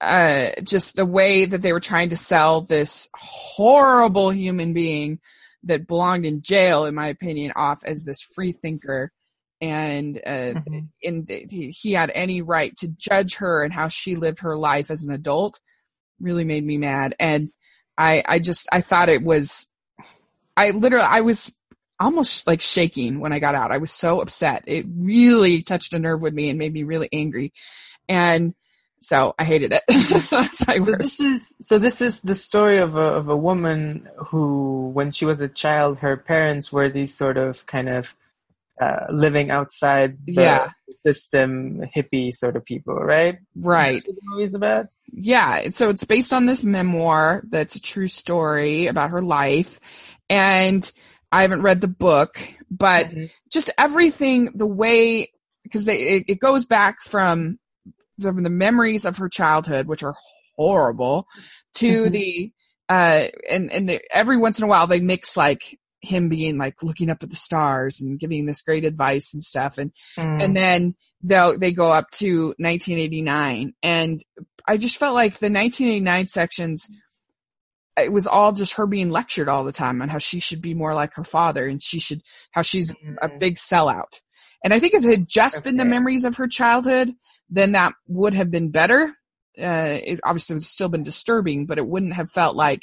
uh 0.00 0.48
just 0.62 0.96
the 0.96 1.06
way 1.06 1.44
that 1.44 1.62
they 1.62 1.72
were 1.72 1.80
trying 1.80 2.10
to 2.10 2.16
sell 2.16 2.60
this 2.62 3.08
horrible 3.14 4.30
human 4.30 4.72
being 4.72 5.20
that 5.64 5.86
belonged 5.86 6.26
in 6.26 6.42
jail 6.42 6.84
in 6.86 6.94
my 6.94 7.06
opinion 7.08 7.52
off 7.56 7.80
as 7.84 8.04
this 8.04 8.20
free 8.20 8.52
thinker 8.52 9.10
and 9.60 10.18
uh 10.26 10.54
Mhm. 10.54 10.88
in 11.00 11.26
he 11.28 11.70
he 11.70 11.92
had 11.92 12.10
any 12.14 12.42
right 12.42 12.76
to 12.78 12.88
judge 12.88 13.36
her 13.36 13.62
and 13.64 13.72
how 13.72 13.88
she 13.88 14.16
lived 14.16 14.40
her 14.40 14.56
life 14.56 14.90
as 14.90 15.04
an 15.04 15.12
adult 15.12 15.60
really 16.20 16.44
made 16.44 16.64
me 16.64 16.78
mad. 16.78 17.14
And 17.18 17.50
i 17.98 18.22
i 18.26 18.38
just 18.38 18.68
i 18.72 18.80
thought 18.80 19.08
it 19.08 19.22
was 19.22 19.66
i 20.56 20.70
literally 20.70 21.06
i 21.08 21.20
was 21.22 21.54
almost 21.98 22.46
like 22.46 22.60
shaking 22.60 23.20
when 23.20 23.32
i 23.32 23.38
got 23.38 23.54
out. 23.54 23.72
I 23.72 23.78
was 23.78 23.90
so 23.90 24.20
upset. 24.20 24.64
It 24.66 24.84
really 24.94 25.62
touched 25.62 25.94
a 25.94 25.98
nerve 25.98 26.20
with 26.20 26.34
me 26.34 26.50
and 26.50 26.58
made 26.58 26.72
me 26.74 26.82
really 26.82 27.08
angry. 27.12 27.52
And 28.08 28.54
so 29.00 29.34
i 29.38 29.44
hated 29.44 29.72
it. 29.72 29.82
So 30.20 30.40
that's 30.40 30.66
my 30.66 30.78
So 30.78 30.84
this 30.96 31.20
is 31.20 31.54
so 31.60 31.78
this 31.78 32.00
is 32.00 32.20
the 32.20 32.34
story 32.34 32.78
of 32.78 32.96
a 32.96 33.00
of 33.20 33.28
a 33.28 33.36
woman 33.36 34.08
who, 34.28 34.90
when 34.92 35.10
she 35.10 35.24
was 35.24 35.40
a 35.40 35.48
child, 35.48 35.98
her 35.98 36.16
parents 36.16 36.72
were 36.72 36.88
these 36.90 37.14
sort 37.14 37.36
of 37.36 37.64
kind 37.66 37.88
of 37.88 38.14
uh, 38.80 39.06
living 39.10 39.50
outside 39.50 40.18
the 40.26 40.32
Yeah. 40.32 40.70
system, 41.04 41.82
hippie 41.94 42.32
sort 42.34 42.56
of 42.56 42.64
people, 42.64 42.94
right? 42.94 43.38
right 43.62 44.04
movie's 44.24 44.54
about. 44.54 44.86
yeah 45.12 45.70
so 45.70 45.88
it's 45.88 46.04
based 46.04 46.32
on 46.34 46.44
this 46.44 46.62
memoir 46.62 47.42
that's 47.48 47.76
a 47.76 47.80
true 47.80 48.06
story 48.08 48.86
about 48.86 49.08
her 49.10 49.22
life 49.22 50.14
and 50.28 50.92
i 51.32 51.40
haven't 51.40 51.62
read 51.62 51.80
the 51.80 51.88
book 51.88 52.38
but 52.70 53.06
Mhm. 53.08 53.30
just 53.50 53.70
everything 53.78 54.50
the 54.54 54.66
way 54.66 55.32
because 55.62 55.88
it, 55.88 56.24
it 56.28 56.38
goes 56.38 56.66
back 56.66 57.00
from 57.02 57.58
from 58.20 58.42
the 58.42 58.50
memories 58.50 59.06
of 59.06 59.16
her 59.16 59.28
childhood 59.30 59.86
which 59.86 60.02
are 60.02 60.14
horrible 60.56 61.26
to 61.74 62.10
Mhm. 62.10 62.12
the 62.12 62.52
uh 62.90 63.24
and 63.50 63.72
and 63.72 63.88
the, 63.88 64.00
every 64.12 64.36
once 64.36 64.58
in 64.58 64.64
a 64.64 64.68
while 64.68 64.86
they 64.86 65.00
mix 65.00 65.34
like 65.34 65.78
him 66.06 66.28
being 66.28 66.56
like 66.58 66.82
looking 66.82 67.10
up 67.10 67.22
at 67.22 67.30
the 67.30 67.36
stars 67.36 68.00
and 68.00 68.18
giving 68.20 68.46
this 68.46 68.62
great 68.62 68.84
advice 68.84 69.32
and 69.34 69.42
stuff. 69.42 69.76
And 69.78 69.92
Mm. 70.16 70.42
and 70.44 70.56
then 70.56 70.94
they'll 71.22 71.58
they 71.58 71.72
go 71.72 71.92
up 71.92 72.10
to 72.12 72.54
1989 72.58 73.74
and 73.82 74.22
i 74.68 74.76
just 74.76 74.96
felt 74.98 75.14
like 75.14 75.34
the 75.34 75.50
1989 75.50 76.28
sections 76.28 76.88
it 77.98 78.12
was 78.12 78.26
all 78.26 78.52
just 78.52 78.74
her 78.74 78.86
being 78.86 79.10
lectured 79.10 79.48
all 79.48 79.64
the 79.64 79.72
time 79.72 80.02
on 80.02 80.08
how 80.08 80.18
she 80.18 80.38
should 80.40 80.60
be 80.60 80.74
more 80.74 80.94
like 80.94 81.14
her 81.14 81.24
father 81.24 81.66
and 81.66 81.82
she 81.82 81.98
should 81.98 82.20
how 82.52 82.62
she's 82.62 82.90
a 83.22 83.28
Mhm. 83.28 83.40
big 83.40 83.56
sellout. 83.56 84.20
And 84.62 84.72
i 84.74 84.78
think 84.78 84.94
if 84.94 85.04
it 85.04 85.10
had 85.18 85.28
just 85.28 85.64
been 85.64 85.76
the 85.78 85.84
memories 85.84 86.24
of 86.24 86.36
her 86.36 86.46
childhood 86.48 87.12
then 87.50 87.72
that 87.72 87.92
would 88.08 88.34
have 88.34 88.50
been 88.50 88.70
better. 88.70 89.14
Uh 89.58 89.98
it 90.10 90.20
obviously 90.24 90.54
would 90.54 90.60
have 90.60 90.64
still 90.76 90.88
been 90.90 91.02
disturbing 91.02 91.66
but 91.66 91.78
it 91.78 91.86
wouldn't 91.86 92.14
have 92.14 92.30
felt 92.30 92.54
like 92.56 92.82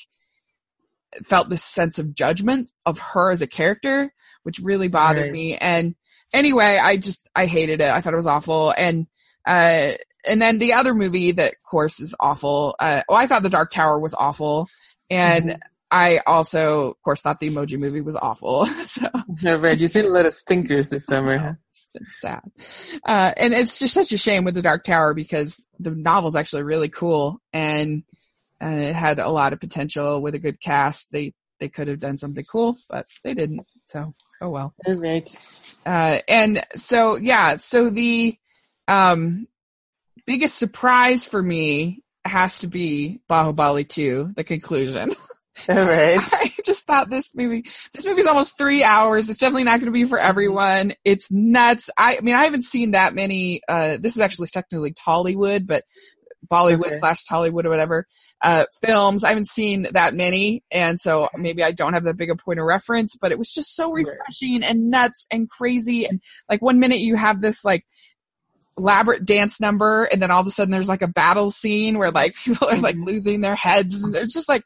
felt 1.23 1.49
this 1.49 1.63
sense 1.63 1.99
of 1.99 2.13
judgment 2.13 2.71
of 2.85 2.99
her 2.99 3.31
as 3.31 3.41
a 3.41 3.47
character 3.47 4.13
which 4.43 4.59
really 4.59 4.87
bothered 4.87 5.23
Right. 5.23 5.31
me 5.31 5.55
and 5.57 5.95
anyway 6.33 6.79
i 6.81 6.97
just 6.97 7.29
i 7.35 7.45
hated 7.45 7.81
it 7.81 7.91
i 7.91 8.01
thought 8.01 8.13
it 8.13 8.17
was 8.17 8.27
awful 8.27 8.73
and 8.77 9.07
uh 9.47 9.91
and 10.25 10.41
then 10.41 10.57
the 10.59 10.73
other 10.73 10.93
movie 10.93 11.31
that 11.33 11.51
of 11.53 11.63
course 11.69 11.99
is 11.99 12.15
awful 12.19 12.75
uh 12.79 13.01
well 13.07 13.17
i 13.17 13.27
thought 13.27 13.43
the 13.43 13.49
dark 13.49 13.71
tower 13.71 13.99
was 13.99 14.13
awful 14.13 14.67
and 15.09 15.49
Mhm. 15.51 15.59
i 15.91 16.19
also 16.25 16.89
of 16.91 17.01
course 17.03 17.21
thought 17.21 17.39
the 17.39 17.49
emoji 17.49 17.77
movie 17.77 18.01
was 18.01 18.15
awful 18.15 18.65
so 18.85 19.07
right, 19.57 19.77
you've 19.79 19.91
seen 19.91 20.05
a 20.05 20.09
lot 20.09 20.25
of 20.25 20.33
stinkers 20.33 20.89
this 20.89 21.05
summer. 21.11 21.37
huh? 21.37 21.51
it's 21.69 21.89
been 21.93 22.05
sad 22.09 22.41
uh 23.07 23.31
and 23.37 23.53
it's 23.53 23.79
just 23.79 23.93
such 23.93 24.11
a 24.11 24.17
shame 24.17 24.43
with 24.43 24.55
the 24.55 24.61
dark 24.61 24.83
tower 24.83 25.13
because 25.13 25.63
the 25.79 25.91
novel's 25.91 26.35
actually 26.35 26.63
really 26.63 26.89
cool 26.89 27.39
and 27.51 28.03
Uh, 28.63 28.69
it 28.69 28.95
had 28.95 29.19
a 29.19 29.29
lot 29.29 29.53
of 29.53 29.59
potential 29.59 30.21
with 30.21 30.35
a 30.35 30.39
good 30.39 30.61
cast. 30.61 31.11
They 31.11 31.33
they 31.59 31.69
could 31.69 31.87
have 31.87 31.99
done 31.99 32.17
something 32.17 32.45
cool, 32.45 32.77
but 32.89 33.05
they 33.23 33.33
didn't. 33.33 33.65
So 33.87 34.13
oh 34.41 34.49
well. 34.49 34.73
All 34.85 34.93
right. 34.95 35.29
Uh, 35.85 36.19
and 36.27 36.65
so 36.75 37.15
yeah, 37.15 37.57
so 37.57 37.89
the 37.89 38.37
um, 38.87 39.47
biggest 40.25 40.57
surprise 40.57 41.25
for 41.25 41.41
me 41.41 42.03
has 42.25 42.59
to 42.59 42.67
be 42.67 43.19
Baahubali 43.29 43.87
2, 43.87 44.31
the 44.35 44.43
conclusion. 44.43 45.11
All 45.69 45.75
right. 45.75 46.19
I 46.33 46.51
just 46.65 46.85
thought 46.85 47.09
this 47.09 47.35
movie, 47.35 47.63
this 47.93 48.05
movie's 48.05 48.27
almost 48.27 48.57
three 48.57 48.83
hours. 48.83 49.29
It's 49.29 49.37
definitely 49.37 49.65
not 49.65 49.79
going 49.79 49.91
to 49.91 49.91
be 49.91 50.05
for 50.05 50.17
everyone. 50.17 50.93
It's 51.03 51.31
nuts. 51.31 51.89
I, 51.97 52.17
I 52.17 52.21
mean, 52.21 52.35
I 52.35 52.43
haven't 52.43 52.63
seen 52.63 52.91
that 52.91 53.13
many, 53.13 53.61
uh, 53.67 53.97
this 53.99 54.15
is 54.15 54.21
actually 54.21 54.47
technically 54.47 54.93
Tollywood, 54.93 55.67
but 55.67 55.83
Bollywood 56.53 56.87
Okay. 56.87 56.93
slash 56.99 57.25
Tollywood 57.25 57.65
or 57.65 57.69
whatever, 57.69 58.05
uh, 58.41 58.65
films. 58.85 59.23
I 59.23 59.29
haven't 59.29 59.47
seen 59.47 59.87
that 59.93 60.13
many. 60.13 60.63
And 60.71 61.01
so 61.01 61.29
maybe 61.35 61.63
I 61.63 61.71
don't 61.71 61.93
have 61.93 62.03
that 62.03 62.17
big 62.17 62.29
a 62.29 62.35
point 62.35 62.59
of 62.59 62.65
reference, 62.65 63.15
but 63.19 63.31
it 63.31 63.37
was 63.39 63.51
just 63.53 63.75
so 63.75 63.91
refreshing 63.91 64.63
and 64.63 64.89
nuts 64.91 65.25
and 65.31 65.49
crazy. 65.49 66.05
And 66.05 66.21
like 66.49 66.61
one 66.61 66.79
minute 66.79 66.99
you 66.99 67.15
have 67.15 67.41
this 67.41 67.65
like, 67.65 67.83
elaborate 68.77 69.23
dance 69.23 69.61
number 69.61 70.05
and 70.05 70.19
then 70.19 70.31
all 70.31 70.41
of 70.41 70.47
a 70.47 70.49
sudden 70.49 70.71
there's 70.71 70.89
like 70.89 71.03
a 71.03 71.07
battle 71.07 71.51
scene 71.51 71.95
where 71.99 72.09
like 72.09 72.33
people 72.43 72.67
are 72.67 72.77
like 72.77 72.95
Mhm. 72.95 73.05
losing 73.05 73.41
their 73.41 73.53
heads 73.53 74.03
and 74.03 74.15
it's 74.15 74.33
just 74.33 74.49
like 74.49 74.63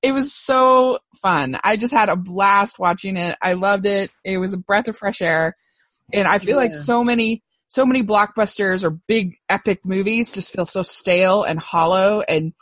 it 0.00 0.12
was 0.12 0.32
so 0.32 0.98
fun. 1.20 1.58
I 1.62 1.76
just 1.76 1.92
had 1.92 2.08
a 2.08 2.16
blast 2.16 2.78
watching 2.78 3.18
it. 3.18 3.36
I 3.42 3.52
loved 3.52 3.84
it. 3.84 4.10
It 4.24 4.38
was 4.38 4.54
a 4.54 4.58
breath 4.58 4.88
of 4.88 4.96
fresh 4.96 5.20
air. 5.20 5.58
And 6.10 6.26
I 6.26 6.38
feel 6.38 6.56
like 6.56 6.72
so 6.72 7.04
many 7.04 7.42
so 7.70 7.86
many 7.86 8.02
blockbusters 8.02 8.84
or 8.84 8.90
big 8.90 9.36
epic 9.48 9.80
movies 9.84 10.32
just 10.32 10.52
feel 10.52 10.66
so 10.66 10.82
stale 10.82 11.44
and 11.44 11.58
hollow 11.60 12.20
and 12.28 12.52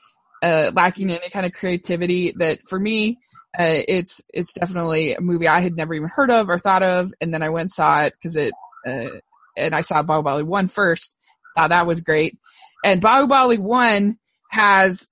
uh, 0.43 0.70
lacking 0.74 1.10
any 1.10 1.30
kind 1.30 1.47
of 1.47 1.52
creativity 1.52 2.32
that 2.36 2.60
for 2.68 2.78
me 2.78 3.18
uh, 3.59 3.80
it's 3.89 4.22
it's 4.35 4.52
definitely 4.55 5.14
a 5.14 5.20
movie 5.20 5.48
I 5.48 5.60
had 5.60 5.74
never 5.74 5.94
even 5.94 6.10
heard 6.14 6.30
of 6.30 6.51
or 6.51 6.59
thought 6.59 6.82
of. 6.82 7.10
And 7.20 7.32
then 7.32 7.43
I 7.43 7.48
went 7.48 7.62
and 7.62 7.70
saw 7.70 8.02
it 8.02 8.12
because 8.12 8.36
it 8.36 8.52
uh, 8.86 9.18
and 9.56 9.74
I 9.74 9.80
saw 9.80 10.02
Baahubali 10.02 10.44
1 10.44 10.68
first 10.68 11.16
thought 11.56 11.70
that 11.70 11.86
was 11.86 12.02
great. 12.02 12.39
And 12.85 13.02
Baahubali 13.02 13.59
1 13.59 14.18
has 14.51 15.09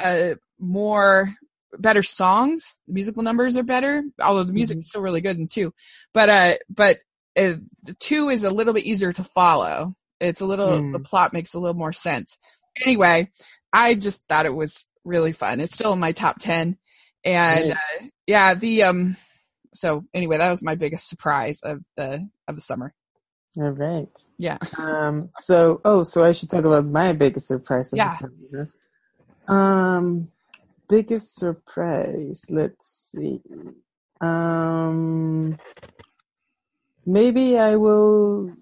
uh, 0.00 0.34
more 0.58 1.32
better 1.78 2.02
songs. 2.02 2.78
The 2.88 2.94
musical 2.94 3.22
numbers 3.22 3.56
are 3.58 3.62
better 3.62 4.02
although 4.22 4.44
the 4.44 4.52
music 4.54 4.78
Mhm. 4.78 4.80
is 4.80 4.88
still 4.88 5.02
really 5.02 5.20
good 5.20 5.36
in 5.38 5.46
2 5.46 5.72
but 6.14 6.28
uh 6.30 6.54
but 6.70 6.98
the 7.36 7.94
2 8.00 8.28
is 8.30 8.44
a 8.44 8.50
little 8.50 8.72
bit 8.74 8.84
easier 8.84 9.12
to 9.12 9.24
follow 9.24 9.94
it's 10.20 10.40
a 10.40 10.46
little 10.46 10.80
Hmm. 10.80 10.92
the 10.92 10.98
plot 11.00 11.32
makes 11.32 11.54
a 11.54 11.58
little 11.60 11.74
more 11.74 11.92
sense 11.92 12.38
anyway 12.84 13.30
I 13.72 13.94
just 13.94 14.22
thought 14.28 14.46
it 14.46 14.54
was 14.54 14.86
really 15.04 15.32
fun 15.32 15.60
it's 15.60 15.74
still 15.74 15.92
in 15.92 15.98
my 16.00 16.12
top 16.12 16.36
10 16.38 16.76
and 17.24 17.64
Right. 17.64 17.72
uh, 17.72 18.04
yeah 18.26 18.54
the 18.54 18.84
um 18.84 19.16
so 19.74 20.04
anyway 20.14 20.38
that 20.38 20.50
was 20.50 20.62
my 20.64 20.74
biggest 20.76 21.08
surprise 21.08 21.60
of 21.62 21.80
the 21.96 22.28
of 22.48 22.54
the 22.54 22.62
summer 22.62 22.94
All 23.56 23.70
right. 23.70 24.08
yeah 24.38 24.58
Um. 24.78 25.30
So, 25.34 25.80
oh, 25.84 26.02
so 26.02 26.24
I 26.24 26.32
should 26.32 26.50
talk 26.50 26.64
about 26.64 26.86
my 26.86 27.12
biggest 27.12 27.46
surprise. 27.46 27.92
Of 27.92 27.98
Yeah. 27.98 28.10
the 28.10 28.16
summer, 28.16 28.66
huh? 29.48 29.54
Um, 29.54 30.28
biggest 30.88 31.36
surprise. 31.38 32.44
Let's 32.48 33.12
see. 33.12 33.40
Um, 34.20 35.56
maybe 37.06 37.58
I 37.58 37.76
will 37.76 38.52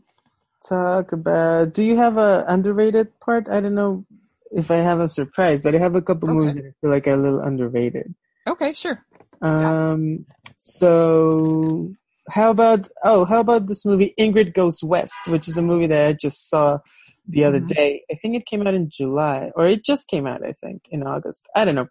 talk 0.68 1.12
about. 1.12 1.72
Do 1.74 1.82
you 1.82 1.96
have 1.96 2.16
a 2.18 2.44
underrated 2.48 3.18
part? 3.20 3.48
I 3.48 3.60
don't 3.60 3.74
know 3.74 4.04
if 4.50 4.70
I 4.70 4.76
have 4.76 5.00
a 5.00 5.08
surprise, 5.08 5.62
but 5.62 5.74
I 5.74 5.78
have 5.78 5.94
a 5.96 6.02
couple 6.02 6.28
Okay. 6.28 6.36
movies 6.38 6.54
that 6.56 6.66
I 6.66 6.72
feel 6.80 6.90
like 6.90 7.06
are 7.06 7.14
a 7.14 7.16
little 7.16 7.40
underrated. 7.40 8.14
okay 8.46 8.72
sure 8.72 9.04
Um, 9.40 10.26
so 10.56 11.92
how 12.30 12.50
about 12.50 12.88
oh, 13.02 13.24
how 13.24 13.40
about 13.40 13.66
this 13.66 13.84
movie 13.84 14.14
Ingrid 14.18 14.54
Goes 14.54 14.82
West, 14.82 15.26
which 15.26 15.48
is 15.48 15.56
a 15.56 15.62
movie 15.62 15.88
that 15.88 16.06
I 16.08 16.12
just 16.12 16.48
saw 16.48 16.78
the 17.28 17.44
other 17.44 17.60
Mhm. 17.60 17.68
day. 17.68 18.02
I 18.10 18.14
think 18.14 18.36
it 18.36 18.46
came 18.46 18.66
out 18.66 18.74
in 18.74 18.90
July, 18.90 19.50
or 19.56 19.66
it 19.66 19.84
just 19.84 20.08
came 20.08 20.26
out. 20.26 20.44
I 20.44 20.52
think 20.52 20.82
in 20.90 21.02
August. 21.02 21.48
I 21.54 21.64
don't 21.64 21.74
know. 21.74 21.88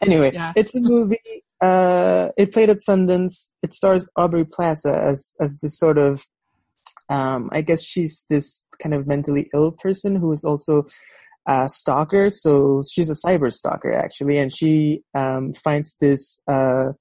Anyway, 0.00 0.30
Yeah. 0.34 0.52
it's 0.56 0.74
a 0.74 0.80
movie. 0.80 1.18
Uh, 1.62 2.30
it 2.36 2.52
played 2.52 2.70
at 2.70 2.78
Sundance. 2.86 3.50
It 3.62 3.72
stars 3.72 4.08
Aubrey 4.16 4.44
Plaza 4.44 4.92
as 4.92 5.32
as 5.40 5.56
this 5.58 5.78
sort 5.78 5.96
of, 5.96 6.24
um, 7.08 7.48
I 7.52 7.62
guess 7.62 7.84
she's 7.84 8.24
this 8.28 8.64
kind 8.82 8.94
of 8.94 9.06
mentally 9.06 9.48
ill 9.54 9.70
person 9.70 10.16
who 10.16 10.32
is 10.32 10.44
also 10.44 10.84
a 11.46 11.68
stalker. 11.68 12.30
So 12.30 12.82
she's 12.90 13.10
a 13.10 13.26
cyber 13.26 13.52
stalker 13.52 13.92
actually, 13.92 14.38
and 14.38 14.52
she 14.52 15.02
um, 15.14 15.52
finds 15.52 15.96
this 16.00 16.40
uh, 16.48 16.92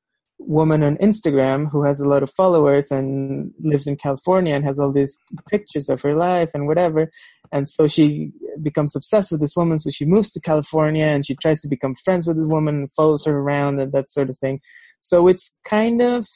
woman 0.47 0.83
on 0.83 0.97
Instagram 0.97 1.69
who 1.71 1.83
has 1.83 1.99
a 1.99 2.07
lot 2.07 2.23
of 2.23 2.31
followers 2.31 2.91
and 2.91 3.53
lives 3.59 3.87
in 3.87 3.95
California 3.95 4.53
and 4.53 4.63
has 4.63 4.79
all 4.79 4.91
these 4.91 5.19
pictures 5.49 5.89
of 5.89 6.01
her 6.01 6.15
life 6.15 6.51
and 6.53 6.67
whatever. 6.67 7.11
And 7.51 7.69
so 7.69 7.87
she 7.87 8.31
becomes 8.61 8.95
obsessed 8.95 9.31
with 9.31 9.41
this 9.41 9.55
woman. 9.55 9.77
So 9.77 9.89
she 9.89 10.05
moves 10.05 10.31
to 10.31 10.39
California 10.39 11.05
and 11.05 11.25
she 11.25 11.35
tries 11.35 11.61
to 11.61 11.67
become 11.67 11.95
friends 11.95 12.27
with 12.27 12.37
this 12.37 12.47
woman 12.47 12.75
and 12.75 12.93
follows 12.93 13.25
her 13.25 13.37
around 13.37 13.79
and 13.79 13.91
that 13.91 14.09
sort 14.09 14.29
of 14.29 14.37
thing. 14.37 14.61
So 14.99 15.27
it's 15.27 15.57
kind 15.63 16.01
of, 16.01 16.27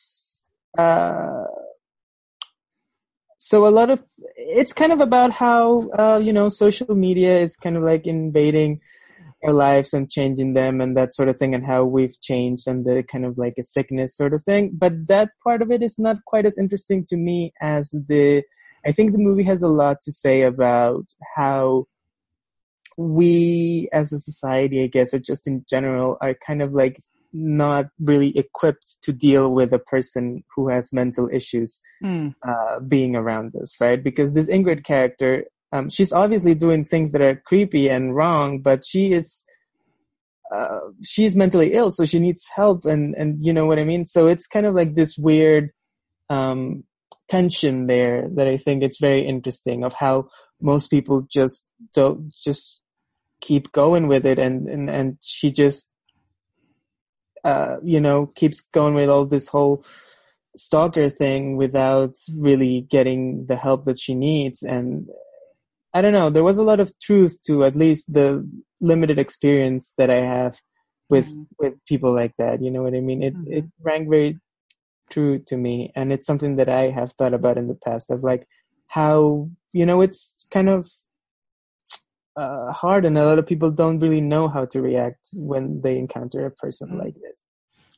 uh, 0.77 1.45
so 3.37 3.67
a 3.67 3.69
lot 3.69 3.89
of, 3.89 4.03
it's 4.35 4.73
kind 4.73 4.91
of 4.91 5.01
about 5.01 5.31
how, 5.31 5.89
uh, 5.89 6.19
you 6.23 6.33
know, 6.33 6.49
social 6.49 6.95
media 6.95 7.39
is 7.39 7.55
kind 7.57 7.77
of 7.77 7.83
like 7.83 8.07
invading 8.07 8.81
our 9.43 9.53
lives 9.53 9.93
and 9.93 10.09
changing 10.09 10.53
them 10.53 10.81
and 10.81 10.97
that 10.97 11.13
sort 11.13 11.29
of 11.29 11.37
thing 11.37 11.53
and 11.53 11.65
how 11.65 11.83
we've 11.83 12.19
changed 12.21 12.67
and 12.67 12.85
the 12.85 13.03
kind 13.03 13.25
of 13.25 13.37
like 13.37 13.55
a 13.59 13.63
sickness 13.63 14.15
sort 14.15 14.33
of 14.33 14.43
thing. 14.43 14.71
But 14.73 15.07
that 15.07 15.31
part 15.43 15.61
of 15.61 15.71
it 15.71 15.83
is 15.83 15.99
not 15.99 16.17
quite 16.25 16.45
as 16.45 16.57
interesting 16.57 17.05
to 17.07 17.17
me 17.17 17.53
as 17.61 17.91
the, 17.91 18.43
I 18.85 18.91
think 18.91 19.11
the 19.11 19.17
movie 19.17 19.43
has 19.43 19.61
a 19.61 19.67
lot 19.67 20.01
to 20.03 20.11
say 20.11 20.41
about 20.43 21.05
how 21.35 21.85
we 22.97 23.89
as 23.91 24.13
a 24.13 24.19
society, 24.19 24.83
I 24.83 24.87
guess, 24.87 25.13
or 25.13 25.19
just 25.19 25.47
in 25.47 25.65
general, 25.69 26.17
are 26.21 26.35
kind 26.45 26.61
of 26.61 26.73
like 26.73 26.97
not 27.33 27.87
really 27.99 28.35
equipped 28.37 28.95
to 29.03 29.11
deal 29.11 29.51
with 29.51 29.73
a 29.73 29.79
person 29.79 30.43
who 30.55 30.69
has 30.69 30.93
mental 30.93 31.29
issues 31.31 31.81
Hmm. 32.01 32.29
uh, 32.47 32.79
being 32.79 33.15
around 33.15 33.53
us, 33.61 33.75
right? 33.81 34.01
Because 34.01 34.33
this 34.33 34.49
Ingrid 34.49 34.85
character, 34.85 35.43
um, 35.71 35.89
she's 35.89 36.11
obviously 36.11 36.55
doing 36.55 36.85
things 36.85 37.11
that 37.11 37.21
are 37.21 37.41
creepy 37.45 37.89
and 37.89 38.15
wrong, 38.15 38.61
but 38.61 38.85
she 38.85 39.13
is, 39.13 39.43
uh, 40.53 40.79
she's 41.03 41.35
mentally 41.35 41.73
ill, 41.73 41.91
so 41.91 42.05
she 42.05 42.19
needs 42.19 42.47
help, 42.55 42.85
and 42.85 43.15
and 43.15 43.43
you 43.43 43.51
know 43.51 43.65
what 43.65 43.79
I 43.79 43.83
mean. 43.83 44.05
So 44.07 44.27
it's 44.27 44.47
kind 44.47 44.65
of 44.65 44.75
like 44.75 44.95
this 44.95 45.17
weird 45.17 45.71
um, 46.29 46.83
tension 47.27 47.87
there 47.87 48.29
that 48.35 48.47
I 48.47 48.57
think 48.57 48.83
it's 48.83 48.99
very 48.99 49.25
interesting 49.25 49.83
of 49.83 49.93
how 49.93 50.29
most 50.61 50.87
people 50.89 51.25
just 51.29 51.67
don't 51.93 52.31
just 52.43 52.81
keep 53.41 53.71
going 53.71 54.07
with 54.07 54.25
it, 54.25 54.39
and 54.39 54.67
and 54.67 54.89
and 54.89 55.17
she 55.21 55.51
just 55.51 55.89
uh, 57.45 57.77
you 57.83 57.99
know, 57.99 58.25
keeps 58.25 58.61
going 58.73 58.95
with 58.95 59.07
all 59.07 59.23
this 59.23 59.47
whole 59.47 59.85
stalker 60.57 61.09
thing 61.09 61.57
without 61.57 62.15
really 62.35 62.87
getting 62.89 63.45
the 63.45 63.55
help 63.55 63.85
that 63.85 63.99
she 63.99 64.15
needs. 64.15 64.63
And 64.63 65.07
I 65.95 66.01
don't 66.01 66.11
know, 66.19 66.29
there 66.29 66.43
was 66.43 66.57
a 66.57 66.63
lot 66.71 66.81
of 66.81 66.91
truth 66.99 67.41
to 67.47 67.63
at 67.63 67.75
least 67.75 68.11
the 68.13 68.27
limited 68.81 69.17
experience 69.17 69.93
that 69.97 70.09
I 70.09 70.21
have 70.35 70.53
with 71.09 71.27
Mhm. 71.27 71.47
with 71.61 71.73
people 71.91 72.11
like 72.21 72.33
that. 72.37 72.61
You 72.61 72.69
know 72.71 72.83
what 72.83 72.93
I 72.99 72.99
mean? 73.09 73.23
It 73.23 73.33
Mhm. 73.35 73.57
it 73.57 73.65
rang 73.87 74.09
very 74.09 74.31
true 75.13 75.39
to 75.49 75.55
me, 75.65 75.75
and 75.95 76.11
it's 76.13 76.27
something 76.27 76.57
that 76.57 76.69
I 76.81 76.83
have 76.99 77.13
thought 77.13 77.33
about 77.39 77.57
in 77.61 77.67
the 77.71 77.79
past 77.87 78.11
of 78.11 78.23
like 78.31 78.43
how 78.97 79.49
you 79.71 79.85
know 79.85 80.01
it's 80.01 80.45
kind 80.51 80.69
of 80.75 80.81
uh, 82.35 82.71
hard, 82.73 83.05
and 83.05 83.17
a 83.17 83.25
lot 83.25 83.39
of 83.39 83.47
people 83.47 83.71
don't 83.71 83.99
really 83.99 84.19
know 84.33 84.49
how 84.49 84.65
to 84.65 84.81
react 84.81 85.29
when 85.51 85.79
they 85.81 85.97
encounter 85.97 86.45
a 86.45 86.51
person 86.51 86.89
Mhm. 86.89 86.99
like 87.03 87.15
this. 87.15 87.37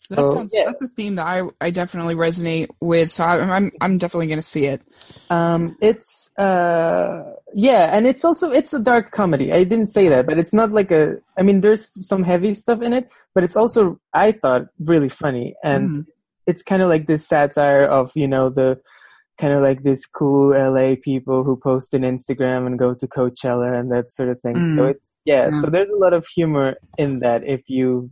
So 0.08 0.16
that 0.16 0.30
sounds 0.30 0.52
yeah. 0.56 0.64
that's 0.66 0.82
a 0.82 0.88
theme 0.88 1.16
that 1.16 1.28
I 1.28 1.42
I 1.60 1.70
definitely 1.70 2.16
resonate 2.16 2.70
with. 2.80 3.12
So 3.12 3.26
I, 3.26 3.40
I'm 3.42 3.72
I'm 3.82 3.98
definitely 3.98 4.28
going 4.28 4.40
to 4.40 4.42
see 4.56 4.66
it. 4.66 4.82
Um, 5.30 5.76
it's 5.82 6.32
uh, 6.38 7.24
yeah, 7.54 7.90
and 7.92 8.08
it's 8.08 8.24
also 8.24 8.50
it's 8.52 8.74
a 8.74 8.80
dark 8.80 9.12
comedy. 9.12 9.52
I 9.52 9.66
didn't 9.66 9.90
say 9.90 10.08
that, 10.08 10.26
but 10.26 10.40
it's 10.40 10.54
not 10.54 10.72
like 10.72 10.92
a. 10.92 11.18
I 11.38 11.42
mean, 11.44 11.60
there's 11.60 11.92
some 12.08 12.24
heavy 12.24 12.54
stuff 12.54 12.82
in 12.82 12.94
it, 12.94 13.12
but 13.36 13.44
it's 13.44 13.58
also 13.58 14.00
I 14.14 14.32
thought 14.32 14.68
really 14.80 15.10
funny, 15.10 15.56
and 15.62 15.90
Mhm. 15.90 16.06
it's 16.46 16.64
kind 16.64 16.82
of 16.82 16.88
like 16.88 17.08
this 17.08 17.28
satire 17.28 17.84
of 17.84 18.12
you 18.16 18.30
know 18.30 18.50
the 18.50 18.80
kind 19.38 19.54
of 19.54 19.62
like 19.62 19.84
this 19.84 20.06
cool 20.06 20.54
LA 20.56 20.96
people 20.96 21.44
who 21.44 21.58
post 21.58 21.94
on 21.94 22.02
Instagram 22.02 22.66
and 22.66 22.80
go 22.80 22.94
to 22.94 23.08
Coachella 23.08 23.78
and 23.78 23.92
that 23.92 24.12
sort 24.14 24.30
of 24.30 24.40
thing. 24.40 24.56
So 24.56 24.84
Mm. 24.84 24.92
it's 24.92 25.10
yeah, 25.26 25.50
Yeah. 25.52 25.60
so 25.62 25.68
there's 25.70 25.90
a 25.90 25.96
lot 26.06 26.14
of 26.14 26.26
humor 26.34 26.76
in 26.98 27.20
that 27.20 27.44
if 27.44 27.62
you 27.68 28.10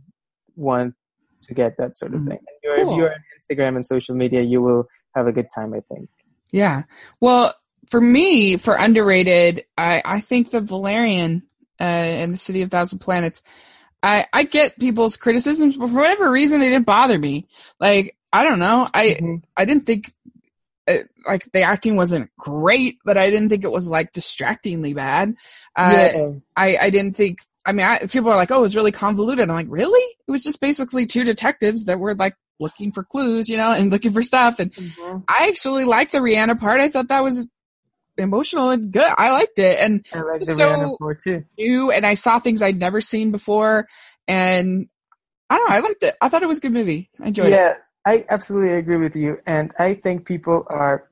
want 0.56 0.94
to 1.42 1.54
get 1.54 1.76
that 1.78 1.96
sort 1.96 2.14
of 2.14 2.20
Mm. 2.20 2.28
thing. 2.28 2.38
And 2.38 2.56
you're, 2.62 2.76
Cool. 2.84 2.92
If 2.92 2.98
you're 2.98 3.12
on 3.12 3.20
Instagram 3.50 3.76
and 3.76 3.86
social 3.86 4.14
media, 4.14 4.42
you 4.42 4.60
will 4.62 4.88
have 5.14 5.26
a 5.26 5.32
good 5.32 5.46
time. 5.54 5.74
I 5.74 5.80
think. 5.92 6.08
Yeah. 6.52 6.82
Well, 7.20 7.54
for 7.88 8.00
me, 8.00 8.56
for 8.56 8.74
underrated, 8.74 9.64
I 9.78 10.02
I 10.04 10.20
think 10.20 10.50
the 10.50 10.60
Valerian 10.60 11.42
uh, 11.80 11.84
and 11.84 12.32
the 12.32 12.38
City 12.38 12.62
of 12.62 12.70
Thousand 12.70 12.98
Planets. 13.00 13.42
I 14.02 14.26
I 14.32 14.44
get 14.44 14.78
people's 14.78 15.16
criticisms, 15.16 15.76
but 15.76 15.88
for 15.88 15.96
whatever 15.96 16.30
reason, 16.30 16.60
they 16.60 16.70
didn't 16.70 16.86
bother 16.86 17.18
me. 17.18 17.46
Like 17.80 18.16
I 18.32 18.44
don't 18.44 18.58
know, 18.58 18.88
I 18.92 19.16
Mhm. 19.20 19.42
I 19.56 19.64
didn't 19.64 19.86
think 19.86 20.10
it, 20.88 21.08
like 21.26 21.44
the 21.52 21.62
acting 21.62 21.96
wasn't 21.96 22.30
great, 22.38 22.98
but 23.04 23.18
I 23.18 23.30
didn't 23.30 23.48
think 23.48 23.64
it 23.64 23.72
was 23.72 23.88
like 23.88 24.12
distractingly 24.12 24.94
bad. 24.94 25.34
Uh, 25.74 25.92
yeah. 26.14 26.30
I 26.56 26.76
I 26.76 26.90
didn't 26.90 27.16
think. 27.16 27.40
I 27.66 27.72
mean, 27.72 27.84
I, 27.84 27.98
people 28.06 28.30
are 28.30 28.36
like, 28.36 28.50
"Oh, 28.50 28.58
it 28.58 28.62
was 28.62 28.76
really 28.76 28.92
convoluted." 28.92 29.48
I'm 29.48 29.54
like, 29.56 29.66
"Really? 29.68 30.00
It 30.26 30.30
was 30.30 30.44
just 30.44 30.60
basically 30.60 31.04
two 31.06 31.24
detectives 31.24 31.86
that 31.86 31.98
were 31.98 32.14
like 32.14 32.34
looking 32.60 32.92
for 32.92 33.02
clues, 33.04 33.48
you 33.48 33.56
know, 33.56 33.72
and 33.72 33.90
looking 33.90 34.12
for 34.12 34.22
stuff." 34.22 34.58
And 34.60 34.72
Mhm. 34.72 35.24
I 35.28 35.48
actually 35.48 35.84
liked 35.84 36.12
the 36.12 36.18
Rihanna 36.18 36.58
part. 36.60 36.80
I 36.80 36.88
thought 36.88 37.08
that 37.08 37.24
was 37.24 37.48
emotional 38.18 38.70
and 38.70 38.92
good. 38.92 39.10
I 39.18 39.30
liked 39.32 39.58
it, 39.58 39.78
and 39.80 40.06
I 40.14 40.20
like 40.20 40.40
the 40.42 40.54
So- 40.54 40.68
Rihanna 40.68 40.98
part 40.98 41.22
too. 41.22 41.44
new, 41.58 41.90
and 41.90 42.06
I 42.06 42.14
saw 42.14 42.38
things 42.38 42.62
I'd 42.62 42.78
never 42.78 43.00
seen 43.00 43.30
before, 43.32 43.86
and 44.28 44.88
I 45.50 45.58
don't 45.58 45.68
know. 45.68 45.76
I 45.76 45.80
liked 45.80 46.02
it. 46.02 46.14
I 46.20 46.28
thought 46.28 46.42
it 46.42 46.48
was 46.48 46.58
a 46.58 46.62
good 46.62 46.72
movie. 46.72 47.10
I 47.20 47.26
enjoyed 47.28 47.48
it. 47.48 47.50
Yeah, 47.50 47.74
I 48.06 48.24
absolutely 48.30 48.72
agree 48.74 48.96
with 48.96 49.16
you, 49.16 49.38
and 49.46 49.72
I 49.78 49.94
think 49.94 50.24
people 50.24 50.66
are 50.70 51.08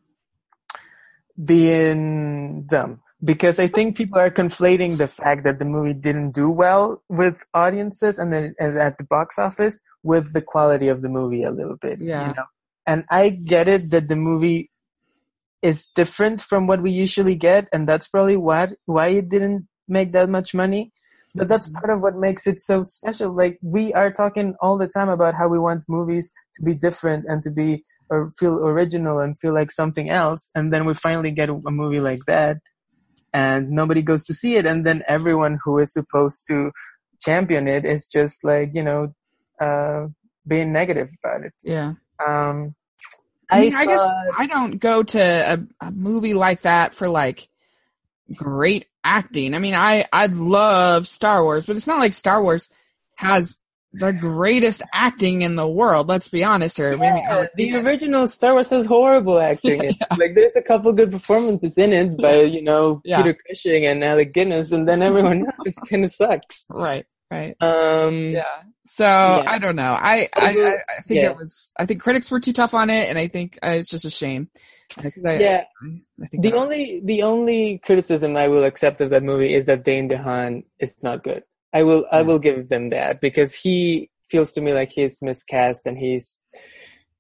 being 1.43 2.63
dumb 2.63 3.01
because 3.25 3.59
I 3.59 3.67
think 3.69 3.97
people 3.97 4.19
are 4.19 4.31
conflating 4.31 4.99
the 4.99 5.09
fact 5.09 5.45
that 5.45 5.59
the 5.59 5.65
movie 5.65 5.95
didn't 5.95 6.33
do 6.33 6.51
well 6.51 7.03
with 7.09 7.43
audiences 7.55 8.19
and 8.19 8.33
then 8.33 8.55
and 8.61 8.77
at 8.79 8.99
the 8.99 9.05
box 9.05 9.39
office 9.39 9.79
with 10.03 10.33
the 10.33 10.43
quality 10.43 10.89
of 10.89 11.01
the 11.01 11.09
movie 11.09 11.43
a 11.43 11.51
little 11.51 11.77
bit. 11.77 12.01
Yeah. 12.01 12.29
You 12.29 12.35
know? 12.35 12.45
And 12.87 13.05
I 13.11 13.31
get 13.31 13.67
it 13.67 13.91
that 13.91 14.09
the 14.09 14.17
movie 14.17 14.71
is 15.63 15.87
different 15.87 16.43
from 16.43 16.67
what 16.67 16.83
we 16.83 16.91
usually 16.91 17.35
get, 17.35 17.69
and 17.73 17.89
that's 17.89 18.07
probably 18.07 18.37
why 18.37 18.69
why 18.85 19.09
it 19.09 19.31
didn't 19.31 19.67
make 19.89 20.13
that 20.13 20.29
much 20.29 20.53
money. 20.53 20.93
But 21.35 21.49
that's 21.49 21.67
mm-hmm. 21.67 21.79
part 21.79 21.91
of 21.91 22.03
what 22.03 22.17
makes 22.17 22.47
it 22.47 22.61
so 22.61 22.83
special. 22.83 23.33
Like 23.33 23.59
we 23.63 23.93
are 23.95 24.13
talking 24.13 24.55
all 24.61 24.77
the 24.77 24.87
time 24.87 25.09
about 25.09 25.35
how 25.35 25.49
we 25.49 25.59
want 25.59 25.83
movies 25.89 26.31
to 26.57 26.63
be 26.63 26.75
different 26.75 27.25
and 27.27 27.43
to 27.43 27.51
be 27.51 27.83
or 28.11 28.33
feel 28.39 28.55
original 28.59 29.19
and 29.19 29.39
feel 29.39 29.55
like 29.55 29.71
something 29.71 30.11
else, 30.11 30.51
and 30.55 30.73
then 30.73 30.85
we 30.85 30.93
finally 30.93 31.31
get 31.31 31.49
a 31.49 31.71
movie 31.71 32.01
like 32.01 32.27
that, 32.27 32.59
and 33.35 33.71
nobody 33.71 34.01
goes 34.01 34.25
to 34.27 34.35
see 34.35 34.55
it, 34.57 34.65
and 34.65 34.87
then 34.87 35.03
everyone 35.07 35.59
who 35.63 35.79
is 35.79 35.93
supposed 35.93 36.47
to 36.47 36.71
champion 37.21 37.67
it 37.69 37.85
is 37.85 38.07
just 38.07 38.45
like 38.45 38.71
you 38.73 38.83
know 38.83 39.13
uh, 39.61 40.07
being 40.47 40.73
negative 40.73 41.09
about 41.23 41.45
it. 41.45 41.53
Yeah. 41.65 41.95
Um, 42.25 42.75
I 43.51 43.61
mean, 43.61 43.75
I, 43.75 43.87
guess 43.87 44.01
I 44.39 44.47
don't 44.47 44.79
go 44.79 45.03
to 45.03 45.21
a, 45.21 45.87
a 45.87 45.91
movie 45.91 46.35
like 46.35 46.63
that 46.63 46.95
for 46.95 47.09
like 47.09 47.49
great 48.33 48.87
acting. 49.03 49.55
I 49.55 49.59
mean, 49.59 49.75
I 49.75 50.07
I 50.13 50.27
love 50.27 51.07
Star 51.07 51.43
Wars, 51.43 51.67
but 51.67 51.77
it's 51.77 51.87
not 51.87 51.99
like 51.99 52.15
Star 52.15 52.43
Wars 52.43 52.69
has 53.17 53.59
the 54.01 54.13
greatest 54.13 54.83
acting 54.93 55.43
in 55.43 55.57
the 55.57 55.69
world. 55.69 56.09
Let's 56.09 56.29
be 56.29 56.43
honest 56.45 56.77
here. 56.77 56.97
Maybe 56.97 57.21
Yeah, 57.27 57.35
not 57.43 57.49
the 57.57 57.75
original 57.77 58.27
Star 58.29 58.53
Wars 58.53 58.71
has 58.71 58.87
horrible 58.87 59.39
acting. 59.41 59.85
It's 59.85 60.19
Like 60.19 60.35
there's 60.35 60.57
a 60.57 60.63
couple 60.63 60.93
good 60.93 61.11
performances 61.13 61.77
in 61.79 61.93
it 61.93 62.17
by 62.19 62.43
you 62.43 62.63
know 62.63 63.01
Yeah. 63.05 63.23
Peter 63.23 63.39
Cushing 63.49 63.87
and 63.87 64.03
Alec 64.05 64.33
Guinness, 64.33 64.73
and 64.73 64.89
then 64.89 65.03
everyone 65.03 65.47
else 65.47 65.65
just 65.65 65.81
kind 65.89 66.05
of 66.05 66.13
sucks. 66.13 66.65
right, 66.69 67.07
right. 67.31 67.55
Um, 67.61 68.33
Yeah. 68.33 68.45
So 68.87 69.07
I 69.47 69.59
don't 69.59 69.77
know. 69.77 69.97
I 69.99 70.29
I, 70.37 70.77
I, 70.99 71.01
think 71.03 71.23
Yeah. 71.23 71.31
it 71.31 71.37
was. 71.37 71.73
I 71.79 71.87
think 71.87 72.03
critics 72.03 72.31
were 72.31 72.39
too 72.41 72.53
tough 72.53 72.75
on 72.75 72.91
it, 72.91 73.09
and 73.09 73.17
I 73.19 73.29
think 73.29 73.59
uh, 73.65 73.71
it's 73.71 73.89
just 73.91 74.05
a 74.05 74.11
shame 74.11 74.51
because 75.03 75.25
I 75.25 75.39
yeah. 75.39 75.65
I 76.23 76.27
think 76.27 76.43
The 76.43 76.53
only 76.53 77.01
the 77.03 77.23
only 77.23 77.79
criticism 77.79 78.37
I 78.37 78.49
will 78.49 78.65
accept 78.65 79.01
of 79.01 79.09
that 79.11 79.23
movie 79.23 79.55
is 79.55 79.65
that 79.67 79.85
Dane 79.85 80.09
DeHaan 80.11 80.65
is 80.79 81.03
not 81.03 81.25
good. 81.25 81.45
I 81.75 81.83
will 81.83 82.07
I 82.11 82.23
will 82.23 82.39
give 82.39 82.69
them 82.69 82.91
that 82.91 83.21
because 83.21 83.55
he 83.55 84.09
feels 84.29 84.53
to 84.53 84.61
me 84.61 84.73
like 84.73 84.91
he's 84.91 85.21
miscast 85.21 85.87
and 85.87 85.99
he's 85.99 86.39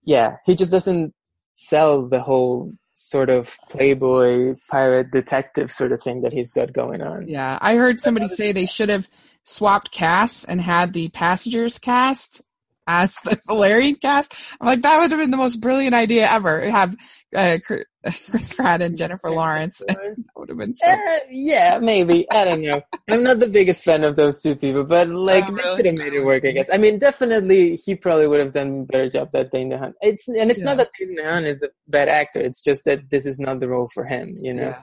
yeah 0.04 0.36
he 0.46 0.54
just 0.54 0.72
doesn't 0.72 1.12
sell 1.54 2.06
the 2.06 2.20
whole 2.20 2.72
sort 2.94 3.28
of 3.28 3.56
playboy 3.68 4.54
pirate 4.68 5.10
detective 5.10 5.72
sort 5.72 5.92
of 5.92 6.00
thing 6.02 6.22
that 6.22 6.32
he's 6.32 6.52
got 6.52 6.72
going 6.72 7.02
on. 7.02 7.28
Yeah, 7.28 7.58
I 7.60 7.74
heard 7.74 7.98
somebody 7.98 8.28
say 8.28 8.52
they 8.52 8.66
should 8.66 8.88
have 8.88 9.08
swapped 9.42 9.90
casts 9.90 10.44
and 10.44 10.60
had 10.60 10.92
the 10.92 11.08
passengers 11.08 11.78
cast 11.78 12.42
as 12.86 13.16
the 13.24 13.40
Valerian 13.46 13.96
cast. 13.96 14.52
I'm 14.60 14.66
like, 14.66 14.82
that 14.82 15.00
would 15.00 15.10
have 15.10 15.20
been 15.20 15.32
the 15.32 15.36
most 15.36 15.56
brilliant 15.56 15.94
idea 15.94 16.28
ever. 16.30 16.70
Have 16.70 16.96
uh, 17.34 17.58
Chris 18.30 18.52
Pratt 18.52 18.82
and 18.82 18.96
Jennifer 18.96 19.30
Lawrence. 19.32 19.82
that 19.86 19.98
would 20.36 20.48
have 20.50 20.58
been 20.58 20.74
so. 20.74 20.86
Uh, 20.88 20.96
yeah, 21.30 21.78
maybe. 21.78 22.30
I 22.30 22.44
don't 22.44 22.60
know. 22.62 22.82
I'm 23.10 23.22
not 23.22 23.38
the 23.38 23.48
biggest 23.48 23.84
fan 23.84 24.04
of 24.04 24.16
those 24.16 24.42
two 24.42 24.54
people, 24.56 24.84
but 24.84 25.08
like 25.08 25.44
Oh, 25.44 25.46
they 25.48 25.52
really? 25.62 25.76
could 25.76 25.86
have 25.86 25.94
made 25.94 26.12
it 26.12 26.24
work, 26.24 26.44
I 26.44 26.50
guess. 26.50 26.68
I 26.72 26.76
mean, 26.78 26.98
definitely 26.98 27.76
he 27.76 27.94
probably 27.94 28.26
would 28.26 28.40
have 28.40 28.52
done 28.52 28.80
a 28.82 28.84
better 28.84 29.08
job 29.10 29.30
than 29.32 29.48
Dane 29.52 29.70
DeHaan. 29.70 29.92
It's 30.02 30.28
and 30.28 30.50
it's 30.50 30.60
Yeah. 30.60 30.66
not 30.66 30.76
that 30.78 30.90
Dane 30.98 31.16
DeHaan 31.18 31.46
is 31.46 31.62
a 31.62 31.68
bad 31.88 32.08
actor. 32.08 32.40
It's 32.40 32.62
just 32.62 32.84
that 32.84 33.08
this 33.10 33.26
is 33.26 33.40
not 33.40 33.60
the 33.60 33.68
role 33.68 33.88
for 33.92 34.04
him. 34.04 34.38
You 34.40 34.54
know. 34.54 34.62
Yeah. 34.62 34.82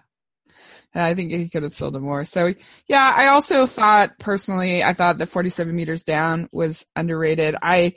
Yeah, 0.94 1.06
I 1.06 1.14
think 1.16 1.32
he 1.32 1.48
could 1.48 1.64
have 1.64 1.74
sold 1.74 1.96
it 1.96 2.02
more. 2.02 2.26
So, 2.26 2.54
yeah, 2.88 3.14
I 3.16 3.28
also 3.28 3.66
thought 3.66 4.20
personally, 4.20 4.84
I 4.84 4.92
thought 4.92 5.20
that 5.20 5.28
47 5.28 5.74
meters 5.74 6.04
down 6.04 6.50
was 6.52 6.86
underrated. 6.98 7.56
I, 7.62 7.94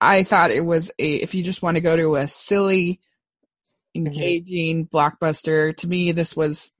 I 0.00 0.22
thought 0.22 0.50
it 0.50 0.64
was 0.64 0.90
a, 0.98 1.14
if 1.16 1.34
you 1.34 1.42
just 1.42 1.62
want 1.62 1.76
to 1.76 1.82
go 1.82 1.94
to 1.94 2.14
a 2.16 2.26
silly, 2.26 3.00
engaging 3.94 4.86
blockbuster, 4.86 5.76
to 5.76 5.88
me, 5.88 6.12
this 6.12 6.36
was 6.36 6.72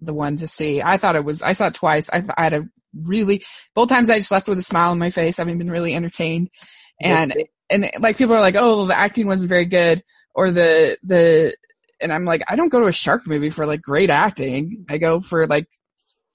the 0.00 0.14
one 0.14 0.36
to 0.38 0.46
see. 0.46 0.82
I 0.82 0.96
thought 0.96 1.16
it 1.16 1.24
was, 1.24 1.42
I 1.42 1.52
saw 1.52 1.68
it 1.68 1.74
twice. 1.74 2.10
I, 2.12 2.24
I 2.36 2.44
had 2.44 2.54
a 2.54 2.68
really, 2.94 3.44
both 3.74 3.88
times 3.88 4.10
I 4.10 4.18
just 4.18 4.32
left 4.32 4.48
with 4.48 4.58
a 4.58 4.62
smile 4.62 4.90
on 4.90 4.98
my 4.98 5.10
face, 5.10 5.36
having 5.36 5.58
been 5.58 5.70
really 5.70 5.94
entertained. 5.94 6.50
And, 7.00 7.34
and 7.70 7.90
like 8.00 8.16
people 8.16 8.34
are 8.34 8.40
like, 8.40 8.56
oh, 8.56 8.86
the 8.86 8.98
acting 8.98 9.26
wasn't 9.26 9.48
very 9.48 9.64
good 9.64 10.02
or 10.34 10.50
the, 10.50 10.96
the, 11.02 11.54
and 12.00 12.12
I'm 12.12 12.24
like, 12.24 12.42
I 12.48 12.56
don't 12.56 12.68
go 12.68 12.80
to 12.80 12.86
a 12.86 12.92
shark 12.92 13.26
movie 13.26 13.50
for 13.50 13.66
like 13.66 13.80
great 13.80 14.10
acting. 14.10 14.84
I 14.88 14.98
go 14.98 15.20
for 15.20 15.46
like, 15.46 15.68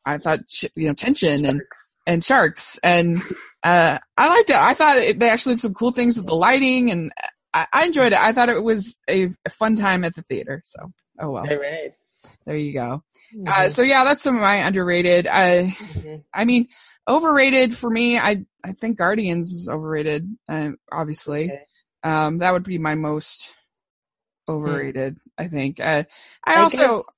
I 0.06 0.18
thought, 0.18 0.40
sh- 0.50 0.66
you 0.76 0.88
know, 0.88 0.94
tension 0.94 1.46
and, 1.46 1.62
and 2.06 2.24
sharks. 2.24 2.80
And, 2.84 3.18
uh, 3.64 4.00
I 4.18 4.30
liked 4.30 4.50
it. 4.50 4.56
I 4.56 4.74
thought 4.74 4.98
it, 4.98 5.20
they 5.20 5.30
actually 5.30 5.56
did 5.56 5.62
some 5.62 5.74
cool 5.74 5.92
things 5.92 6.18
with 6.18 6.28
the 6.28 6.36
lighting 6.36 6.90
and 6.92 7.12
I, 7.54 7.68
I 7.74 7.86
enjoyed 7.86 8.14
it. 8.14 8.20
I 8.20 8.34
thought 8.34 8.50
it 8.50 8.64
was 8.64 8.98
a, 9.10 9.30
a 9.46 9.50
fun 9.50 9.76
time 9.76 10.04
at 10.04 10.16
the 10.16 10.22
theater. 10.24 10.62
So, 10.64 10.92
oh 11.20 11.32
well, 11.32 11.48
All 11.50 11.58
right. 11.58 11.94
there 12.46 12.56
you 12.58 12.74
go. 12.74 13.04
Mm-hmm. 13.36 13.48
Uh, 13.48 13.70
so 13.70 13.82
yeah, 13.82 14.04
that's 14.04 14.24
some 14.24 14.36
of 14.36 14.42
my 14.42 14.56
underrated. 14.58 15.28
I, 15.28 15.76
Mhm. 15.78 16.24
I 16.34 16.46
mean, 16.46 16.68
overrated 17.08 17.76
for 17.76 17.90
me. 17.90 18.18
I, 18.20 18.46
I 18.64 18.72
think 18.74 18.98
Guardians 18.98 19.52
is 19.52 19.70
overrated. 19.70 20.28
Uh, 20.48 20.72
obviously, 20.92 21.46
Okay. 21.46 21.62
um, 22.04 22.40
that 22.40 22.52
would 22.54 22.64
be 22.64 22.78
my 22.78 22.96
most 22.96 23.54
overrated. 24.48 25.18
I 25.38 25.48
think. 25.48 25.80
Uh, 25.80 26.04
I, 26.46 26.56
I 26.56 26.62
also, 26.64 26.78
guess- 26.78 27.14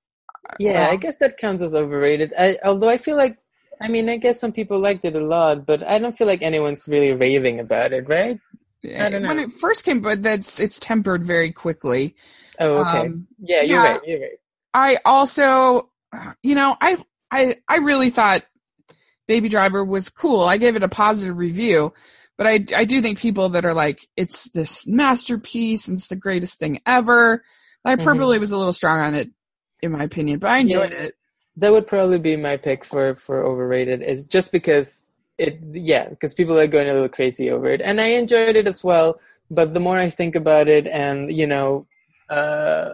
yeah, 0.60 0.88
I 0.90 0.96
guess 0.96 1.18
that 1.18 1.38
counts 1.38 1.62
as 1.62 1.76
overrated. 1.76 2.34
I, 2.38 2.58
although 2.64 2.90
I 2.90 2.98
feel 2.98 3.18
like, 3.18 3.38
I 3.82 3.88
mean, 3.88 4.10
I 4.10 4.18
guess 4.18 4.40
some 4.42 4.52
people 4.52 4.80
liked 4.80 5.06
it 5.06 5.16
a 5.16 5.24
lot, 5.26 5.66
but 5.66 5.84
I 5.88 6.00
don't 6.00 6.18
feel 6.18 6.28
like 6.28 6.42
anyone's 6.42 6.86
really 6.88 7.12
raving 7.12 7.60
about 7.60 7.94
it, 7.94 8.08
right? 8.10 8.40
I 8.86 9.10
don't 9.10 9.28
when 9.28 9.40
it 9.40 9.52
first 9.52 9.84
came, 9.86 10.02
but 10.02 10.24
that's 10.24 10.60
it's 10.60 10.80
tempered 10.80 11.24
very 11.24 11.52
quickly. 11.52 12.16
Oh, 12.60 12.78
okay. 12.86 13.08
Um, 13.08 13.28
yeah, 13.40 13.62
you're 13.62 13.82
yeah. 13.82 13.94
right. 13.94 14.02
You're 14.08 14.22
right. 14.22 14.40
I 14.74 14.98
also, 15.06 15.90
you 16.44 16.56
know, 16.56 16.76
I 16.80 16.98
I 17.32 17.58
I 17.68 17.78
really 17.78 18.10
thought 18.10 18.44
Baby 19.28 19.50
Driver 19.50 19.84
was 19.84 20.10
cool. 20.10 20.44
I 20.44 20.58
gave 20.58 20.76
it 20.76 20.84
a 20.84 20.88
positive 20.90 21.38
review, 21.38 21.94
but 22.38 22.48
I 22.48 22.66
I 22.76 22.86
do 22.86 23.02
think 23.02 23.20
people 23.20 23.50
that 23.50 23.66
are 23.66 23.74
like 23.74 24.08
it's 24.16 24.50
this 24.52 24.88
masterpiece 24.88 25.88
and 25.88 25.98
it's 25.98 26.08
the 26.08 26.16
greatest 26.16 26.60
thing 26.60 26.80
ever. 26.86 27.44
The 27.84 27.92
hyperbole 27.92 28.40
was 28.40 28.52
a 28.52 28.58
little 28.58 28.74
strong 28.74 29.00
on 29.00 29.16
it, 29.16 29.30
in 29.82 29.92
my 29.92 30.04
opinion, 30.04 30.40
but 30.40 30.50
I 30.52 30.58
enjoyed 30.58 30.92
Yeah. 30.92 31.04
it. 31.04 31.14
That 31.58 31.72
would 31.74 31.88
probably 31.88 32.20
be 32.20 32.38
my 32.38 32.56
pick 32.58 32.86
for 32.86 33.16
for 33.16 33.44
overrated. 33.46 34.02
Is 34.02 34.26
just 34.26 34.52
because 34.52 35.09
it, 35.40 35.60
yeah, 35.92 36.06
because 36.10 36.34
people 36.34 36.58
are 36.60 36.68
going 36.68 36.90
a 36.90 36.94
little 36.94 37.10
crazy 37.20 37.50
over 37.50 37.68
it, 37.76 37.82
and 37.82 38.00
I 38.02 38.08
enjoyed 38.22 38.56
it 38.56 38.68
as 38.68 38.84
well. 38.84 39.20
But 39.50 39.74
the 39.74 39.80
more 39.80 39.98
I 39.98 40.10
think 40.10 40.36
about 40.36 40.68
it, 40.68 40.86
and 40.88 41.32
you 41.32 41.48
know, 41.48 41.88
uh, 42.30 42.90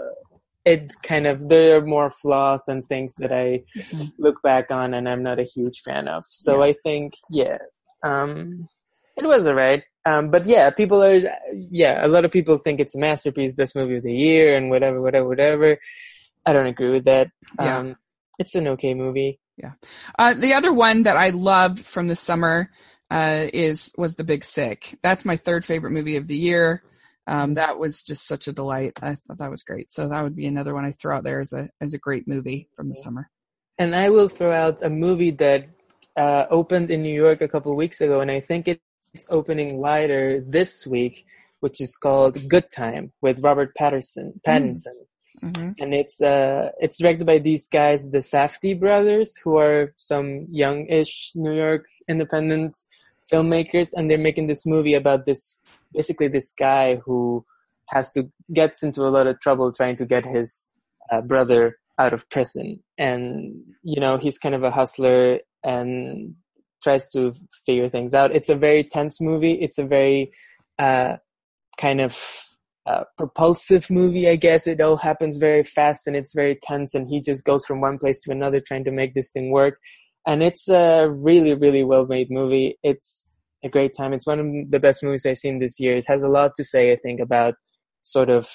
it 0.63 0.93
kind 1.03 1.27
of 1.27 1.49
there 1.49 1.77
are 1.77 1.85
more 1.85 2.09
flaws 2.21 2.67
and 2.67 2.87
things 2.87 3.15
that 3.21 3.31
I 3.31 3.63
Mhm. 3.75 4.13
look 4.25 4.41
back 4.41 4.71
on, 4.71 4.93
and 4.93 5.09
I'm 5.09 5.23
not 5.29 5.39
a 5.39 5.43
huge 5.55 5.81
fan 5.87 6.07
of. 6.07 6.23
So 6.25 6.51
Yeah. 6.59 6.69
I 6.69 6.73
think, 6.85 7.13
yeah, 7.29 7.57
um, 8.03 8.67
it 9.17 9.25
was 9.25 9.45
alright. 9.47 9.83
Um, 10.05 10.29
but 10.29 10.45
yeah, 10.45 10.69
people 10.69 11.03
are, 11.03 11.19
yeah, 11.81 12.05
a 12.05 12.09
lot 12.15 12.25
of 12.25 12.31
people 12.31 12.57
think 12.57 12.79
it's 12.79 12.95
a 12.95 12.99
masterpiece, 12.99 13.53
best 13.53 13.75
movie 13.75 13.97
of 13.97 14.03
the 14.03 14.13
year, 14.27 14.55
and 14.57 14.69
whatever, 14.69 15.01
whatever, 15.01 15.27
whatever. 15.27 15.69
I 16.45 16.53
don't 16.53 16.67
agree 16.67 16.91
with 16.91 17.05
that. 17.05 17.27
Yeah. 17.59 17.77
Um, 17.79 17.95
it's 18.39 18.55
an 18.55 18.67
okay 18.73 18.93
movie. 18.93 19.39
Uh, 20.17 20.33
the 20.33 20.53
other 20.53 20.73
one 20.73 21.03
that 21.03 21.17
I 21.17 21.29
loved 21.29 21.79
from 21.79 22.07
the 22.07 22.15
summer 22.15 22.71
uh, 23.09 23.45
is 23.53 23.93
was 23.97 24.15
The 24.15 24.23
Big 24.23 24.43
Sick. 24.43 24.97
That's 25.01 25.25
my 25.25 25.37
third 25.37 25.63
favorite 25.65 25.91
movie 25.91 26.17
of 26.17 26.27
the 26.27 26.37
year. 26.37 26.83
Um, 27.27 27.55
that 27.55 27.79
was 27.79 28.03
just 28.03 28.27
such 28.27 28.47
a 28.47 28.53
delight. 28.53 28.99
I 29.01 29.15
thought 29.15 29.39
that 29.39 29.49
was 29.49 29.63
great. 29.63 29.91
So 29.91 30.07
that 30.09 30.23
would 30.23 30.35
be 30.35 30.45
another 30.45 30.73
one 30.73 30.85
I 30.85 30.91
throw 30.91 31.17
out 31.17 31.23
there 31.23 31.39
as 31.39 31.53
a 31.53 31.69
as 31.81 31.93
a 31.93 31.99
great 31.99 32.27
movie 32.27 32.69
from 32.75 32.89
the 32.89 32.95
summer. 32.95 33.29
And 33.77 33.95
I 33.95 34.09
will 34.09 34.29
throw 34.29 34.51
out 34.51 34.83
a 34.83 34.89
movie 34.89 35.31
that 35.31 35.67
uh, 36.15 36.45
opened 36.49 36.91
in 36.91 37.01
New 37.01 37.13
York 37.13 37.41
a 37.41 37.47
couple 37.47 37.71
of 37.71 37.77
weeks 37.77 37.99
ago, 37.99 38.21
and 38.21 38.31
I 38.31 38.39
think 38.39 38.67
it's 38.67 39.29
opening 39.29 39.77
wider 39.77 40.41
this 40.41 40.85
week, 40.85 41.25
which 41.59 41.81
is 41.81 41.95
called 41.97 42.47
Good 42.47 42.69
Time 42.69 43.11
with 43.21 43.43
Robert 43.43 43.75
Patterson 43.75 44.39
Pattinson. 44.45 44.95
Hmm 45.41 45.71
and 45.79 45.93
it's 45.93 46.21
uh 46.21 46.69
it's 46.79 46.97
directed 46.99 47.25
by 47.25 47.37
these 47.37 47.67
guys 47.67 48.09
the 48.11 48.19
Safdie 48.19 48.79
brothers 48.79 49.35
who 49.37 49.57
are 49.57 49.93
some 49.97 50.47
young-ish 50.49 51.31
New 51.35 51.53
York 51.53 51.85
independent 52.07 52.77
filmmakers 53.31 53.89
and 53.93 54.09
they're 54.09 54.17
making 54.17 54.47
this 54.47 54.65
movie 54.65 54.93
about 54.93 55.25
this 55.25 55.59
basically 55.93 56.27
this 56.27 56.51
guy 56.57 56.95
who 56.97 57.45
has 57.87 58.11
to 58.13 58.29
gets 58.53 58.83
into 58.83 59.01
a 59.03 59.09
lot 59.09 59.27
of 59.27 59.39
trouble 59.39 59.71
trying 59.71 59.95
to 59.95 60.05
get 60.05 60.25
his 60.25 60.71
uh, 61.11 61.21
brother 61.21 61.77
out 61.97 62.13
of 62.13 62.27
prison. 62.29 62.83
And 62.97 63.61
you 63.83 63.99
know 63.99 64.17
he's 64.17 64.37
kind 64.37 64.55
of 64.55 64.63
a 64.63 64.71
hustler 64.71 65.39
and 65.63 66.35
tries 66.83 67.07
to 67.09 67.33
figure 67.65 67.89
things 67.89 68.13
out. 68.13 68.35
It's 68.35 68.49
a 68.49 68.55
very 68.55 68.83
tense 68.83 69.21
movie. 69.21 69.53
It's 69.53 69.77
a 69.77 69.85
very 69.85 70.31
uh 70.79 71.17
kind 71.77 72.01
of 72.01 72.13
uh, 72.85 73.03
propulsive 73.17 73.89
movie, 73.89 74.29
I 74.29 74.35
guess. 74.35 74.67
It 74.67 74.81
all 74.81 74.97
happens 74.97 75.37
very 75.37 75.63
fast 75.63 76.07
and 76.07 76.15
it's 76.15 76.33
very 76.33 76.57
tense, 76.61 76.93
and 76.93 77.07
he 77.09 77.21
just 77.21 77.43
goes 77.43 77.65
from 77.65 77.81
one 77.81 77.97
place 77.97 78.21
to 78.23 78.31
another 78.31 78.59
trying 78.59 78.83
to 78.85 78.91
make 78.91 79.13
this 79.13 79.31
thing 79.31 79.51
work. 79.51 79.79
And 80.27 80.41
it's 80.41 80.67
a 80.67 81.07
really, 81.09 81.53
really 81.53 81.83
well 81.83 82.05
made 82.05 82.31
movie. 82.31 82.77
It's 82.83 83.35
a 83.63 83.69
great 83.69 83.93
time. 83.95 84.13
It's 84.13 84.27
one 84.27 84.39
of 84.39 84.71
the 84.71 84.79
best 84.79 85.03
movies 85.03 85.25
I've 85.25 85.37
seen 85.37 85.59
this 85.59 85.79
year. 85.79 85.97
It 85.97 86.07
has 86.07 86.23
a 86.23 86.29
lot 86.29 86.55
to 86.55 86.63
say, 86.63 86.91
I 86.91 86.95
think, 86.95 87.19
about 87.19 87.55
sort 88.01 88.29
of 88.29 88.49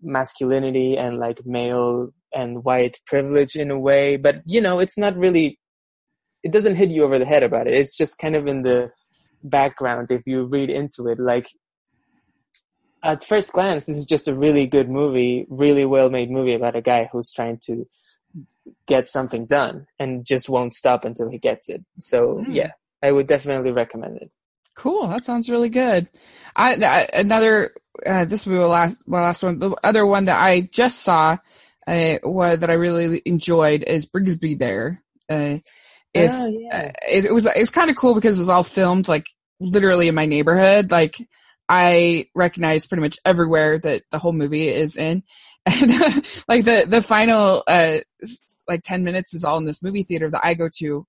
masculinity 0.00 0.96
and 0.96 1.18
like 1.18 1.44
male 1.46 2.10
and 2.32 2.64
white 2.64 3.00
privilege 3.06 3.56
in 3.56 3.70
a 3.70 3.78
way. 3.78 4.16
But, 4.16 4.42
you 4.44 4.60
know, 4.60 4.78
it's 4.78 4.98
not 4.98 5.16
really, 5.16 5.58
it 6.42 6.52
doesn't 6.52 6.76
hit 6.76 6.90
you 6.90 7.04
over 7.04 7.18
the 7.18 7.26
head 7.26 7.42
about 7.42 7.66
it. 7.66 7.74
It's 7.74 7.96
just 7.96 8.18
kind 8.18 8.36
of 8.36 8.46
in 8.46 8.62
the 8.62 8.90
background 9.42 10.08
if 10.10 10.22
you 10.26 10.44
read 10.44 10.70
into 10.70 11.08
it. 11.08 11.18
Like, 11.18 11.46
at 13.04 13.24
first 13.24 13.52
glance, 13.52 13.84
this 13.84 13.96
is 13.96 14.06
just 14.06 14.26
a 14.28 14.34
really 14.34 14.66
good 14.66 14.88
movie, 14.88 15.46
really 15.48 15.84
well 15.84 16.10
made 16.10 16.30
movie 16.30 16.54
about 16.54 16.74
a 16.74 16.80
guy 16.80 17.08
who's 17.12 17.32
trying 17.32 17.58
to 17.66 17.86
get 18.88 19.08
something 19.08 19.44
done 19.46 19.86
and 19.98 20.24
just 20.24 20.48
won't 20.48 20.74
stop 20.74 21.04
until 21.04 21.30
he 21.30 21.38
gets 21.38 21.68
it. 21.68 21.84
So 22.00 22.38
Mm. 22.38 22.54
yeah, 22.54 22.70
I 23.02 23.12
would 23.12 23.26
definitely 23.26 23.72
recommend 23.72 24.16
it. 24.16 24.30
Cool. 24.74 25.06
That 25.06 25.24
sounds 25.24 25.50
really 25.50 25.68
good. 25.68 26.08
I, 26.56 26.74
I 26.74 27.20
another 27.20 27.74
uh, 28.04 28.24
this 28.24 28.46
will 28.46 28.54
be 28.54 28.58
my 28.58 28.64
last 28.64 28.96
my 29.06 29.20
last 29.20 29.42
one. 29.42 29.58
The 29.58 29.76
other 29.84 30.04
one 30.04 30.24
that 30.24 30.42
I 30.42 30.62
just 30.62 31.02
saw, 31.02 31.36
uh, 31.86 32.16
one 32.22 32.58
that 32.60 32.70
I 32.70 32.74
really 32.74 33.22
enjoyed 33.24 33.84
is 33.84 34.06
Brigsby 34.06 34.58
Bear. 34.58 35.02
Uh, 35.28 35.58
if 36.12 36.32
oh, 36.32 36.46
uh, 36.72 36.90
it, 37.08 37.26
it 37.26 37.34
was 37.34 37.46
it 37.46 37.56
was 37.56 37.70
kind 37.70 37.90
of 37.90 37.96
cool 37.96 38.14
because 38.14 38.36
it 38.36 38.40
was 38.40 38.48
all 38.48 38.64
filmed 38.64 39.06
like 39.06 39.26
literally 39.60 40.08
in 40.08 40.14
my 40.14 40.26
neighborhood. 40.26 40.90
Like 40.90 41.16
I 41.68 42.26
recognize 42.34 42.86
pretty 42.86 43.00
much 43.02 43.16
everywhere 43.24 43.78
that 43.78 44.02
the 44.10 44.18
whole 44.18 44.32
movie 44.32 44.68
is 44.68 44.96
in, 44.96 45.22
and 45.66 45.90
like 46.48 46.64
the 46.64 46.84
the 46.88 47.02
final 47.02 47.62
uh 47.66 47.98
like 48.68 48.82
ten 48.82 49.04
minutes 49.04 49.34
is 49.34 49.44
all 49.44 49.58
in 49.58 49.64
this 49.64 49.82
movie 49.82 50.02
theater 50.02 50.30
that 50.30 50.44
I 50.44 50.54
go 50.54 50.68
to 50.78 51.06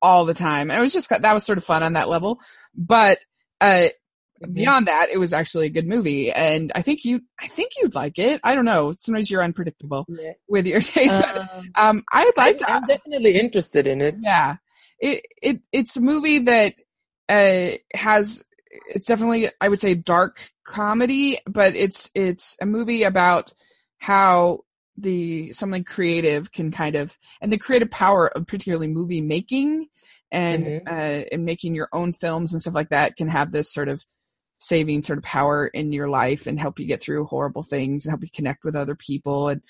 all 0.00 0.24
the 0.24 0.34
time, 0.34 0.70
and 0.70 0.78
it 0.78 0.82
was 0.82 0.92
just 0.92 1.08
that 1.10 1.32
was 1.34 1.44
sort 1.44 1.58
of 1.58 1.64
fun 1.64 1.82
on 1.82 1.94
that 1.94 2.08
level. 2.08 2.40
But 2.74 3.18
uh 3.60 3.88
Mhm. 4.40 4.54
beyond 4.54 4.86
that, 4.86 5.08
it 5.12 5.18
was 5.18 5.32
actually 5.32 5.66
a 5.66 5.68
good 5.70 5.88
movie, 5.88 6.30
and 6.30 6.70
I 6.76 6.80
think 6.80 7.04
you 7.04 7.22
I 7.40 7.48
think 7.48 7.72
you'd 7.82 7.96
like 7.96 8.20
it. 8.20 8.40
I 8.44 8.54
don't 8.54 8.64
know. 8.64 8.94
Sometimes 8.96 9.32
you're 9.32 9.42
unpredictable 9.42 10.06
Yeah. 10.08 10.34
with 10.48 10.64
your 10.64 10.80
taste. 10.94 11.24
Um, 11.24 11.48
um, 11.74 12.04
I'd 12.12 12.30
like 12.36 12.58
to. 12.58 12.70
I'm 12.70 12.86
definitely 12.86 13.36
interested 13.36 13.88
in 13.88 14.00
it. 14.00 14.14
Yeah. 14.22 14.58
It, 15.00 15.24
it, 15.42 15.60
it's 15.72 15.96
a 15.96 16.00
movie 16.00 16.38
that, 16.38 16.74
uh, 17.28 17.70
has, 17.94 18.44
it's 18.70 19.06
definitely, 19.06 19.48
I 19.60 19.68
would 19.68 19.80
say 19.80 19.94
dark 19.94 20.40
comedy, 20.64 21.38
but 21.46 21.74
it's, 21.74 22.10
it's 22.14 22.56
a 22.60 22.66
movie 22.66 23.02
about 23.04 23.52
how 23.98 24.60
the, 24.96 25.52
something 25.52 25.84
creative 25.84 26.52
can 26.52 26.70
kind 26.70 26.96
of, 26.96 27.16
and 27.40 27.52
the 27.52 27.58
creative 27.58 27.90
power 27.90 28.28
of 28.28 28.46
particularly 28.46 28.88
movie 28.88 29.20
making 29.20 29.86
and, 30.30 30.64
Mhm. 30.66 30.88
uh, 30.88 31.24
and 31.32 31.44
making 31.44 31.74
your 31.74 31.88
own 31.92 32.12
films 32.12 32.52
and 32.52 32.60
stuff 32.60 32.74
like 32.74 32.90
that 32.90 33.16
can 33.16 33.28
have 33.28 33.52
this 33.52 33.72
sort 33.72 33.88
of 33.88 34.04
saving 34.60 35.02
sort 35.04 35.18
of 35.18 35.24
power 35.24 35.68
in 35.68 35.92
your 35.92 36.08
life 36.08 36.46
and 36.48 36.58
help 36.58 36.80
you 36.80 36.86
get 36.86 37.00
through 37.00 37.24
horrible 37.26 37.62
things 37.62 38.04
and 38.04 38.10
help 38.10 38.24
you 38.24 38.30
connect 38.32 38.64
with 38.64 38.74
other 38.74 38.96
people. 38.96 39.48
And, 39.48 39.62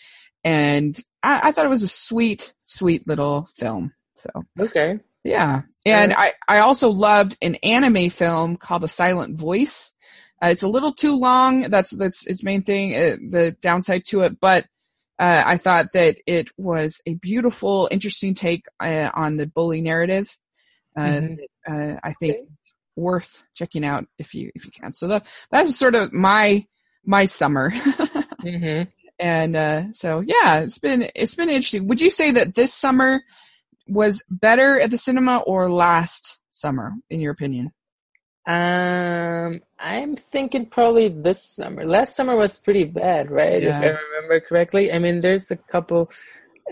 and 0.45 0.99
I, 1.23 1.49
I 1.49 1.53
thought 1.53 1.66
it 1.66 1.70
was 1.70 1.83
a 1.83 1.89
sweet, 1.89 2.55
sweet 2.62 3.07
little 3.07 3.49
film. 3.55 3.93
So 4.16 4.31
Okay. 4.59 4.99
Yeah. 5.24 5.62
And 5.86 6.12
I, 6.12 6.32
I 6.47 6.59
also 6.59 6.90
loved 6.90 7.36
an 7.40 7.55
anime 7.57 8.11
film 8.11 8.57
called 8.57 8.82
The 8.82 8.89
Silent 8.89 9.39
Voice. 9.39 9.95
Uh, 10.43 10.49
it's 10.49 10.62
a 10.62 10.69
little 10.69 10.93
too 10.93 11.16
long. 11.16 11.62
That's, 11.62 11.97
that's 11.97 12.27
its 12.27 12.45
main 12.45 12.62
thing, 12.62 12.95
uh, 12.95 13.16
the 13.31 13.57
downside 13.61 14.05
to 14.09 14.20
it. 14.20 14.39
But, 14.39 14.66
uh, 15.19 15.43
I 15.45 15.57
thought 15.57 15.86
that 15.95 16.19
it 16.27 16.51
was 16.57 17.01
a 17.07 17.15
beautiful, 17.15 17.89
interesting 17.90 18.35
take, 18.35 18.66
uh, 18.81 19.11
on 19.15 19.36
the 19.36 19.47
bully 19.47 19.81
narrative. 19.81 20.36
Uh, 20.97 21.01
Mhm. 21.01 21.39
uh, 21.66 22.01
I 22.05 22.12
think 22.12 22.36
Okay. 22.36 22.45
worth 22.97 23.47
checking 23.55 23.85
out 23.85 24.07
if 24.19 24.35
you, 24.35 24.51
if 24.55 24.65
you 24.66 24.70
can. 24.70 24.93
So 24.93 25.09
that, 25.09 25.27
that's 25.51 25.77
sort 25.77 25.95
of 25.95 26.12
my, 26.12 26.66
my 27.05 27.24
summer. 27.24 27.70
hmm 28.43 28.82
and, 29.20 29.57
uh, 29.57 29.93
so 29.93 30.20
yeah, 30.20 30.61
it's 30.61 30.78
been, 30.78 31.09
it's 31.16 31.35
been 31.35 31.49
interesting. 31.49 31.89
Would 31.89 32.01
you 32.01 32.11
say 32.11 32.31
that 32.32 32.55
this 32.55 32.73
summer 32.73 33.23
was 33.89 34.23
better 34.31 34.81
at 34.81 34.90
the 34.90 34.98
cinema 34.98 35.39
or 35.39 35.70
last 35.70 36.40
summer, 36.51 36.93
in 37.10 37.20
your 37.20 37.32
opinion? 37.32 37.73
Um, 38.47 39.60
I'm 39.78 40.16
thinking 40.16 40.66
probably 40.66 41.09
this 41.09 41.44
summer. 41.44 41.85
Last 41.85 42.16
summer 42.16 42.35
was 42.35 42.59
pretty 42.59 42.85
bad, 42.85 43.31
right? 43.31 43.62
If 43.62 43.74
I 43.74 43.89
remember 43.89 44.40
correctly. 44.40 44.90
I 44.90 44.98
mean, 44.98 45.20
there's 45.20 45.51
a 45.51 45.56
couple, 45.56 46.10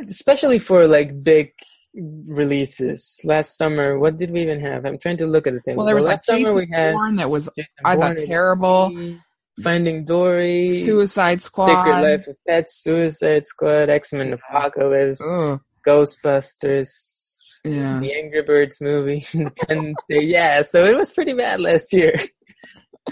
especially 0.09 0.59
for 0.59 0.86
like 0.86 1.22
big 1.22 1.52
releases. 1.94 3.20
Last 3.24 3.59
summer, 3.59 3.98
what 3.98 4.16
did 4.16 4.30
we 4.30 4.43
even 4.43 4.60
have? 4.60 4.86
I'm 4.86 4.98
trying 4.98 5.18
to 5.18 5.26
look 5.26 5.47
at 5.47 5.52
the 5.52 5.60
thing. 5.60 5.76
Well, 5.76 5.84
there 5.84 5.94
was 5.94 6.05
like 6.05 6.12
last 6.12 6.26
summer 6.26 6.38
Jason 6.38 6.56
we 6.56 6.68
had 6.72 6.93
Bourne 6.93 7.16
that 7.16 7.30
was 7.30 7.51
Jason 7.56 7.70
I 7.84 7.97
thought 7.97 8.18
terrible. 8.18 9.16
Finding 9.62 10.05
Dory, 10.05 10.68
Suicide 10.68 11.40
Squad. 11.40 11.68
Secret 11.68 12.02
Life 12.02 12.26
of 12.26 12.36
Pets, 12.47 12.82
Suicide 12.82 13.47
Squad, 13.47 13.88
X 13.88 14.12
Men 14.12 14.34
Apocalypse, 14.34 15.20
Ugh, 15.22 15.60
Ghostbusters, 15.87 17.39
yeah. 17.65 17.99
the 18.01 18.13
Angry 18.13 18.43
Birds 18.43 18.81
movie, 18.81 19.25
Day. 19.69 19.95
Yeah, 20.09 20.63
so 20.63 20.85
it 20.85 20.97
was 20.97 21.13
pretty 21.13 21.33
bad 21.35 21.61
last 21.61 21.93
year. 21.93 22.15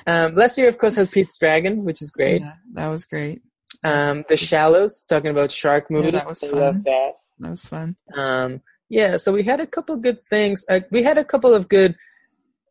Um, 0.07 0.35
last 0.35 0.59
year, 0.59 0.69
of 0.69 0.79
course, 0.79 0.97
had 0.97 1.11
Pete's 1.11 1.39
Dragon, 1.39 1.85
which 1.85 2.03
is 2.03 2.11
great. 2.11 2.41
Yeah, 2.43 2.55
that 2.73 2.89
was 2.89 3.05
great. 3.05 3.43
Um, 3.85 4.25
The 4.29 4.37
Shallows, 4.37 5.05
talking 5.09 5.31
about 5.31 5.51
shark 5.53 5.87
Yeah, 5.89 5.97
movies. 5.99 6.13
that 6.13 6.29
was 6.29 6.43
I 6.43 6.49
fun. 6.49 6.61
love 6.61 6.85
that. 6.85 7.13
That 7.39 7.51
was 7.51 7.67
fun. 7.67 7.97
Um, 8.17 8.61
yeah, 8.89 9.17
so 9.19 9.33
we 9.33 9.43
had 9.45 9.61
a 9.61 9.67
couple 9.67 9.97
good 9.97 10.25
things. 10.27 10.65
Uh, 10.69 10.81
we 10.91 11.03
had 11.03 11.19
a 11.19 11.25
couple 11.25 11.55
of 11.55 11.69
good, 11.69 11.97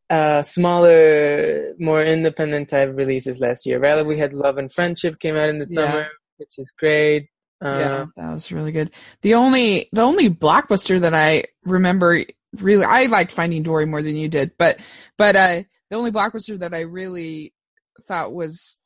uh, 0.10 0.42
smaller, 0.42 1.74
more 1.80 2.04
independent 2.04 2.70
type 2.70 2.92
releases 2.94 3.40
last 3.40 3.66
year. 3.66 3.80
Rather, 3.80 4.04
we 4.04 4.18
had 4.18 4.34
Love 4.34 4.58
and 4.58 4.72
Friendship 4.72 5.20
came 5.20 5.36
out 5.38 5.50
in 5.50 5.60
the 5.60 5.68
Yeah. 5.70 5.76
summer, 5.86 6.08
which 6.38 6.58
is 6.58 6.72
great. 6.78 7.30
Uh, 7.64 7.77
yeah, 7.80 8.06
that 8.15 8.31
was 8.34 8.52
really 8.52 8.72
good. 8.72 8.91
The 9.22 9.35
only 9.35 9.88
the 9.94 10.02
only 10.02 10.30
blockbuster 10.30 10.99
that 11.02 11.14
I 11.15 11.45
remember 11.64 12.26
really 12.61 12.85
I 12.85 13.06
liked 13.06 13.31
Finding 13.31 13.64
Dory 13.64 13.85
more 13.85 14.02
than 14.02 14.15
you 14.15 14.27
did, 14.27 14.52
but 14.57 14.80
but 15.18 15.35
uh 15.35 15.64
the 15.90 15.95
only 15.95 16.11
blockbuster 16.11 16.60
that 16.60 16.73
I 16.73 16.81
really 16.81 17.53
thought 18.07 18.34
was 18.34 18.80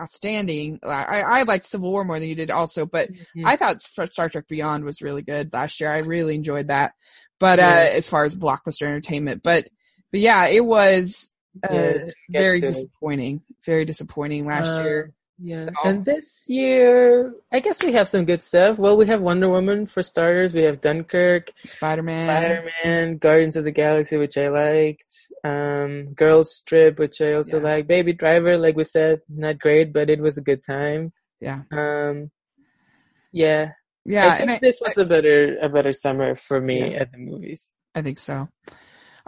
outstanding. 0.00 0.78
I 0.84 1.22
I 1.22 1.42
liked 1.42 1.66
Civil 1.66 1.90
War 1.90 2.04
more 2.04 2.20
than 2.20 2.28
you 2.28 2.34
did 2.36 2.50
also, 2.50 2.86
but 2.86 3.10
mhm. 3.10 3.42
I 3.44 3.56
thought 3.56 3.80
Star 3.80 4.06
Trek 4.06 4.46
Beyond 4.48 4.84
was 4.84 5.02
really 5.02 5.22
good 5.22 5.52
last 5.52 5.80
year. 5.80 5.90
I 5.90 5.98
really 5.98 6.34
enjoyed 6.36 6.68
that. 6.68 6.92
But 7.40 7.58
Yeah. 7.58 7.68
uh 7.68 7.96
as 7.96 8.08
far 8.08 8.24
as 8.24 8.36
blockbuster 8.36 8.86
entertainment, 8.86 9.42
but 9.42 9.68
but 10.12 10.20
yeah, 10.20 10.46
it 10.46 10.64
was 10.64 11.32
uh, 11.64 11.72
Yeah, 11.72 12.10
very 12.30 12.60
disappointing. 12.60 13.42
Very 13.66 13.84
disappointing 13.84 14.46
last 14.46 14.78
Uh, 14.78 14.84
year. 14.84 15.12
Yeah. 15.40 15.66
No. 15.66 15.72
And 15.84 16.04
this 16.04 16.46
year, 16.48 17.32
I 17.52 17.60
guess 17.60 17.80
we 17.80 17.92
have 17.92 18.08
some 18.08 18.24
good 18.24 18.42
stuff. 18.42 18.76
Well, 18.76 18.96
we 18.96 19.06
have 19.06 19.20
Wonder 19.20 19.48
Woman 19.48 19.86
for 19.86 20.02
starters. 20.02 20.52
We 20.52 20.62
have 20.62 20.80
Dunkirk, 20.80 21.52
Spider 21.64 22.02
Man. 22.02 22.26
Spider 22.26 22.70
Man, 22.84 23.18
Guardians 23.18 23.54
of 23.56 23.62
the 23.64 23.70
Galaxy, 23.70 24.16
which 24.16 24.36
I 24.36 24.48
liked. 24.48 25.14
Um, 25.44 26.14
Girls 26.14 26.62
Trip, 26.66 26.98
which 26.98 27.20
I 27.20 27.34
also 27.34 27.58
Yeah. 27.58 27.62
like. 27.64 27.86
Baby 27.86 28.12
Driver, 28.14 28.58
like 28.58 28.74
we 28.76 28.82
said, 28.84 29.20
not 29.28 29.58
great, 29.60 29.92
but 29.92 30.10
it 30.10 30.18
was 30.20 30.38
a 30.38 30.42
good 30.42 30.64
time. 30.64 31.12
Yeah. 31.40 31.62
Um, 31.70 32.30
yeah. 33.32 33.72
Yeah. 34.04 34.26
I 34.26 34.36
and 34.38 34.50
I, 34.50 34.58
this 34.60 34.80
was 34.80 34.98
a 34.98 35.04
better 35.04 35.56
a 35.62 35.68
better 35.68 35.92
summer 35.92 36.34
for 36.34 36.60
me 36.60 36.92
Yeah. 36.92 37.00
at 37.02 37.12
the 37.12 37.18
movies. 37.18 37.70
I 37.94 38.02
think 38.02 38.18
so. 38.18 38.48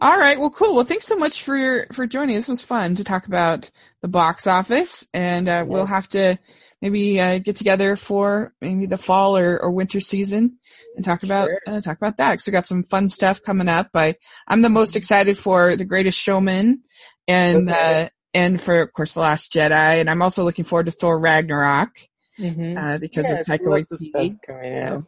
All 0.01 0.19
right. 0.19 0.41
Well, 0.41 0.51
cool. 0.51 0.75
Well, 0.75 0.85
thanks 0.85 1.07
so 1.07 1.17
much 1.17 1.43
for 1.43 1.57
your, 1.57 1.87
for 1.93 2.07
joining. 2.07 2.35
This 2.35 2.49
was 2.49 2.63
fun 2.63 2.95
to 2.97 3.05
talk 3.05 3.27
about 3.27 3.71
the 4.01 4.09
box 4.09 4.47
office, 4.47 5.07
and 5.13 5.49
uh, 5.49 5.53
yes. 5.53 5.67
we'll 5.67 5.87
have 5.87 6.09
to 6.09 6.39
maybe 6.81 7.21
uh, 7.21 7.39
get 7.39 7.57
together 7.57 7.97
for 7.97 8.55
maybe 8.63 8.87
the 8.87 8.97
fall 8.97 9.37
or, 9.37 9.61
or 9.61 9.71
winter 9.71 10.01
season 10.01 10.59
and 10.97 11.05
talk 11.05 11.23
about 11.23 11.49
sure. 11.49 11.61
uh, 11.67 11.81
talk 11.81 11.99
about 11.99 12.17
that. 12.17 12.41
So 12.41 12.51
we 12.51 12.55
got 12.55 12.67
some 12.67 12.83
fun 12.83 13.11
stuff 13.11 13.43
coming 13.43 13.69
up. 13.69 13.89
I 13.95 14.17
I'm 14.49 14.63
the 14.63 14.71
most 14.71 14.97
excited 14.97 15.37
for 15.37 15.77
The 15.77 15.85
Greatest 15.85 16.19
Showman, 16.19 16.83
and 17.29 17.69
okay. 17.69 18.05
Uh, 18.05 18.09
and 18.33 18.61
for 18.61 18.81
of 18.81 18.93
course 18.93 19.15
The 19.15 19.21
Last 19.21 19.53
Jedi, 19.53 20.01
and 20.01 20.09
I'm 20.09 20.23
also 20.23 20.45
looking 20.45 20.65
forward 20.65 20.87
to 20.87 20.93
Thor 20.93 21.19
Ragnarok 21.19 21.91
mm-hmm. 22.39 22.79
Uh, 22.79 22.99
because 22.99 23.31
yeah, 23.31 23.41
of 23.41 23.47
Taika 23.47 23.67
Waititi. 23.67 24.79
So 24.79 25.07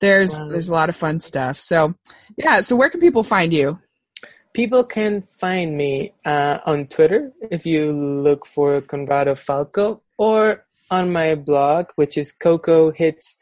there's 0.00 0.38
wow. 0.38 0.48
there's 0.48 0.68
a 0.68 0.72
lot 0.72 0.88
of 0.88 0.96
fun 0.96 1.18
stuff. 1.18 1.58
So 1.58 1.94
yeah. 2.36 2.60
So 2.60 2.76
where 2.76 2.90
can 2.90 3.00
people 3.00 3.24
find 3.24 3.52
you? 3.52 3.80
People 4.54 4.84
can 4.84 5.24
find 5.38 5.76
me 5.76 6.14
uh, 6.24 6.60
on 6.64 6.86
Twitter 6.86 7.30
if 7.50 7.66
you 7.66 7.92
look 7.92 8.46
for 8.46 8.80
Conrado 8.80 9.34
Falco 9.34 10.00
or 10.16 10.64
on 10.90 11.12
my 11.12 11.34
blog, 11.34 11.88
which 11.96 12.16
is 12.16 12.32
Coco 12.32 12.90
Hits 12.92 13.38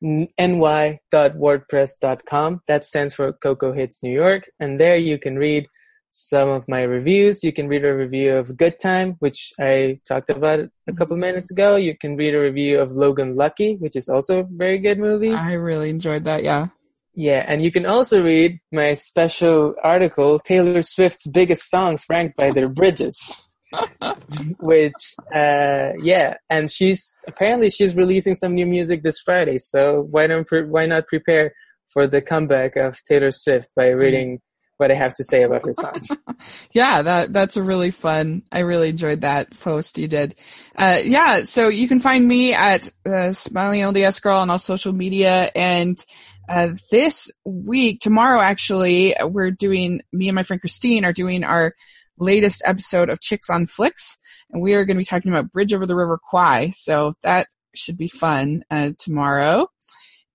ny.wordpress.com. 0.00 2.60
That 2.66 2.84
stands 2.84 3.14
for 3.14 3.32
Coco 3.32 3.72
Hits 3.72 4.02
New 4.02 4.12
York. 4.12 4.50
And 4.58 4.80
there 4.80 4.96
you 4.96 5.16
can 5.18 5.38
read 5.38 5.68
some 6.10 6.48
of 6.48 6.66
my 6.68 6.82
reviews. 6.82 7.44
You 7.44 7.52
can 7.52 7.68
read 7.68 7.84
a 7.84 7.94
review 7.94 8.34
of 8.36 8.56
Good 8.56 8.80
Time, 8.80 9.16
which 9.20 9.52
I 9.58 10.00
talked 10.06 10.30
about 10.30 10.68
a 10.86 10.92
couple 10.92 11.16
minutes 11.16 11.50
ago. 11.50 11.76
You 11.76 11.96
can 11.96 12.16
read 12.16 12.34
a 12.34 12.40
review 12.40 12.80
of 12.80 12.92
Logan 12.92 13.36
Lucky, 13.36 13.76
which 13.76 13.96
is 13.96 14.08
also 14.08 14.40
a 14.40 14.44
very 14.44 14.78
good 14.78 14.98
movie. 14.98 15.32
I 15.32 15.54
really 15.54 15.90
enjoyed 15.90 16.24
that, 16.24 16.42
yeah. 16.42 16.68
Yeah, 17.14 17.44
and 17.46 17.62
you 17.62 17.70
can 17.70 17.84
also 17.84 18.22
read 18.22 18.58
my 18.70 18.94
special 18.94 19.74
article, 19.82 20.38
Taylor 20.38 20.80
Swift's 20.82 21.26
biggest 21.26 21.68
songs 21.68 22.06
ranked 22.08 22.36
by 22.36 22.50
their 22.50 22.68
bridges. 22.68 23.48
Which, 24.60 25.14
uh, 25.34 25.92
yeah, 26.00 26.36
and 26.50 26.70
she's 26.70 27.14
apparently 27.26 27.70
she's 27.70 27.96
releasing 27.96 28.34
some 28.34 28.54
new 28.54 28.66
music 28.66 29.02
this 29.02 29.18
Friday. 29.18 29.58
So 29.58 30.06
why 30.10 30.26
don't 30.26 30.46
pre- 30.46 30.64
why 30.64 30.86
not 30.86 31.06
prepare 31.06 31.54
for 31.88 32.06
the 32.06 32.20
comeback 32.20 32.76
of 32.76 33.02
Taylor 33.04 33.30
Swift 33.30 33.68
by 33.74 33.88
reading 33.88 34.40
what 34.78 34.90
I 34.90 34.94
have 34.94 35.14
to 35.14 35.24
say 35.24 35.42
about 35.42 35.64
her 35.64 35.72
songs? 35.72 36.08
yeah, 36.72 37.02
that 37.02 37.32
that's 37.32 37.56
a 37.56 37.62
really 37.62 37.90
fun. 37.90 38.42
I 38.50 38.60
really 38.60 38.88
enjoyed 38.90 39.22
that 39.22 39.58
post 39.58 39.96
you 39.96 40.08
did. 40.08 40.34
Uh, 40.76 41.00
yeah, 41.04 41.44
so 41.44 41.68
you 41.68 41.88
can 41.88 42.00
find 42.00 42.26
me 42.26 42.52
at 42.52 42.90
uh, 43.06 43.32
Smiling 43.32 43.80
LDS 43.80 44.20
Girl 44.20 44.38
on 44.38 44.50
all 44.50 44.58
social 44.58 44.92
media 44.92 45.50
and 45.54 46.04
uh, 46.48 46.68
this 46.90 47.30
week, 47.44 48.00
tomorrow 48.00 48.40
actually, 48.40 49.14
we're 49.22 49.50
doing, 49.50 50.02
me 50.12 50.28
and 50.28 50.34
my 50.34 50.42
friend 50.42 50.60
Christine 50.60 51.04
are 51.04 51.12
doing 51.12 51.44
our 51.44 51.74
latest 52.18 52.62
episode 52.64 53.08
of 53.08 53.20
Chicks 53.20 53.48
on 53.48 53.66
Flicks, 53.66 54.18
and 54.50 54.62
we 54.62 54.74
are 54.74 54.84
going 54.84 54.96
to 54.96 55.00
be 55.00 55.04
talking 55.04 55.32
about 55.32 55.52
Bridge 55.52 55.72
Over 55.72 55.86
the 55.86 55.96
River 55.96 56.18
Kwai. 56.22 56.70
So 56.70 57.14
that 57.22 57.46
should 57.74 57.96
be 57.96 58.08
fun 58.08 58.64
uh, 58.70 58.90
tomorrow, 58.98 59.68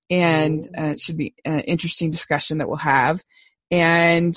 and 0.10 0.68
uh, 0.78 0.86
it 0.86 1.00
should 1.00 1.18
be 1.18 1.36
an 1.46 1.62
interesting 1.62 2.10
discussion 2.10 2.60
that 2.60 2.68
we'll 2.68 2.78
have. 2.78 3.22
And 3.70 4.36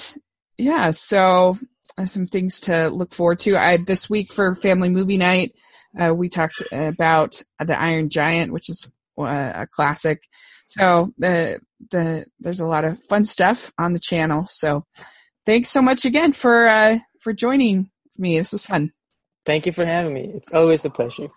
yeah, 0.59 0.91
so 0.91 1.57
uh, 1.97 2.07
some 2.07 2.27
things 2.27 2.61
to 2.61 2.89
look 2.89 3.13
forward 3.13 3.39
to. 3.41 3.57
I 3.57 3.77
this 3.79 4.11
week 4.11 4.33
for 4.33 4.55
Family 4.55 4.89
Movie 4.89 5.19
Night, 5.19 5.55
uh, 5.99 6.15
we 6.15 6.29
talked 6.29 6.63
about 6.73 7.43
the 7.65 7.81
Iron 7.81 8.11
Giant, 8.11 8.53
which 8.53 8.69
is 8.69 8.89
uh, 9.17 9.53
a 9.55 9.67
classic. 9.67 10.25
So 10.71 11.11
the 11.19 11.61
the 11.91 12.27
there's 12.39 12.61
a 12.61 12.67
lot 12.67 12.85
of 12.85 13.03
fun 13.03 13.25
stuff 13.25 13.73
on 13.77 13.93
the 13.93 13.99
channel. 13.99 14.45
So 14.47 14.85
thanks 15.45 15.71
so 15.71 15.83
much 15.83 16.05
again 16.05 16.33
for 16.33 16.69
uh, 16.69 16.99
for 17.21 17.33
joining 17.33 17.91
me. 18.17 18.39
This 18.39 18.53
was 18.53 18.65
fun. 18.65 18.93
Thank 19.45 19.67
you 19.67 19.73
for 19.73 19.85
having 19.85 20.15
me. 20.15 20.31
It's 20.33 20.55
always 20.55 20.85
a 20.85 20.91
pleasure. 20.91 21.29